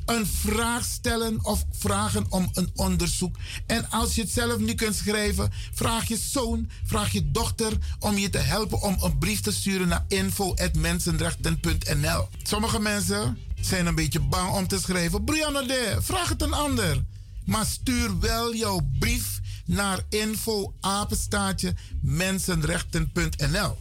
een 0.06 0.26
vraag 0.26 0.86
stellen 0.86 1.46
of 1.46 1.66
vragen 1.72 2.26
om 2.30 2.50
een 2.54 2.72
onderzoek. 2.76 3.36
En 3.66 3.90
als 3.90 4.16
je 4.16 4.22
het 4.22 4.32
zelf 4.32 4.60
niet 4.60 4.78
kunt 4.78 4.96
schrijven, 4.96 5.52
vraag 5.74 6.08
je 6.08 6.18
zoon, 6.18 6.70
vraag 6.84 7.12
je 7.12 7.32
dochter 7.32 7.74
om 8.00 8.18
je 8.18 8.30
te 8.30 8.38
helpen 8.38 8.82
om 8.82 8.98
een 9.00 9.18
brief 9.18 9.42
te 9.42 9.52
sturen 9.52 9.88
naar 9.88 10.06
info.mensenrechten.nl. 10.08 12.28
Sommige 12.44 12.80
mensen 12.80 13.38
zijn 13.62 13.86
een 13.86 13.96
beetje 13.96 14.20
bang 14.20 14.52
om 14.52 14.68
te 14.68 14.80
schrijven. 14.80 15.24
Brianna 15.24 15.62
de, 15.62 15.98
vraag 16.00 16.30
het 16.30 16.42
een 16.42 16.54
ander. 16.54 17.04
Maar 17.46 17.66
stuur 17.66 18.20
wel 18.20 18.56
jouw 18.56 18.80
brief 19.00 19.40
naar 19.66 20.00
info-apenstaatje 20.10 21.74
mensenrechten.nl. 22.02 23.78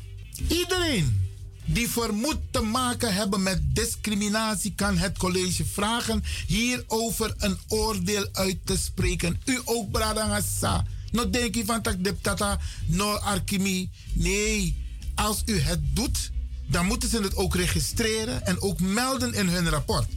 Iedereen 0.48 1.21
die 1.64 1.88
vermoed 1.88 2.38
te 2.50 2.60
maken 2.60 3.14
hebben 3.14 3.42
met 3.42 3.60
discriminatie, 3.74 4.72
kan 4.74 4.98
het 4.98 5.18
college 5.18 5.64
vragen 5.64 6.24
hierover 6.46 7.34
een 7.38 7.58
oordeel 7.68 8.28
uit 8.32 8.58
te 8.64 8.76
spreken. 8.76 9.40
U 9.44 9.60
ook, 9.64 9.90
Bradangasa. 9.90 10.84
No 11.10 11.30
denk 11.30 11.54
je 11.54 11.64
van 11.64 11.82
tak 11.82 12.04
de 12.04 12.20
tata, 12.20 12.58
no 12.86 13.14
arkimi. 13.14 13.90
Nee, 14.12 14.76
als 15.14 15.42
u 15.46 15.58
het 15.58 15.80
doet, 15.96 16.30
dan 16.66 16.86
moeten 16.86 17.08
ze 17.08 17.22
het 17.22 17.36
ook 17.36 17.54
registreren 17.54 18.46
en 18.46 18.60
ook 18.60 18.80
melden 18.80 19.34
in 19.34 19.48
hun 19.48 19.68
rapport. 19.68 20.08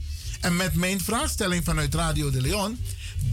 En 0.42 0.56
met 0.56 0.76
mijn 0.76 1.02
vraagstelling 1.02 1.64
vanuit 1.64 1.96
Radio 1.96 2.32
de 2.32 2.42
Leon 2.42 2.80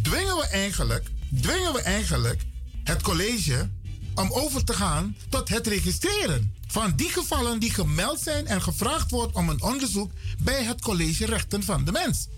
dwingen 0.02 0.36
we 0.36 0.46
eigenlijk, 0.46 1.06
dwingen 1.40 1.72
we 1.72 1.80
eigenlijk 1.80 2.42
het 2.84 3.02
college 3.02 3.68
om 4.14 4.32
over 4.32 4.64
te 4.64 4.72
gaan 4.72 5.16
tot 5.28 5.48
het 5.48 5.66
registreren 5.66 6.52
van 6.72 6.92
die 6.96 7.08
gevallen 7.10 7.58
die 7.58 7.70
gemeld 7.70 8.20
zijn 8.20 8.46
en 8.46 8.62
gevraagd 8.62 9.10
wordt 9.10 9.34
om 9.34 9.48
een 9.48 9.62
onderzoek 9.62 10.10
bij 10.38 10.64
het 10.64 10.80
college 10.80 11.26
Rechten 11.26 11.62
van 11.62 11.84
de 11.84 11.92
Mens. 11.92 12.28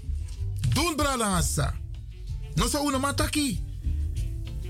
Doen 0.68 0.96
Bradangasa. 0.96 1.74
No 2.54 2.68
so 2.68 2.88
una 2.88 2.98
mataki. 2.98 3.64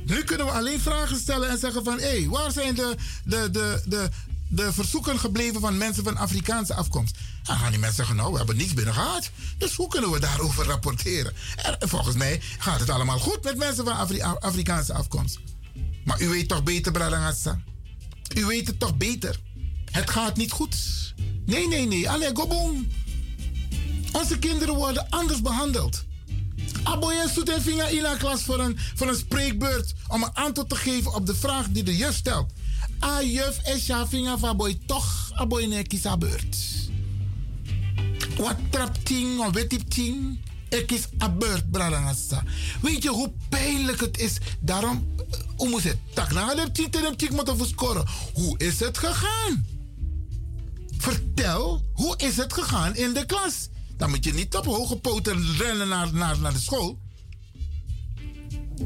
Nu 0.07 0.25
kunnen 0.25 0.47
we 0.47 0.52
alleen 0.52 0.81
vragen 0.81 1.17
stellen 1.18 1.49
en 1.49 1.59
zeggen 1.59 1.84
van... 1.84 1.99
hé, 1.99 2.18
hey, 2.18 2.28
waar 2.28 2.52
zijn 2.52 2.75
de, 2.75 2.97
de, 3.25 3.49
de, 3.51 3.83
de, 3.86 4.09
de 4.49 4.73
verzoeken 4.73 5.18
gebleven 5.18 5.60
van 5.60 5.76
mensen 5.76 6.05
van 6.05 6.17
Afrikaanse 6.17 6.75
afkomst? 6.75 7.17
Dan 7.43 7.57
gaan 7.57 7.70
die 7.70 7.81
mensen 7.81 7.97
zeggen, 7.97 8.17
nou, 8.17 8.33
we 8.33 8.39
hebben 8.39 8.57
niets 8.57 8.75
binnen 8.75 8.94
gehad. 8.94 9.31
Dus 9.59 9.75
hoe 9.75 9.89
kunnen 9.89 10.10
we 10.10 10.20
daarover 10.20 10.65
rapporteren? 10.65 11.34
En 11.78 11.89
volgens 11.89 12.17
mij 12.17 12.41
gaat 12.59 12.81
het 12.81 12.91
allemaal 12.91 13.18
goed 13.18 13.43
met 13.43 13.57
mensen 13.57 13.84
van 13.84 13.97
Afri- 13.97 14.23
Afrikaanse 14.23 14.93
afkomst. 14.94 15.39
Maar 16.05 16.20
u 16.20 16.28
weet 16.28 16.49
toch 16.49 16.62
beter, 16.62 16.93
Bradangassa? 16.93 17.60
U 18.34 18.44
weet 18.44 18.67
het 18.67 18.78
toch 18.78 18.97
beter? 18.97 19.41
Het 19.95 20.11
gaat 20.11 20.37
niet 20.37 20.51
goed. 20.51 20.77
Nee, 21.47 21.69
nee, 21.69 21.87
nee. 21.87 22.11
Allee, 22.11 22.31
gobong. 22.35 22.89
Onze 24.13 24.39
kinderen 24.39 24.75
worden 24.75 25.09
anders 25.09 25.43
behandeld. 25.43 26.05
Aboye 26.83 27.29
stoet 27.29 27.49
en 27.49 27.63
vinger 27.63 27.91
in 27.91 28.05
een 28.05 28.19
klas 28.19 28.43
voor 28.43 28.61
een, 28.61 28.79
voor 28.95 29.09
een 29.09 29.17
spreekbeurt 29.17 29.95
om 30.09 30.23
een 30.23 30.33
antwoord 30.33 30.69
te 30.69 30.77
geven 30.77 31.15
op 31.15 31.27
de 31.27 31.35
vraag 31.35 31.67
die 31.69 31.83
de 31.83 31.97
juf 31.97 32.15
stelt. 32.15 32.53
A 33.05 33.23
juf 33.23 33.59
is 33.75 33.87
ja 33.87 34.09
vinger 34.09 34.39
van 34.39 34.57
boy 34.57 34.79
toch 34.87 35.31
aboy 35.35 35.65
ne 35.65 35.83
kisa 35.83 36.17
beurt. 36.17 36.57
Wat 38.37 38.57
trap 38.71 38.97
ting 39.05 39.41
of 39.41 39.53
weet 39.53 39.73
ik 40.69 40.93
is 40.93 41.07
a 41.23 41.29
beurt, 41.29 41.71
bradangassa. 41.71 42.43
Weet 42.83 43.03
je 43.03 43.09
hoe 43.09 43.33
pijnlijk 43.49 44.01
het 44.01 44.19
is? 44.19 44.39
Daarom, 44.61 45.07
eh, 45.17 45.39
hoe 45.57 45.69
moet 45.69 45.83
het? 45.83 45.99
Tak 46.15 46.33
na 46.33 46.55
de 46.55 46.73
tien 46.73 46.91
ten 46.91 47.17
we 47.59 47.67
scoren. 47.67 48.07
Hoe 48.33 48.59
is 48.59 48.81
het 48.81 48.99
gegaan? 48.99 49.74
Vertel, 50.99 51.85
hoe 51.93 52.17
is 52.17 52.37
het 52.37 52.53
gegaan 52.53 52.97
in 52.97 53.13
de 53.13 53.27
klas? 53.27 53.69
Dan 53.97 54.11
moet 54.11 54.25
je 54.25 54.33
niet 54.33 54.57
op 54.57 54.65
hoge 54.65 54.97
poten 54.97 55.57
rennen 55.57 55.89
naar, 55.89 56.15
naar, 56.15 56.39
naar 56.39 56.53
de 56.53 56.61
school. 56.61 56.99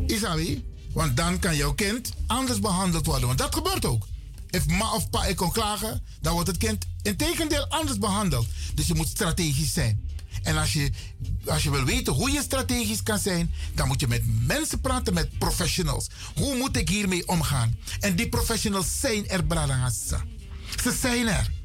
Isabi, 0.07 0.65
want 0.93 1.17
dan 1.17 1.39
kan 1.39 1.57
jouw 1.57 1.75
kind 1.75 2.13
anders 2.27 2.61
behandeld 2.61 3.07
worden. 3.07 3.27
Want 3.27 3.39
dat 3.39 3.55
gebeurt 3.55 3.85
ook. 3.85 4.07
If 4.51 4.67
ma 4.67 4.95
of 4.95 5.11
pa 5.11 5.25
ik 5.25 5.37
kon 5.37 5.53
klagen, 5.53 6.03
dan 6.21 6.33
wordt 6.33 6.49
het 6.49 6.57
kind 6.57 6.87
in 7.03 7.17
tegendeel 7.17 7.67
anders 7.67 7.99
behandeld. 7.99 8.47
Dus 8.75 8.87
je 8.87 8.95
moet 8.95 9.09
strategisch 9.09 9.73
zijn. 9.73 10.07
En 10.43 10.57
als 10.57 10.73
je, 10.73 10.91
als 11.47 11.63
je 11.63 11.71
wil 11.71 11.85
weten 11.85 12.13
hoe 12.13 12.31
je 12.31 12.43
strategisch 12.43 13.03
kan 13.03 13.19
zijn, 13.19 13.51
dan 13.75 13.89
moet 13.89 14.01
je 14.01 14.09
met 14.09 14.47
mensen 14.47 14.81
praten, 14.81 15.15
met 15.15 15.39
professionals. 15.39 16.07
Hoe 16.35 16.57
moet 16.57 16.77
ik 16.77 16.89
hiermee 16.89 17.29
omgaan? 17.29 17.77
En 18.01 18.17
die 18.17 18.29
professionals 18.29 19.01
zijn 19.01 19.29
er, 19.29 19.45
Bradangassa. 19.45 20.25
Ze 20.83 20.97
zijn 21.01 21.27
er. 21.27 21.58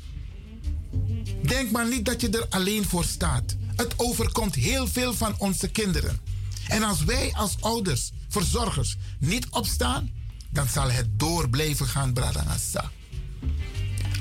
Denk 1.42 1.72
maar 1.72 1.88
niet 1.88 2.06
dat 2.06 2.22
je 2.22 2.30
er 2.30 2.46
alleen 2.50 2.86
voor 2.86 3.06
staat. 3.06 3.56
Het 3.76 3.94
overkomt 3.98 4.56
heel 4.56 4.88
veel 4.88 5.14
van 5.14 5.36
onze 5.38 5.68
kinderen. 5.68 6.20
En 6.68 6.84
als 6.84 7.04
wij 7.04 7.34
als 7.34 7.56
ouders, 7.60 8.12
verzorgers, 8.30 8.98
niet 9.20 9.48
opstaan, 9.50 10.12
dan 10.50 10.68
zal 10.68 10.92
het 10.92 11.20
door 11.20 11.50
blijven 11.50 11.88
gaan, 11.88 12.14
Bradangassa. 12.14 12.92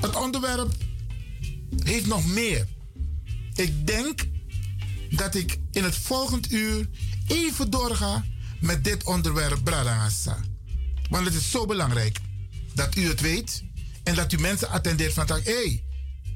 Het 0.01 0.15
onderwerp 0.15 0.71
heeft 1.83 2.05
nog 2.05 2.25
meer. 2.25 2.67
Ik 3.53 3.87
denk 3.87 4.27
dat 5.09 5.35
ik 5.35 5.59
in 5.71 5.83
het 5.83 5.95
volgend 5.95 6.51
uur 6.51 6.89
even 7.27 7.69
doorga 7.69 8.25
met 8.59 8.83
dit 8.83 9.03
onderwerp, 9.03 9.63
Bradangassa. 9.63 10.37
Want 11.09 11.25
het 11.25 11.33
is 11.33 11.51
zo 11.51 11.65
belangrijk 11.65 12.19
dat 12.73 12.95
u 12.95 13.07
het 13.07 13.21
weet 13.21 13.63
en 14.03 14.15
dat 14.15 14.33
u 14.33 14.37
mensen 14.37 14.69
attendeert 14.69 15.13
van 15.13 15.27
hé, 15.43 15.81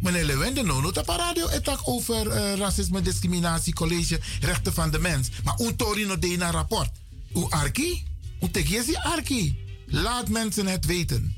Meneer 0.02 0.26
Lewende, 0.26 0.64
no, 0.64 0.82
no, 0.82 0.88
op 0.88 1.08
radio 1.08 1.50
het 1.50 1.70
ook 1.70 1.82
over 1.84 2.28
eh, 2.28 2.56
racisme, 2.56 3.02
discriminatie, 3.02 3.74
college, 3.74 4.20
rechten 4.40 4.74
van 4.74 4.92
de 4.92 5.00
mens. 5.00 5.30
Maar 5.44 5.56
hoe 5.56 5.76
Torino 5.76 6.20
deed 6.20 6.42
een 6.42 6.52
rapport? 6.52 6.90
Hoe 7.32 7.50
Arki? 7.50 8.04
Hoe 8.40 8.52
Tegiesi 8.52 8.96
Arki? 8.96 9.58
Laat 9.86 10.30
mensen 10.30 10.68
het 10.68 10.86
weten. 10.86 11.36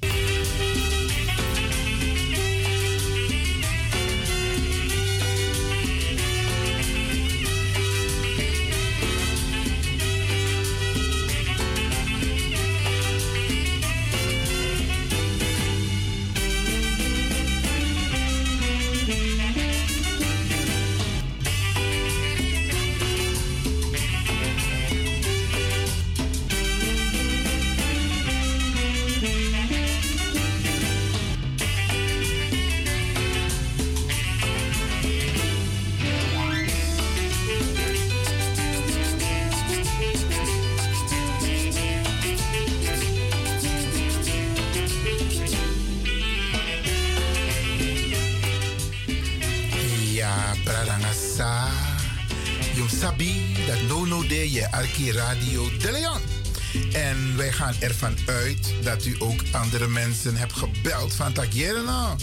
Andere 59.52 59.88
mensen 59.88 60.36
hebt 60.36 60.54
gebeld 60.54 61.14
van 61.14 61.34
Tagieren. 61.34 61.86
nou. 61.86 62.20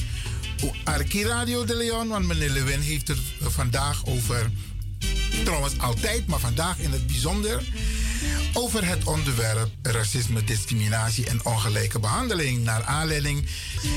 Arki 0.85 1.25
Radio 1.25 1.65
de 1.65 1.77
Leon, 1.77 2.09
want 2.09 2.27
meneer 2.27 2.51
Lewin 2.51 2.81
heeft 2.81 3.09
het 3.09 3.19
vandaag 3.41 4.07
over, 4.07 4.51
trouwens 5.45 5.79
altijd, 5.79 6.27
maar 6.27 6.39
vandaag 6.39 6.79
in 6.79 6.93
het 6.93 7.07
bijzonder, 7.07 7.63
over 8.53 8.87
het 8.87 9.05
onderwerp 9.05 9.71
racisme, 9.83 10.45
discriminatie 10.45 11.27
en 11.27 11.45
ongelijke 11.45 11.99
behandeling. 11.99 12.65
Naar 12.65 12.83
aanleiding, 12.83 13.47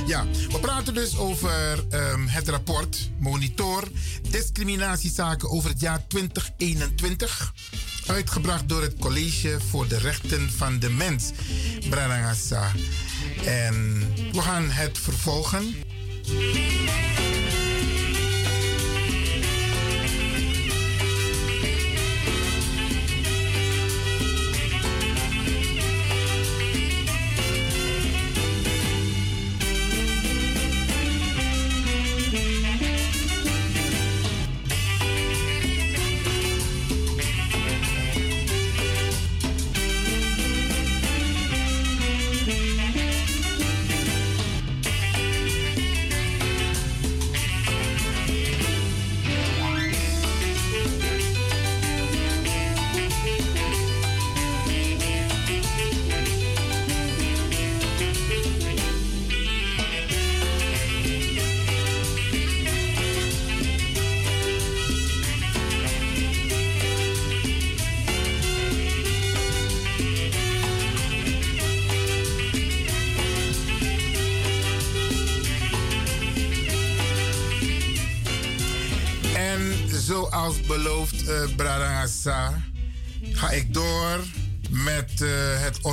ja, 0.08 0.26
we 0.52 0.60
praten 0.60 0.94
dus 0.94 1.18
over 1.18 1.86
ehm, 1.90 2.28
het 2.28 2.50
rapport 2.50 3.10
Monitor 3.18 3.84
Discriminatiezaken 4.30 5.50
over 5.50 5.70
het 5.70 5.80
jaar 5.80 6.08
2021. 6.08 7.54
Uitgebracht 8.06 8.70
door 8.70 8.82
het 8.82 8.96
College 9.00 9.58
voor 9.70 9.88
de 9.88 9.98
Rechten 9.98 10.52
van 10.52 10.80
de 10.80 10.90
Mens, 10.90 11.32
Branagasa. 11.90 12.72
En 13.46 14.08
we 14.32 14.42
gaan 14.42 14.70
het 14.70 14.98
vervolgen. 14.98 15.76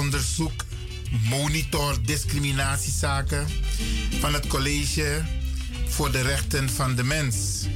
Onderzoek 0.06 0.64
monitor 1.28 2.02
discriminatiezaken 2.02 3.46
van 4.20 4.34
het 4.34 4.46
College 4.46 5.24
voor 5.86 6.12
de 6.12 6.20
Rechten 6.20 6.70
van 6.70 6.94
de 6.94 7.02
Mens. 7.02 7.66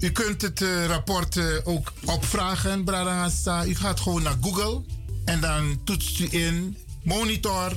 U 0.00 0.10
kunt 0.10 0.42
het 0.42 0.62
eh, 0.62 0.86
rapport 0.86 1.36
eh, 1.36 1.44
ook 1.64 1.92
opvragen, 2.04 2.84
Bradangasa. 2.84 3.66
U 3.66 3.74
gaat 3.74 4.00
gewoon 4.00 4.22
naar 4.22 4.36
Google 4.40 4.82
en 5.24 5.40
dan 5.40 5.80
toetst 5.84 6.18
u 6.20 6.28
in 6.30 6.76
monitor 7.02 7.72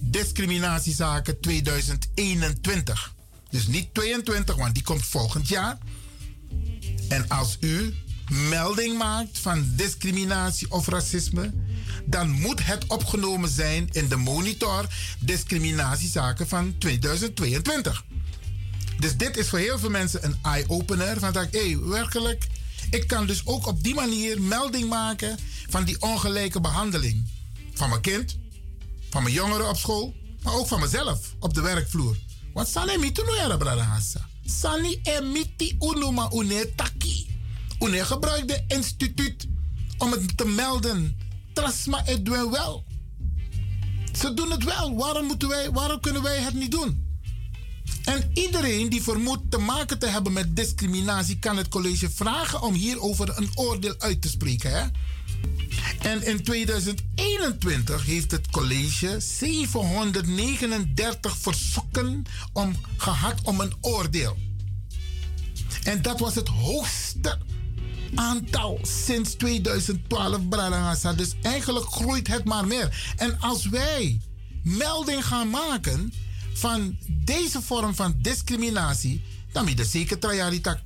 discriminatiezaken 0.00 1.40
2021. 1.40 3.14
Dus 3.50 3.66
niet 3.66 3.94
22, 3.94 4.56
want 4.56 4.74
die 4.74 4.82
komt 4.82 5.04
volgend 5.04 5.48
jaar. 5.48 5.78
En 7.08 7.28
als 7.28 7.56
u 7.60 7.94
melding 8.30 8.98
maakt 8.98 9.38
van 9.38 9.72
discriminatie 9.76 10.70
of 10.70 10.88
racisme, 10.88 11.52
dan 12.04 12.30
moet 12.30 12.64
het 12.66 12.86
opgenomen 12.86 13.48
zijn 13.48 13.88
in 13.92 14.08
de 14.08 14.16
monitor 14.16 14.86
discriminatiezaken 15.18 16.48
van 16.48 16.74
2022. 16.78 18.04
Dus 18.98 19.16
dit 19.16 19.36
is 19.36 19.48
voor 19.48 19.58
heel 19.58 19.78
veel 19.78 19.90
mensen 19.90 20.24
een 20.24 20.38
eye-opener. 20.42 21.18
Van 21.18 21.32
dat, 21.32 21.46
hé, 21.50 21.66
hey, 21.66 21.78
werkelijk, 21.78 22.46
ik 22.90 23.06
kan 23.06 23.26
dus 23.26 23.46
ook 23.46 23.66
op 23.66 23.82
die 23.82 23.94
manier 23.94 24.42
melding 24.42 24.88
maken 24.88 25.38
van 25.68 25.84
die 25.84 26.00
ongelijke 26.00 26.60
behandeling. 26.60 27.28
Van 27.74 27.88
mijn 27.88 28.00
kind, 28.00 28.36
van 29.10 29.22
mijn 29.22 29.34
jongeren 29.34 29.68
op 29.68 29.76
school, 29.76 30.14
maar 30.42 30.54
ook 30.54 30.68
van 30.68 30.80
mezelf 30.80 31.34
op 31.38 31.54
de 31.54 31.60
werkvloer. 31.60 32.16
Tu 33.12 33.22
no 33.24 33.34
yara 33.34 33.56
brada 33.56 33.82
hassa. 33.82 34.28
Sani 34.46 35.00
emiti 35.02 35.76
unuma 35.80 36.30
une 36.32 36.74
taki. 36.74 37.29
Une 37.80 38.04
gebruikt 38.04 38.48
de 38.48 38.64
instituut 38.68 39.48
om 39.98 40.12
het 40.12 40.36
te 40.36 40.46
melden. 40.46 41.16
Trasma 41.52 42.02
het 42.04 42.24
doen 42.24 42.50
wel. 42.50 42.84
Ze 44.12 44.34
doen 44.34 44.50
het 44.50 44.64
wel. 44.64 44.96
Waarom, 44.96 45.26
moeten 45.26 45.48
wij, 45.48 45.70
waarom 45.70 46.00
kunnen 46.00 46.22
wij 46.22 46.38
het 46.38 46.54
niet 46.54 46.70
doen? 46.70 47.08
En 48.04 48.30
iedereen 48.34 48.88
die 48.88 49.02
vermoedt 49.02 49.50
te 49.50 49.58
maken 49.58 49.98
te 49.98 50.06
hebben 50.06 50.32
met 50.32 50.56
discriminatie, 50.56 51.38
kan 51.38 51.56
het 51.56 51.68
college 51.68 52.10
vragen 52.10 52.62
om 52.62 52.74
hierover 52.74 53.38
een 53.38 53.50
oordeel 53.54 53.94
uit 53.98 54.22
te 54.22 54.28
spreken. 54.28 54.70
Hè? 54.70 54.86
En 55.98 56.26
in 56.26 56.42
2021 56.42 58.04
heeft 58.04 58.30
het 58.30 58.50
college 58.50 59.20
739 59.20 61.36
verzoeken 61.36 62.22
om, 62.52 62.76
gehad 62.96 63.34
om 63.42 63.60
een 63.60 63.72
oordeel. 63.80 64.36
En 65.84 66.02
dat 66.02 66.20
was 66.20 66.34
het 66.34 66.48
hoogste 66.48 67.38
aantal 68.14 68.78
sinds 68.82 69.34
2012, 69.34 70.48
Bradangasa. 70.48 71.12
Dus 71.12 71.34
eigenlijk 71.42 71.86
groeit 71.86 72.28
het 72.28 72.44
maar 72.44 72.66
meer. 72.66 73.12
En 73.16 73.40
als 73.40 73.68
wij 73.68 74.20
melding 74.62 75.26
gaan 75.26 75.50
maken 75.50 76.12
van 76.52 76.96
deze 77.08 77.62
vorm 77.62 77.94
van 77.94 78.14
discriminatie, 78.18 79.22
dan 79.52 79.64
moet 79.64 79.78
je 79.78 79.84
zeker 79.84 80.18
trajari 80.18 80.60
tak 80.60 80.78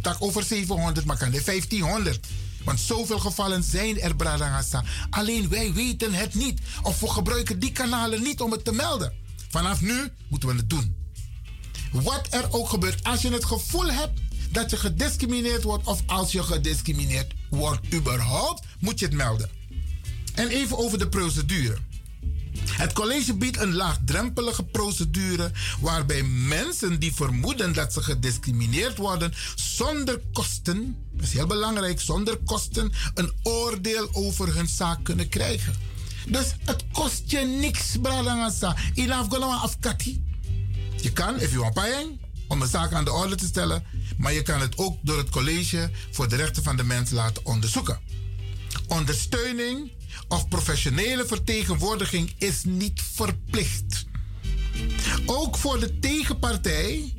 tak 0.00 0.16
over 0.18 0.42
700, 0.42 1.06
maar 1.06 1.16
kan 1.16 1.30
de 1.30 1.42
1500. 1.44 2.26
Want 2.64 2.80
zoveel 2.80 3.18
gevallen 3.18 3.62
zijn 3.62 4.00
er, 4.00 4.16
Bradangasa. 4.16 4.84
Alleen 5.10 5.48
wij 5.48 5.72
weten 5.72 6.12
het 6.12 6.34
niet. 6.34 6.60
Of 6.82 7.00
we 7.00 7.08
gebruiken 7.08 7.58
die 7.58 7.72
kanalen 7.72 8.22
niet 8.22 8.40
om 8.40 8.52
het 8.52 8.64
te 8.64 8.72
melden. 8.72 9.12
Vanaf 9.48 9.80
nu 9.80 10.08
moeten 10.28 10.48
we 10.48 10.54
het 10.54 10.70
doen. 10.70 10.96
Wat 11.92 12.26
er 12.30 12.46
ook 12.50 12.68
gebeurt, 12.68 13.04
als 13.04 13.22
je 13.22 13.30
het 13.30 13.44
gevoel 13.44 13.90
hebt 13.90 14.20
dat 14.52 14.70
je 14.70 14.76
gediscrimineerd 14.76 15.62
wordt, 15.62 15.86
of 15.86 16.02
als 16.06 16.32
je 16.32 16.42
gediscrimineerd 16.42 17.32
wordt 17.50 17.94
überhaupt, 17.94 18.64
moet 18.80 18.98
je 18.98 19.04
het 19.04 19.14
melden. 19.14 19.50
En 20.34 20.48
even 20.48 20.78
over 20.78 20.98
de 20.98 21.08
procedure. 21.08 21.76
Het 22.70 22.92
college 22.92 23.34
biedt 23.34 23.60
een 23.60 23.74
laagdrempelige 23.74 24.64
procedure 24.64 25.50
waarbij 25.80 26.22
mensen 26.22 27.00
die 27.00 27.14
vermoeden 27.14 27.72
dat 27.72 27.92
ze 27.92 28.02
gediscrimineerd 28.02 28.98
worden 28.98 29.34
zonder 29.54 30.20
kosten, 30.32 30.96
dat 31.12 31.26
is 31.26 31.32
heel 31.32 31.46
belangrijk, 31.46 32.00
zonder 32.00 32.36
kosten 32.44 32.92
een 33.14 33.32
oordeel 33.42 34.08
over 34.12 34.54
hun 34.54 34.68
zaak 34.68 35.04
kunnen 35.04 35.28
krijgen. 35.28 35.74
Dus 36.28 36.54
het 36.64 36.84
kost 36.92 37.22
je 37.26 37.38
niks, 37.38 37.96
bradangasa. 38.02 38.76
Inaf 38.94 39.28
golama 39.28 39.56
afkati. 39.56 40.24
Je 41.00 41.12
kan, 41.12 41.40
if 41.40 41.50
you 41.50 41.60
want 41.60 41.74
paying, 41.74 42.20
om 42.48 42.62
een 42.62 42.68
zaak 42.68 42.92
aan 42.92 43.04
de 43.04 43.12
orde 43.12 43.34
te 43.34 43.46
stellen, 43.46 43.84
maar 44.22 44.32
je 44.32 44.42
kan 44.42 44.60
het 44.60 44.78
ook 44.78 44.98
door 45.00 45.18
het 45.18 45.28
college 45.28 45.90
voor 46.10 46.28
de 46.28 46.36
rechten 46.36 46.62
van 46.62 46.76
de 46.76 46.84
mens 46.84 47.10
laten 47.10 47.46
onderzoeken. 47.46 48.00
Ondersteuning 48.88 49.90
of 50.28 50.48
professionele 50.48 51.26
vertegenwoordiging 51.26 52.34
is 52.38 52.64
niet 52.64 53.02
verplicht. 53.12 54.06
Ook 55.26 55.56
voor 55.56 55.80
de 55.80 55.98
tegenpartij 55.98 57.14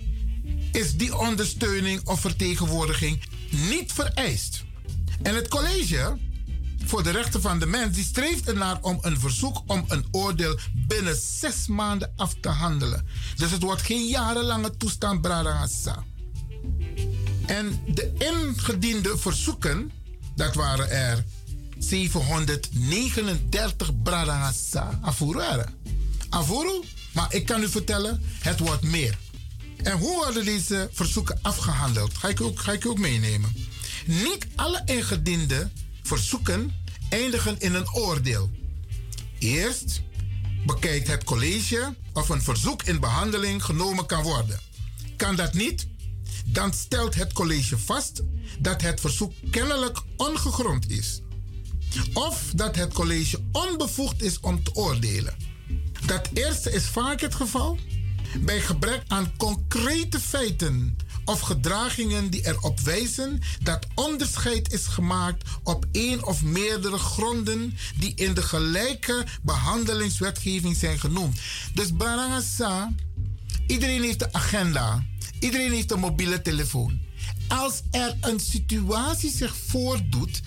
is 0.71 0.95
die 0.95 1.17
ondersteuning 1.17 2.07
of 2.07 2.19
vertegenwoordiging 2.19 3.23
niet 3.49 3.93
vereist. 3.93 4.63
En 5.21 5.35
het 5.35 5.47
college 5.47 6.17
voor 6.85 7.03
de 7.03 7.11
rechten 7.11 7.41
van 7.41 7.59
de 7.59 7.65
mens 7.65 7.95
die 7.95 8.03
streeft 8.03 8.47
ernaar 8.47 8.77
om 8.81 8.97
een 9.01 9.19
verzoek 9.19 9.63
om 9.67 9.85
een 9.87 10.05
oordeel 10.11 10.59
binnen 10.73 11.15
zes 11.15 11.67
maanden 11.67 12.13
af 12.15 12.35
te 12.39 12.49
handelen. 12.49 13.07
Dus 13.35 13.51
het 13.51 13.61
wordt 13.61 13.81
geen 13.81 14.07
jarenlange 14.07 14.77
toestand, 14.77 15.21
Bradangassa. 15.21 16.03
En 17.53 17.81
de 17.87 18.13
ingediende 18.17 19.17
verzoeken, 19.17 19.91
dat 20.35 20.55
waren 20.55 20.89
er 20.89 21.23
739 21.77 24.01
Bradangassa 24.03 24.99
Afuru. 25.01 25.63
Afuru, 26.29 26.81
maar 27.11 27.33
ik 27.33 27.45
kan 27.45 27.63
u 27.63 27.69
vertellen, 27.69 28.21
het 28.39 28.59
wordt 28.59 28.83
meer. 28.83 29.17
En 29.83 29.97
hoe 29.97 30.15
worden 30.15 30.45
deze 30.45 30.89
verzoeken 30.91 31.39
afgehandeld? 31.41 32.17
Ga 32.17 32.27
ik 32.27 32.41
ook, 32.41 32.59
ga 32.59 32.71
ik 32.71 32.85
ook 32.85 32.99
meenemen. 32.99 33.55
Niet 34.05 34.47
alle 34.55 34.81
ingediende 34.85 35.69
verzoeken 36.03 36.73
eindigen 37.09 37.59
in 37.59 37.73
een 37.73 37.93
oordeel. 37.93 38.49
Eerst 39.39 40.01
bekijkt 40.65 41.07
het 41.07 41.23
college 41.23 41.95
of 42.13 42.29
een 42.29 42.41
verzoek 42.41 42.83
in 42.83 42.99
behandeling 42.99 43.63
genomen 43.63 44.05
kan 44.05 44.23
worden. 44.23 44.59
Kan 45.17 45.35
dat 45.35 45.53
niet? 45.53 45.87
Dan 46.43 46.73
stelt 46.73 47.15
het 47.15 47.33
college 47.33 47.77
vast 47.77 48.21
dat 48.59 48.81
het 48.81 48.99
verzoek 48.99 49.33
kennelijk 49.51 50.01
ongegrond 50.17 50.89
is. 50.89 51.21
Of 52.13 52.51
dat 52.55 52.75
het 52.75 52.93
college 52.93 53.39
onbevoegd 53.51 54.21
is 54.21 54.39
om 54.39 54.63
te 54.63 54.75
oordelen. 54.75 55.35
Dat 56.05 56.29
eerste 56.33 56.71
is 56.71 56.85
vaak 56.85 57.21
het 57.21 57.35
geval 57.35 57.77
bij 58.39 58.61
gebrek 58.61 59.03
aan 59.07 59.31
concrete 59.37 60.19
feiten 60.19 60.97
of 61.25 61.39
gedragingen 61.39 62.29
die 62.29 62.47
erop 62.47 62.79
wijzen 62.79 63.41
dat 63.61 63.87
onderscheid 63.95 64.73
is 64.73 64.85
gemaakt 64.85 65.49
op 65.63 65.85
één 65.91 66.25
of 66.25 66.43
meerdere 66.43 66.97
gronden 66.97 67.77
die 67.95 68.15
in 68.15 68.33
de 68.33 68.41
gelijke 68.41 69.25
behandelingswetgeving 69.41 70.75
zijn 70.75 70.99
genoemd. 70.99 71.39
Dus 71.73 71.95
Barangasa, 71.95 72.93
iedereen 73.67 74.01
heeft 74.01 74.21
een 74.21 74.33
agenda, 74.33 75.03
iedereen 75.43 75.71
heeft 75.71 75.91
een 75.91 75.99
mobiele 75.99 76.41
telefoon. 76.41 76.99
Als 77.47 77.81
er 77.91 78.17
een 78.21 78.39
situatie 78.39 79.31
zich 79.31 79.55
voordoet, 79.55 80.41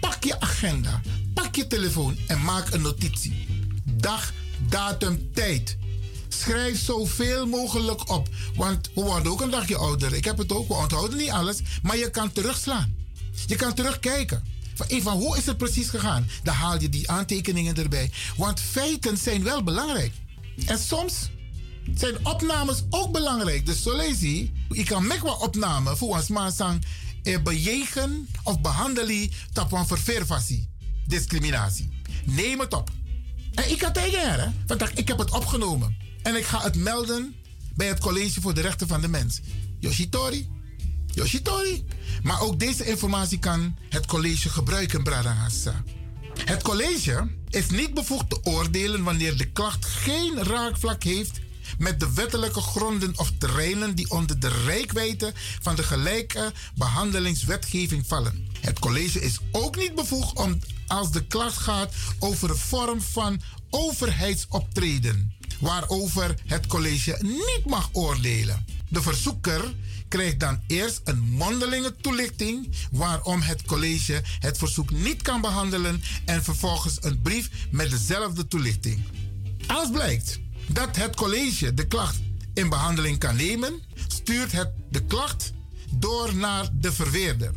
pak 0.00 0.24
je 0.24 0.40
agenda, 0.40 1.00
pak 1.34 1.54
je 1.54 1.66
telefoon 1.66 2.16
en 2.26 2.42
maak 2.42 2.72
een 2.72 2.82
notitie. 2.82 3.46
Dag, 3.84 4.32
datum, 4.68 5.30
tijd. 5.32 5.76
Schrijf 6.28 6.80
zoveel 6.80 7.46
mogelijk 7.46 8.10
op. 8.10 8.28
Want 8.54 8.90
we 8.94 9.00
worden 9.00 9.32
ook 9.32 9.40
een 9.40 9.50
dagje 9.50 9.76
ouder. 9.76 10.14
Ik 10.14 10.24
heb 10.24 10.38
het 10.38 10.52
ook, 10.52 10.68
we 10.68 10.74
onthouden 10.74 11.18
niet 11.18 11.30
alles. 11.30 11.60
Maar 11.82 11.96
je 11.96 12.10
kan 12.10 12.32
terugslaan. 12.32 12.96
Je 13.46 13.56
kan 13.56 13.74
terugkijken. 13.74 14.44
Van, 14.74 15.18
hoe 15.18 15.36
is 15.36 15.46
het 15.46 15.56
precies 15.56 15.88
gegaan? 15.88 16.28
Dan 16.42 16.54
haal 16.54 16.80
je 16.80 16.88
die 16.88 17.10
aantekeningen 17.10 17.76
erbij. 17.76 18.10
Want 18.36 18.60
feiten 18.60 19.16
zijn 19.16 19.42
wel 19.42 19.62
belangrijk. 19.62 20.12
En 20.66 20.78
soms 20.78 21.28
zijn 21.94 22.26
opnames 22.26 22.82
ook 22.90 23.12
belangrijk. 23.12 23.66
Dus 23.66 23.82
je, 23.82 24.50
ik 24.68 24.86
kan 24.86 25.06
wat 25.22 25.40
opname 25.40 25.96
voor 25.96 26.16
ons 26.16 26.28
maar 26.28 26.52
sang 26.52 26.84
eh, 27.22 27.42
bejegen 27.42 28.28
of 28.42 28.60
behandelen 28.60 29.30
dat 29.52 29.68
van 29.68 29.86
ververfasie, 29.86 30.68
discriminatie. 31.06 31.88
Neem 32.24 32.60
het 32.60 32.74
op. 32.74 32.90
En 33.54 33.70
ik 33.70 33.78
kan 33.78 33.92
tegen 33.92 34.28
haar? 34.28 34.52
Want 34.66 34.98
ik 34.98 35.08
heb 35.08 35.18
het 35.18 35.30
opgenomen. 35.30 35.96
En 36.22 36.36
ik 36.36 36.44
ga 36.44 36.62
het 36.62 36.76
melden 36.76 37.34
bij 37.74 37.86
het 37.86 38.00
College 38.00 38.40
voor 38.40 38.54
de 38.54 38.60
Rechten 38.60 38.88
van 38.88 39.00
de 39.00 39.08
Mens. 39.08 39.40
Yoshitori. 39.78 40.48
Yoshitori. 41.06 41.84
Maar 42.22 42.40
ook 42.40 42.58
deze 42.58 42.84
informatie 42.84 43.38
kan 43.38 43.76
het 43.88 44.06
college 44.06 44.48
gebruiken, 44.48 45.02
Bradangasa. 45.02 45.82
Het 46.44 46.62
college 46.62 47.30
is 47.48 47.70
niet 47.70 47.94
bevoegd 47.94 48.30
te 48.30 48.44
oordelen 48.44 49.02
wanneer 49.02 49.36
de 49.36 49.50
klacht 49.50 49.84
geen 49.84 50.42
raakvlak 50.42 51.02
heeft 51.02 51.40
met 51.78 52.00
de 52.00 52.12
wettelijke 52.12 52.60
gronden 52.60 53.18
of 53.18 53.32
terreinen 53.38 53.94
die 53.94 54.10
onder 54.10 54.40
de 54.40 54.48
rijkwijde 54.64 55.32
van 55.60 55.74
de 55.74 55.82
gelijke 55.82 56.52
behandelingswetgeving 56.74 58.06
vallen. 58.06 58.48
Het 58.60 58.78
college 58.78 59.20
is 59.20 59.38
ook 59.52 59.76
niet 59.76 59.94
bevoegd 59.94 60.38
om 60.38 60.58
als 60.86 61.10
de 61.10 61.26
klacht 61.26 61.56
gaat 61.56 61.94
over 62.18 62.50
een 62.50 62.56
vorm 62.56 63.00
van 63.00 63.40
overheidsoptreden, 63.70 65.32
waarover 65.60 66.34
het 66.46 66.66
college 66.66 67.18
niet 67.20 67.62
mag 67.64 67.88
oordelen. 67.92 68.66
De 68.88 69.02
verzoeker 69.02 69.74
krijgt 70.08 70.40
dan 70.40 70.60
eerst 70.66 71.00
een 71.04 71.20
mondelinge 71.20 71.96
toelichting 72.00 72.68
waarom 72.90 73.40
het 73.40 73.62
college 73.62 74.22
het 74.38 74.58
verzoek 74.58 74.90
niet 74.90 75.22
kan 75.22 75.40
behandelen 75.40 76.02
en 76.24 76.44
vervolgens 76.44 76.96
een 77.00 77.22
brief 77.22 77.50
met 77.70 77.90
dezelfde 77.90 78.48
toelichting. 78.48 79.02
Als 79.66 79.90
blijkt 79.90 80.40
dat 80.66 80.96
het 80.96 81.16
college 81.16 81.74
de 81.74 81.86
klacht 81.86 82.20
in 82.54 82.68
behandeling 82.68 83.18
kan 83.18 83.36
nemen, 83.36 83.80
stuurt 84.06 84.52
het 84.52 84.70
de 84.90 85.04
klacht 85.04 85.52
door 85.90 86.34
naar 86.34 86.68
de 86.72 86.92
verweerder. 86.92 87.52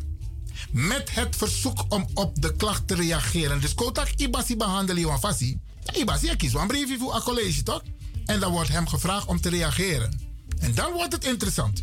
Met 0.70 1.14
het 1.14 1.36
verzoek 1.36 1.84
om 1.88 2.08
op 2.14 2.42
de 2.42 2.56
klacht 2.56 2.88
te 2.88 2.94
reageren. 2.94 3.60
Dus 3.60 3.74
kotak 3.74 4.08
ibasi 4.16 4.56
behandelen 4.56 5.02
van 5.02 5.18
fasi. 5.18 5.60
Ibasi 5.94 6.36
kies 6.36 6.52
een 6.52 6.66
briefje 6.66 6.98
voor 6.98 7.14
een 7.14 7.22
college 7.22 7.62
toch? 7.62 7.82
En 8.24 8.40
dan 8.40 8.52
wordt 8.52 8.68
hem 8.68 8.88
gevraagd 8.88 9.26
om 9.26 9.40
te 9.40 9.48
reageren. 9.48 10.20
En 10.58 10.74
dan 10.74 10.92
wordt 10.92 11.12
het 11.12 11.24
interessant. 11.24 11.82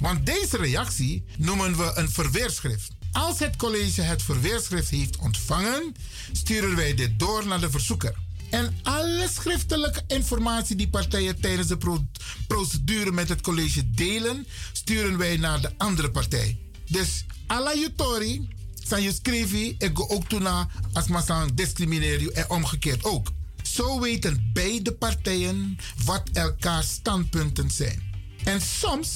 Want 0.00 0.26
deze 0.26 0.56
reactie 0.56 1.24
noemen 1.38 1.76
we 1.76 1.92
een 1.94 2.10
verweerschrift. 2.10 2.90
Als 3.12 3.38
het 3.38 3.56
college 3.56 4.02
het 4.02 4.22
verweerschrift 4.22 4.90
heeft 4.90 5.16
ontvangen, 5.16 5.94
sturen 6.32 6.76
wij 6.76 6.94
dit 6.94 7.18
door 7.18 7.46
naar 7.46 7.60
de 7.60 7.70
verzoeker. 7.70 8.14
En 8.54 8.74
alle 8.82 9.28
schriftelijke 9.32 10.02
informatie 10.06 10.76
die 10.76 10.88
partijen 10.88 11.40
tijdens 11.40 11.68
de 11.68 11.76
pro- 11.76 12.06
procedure 12.46 13.12
met 13.12 13.28
het 13.28 13.40
college 13.40 13.90
delen, 13.90 14.46
sturen 14.72 15.18
wij 15.18 15.36
naar 15.36 15.60
de 15.60 15.70
andere 15.76 16.10
partij. 16.10 16.58
Dus 16.88 17.24
alla 17.46 17.74
jutori, 17.74 18.48
zijn 18.84 19.02
je 19.02 19.12
schrijven, 19.22 19.74
ik 19.78 19.90
go 19.94 20.06
ook 20.08 20.28
toe 20.28 20.66
als 20.92 21.06
maar 21.06 21.54
discrimineren 21.54 22.34
en 22.34 22.50
omgekeerd 22.50 23.04
ook. 23.04 23.32
Zo 23.62 24.00
weten 24.00 24.50
beide 24.52 24.92
partijen 24.92 25.78
wat 26.04 26.22
elkaars 26.32 26.90
standpunten 26.90 27.70
zijn. 27.70 28.02
En 28.44 28.60
soms 28.60 29.10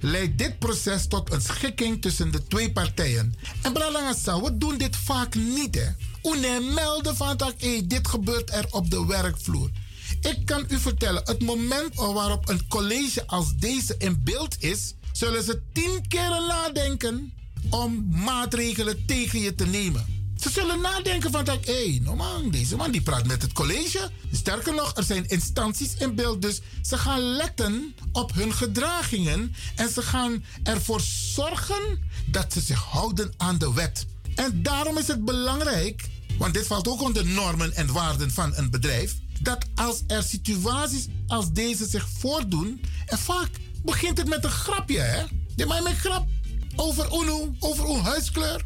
leidt 0.00 0.38
dit 0.38 0.58
proces 0.58 1.06
tot 1.06 1.32
een 1.32 1.42
schikking 1.42 2.02
tussen 2.02 2.30
de 2.30 2.46
twee 2.46 2.72
partijen. 2.72 3.34
En 3.62 3.72
Bralangasa, 3.72 4.40
we 4.40 4.58
doen 4.58 4.78
dit 4.78 4.96
vaak 4.96 5.34
niet. 5.34 5.94
Une 6.22 6.60
melden 6.74 7.16
van 7.16 7.36
dat 7.36 7.54
dit 7.84 8.08
gebeurt 8.08 8.50
er 8.50 8.66
op 8.70 8.90
de 8.90 9.06
werkvloer. 9.06 9.70
Ik 10.20 10.38
kan 10.44 10.64
u 10.68 10.78
vertellen, 10.78 11.22
het 11.24 11.42
moment 11.42 11.94
waarop 11.94 12.48
een 12.48 12.68
college 12.68 13.26
als 13.26 13.56
deze 13.56 13.94
in 13.98 14.20
beeld 14.24 14.56
is, 14.62 14.94
zullen 15.12 15.42
ze 15.42 15.62
tien 15.72 16.08
keer 16.08 16.30
nadenken 16.48 17.32
om 17.70 18.08
maatregelen 18.10 19.06
tegen 19.06 19.40
je 19.40 19.54
te 19.54 19.66
nemen. 19.66 20.22
Ze 20.42 20.50
zullen 20.50 20.80
nadenken 20.80 21.30
van 21.30 21.44
dat, 21.44 21.66
hé, 21.66 21.88
hey, 21.88 22.00
no 22.02 22.16
man, 22.16 22.50
deze 22.50 22.76
man 22.76 22.90
die 22.90 23.02
praat 23.02 23.26
met 23.26 23.42
het 23.42 23.52
college. 23.52 24.10
Sterker 24.32 24.74
nog, 24.74 24.96
er 24.96 25.02
zijn 25.02 25.28
instanties 25.28 25.94
in 25.94 26.14
beeld, 26.14 26.42
dus 26.42 26.60
ze 26.82 26.98
gaan 26.98 27.20
letten 27.20 27.94
op 28.12 28.34
hun 28.34 28.52
gedragingen 28.52 29.54
en 29.76 29.88
ze 29.88 30.02
gaan 30.02 30.44
ervoor 30.62 31.00
zorgen 31.34 32.10
dat 32.26 32.52
ze 32.52 32.60
zich 32.60 32.82
houden 32.82 33.32
aan 33.36 33.58
de 33.58 33.72
wet. 33.72 34.06
En 34.34 34.62
daarom 34.62 34.98
is 34.98 35.06
het 35.06 35.24
belangrijk, 35.24 36.08
want 36.38 36.54
dit 36.54 36.66
valt 36.66 36.88
ook 36.88 37.02
onder 37.02 37.26
normen 37.26 37.74
en 37.74 37.92
waarden 37.92 38.30
van 38.30 38.56
een 38.56 38.70
bedrijf, 38.70 39.14
dat 39.40 39.66
als 39.74 40.02
er 40.06 40.22
situaties 40.22 41.06
als 41.26 41.52
deze 41.52 41.86
zich 41.86 42.08
voordoen, 42.18 42.80
en 43.06 43.18
vaak 43.18 43.50
begint 43.84 44.18
het 44.18 44.28
met 44.28 44.44
een 44.44 44.50
grapje, 44.50 44.98
hè? 44.98 45.22
Je 45.56 45.66
maakt 45.66 45.82
met 45.82 45.96
grap 45.96 46.26
over 46.76 47.06
UNO, 47.22 47.54
over 47.58 47.86
uw 47.88 48.00
huiskleur. 48.00 48.64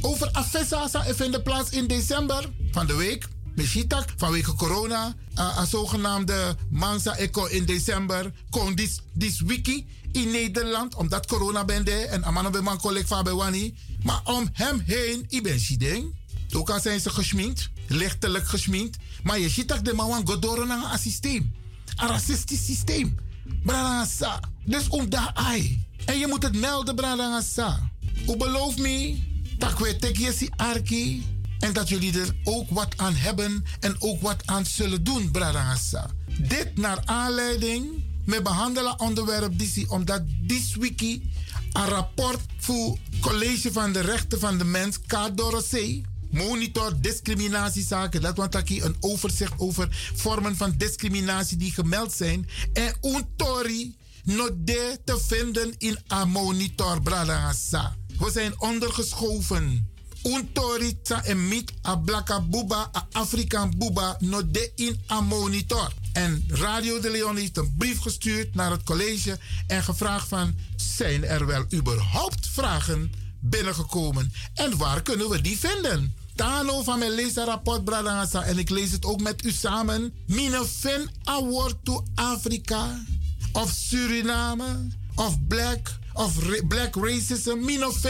Over 0.00 0.28
Afessa 0.32 0.88
vindt 1.14 1.42
plaats 1.42 1.70
in 1.70 1.86
december 1.86 2.50
van 2.70 2.86
de 2.86 2.94
week. 2.94 3.28
Meshitak 3.56 4.12
vanwege 4.16 4.54
corona. 4.54 5.14
Uh, 5.38 5.56
een 5.58 5.66
zogenaamde 5.66 6.56
Mansa 6.70 7.16
Eco 7.16 7.44
in 7.44 7.64
december. 7.64 8.32
Kon 8.50 8.74
dis 9.12 9.40
wiki 9.40 9.86
in 10.12 10.30
Nederland. 10.30 10.94
Omdat 10.94 11.26
corona 11.26 11.64
bende. 11.64 11.90
En 11.90 12.24
amano 12.24 12.50
be 12.50 12.60
man 12.60 12.78
collega 12.78 13.06
van 13.06 13.24
Bewani. 13.24 13.74
Maar 14.02 14.20
om 14.24 14.48
hem 14.52 14.82
heen, 14.84 15.24
ik 15.28 15.42
ben 15.42 15.60
Shideng. 15.60 16.14
Ook 16.52 16.70
al 16.70 16.80
zijn 16.80 17.00
ze 17.00 17.10
gesminkt. 17.10 17.70
Lichtelijk 17.86 18.48
gesminkt. 18.48 18.96
Maar 19.22 19.38
je 19.38 19.48
ziet 19.48 19.68
dat 19.68 19.84
de 19.84 19.92
man 19.92 20.26
godoro 20.26 20.64
naar 20.64 20.92
een 20.92 20.98
systeem. 20.98 21.54
Een 21.96 22.08
racistisch 22.08 22.64
systeem. 22.64 23.18
Bralangasa. 23.62 24.40
Dus 24.64 24.88
om 24.88 25.08
daar 25.08 25.30
ai. 25.34 25.84
En 26.04 26.18
je 26.18 26.26
moet 26.26 26.42
het 26.42 26.56
melden, 26.56 26.94
Bralangasa. 26.94 27.90
U 28.28 28.36
beloof 28.36 28.76
me 28.78 29.18
dat 29.58 29.78
we 29.78 29.96
tekjes 29.96 30.50
arki 30.56 31.24
en 31.58 31.72
dat 31.72 31.88
jullie 31.88 32.20
er 32.20 32.36
ook 32.44 32.70
wat 32.70 32.94
aan 32.96 33.14
hebben 33.14 33.64
en 33.80 33.96
ook 33.98 34.20
wat 34.20 34.42
aan 34.44 34.66
zullen 34.66 35.04
doen, 35.04 35.30
Brarangasa. 35.30 36.10
Dit 36.38 36.76
naar 36.76 37.02
aanleiding 37.04 38.04
met 38.24 38.42
behandelen 38.42 39.00
onderwerp 39.00 39.58
die 39.58 39.90
omdat 39.90 40.22
dit 40.40 40.74
wiki 40.78 41.30
een 41.72 41.88
rapport 41.88 42.40
voor 42.58 42.98
College 43.20 43.72
van 43.72 43.92
de 43.92 44.00
Rechten 44.00 44.40
van 44.40 44.58
de 44.58 44.64
Mens, 44.64 45.00
KDORC, 45.00 46.00
monitor 46.30 47.00
discriminatiezaken. 47.00 48.20
Dat 48.20 48.36
want 48.36 48.54
ik 48.54 48.68
een 48.68 48.96
overzicht 49.00 49.52
over 49.56 49.88
vormen 50.14 50.56
van 50.56 50.74
discriminatie 50.76 51.56
die 51.56 51.72
gemeld 51.72 52.12
zijn. 52.12 52.48
En 52.72 52.94
untori 53.02 53.96
not 54.24 54.52
de 54.64 54.98
te 55.04 55.20
vinden 55.26 55.74
in 55.78 55.98
een 56.06 56.28
monitor, 56.28 57.02
Brarangasa. 57.02 57.96
We 58.18 58.30
zijn 58.30 58.60
ondergeschoven. 58.60 59.94
Untori 60.22 60.98
tsa 61.02 61.24
en 61.24 61.48
mit 61.48 61.72
a 61.86 61.96
blaka 61.96 62.40
buba 62.40 62.90
a 62.96 63.06
Afrikaan 63.12 63.72
buba 63.78 64.16
no 64.20 64.50
de 64.50 64.72
in 64.74 65.00
a 65.10 65.20
monitor. 65.20 65.92
En 66.12 66.44
Radio 66.48 67.00
de 67.00 67.10
Leon 67.10 67.36
heeft 67.36 67.56
een 67.56 67.74
brief 67.78 67.98
gestuurd 67.98 68.54
naar 68.54 68.70
het 68.70 68.82
college 68.82 69.38
en 69.66 69.82
gevraagd 69.82 70.28
van... 70.28 70.54
zijn 70.76 71.24
er 71.24 71.46
wel 71.46 71.64
überhaupt 71.74 72.48
vragen 72.48 73.12
binnengekomen? 73.40 74.32
En 74.54 74.76
waar 74.76 75.02
kunnen 75.02 75.28
we 75.28 75.40
die 75.40 75.58
vinden? 75.58 76.14
Tano 76.34 76.82
van 76.82 76.98
mijn 76.98 77.10
leesrapport, 77.10 77.84
Bradangasa, 77.84 78.42
en 78.42 78.58
ik 78.58 78.70
lees 78.70 78.92
het 78.92 79.04
ook 79.04 79.20
met 79.20 79.44
u 79.44 79.50
samen. 79.50 80.14
Mine 80.26 80.66
fin 80.66 81.10
award 81.24 81.76
to 81.82 82.04
Afrika, 82.14 83.04
of 83.52 83.70
Suriname, 83.70 84.88
of 85.14 85.46
Black 85.46 85.98
of 86.16 86.34
black 86.68 86.94
racism, 86.94 87.58
min 87.58 87.86
of 87.86 88.04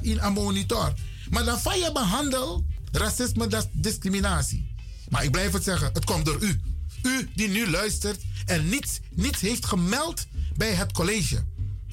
in 0.00 0.18
een 0.20 0.32
monitor. 0.32 0.92
Maar 1.30 1.44
dan 1.44 1.60
van 1.60 1.78
je 1.78 1.92
behandel 1.92 2.64
racisme, 2.92 3.46
dat 3.46 3.62
is 3.64 3.68
discriminatie. 3.72 4.74
Maar 5.08 5.24
ik 5.24 5.30
blijf 5.30 5.52
het 5.52 5.64
zeggen, 5.64 5.90
het 5.92 6.04
komt 6.04 6.24
door 6.24 6.42
u. 6.42 6.60
U 7.02 7.30
die 7.34 7.48
nu 7.48 7.70
luistert 7.70 8.22
en 8.44 8.68
niets, 8.68 9.00
niets 9.10 9.40
heeft 9.40 9.66
gemeld 9.66 10.26
bij 10.56 10.72
het 10.72 10.92
college. 10.92 11.44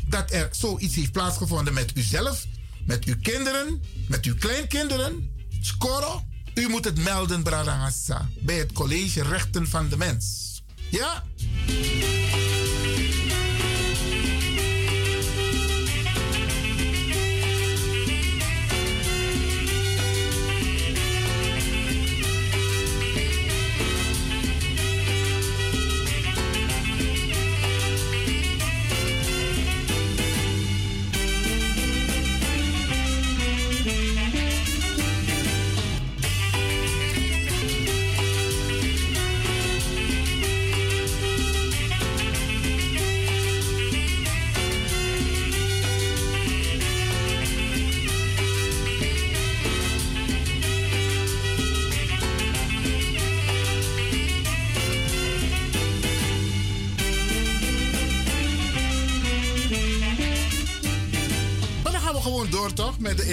Dat 0.08 0.32
er 0.32 0.50
zoiets 0.52 0.96
heeft 0.96 1.12
plaatsgevonden 1.12 1.74
met 1.74 1.92
uzelf, 1.96 2.46
met 2.86 3.06
uw 3.06 3.16
kinderen, 3.22 3.82
met 4.08 4.26
uw 4.26 4.36
kleinkinderen. 4.36 5.30
Skoro, 5.62 6.24
u 6.54 6.68
moet 6.68 6.86
het 6.86 7.04
melden, 7.04 7.44
Bradangasa, 7.44 8.30
bij 8.40 8.58
het 8.58 8.72
college 8.72 9.24
Rechten 9.24 9.68
van 9.68 9.90
de 9.90 9.98
Mens. 9.98 10.62
Ja? 10.90 11.24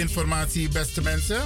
Informatie, 0.07 0.69
beste 0.69 1.01
mensen. 1.01 1.41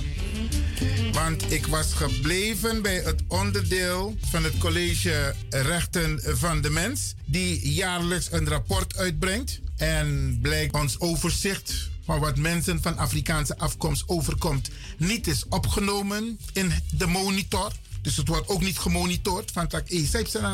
Want 1.11 1.51
ik 1.51 1.67
was 1.67 1.93
gebleven 1.93 2.81
bij 2.81 2.95
het 2.95 3.21
onderdeel 3.27 4.17
van 4.29 4.43
het 4.43 4.57
College 4.57 5.35
Rechten 5.49 6.19
van 6.23 6.61
de 6.61 6.69
Mens, 6.69 7.13
die 7.25 7.73
jaarlijks 7.73 8.31
een 8.31 8.47
rapport 8.47 8.97
uitbrengt. 8.97 9.59
En 9.77 10.39
blijkt 10.41 10.73
ons 10.73 10.99
overzicht 10.99 11.89
van 12.05 12.19
wat 12.19 12.37
mensen 12.37 12.81
van 12.81 12.97
Afrikaanse 12.97 13.57
afkomst 13.57 14.03
overkomt 14.07 14.69
niet 14.97 15.27
is 15.27 15.45
opgenomen 15.49 16.39
in 16.53 16.71
de 16.97 17.07
monitor. 17.07 17.71
Dus 18.01 18.17
het 18.17 18.27
wordt 18.27 18.47
ook 18.47 18.61
niet 18.61 18.79
gemonitord. 18.79 19.51
Van 19.51 19.67
tak, 19.67 19.87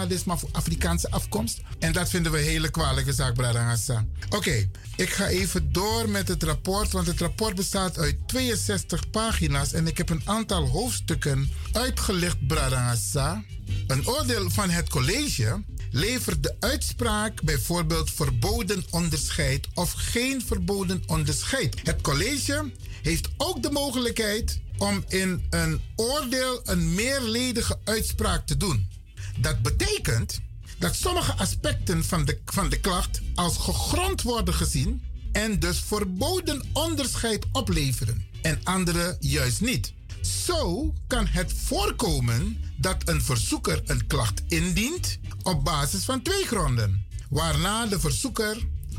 dit 0.07 0.25
maar 0.25 0.39
voor 0.39 0.49
Afrikaanse 0.51 1.11
afkomst. 1.11 1.61
En 1.79 1.91
dat 1.91 2.09
vinden 2.09 2.31
we 2.31 2.37
een 2.37 2.43
hele 2.43 2.69
kwalijke 2.69 3.13
zaak, 3.13 3.33
Bradangasa. 3.33 4.05
Oké, 4.29 4.69
ik 4.95 5.09
ga 5.09 5.27
even 5.27 5.71
door 5.71 6.09
met 6.09 6.27
het 6.27 6.43
rapport. 6.43 6.91
Want 6.91 7.07
het 7.07 7.19
rapport 7.19 7.55
bestaat 7.55 7.97
uit 7.97 8.15
62 8.25 9.09
pagina's. 9.09 9.73
En 9.73 9.87
ik 9.87 9.97
heb 9.97 10.09
een 10.09 10.21
aantal 10.25 10.67
hoofdstukken 10.67 11.51
uitgelicht, 11.71 12.47
Bradangasa. 12.47 13.43
Een 13.87 14.07
oordeel 14.07 14.49
van 14.49 14.69
het 14.69 14.89
college 14.89 15.63
levert 15.91 16.43
de 16.43 16.55
uitspraak 16.59 17.41
bijvoorbeeld 17.41 18.11
verboden 18.11 18.85
onderscheid 18.89 19.67
of 19.73 19.91
geen 19.91 20.41
verboden 20.45 21.03
onderscheid. 21.05 21.75
Het 21.83 22.01
college 22.01 22.71
heeft 23.07 23.29
ook 23.37 23.63
de 23.63 23.71
mogelijkheid 23.71 24.59
om 24.77 25.03
in 25.07 25.45
een 25.49 25.81
oordeel 25.95 26.59
een 26.63 26.93
meerledige 26.93 27.79
uitspraak 27.83 28.45
te 28.45 28.57
doen. 28.57 28.89
Dat 29.37 29.61
betekent 29.61 30.39
dat 30.77 30.95
sommige 30.95 31.33
aspecten 31.33 32.03
van 32.05 32.25
de, 32.25 32.39
van 32.45 32.69
de 32.69 32.79
klacht 32.79 33.21
als 33.35 33.57
gegrond 33.57 34.21
worden 34.21 34.53
gezien 34.53 35.03
en 35.31 35.59
dus 35.59 35.79
verboden 35.79 36.63
onderscheid 36.73 37.45
opleveren 37.51 38.25
en 38.41 38.59
andere 38.63 39.17
juist 39.19 39.61
niet. 39.61 39.93
Zo 40.21 40.93
kan 41.07 41.27
het 41.27 41.53
voorkomen 41.53 42.57
dat 42.77 43.09
een 43.09 43.21
verzoeker 43.21 43.81
een 43.85 44.07
klacht 44.07 44.43
indient 44.47 45.19
op 45.43 45.63
basis 45.63 46.03
van 46.03 46.21
twee 46.21 46.45
gronden, 46.45 47.05
waarna 47.29 47.85
de 47.85 47.99
verzoeker 47.99 48.57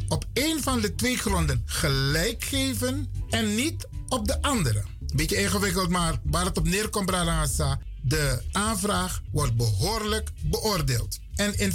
op 0.08 0.24
één 0.32 0.62
van 0.62 0.80
de 0.80 0.94
twee 0.94 1.16
gronden 1.16 1.62
gelijk 1.66 2.44
geven 2.44 3.12
en 3.30 3.54
niet 3.54 3.88
op 4.08 4.26
de 4.26 4.42
andere. 4.42 4.82
Beetje 5.14 5.36
ingewikkeld, 5.36 5.88
maar 5.88 6.20
waar 6.22 6.44
het 6.44 6.58
op 6.58 6.68
neerkomt, 6.68 7.06
Bralasa, 7.06 7.78
de 8.02 8.42
aanvraag 8.52 9.22
wordt 9.32 9.56
behoorlijk 9.56 10.30
beoordeeld. 10.42 11.18
En 11.34 11.58
in 11.58 11.72
34% 11.72 11.74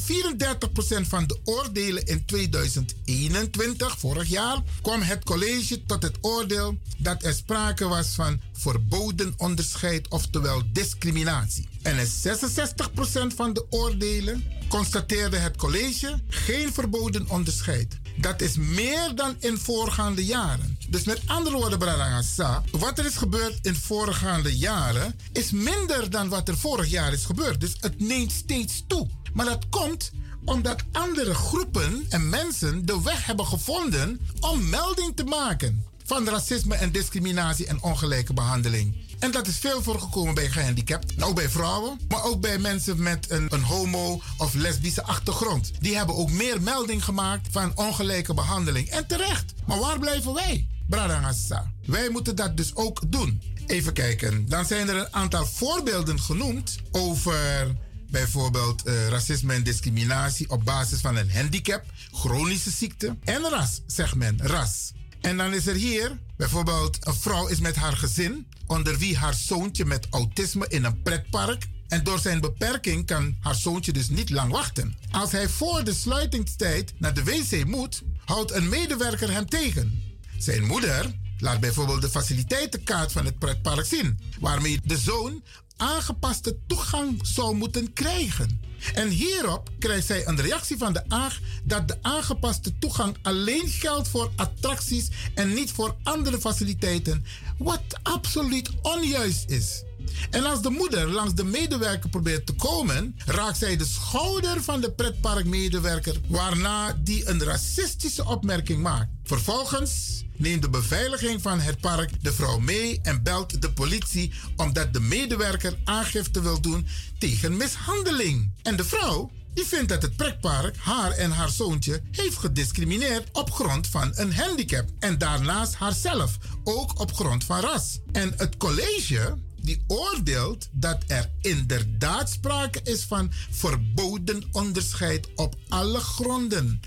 van 1.07 1.27
de 1.27 1.39
oordelen 1.43 2.05
in 2.05 2.25
2021, 2.25 3.99
vorig 3.99 4.27
jaar, 4.27 4.61
kwam 4.81 5.01
het 5.01 5.23
college 5.23 5.85
tot 5.85 6.03
het 6.03 6.17
oordeel 6.21 6.77
dat 6.97 7.23
er 7.23 7.33
sprake 7.33 7.87
was 7.87 8.07
van 8.07 8.41
verboden 8.53 9.33
onderscheid, 9.37 10.07
oftewel 10.09 10.61
discriminatie. 10.71 11.67
En 11.81 11.97
in 11.97 12.07
66% 12.07 13.35
van 13.35 13.53
de 13.53 13.65
oordelen 13.69 14.43
constateerde 14.67 15.37
het 15.37 15.55
college 15.55 16.19
geen 16.27 16.73
verboden 16.73 17.29
onderscheid. 17.29 17.99
Dat 18.15 18.41
is 18.41 18.57
meer 18.57 19.15
dan 19.15 19.35
in 19.39 19.57
voorgaande 19.57 20.25
jaren. 20.25 20.77
Dus 20.89 21.03
met 21.03 21.21
andere 21.25 21.55
woorden, 21.55 21.79
Brarangasa, 21.79 22.63
wat 22.71 22.99
er 22.99 23.05
is 23.05 23.15
gebeurd 23.15 23.59
in 23.61 23.75
voorgaande 23.75 24.57
jaren 24.57 25.19
is 25.31 25.51
minder 25.51 26.09
dan 26.09 26.29
wat 26.29 26.47
er 26.47 26.57
vorig 26.57 26.87
jaar 26.87 27.13
is 27.13 27.25
gebeurd. 27.25 27.59
Dus 27.59 27.75
het 27.79 27.99
neemt 27.99 28.31
steeds 28.31 28.83
toe. 28.87 29.07
Maar 29.33 29.45
dat 29.45 29.69
komt 29.69 30.11
omdat 30.45 30.83
andere 30.91 31.33
groepen 31.33 32.05
en 32.09 32.29
mensen 32.29 32.85
de 32.85 33.01
weg 33.01 33.25
hebben 33.25 33.45
gevonden 33.45 34.19
om 34.39 34.69
melding 34.69 35.15
te 35.15 35.23
maken 35.23 35.85
van 36.05 36.27
racisme 36.27 36.75
en 36.75 36.91
discriminatie 36.91 37.65
en 37.67 37.81
ongelijke 37.81 38.33
behandeling. 38.33 38.95
En 39.23 39.31
dat 39.31 39.47
is 39.47 39.57
veel 39.57 39.83
voorgekomen 39.83 40.33
bij 40.33 40.49
gehandicapten. 40.49 41.23
Ook 41.23 41.35
bij 41.35 41.49
vrouwen, 41.49 41.99
maar 42.07 42.23
ook 42.23 42.41
bij 42.41 42.57
mensen 42.57 43.03
met 43.03 43.31
een, 43.31 43.53
een 43.53 43.63
homo- 43.63 44.21
of 44.37 44.53
lesbische 44.53 45.03
achtergrond. 45.03 45.71
Die 45.79 45.95
hebben 45.95 46.15
ook 46.15 46.31
meer 46.31 46.61
melding 46.61 47.03
gemaakt 47.03 47.47
van 47.51 47.71
ongelijke 47.75 48.33
behandeling. 48.33 48.89
En 48.89 49.07
terecht. 49.07 49.53
Maar 49.65 49.79
waar 49.79 49.99
blijven 49.99 50.33
wij? 50.33 50.67
Bradangassa. 50.89 51.71
Wij 51.85 52.09
moeten 52.09 52.35
dat 52.35 52.57
dus 52.57 52.75
ook 52.75 53.11
doen. 53.11 53.41
Even 53.67 53.93
kijken. 53.93 54.49
Dan 54.49 54.65
zijn 54.65 54.89
er 54.89 54.95
een 54.95 55.13
aantal 55.13 55.45
voorbeelden 55.45 56.19
genoemd 56.19 56.77
over 56.91 57.75
bijvoorbeeld 58.09 58.83
eh, 58.83 59.07
racisme 59.07 59.53
en 59.53 59.63
discriminatie 59.63 60.49
op 60.49 60.65
basis 60.65 61.01
van 61.01 61.15
een 61.15 61.31
handicap, 61.31 61.83
chronische 62.11 62.71
ziekte 62.71 63.17
en 63.23 63.41
ras, 63.49 63.81
zegt 63.85 64.15
men, 64.15 64.39
ras. 64.41 64.91
En 65.21 65.37
dan 65.37 65.53
is 65.53 65.67
er 65.67 65.75
hier 65.75 66.19
bijvoorbeeld 66.43 66.97
een 67.07 67.13
vrouw 67.13 67.47
is 67.47 67.59
met 67.59 67.75
haar 67.75 67.97
gezin, 67.97 68.47
onder 68.67 68.97
wie 68.97 69.17
haar 69.17 69.33
zoontje 69.33 69.85
met 69.85 70.07
autisme 70.09 70.67
in 70.67 70.83
een 70.83 71.01
pretpark. 71.01 71.67
En 71.87 72.03
door 72.03 72.19
zijn 72.19 72.41
beperking 72.41 73.05
kan 73.05 73.35
haar 73.39 73.55
zoontje 73.55 73.91
dus 73.91 74.09
niet 74.09 74.29
lang 74.29 74.51
wachten. 74.51 74.95
Als 75.11 75.31
hij 75.31 75.49
voor 75.49 75.83
de 75.83 75.93
sluitingstijd 75.93 76.93
naar 76.97 77.13
de 77.13 77.23
wc 77.23 77.65
moet, 77.65 78.01
houdt 78.25 78.51
een 78.51 78.69
medewerker 78.69 79.31
hem 79.31 79.49
tegen. 79.49 80.03
Zijn 80.37 80.65
moeder 80.65 81.15
laat 81.37 81.59
bijvoorbeeld 81.59 82.01
de 82.01 82.09
faciliteitenkaart 82.09 83.11
van 83.11 83.25
het 83.25 83.39
pretpark 83.39 83.85
zien, 83.85 84.19
waarmee 84.39 84.79
de 84.83 84.97
zoon 84.97 85.43
aangepaste 85.83 86.57
toegang 86.67 87.19
zou 87.21 87.55
moeten 87.55 87.93
krijgen. 87.93 88.59
En 88.93 89.09
hierop 89.09 89.69
krijgt 89.79 90.07
zij 90.07 90.27
een 90.27 90.41
reactie 90.41 90.77
van 90.77 90.93
de 90.93 91.03
AAG 91.07 91.39
dat 91.63 91.87
de 91.87 91.97
aangepaste 92.01 92.77
toegang 92.79 93.17
alleen 93.21 93.67
geldt 93.67 94.07
voor 94.07 94.31
attracties 94.35 95.09
en 95.33 95.53
niet 95.53 95.71
voor 95.71 95.95
andere 96.03 96.39
faciliteiten, 96.39 97.25
wat 97.57 97.81
absoluut 98.03 98.69
onjuist 98.81 99.49
is. 99.49 99.83
En 100.29 100.45
als 100.45 100.61
de 100.61 100.69
moeder 100.69 101.11
langs 101.11 101.33
de 101.33 101.43
medewerker 101.43 102.09
probeert 102.09 102.45
te 102.45 102.53
komen, 102.53 103.15
raakt 103.25 103.57
zij 103.57 103.77
de 103.77 103.85
schouder 103.85 104.63
van 104.63 104.81
de 104.81 104.91
pretparkmedewerker, 104.91 106.15
waarna 106.27 106.97
die 107.03 107.29
een 107.29 107.43
racistische 107.43 108.25
opmerking 108.25 108.81
maakt. 108.81 109.09
Vervolgens 109.23 110.23
neemt 110.37 110.61
de 110.61 110.69
beveiliging 110.69 111.41
van 111.41 111.59
het 111.59 111.79
park 111.79 112.23
de 112.23 112.33
vrouw 112.33 112.59
mee 112.59 112.99
en 113.01 113.23
belt 113.23 113.61
de 113.61 113.71
politie 113.71 114.33
omdat 114.55 114.93
de 114.93 114.99
medewerker 114.99 115.77
aangifte 115.83 116.41
wil 116.41 116.61
doen 116.61 116.87
tegen 117.17 117.57
mishandeling. 117.57 118.53
En 118.61 118.75
de 118.75 118.85
vrouw 118.85 119.31
die 119.53 119.65
vindt 119.65 119.89
dat 119.89 120.01
het 120.01 120.15
pretpark 120.15 120.77
haar 120.77 121.11
en 121.11 121.31
haar 121.31 121.49
zoontje 121.49 122.01
heeft 122.11 122.37
gediscrimineerd 122.37 123.29
op 123.31 123.51
grond 123.51 123.87
van 123.87 124.11
een 124.15 124.33
handicap. 124.33 124.89
En 124.99 125.17
daarnaast 125.17 125.75
haarzelf, 125.75 126.37
ook 126.63 126.99
op 126.99 127.13
grond 127.13 127.43
van 127.43 127.59
ras. 127.59 127.99
En 128.11 128.33
het 128.37 128.57
college 128.57 129.37
die 129.63 129.83
oordeelt 129.87 130.67
dat 130.71 131.03
er 131.07 131.29
inderdaad 131.41 132.29
sprake 132.29 132.79
is 132.83 133.03
van 133.03 133.31
verboden 133.51 134.43
onderscheid 134.51 135.27
op 135.35 135.55
alle 135.69 135.99
gronden. 135.99 136.81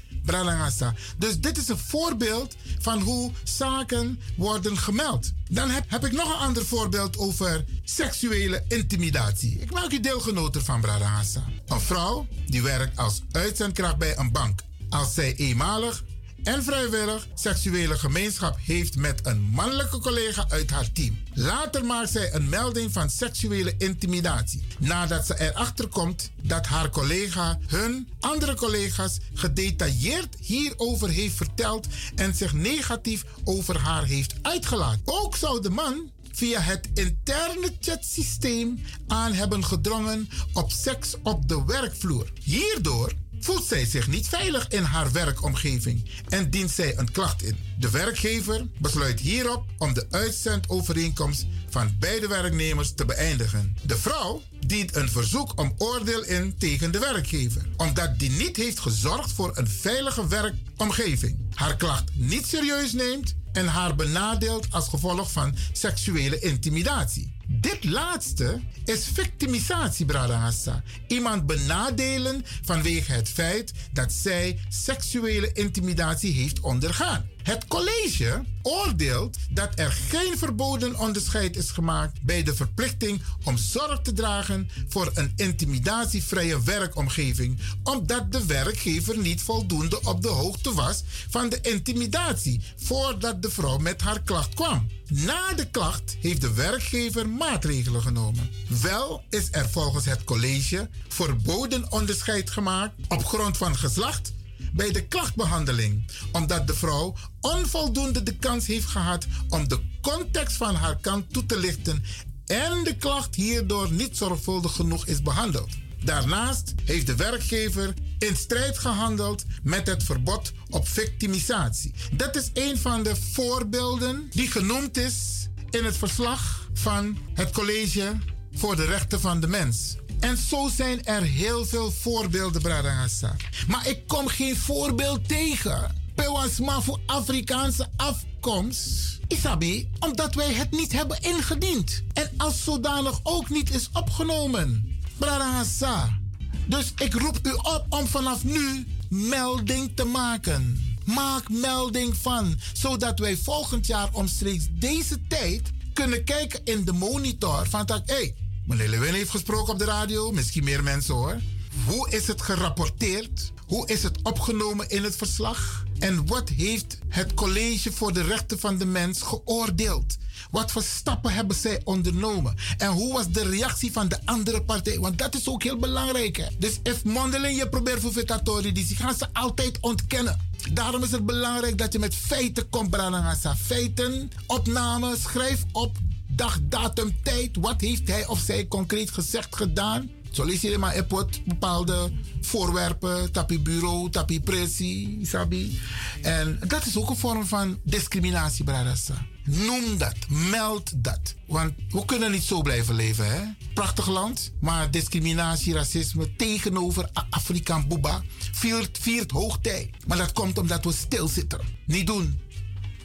Dus 1.19 1.41
dit 1.41 1.59
is 1.59 1.69
een 1.69 1.79
voorbeeld 1.79 2.57
van 2.79 3.01
hoe 3.01 3.33
zaken 3.45 4.21
worden 4.37 4.79
gemeld. 4.79 5.33
Dan 5.51 5.71
heb, 5.71 5.85
heb 5.89 6.05
ik 6.05 6.13
nog 6.13 6.35
een 6.35 6.47
ander 6.47 6.67
voorbeeld 6.67 7.19
over 7.19 7.65
seksuele 7.85 8.65
intimidatie. 8.69 9.59
Ik 9.61 9.73
maak 9.73 9.93
u 9.93 10.01
deelgenoot 10.01 10.57
ervan, 10.57 10.81
Bralangasa. 10.81 11.45
Een 11.67 11.81
vrouw 11.81 12.27
die 12.47 12.63
werkt 12.63 12.99
als 12.99 13.23
uitzendkracht 13.33 13.97
bij 13.97 14.19
een 14.19 14.33
bank. 14.33 14.61
Als 14.89 15.15
zij 15.15 15.35
eenmalig 15.35 16.05
en 16.47 16.63
vrijwillig 16.63 17.27
seksuele 17.35 17.99
gemeenschap 17.99 18.57
heeft 18.65 18.97
met 18.97 19.27
een 19.27 19.41
mannelijke 19.41 19.99
collega 19.99 20.45
uit 20.49 20.71
haar 20.71 20.93
team. 20.93 21.19
Later 21.35 21.85
maakt 21.85 22.11
zij 22.11 22.35
een 22.35 22.49
melding 22.49 22.93
van 22.93 23.11
seksuele 23.11 23.75
intimidatie. 23.79 24.63
Nadat 24.79 25.27
ze 25.27 25.41
erachter 25.41 25.89
komt 25.89 26.31
dat 26.43 26.67
haar 26.67 26.91
collega 26.91 27.59
hun 27.67 28.09
andere 28.21 28.55
collega's 28.55 29.19
gedetailleerd 29.35 30.37
hierover 30.41 31.09
heeft 31.09 31.37
verteld 31.37 31.87
en 32.15 32.35
zich 32.35 32.53
negatief 32.53 33.25
over 33.45 33.79
haar 33.79 34.05
heeft 34.05 34.35
uitgelaten. 34.43 35.03
Ook 35.05 35.37
zou 35.37 35.63
de 35.63 35.71
man 35.71 36.11
via 36.33 36.61
het 36.61 36.89
interne 36.95 37.73
chatsysteem 37.81 38.81
aan 39.07 39.33
hebben 39.33 39.65
gedrongen 39.65 40.29
op 40.53 40.71
seks 40.71 41.15
op 41.23 41.49
de 41.49 41.65
werkvloer. 41.65 42.33
Hierdoor 42.43 43.13
voelt 43.41 43.65
zij 43.65 43.85
zich 43.85 44.09
niet 44.09 44.29
veilig 44.29 44.69
in 44.69 44.83
haar 44.83 45.13
werkomgeving 45.13 46.11
en 46.29 46.51
dient 46.51 46.71
zij 46.71 46.99
een 46.99 47.13
klacht 47.13 47.43
in. 47.43 47.57
De 47.79 47.91
werkgever 47.91 48.67
besluit 48.79 49.21
hierop 49.21 49.65
om 49.79 49.95
de 49.95 50.07
uitzendovereenkomst 50.11 51.47
van 51.69 51.97
beide 51.99 52.29
werknemers 52.29 52.93
te 52.95 53.05
beëindigen. 53.05 53.77
De 53.83 53.97
vrouw 53.97 54.43
dient 54.67 54.97
een 54.97 55.11
verzoek 55.11 55.61
om 55.61 55.75
oordeel 55.79 56.25
in 56.25 56.55
tegen 56.59 56.91
de 56.91 56.99
werkgever, 56.99 57.63
omdat 57.77 58.19
die 58.19 58.31
niet 58.31 58.57
heeft 58.57 58.81
gezorgd 58.81 59.33
voor 59.33 59.53
een 59.55 59.69
veilige 59.69 60.27
werkomgeving, 60.29 61.39
haar 61.55 61.77
klacht 61.77 62.11
niet 62.15 62.47
serieus 62.47 62.93
neemt 62.93 63.35
en 63.53 63.67
haar 63.67 63.95
benadeelt 63.95 64.67
als 64.71 64.89
gevolg 64.89 65.33
van 65.33 65.57
seksuele 65.73 66.39
intimidatie. 66.39 67.36
Dit 67.49 67.85
laatste 67.85 68.61
is 68.85 69.09
victimisatie, 69.09 70.07
Brada 70.07 70.35
Hassa. 70.35 70.83
Iemand 71.07 71.47
benadelen 71.47 72.43
vanwege 72.63 73.13
het 73.13 73.29
feit 73.29 73.73
dat 73.93 74.13
zij 74.13 74.59
seksuele 74.69 75.53
intimidatie 75.53 76.33
heeft 76.33 76.61
ondergaan. 76.61 77.29
Het 77.47 77.67
college 77.67 78.45
oordeelt 78.63 79.37
dat 79.51 79.69
er 79.75 79.93
geen 79.93 80.39
verboden 80.39 80.99
onderscheid 80.99 81.57
is 81.57 81.71
gemaakt 81.71 82.23
bij 82.23 82.43
de 82.43 82.55
verplichting 82.55 83.23
om 83.45 83.57
zorg 83.57 84.01
te 84.01 84.13
dragen 84.13 84.71
voor 84.89 85.11
een 85.15 85.33
intimidatievrije 85.37 86.63
werkomgeving, 86.63 87.59
omdat 87.83 88.33
de 88.33 88.47
werkgever 88.47 89.19
niet 89.19 89.43
voldoende 89.43 90.01
op 90.03 90.23
de 90.23 90.29
hoogte 90.29 90.75
was 90.75 91.03
van 91.29 91.49
de 91.49 91.59
intimidatie 91.61 92.61
voordat 92.77 93.43
de 93.43 93.51
vrouw 93.51 93.79
met 93.79 94.01
haar 94.01 94.21
klacht 94.23 94.55
kwam. 94.55 94.87
Na 95.09 95.53
de 95.53 95.71
klacht 95.71 96.17
heeft 96.21 96.41
de 96.41 96.53
werkgever 96.55 97.29
maatregelen 97.29 98.03
genomen. 98.03 98.51
Wel 98.83 99.25
is 99.31 99.49
er 99.51 99.69
volgens 99.69 100.05
het 100.05 100.25
college 100.25 100.89
verboden 101.09 101.93
onderscheid 101.93 102.51
gemaakt 102.51 102.95
op 103.09 103.25
grond 103.25 103.57
van 103.57 103.77
geslacht 103.77 104.35
bij 104.77 104.93
de 104.93 105.07
klachtbehandeling, 105.07 106.05
omdat 106.33 106.67
de 106.67 106.75
vrouw 106.75 107.15
onvoldoende 107.41 108.23
de 108.23 108.37
kans 108.37 108.67
heeft 108.67 108.87
gehad 108.87 109.27
om 109.49 109.69
de 109.69 109.81
context 110.01 110.57
van 110.57 110.75
haar 110.75 110.99
kant 111.01 111.33
toe 111.33 111.47
te 111.47 111.59
lichten 111.59 112.05
en 112.47 112.85
de 112.85 112.97
klacht 112.97 113.35
hierdoor 113.35 113.93
niet 113.93 114.17
zorgvuldig 114.17 114.73
genoeg 114.73 115.07
is 115.07 115.23
behandeld. 115.23 115.71
Daarnaast 116.05 116.75
heeft 116.85 117.07
de 117.07 117.17
werkgever 117.17 117.95
in 118.19 118.37
strijd 118.37 118.79
gehandeld 118.79 119.45
met 119.63 119.87
het 119.87 120.03
verbod 120.03 120.53
op 120.71 120.89
victimisatie. 120.89 121.95
Dat 122.13 122.37
is 122.37 122.51
een 122.55 122.79
van 122.79 123.03
de 123.03 123.17
voorbeelden 123.17 124.27
die 124.31 124.51
genoemd 124.51 124.97
is 124.97 125.49
in 125.71 125.85
het 125.85 125.97
verslag 125.97 126.69
van 126.75 127.19
het 127.35 127.51
College 127.51 128.17
voor 128.53 128.77
de 128.77 128.85
Rechten 128.85 129.21
van 129.21 129.41
de 129.41 129.47
Mens. 129.47 129.97
En 130.21 130.37
zo 130.37 130.69
zijn 130.77 131.05
er 131.05 131.23
heel 131.23 131.65
veel 131.65 131.91
voorbeelden, 131.91 132.63
Bradangasa. 132.63 133.37
Maar 133.69 133.89
ik 133.89 134.07
kom 134.07 134.29
geen 134.29 134.57
voorbeeld 134.57 135.29
tegen. 135.29 135.95
Pewasma 136.15 136.81
voor 136.81 137.01
Afrikaanse 137.07 137.89
afkomst. 137.97 139.19
Isabi, 139.29 139.89
omdat 139.99 140.35
wij 140.35 140.53
het 140.53 140.71
niet 140.71 140.93
hebben 140.93 141.23
ingediend. 141.23 142.03
En 142.13 142.31
als 142.37 142.65
zodanig 142.65 143.21
ook 143.23 143.51
niet 143.51 143.75
is 143.75 143.89
opgenomen. 143.93 144.99
Bradangasa. 145.17 146.19
Dus 146.67 146.93
ik 146.97 147.15
roep 147.15 147.39
u 147.43 147.53
op 147.53 147.87
om 147.89 148.07
vanaf 148.07 148.45
nu 148.45 148.87
melding 149.09 149.93
te 149.95 150.05
maken. 150.05 150.95
Maak 151.05 151.49
melding 151.49 152.17
van, 152.17 152.59
zodat 152.73 153.19
wij 153.19 153.37
volgend 153.37 153.87
jaar 153.87 154.09
omstreeks 154.13 154.67
deze 154.71 155.27
tijd 155.27 155.71
kunnen 155.93 156.25
kijken 156.25 156.61
in 156.65 156.85
de 156.85 156.93
monitor 156.93 157.67
van 157.69 157.87
dat, 157.87 158.03
hé, 158.07 158.35
meneer 158.67 158.89
Lewin 158.89 159.15
heeft 159.15 159.31
gesproken 159.31 159.73
op 159.73 159.79
de 159.79 159.85
radio, 159.85 160.33
misschien 160.33 160.65
meer 160.65 160.83
mensen 160.83 161.15
hoor. 161.15 161.41
Hoe 161.87 162.11
is 162.11 162.27
het 162.27 162.43
gerapporteerd? 162.43 163.53
Hoe 163.67 163.89
is 163.89 164.03
het 164.03 164.23
opgenomen 164.23 164.89
in 164.89 165.05
het 165.05 165.17
verslag? 165.17 165.85
En 165.99 166.27
wat 166.27 166.49
heeft 166.49 166.99
het 167.09 167.35
College 167.35 167.93
voor 167.93 168.13
de 168.13 168.23
Rechten 168.23 168.59
van 168.59 168.79
de 168.79 168.85
Mens 168.85 169.23
geoordeeld? 169.23 170.17
Wat 170.51 170.73
voor 170.73 170.83
stappen 170.83 171.33
hebben 171.33 171.57
zij 171.57 171.81
ondernomen? 171.85 172.57
En 172.79 172.91
hoe 172.91 173.13
was 173.13 173.29
de 173.29 173.49
reactie 173.49 173.93
van 173.93 174.09
de 174.09 174.19
andere 174.25 174.63
partij? 174.63 174.99
Want 174.99 175.19
dat 175.19 175.35
is 175.35 175.49
ook 175.49 175.63
heel 175.63 175.77
belangrijk. 175.77 176.37
Hè? 176.37 176.47
Dus 176.59 176.79
if 176.83 177.05
mondeling 177.05 177.59
je 177.59 177.69
probeert 177.69 178.01
voor 178.01 178.63
die 178.63 178.97
gaan 178.97 179.15
ze 179.15 179.27
altijd 179.33 179.79
ontkennen. 179.81 180.41
Daarom 180.73 181.03
is 181.03 181.11
het 181.11 181.27
belangrijk 181.27 181.79
dat 181.79 181.93
je 181.93 181.99
met 181.99 182.15
feiten 182.15 182.69
komt, 182.69 182.91
Branagasa. 182.91 183.57
Feiten, 183.57 184.31
opname, 184.47 185.17
schrijf 185.17 185.65
op 185.73 185.97
dag, 186.37 186.59
datum, 186.63 187.17
tijd. 187.23 187.57
Wat 187.61 187.81
heeft 187.81 188.09
hij 188.09 188.27
of 188.27 188.39
zij 188.39 188.69
concreet 188.69 189.11
gezegd, 189.11 189.57
gedaan? 189.57 190.11
Je 190.45 190.79
maar 190.79 191.05
op 191.09 191.31
bepaalde 191.45 192.11
voorwerpen, 192.41 193.33
tapi 193.33 193.61
bureau, 193.61 194.11
tapi 194.11 194.41
pressie, 194.41 195.19
sabi. 195.23 195.81
En 196.23 196.59
dat 196.67 196.87
is 196.87 196.97
ook 196.97 197.11
een 197.11 197.17
vorm 197.17 197.47
van 197.47 197.79
discriminatie, 197.83 198.65
Bradassa. 198.65 199.27
Noem 199.45 199.99
dat, 199.99 200.17
meld 200.29 200.93
dat. 201.05 201.35
Want 201.47 201.73
we 201.89 202.05
kunnen 202.05 202.31
niet 202.31 202.43
zo 202.43 202.63
blijven 202.63 202.95
leven, 202.95 203.31
hè? 203.31 203.43
Prachtig 203.75 204.07
land, 204.07 204.53
maar 204.61 204.91
discriminatie, 204.91 205.75
racisme 205.75 206.37
tegenover 206.37 207.11
Afrikaan 207.31 207.89
Boeba 207.89 208.23
viert, 208.53 208.99
viert 209.01 209.31
hoogtij. 209.31 209.91
Maar 210.07 210.19
dat 210.19 210.33
komt 210.33 210.59
omdat 210.59 210.85
we 210.85 210.93
stilzitten. 210.93 211.61
Niet 211.87 212.07
doen. 212.07 212.41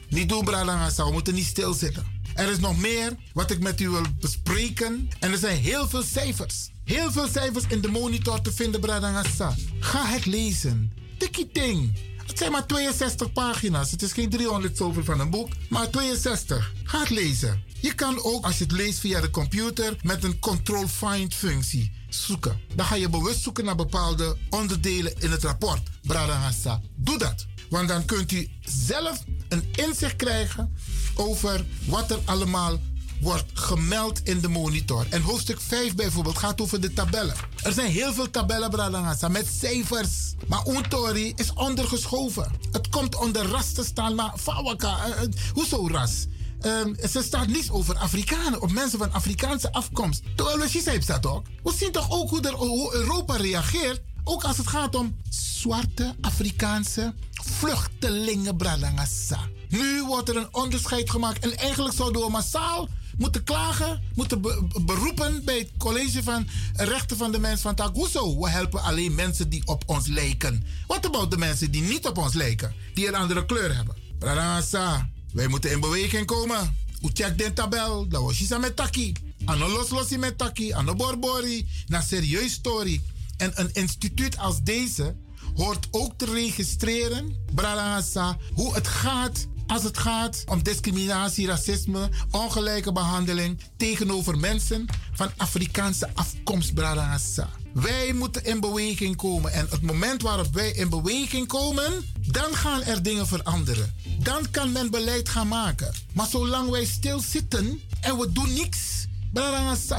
Niet 0.08 0.28
doen, 0.28 0.44
Bradassa. 0.44 1.04
We 1.04 1.12
moeten 1.12 1.34
niet 1.34 1.46
stilzitten. 1.46 2.06
Er 2.34 2.50
is 2.50 2.58
nog 2.58 2.78
meer 2.78 3.16
wat 3.32 3.50
ik 3.50 3.60
met 3.60 3.80
u 3.80 3.88
wil 3.88 4.04
bespreken. 4.20 5.08
En 5.18 5.32
er 5.32 5.38
zijn 5.38 5.58
heel 5.58 5.88
veel 5.88 6.02
cijfers. 6.02 6.70
Heel 6.84 7.12
veel 7.12 7.28
cijfers 7.28 7.64
in 7.68 7.80
de 7.80 7.88
monitor 7.88 8.40
te 8.40 8.52
vinden, 8.52 8.80
Bradangasa. 8.80 9.54
Ga 9.80 10.06
het 10.06 10.26
lezen. 10.26 10.92
Tikkie 11.18 11.50
ting. 11.52 11.92
Het 12.26 12.38
zijn 12.38 12.52
maar 12.52 12.66
62 12.66 13.32
pagina's. 13.32 13.90
Het 13.90 14.02
is 14.02 14.12
geen 14.12 14.30
300 14.30 14.76
zoveel 14.76 15.04
van 15.04 15.20
een 15.20 15.30
boek, 15.30 15.48
maar 15.68 15.90
62. 15.90 16.72
Ga 16.84 17.00
het 17.00 17.10
lezen. 17.10 17.62
Je 17.80 17.94
kan 17.94 18.22
ook, 18.22 18.44
als 18.44 18.58
je 18.58 18.64
het 18.64 18.72
leest 18.72 18.98
via 18.98 19.20
de 19.20 19.30
computer, 19.30 19.96
met 20.02 20.24
een 20.24 20.38
control-find 20.38 21.34
functie 21.34 21.92
zoeken. 22.08 22.60
Dan 22.74 22.86
ga 22.86 22.94
je 22.94 23.08
bewust 23.08 23.42
zoeken 23.42 23.64
naar 23.64 23.76
bepaalde 23.76 24.36
onderdelen 24.50 25.14
in 25.18 25.30
het 25.30 25.44
rapport. 25.44 25.82
Bradangasa. 26.02 26.80
Doe 26.96 27.18
dat. 27.18 27.46
Want 27.68 27.88
dan 27.88 28.04
kunt 28.04 28.32
u 28.32 28.48
zelf 28.60 29.24
een 29.48 29.68
inzicht 29.72 30.16
krijgen 30.16 30.74
over 31.14 31.64
wat 31.86 32.10
er 32.10 32.18
allemaal 32.24 32.78
wordt 33.20 33.44
gemeld 33.52 34.20
in 34.24 34.40
de 34.40 34.48
monitor. 34.48 35.06
En 35.10 35.22
hoofdstuk 35.22 35.60
5 35.60 35.94
bijvoorbeeld 35.94 36.38
gaat 36.38 36.60
over 36.60 36.80
de 36.80 36.92
tabellen. 36.92 37.34
Er 37.62 37.72
zijn 37.72 37.90
heel 37.90 38.12
veel 38.12 38.30
tabellen, 38.30 38.70
Bradangasa, 38.70 39.28
met 39.28 39.46
cijfers. 39.60 40.34
Maar 40.46 40.66
Untori 40.66 41.32
is 41.36 41.52
ondergeschoven. 41.52 42.52
Het 42.72 42.88
komt 42.88 43.16
onder 43.16 43.46
ras 43.46 43.72
te 43.72 43.84
staan, 43.84 44.14
maar 44.14 44.32
Fawaka, 44.38 45.06
uh, 45.08 45.22
uh, 45.22 45.28
hoezo 45.54 45.88
ras? 45.88 46.26
Um, 46.62 46.96
er 47.14 47.22
staat 47.22 47.46
niets 47.46 47.70
over 47.70 47.96
Afrikanen 47.96 48.60
of 48.60 48.72
mensen 48.72 48.98
van 48.98 49.12
Afrikaanse 49.12 49.72
afkomst. 49.72 50.22
Terwijl 50.36 50.58
we 50.58 50.98
staat 51.00 51.26
ook. 51.26 51.46
We 51.62 51.72
zien 51.76 51.92
toch 51.92 52.10
ook 52.10 52.30
hoe, 52.30 52.40
er, 52.40 52.94
Europa 52.94 53.36
reageert. 53.36 54.00
Ook 54.24 54.44
als 54.44 54.56
het 54.56 54.66
gaat 54.66 54.94
om 54.94 55.16
zwarte 55.30 56.14
Afrikaanse 56.20 57.14
vluchtelingen, 57.32 58.56
Bradangasa. 58.56 59.48
Nu 59.72 60.04
wordt 60.04 60.28
er 60.28 60.36
een 60.36 60.54
onderscheid 60.54 61.10
gemaakt. 61.10 61.44
En 61.44 61.56
eigenlijk 61.56 61.94
zouden 61.94 62.22
we 62.22 62.30
massaal 62.30 62.88
moeten 63.18 63.44
klagen, 63.44 64.02
moeten 64.14 64.40
be 64.40 64.66
beroepen 64.84 65.44
bij 65.44 65.58
het 65.58 65.70
college 65.78 66.22
van 66.22 66.48
rechten 66.74 67.16
van 67.16 67.32
de 67.32 67.38
mens 67.38 67.60
van. 67.60 67.90
Hoezo? 67.92 68.40
We 68.40 68.48
helpen 68.48 68.82
alleen 68.82 69.14
mensen 69.14 69.48
die 69.48 69.66
op 69.66 69.82
ons 69.86 70.06
lijken. 70.06 70.64
Wat 70.86 71.06
about 71.06 71.30
de 71.30 71.36
mensen 71.38 71.70
die 71.70 71.82
niet 71.82 72.06
op 72.06 72.18
ons 72.18 72.34
lijken? 72.34 72.74
Die 72.94 73.08
een 73.08 73.14
andere 73.14 73.46
kleur 73.46 73.76
hebben. 73.76 73.96
Bradangasa, 74.18 75.08
wij 75.32 75.48
moeten 75.48 75.70
in 75.70 75.80
beweging 75.80 76.26
komen. 76.26 76.76
U 77.02 77.10
check 77.12 77.38
de 77.38 77.52
tabel, 77.52 78.08
dat 78.08 78.22
was 78.22 78.38
je 78.38 78.58
met 78.58 78.76
taki. 78.76 79.12
Ano 79.44 79.68
los 79.68 79.90
losi 79.90 80.18
met 80.18 80.38
taki, 80.38 80.72
ano 80.72 80.94
borbori. 80.94 81.66
Na 81.86 82.00
serieus 82.00 82.52
story. 82.52 83.02
En 83.36 83.52
een 83.54 83.70
instituut 83.72 84.38
als 84.38 84.62
deze 84.62 85.16
hoort 85.54 85.88
ook 85.90 86.12
te 86.16 86.24
registreren, 86.24 87.36
Bradangasa, 87.54 88.36
hoe 88.54 88.74
het 88.74 88.88
gaat 88.88 89.46
als 89.66 89.82
het 89.82 89.98
gaat 89.98 90.44
om 90.46 90.62
discriminatie, 90.62 91.46
racisme, 91.46 92.08
ongelijke 92.30 92.92
behandeling 92.92 93.60
tegenover 93.76 94.38
mensen 94.38 94.86
van 95.12 95.30
Afrikaanse 95.36 96.08
afkomst, 96.14 96.74
Bradangasa. 96.74 97.48
Wij 97.72 98.12
moeten 98.12 98.44
in 98.44 98.60
beweging 98.60 99.16
komen. 99.16 99.52
En 99.52 99.66
het 99.70 99.82
moment 99.82 100.22
waarop 100.22 100.54
wij 100.54 100.70
in 100.70 100.88
beweging 100.88 101.46
komen, 101.46 102.04
dan 102.20 102.54
gaan 102.54 102.82
er 102.82 103.02
dingen 103.02 103.26
veranderen. 103.26 103.94
Dan 104.18 104.50
kan 104.50 104.72
men 104.72 104.90
beleid 104.90 105.28
gaan 105.28 105.48
maken. 105.48 105.92
Maar 106.12 106.26
zolang 106.26 106.70
wij 106.70 106.84
stilzitten 106.84 107.80
en 108.00 108.18
we 108.18 108.32
doen 108.32 108.52
niks, 108.52 109.06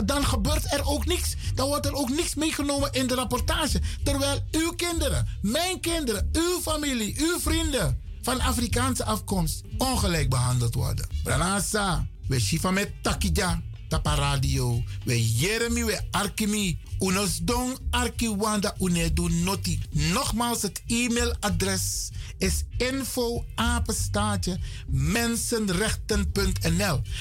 dan 0.06 0.26
gebeurt 0.26 0.74
er 0.74 0.86
ook 0.86 1.06
niks. 1.06 1.36
Dan 1.56 1.68
wordt 1.68 1.86
er 1.86 1.94
ook 1.94 2.10
niks 2.10 2.36
meegenomen 2.36 2.92
in 2.92 3.08
de 3.08 3.16
rapportage. 3.16 3.82
Terwijl 4.04 4.40
uw 4.52 4.72
kinderen, 4.72 5.28
mijn 5.42 5.80
kinderen, 5.80 6.30
uw 6.32 6.62
familie, 6.62 7.16
uw 7.18 7.40
vrienden 7.40 8.03
van 8.24 8.42
Afrikaanse 8.42 9.06
afkomst 9.06 9.62
ongelijk 9.78 10.30
behandeld 10.30 10.74
worden. 10.74 11.08
Branasa, 11.24 12.08
we 12.28 12.40
shifa 12.40 12.72
met 12.72 12.92
takija, 13.02 13.62
tapa 13.88 14.16
radio. 14.16 14.84
We 15.06 15.34
jeremi, 15.34 15.84
we 15.84 16.02
arkimi. 16.12 16.80
Unos 17.00 17.40
don 17.42 17.78
arkiwanda 17.90 18.76
unedu 18.80 19.30
noti. 19.30 19.80
Nogmaals, 19.90 20.62
het 20.62 20.82
e-mailadres 20.88 22.10
is 22.38 22.64
info. 22.78 23.46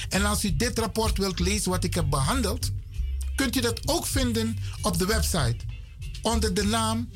En 0.09 0.25
als 0.25 0.43
u 0.43 0.55
dit 0.55 0.79
rapport 0.79 1.17
wilt 1.17 1.39
lezen 1.39 1.71
wat 1.71 1.83
ik 1.83 1.93
heb 1.93 2.09
behandeld, 2.09 2.71
kunt 3.35 3.55
u 3.55 3.61
dat 3.61 3.87
ook 3.87 4.05
vinden 4.05 4.57
op 4.81 4.97
de 4.97 5.05
website 5.05 5.57
onder 6.21 6.53
de 6.53 6.63
naam 6.63 7.09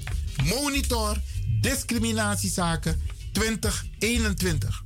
Monitor 0.44 1.18
Discriminatiezaken 1.62 3.02
2021. 3.38 4.84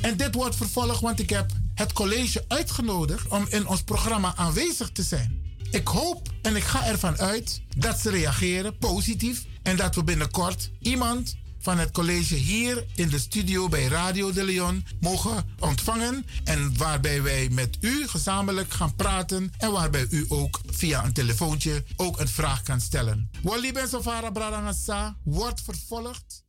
En 0.00 0.16
dit 0.16 0.34
wordt 0.34 0.56
vervolgd, 0.56 1.00
want 1.00 1.20
ik 1.20 1.30
heb 1.30 1.50
het 1.74 1.92
college 1.92 2.44
uitgenodigd 2.48 3.28
om 3.28 3.46
in 3.48 3.66
ons 3.66 3.82
programma 3.82 4.32
aanwezig 4.36 4.90
te 4.90 5.02
zijn. 5.02 5.56
Ik 5.70 5.88
hoop 5.88 6.28
en 6.42 6.56
ik 6.56 6.62
ga 6.62 6.86
ervan 6.86 7.18
uit 7.18 7.62
dat 7.76 7.98
ze 7.98 8.10
reageren 8.10 8.78
positief 8.78 9.44
en 9.62 9.76
dat 9.76 9.94
we 9.94 10.04
binnenkort 10.04 10.70
iemand 10.80 11.36
van 11.58 11.78
het 11.78 11.90
college 11.90 12.34
hier 12.34 12.86
in 12.94 13.08
de 13.08 13.18
studio 13.18 13.68
bij 13.68 13.86
Radio 13.86 14.32
de 14.32 14.44
Leon 14.44 14.84
mogen 15.00 15.44
ontvangen. 15.58 16.26
En 16.44 16.76
waarbij 16.76 17.22
wij 17.22 17.48
met 17.50 17.76
u 17.80 18.08
gezamenlijk 18.08 18.72
gaan 18.72 18.94
praten. 18.94 19.52
En 19.58 19.72
waarbij 19.72 20.06
u 20.10 20.24
ook 20.28 20.60
via 20.66 21.04
een 21.04 21.12
telefoontje 21.12 21.84
ook 21.96 22.20
een 22.20 22.28
vraag 22.28 22.62
kan 22.62 22.80
stellen. 22.80 23.30
Wally 23.42 23.72
Ben 23.72 23.88
Sofara 23.88 24.30
Bradangasa 24.30 25.16
wordt 25.24 25.60
vervolgd. 25.60 26.48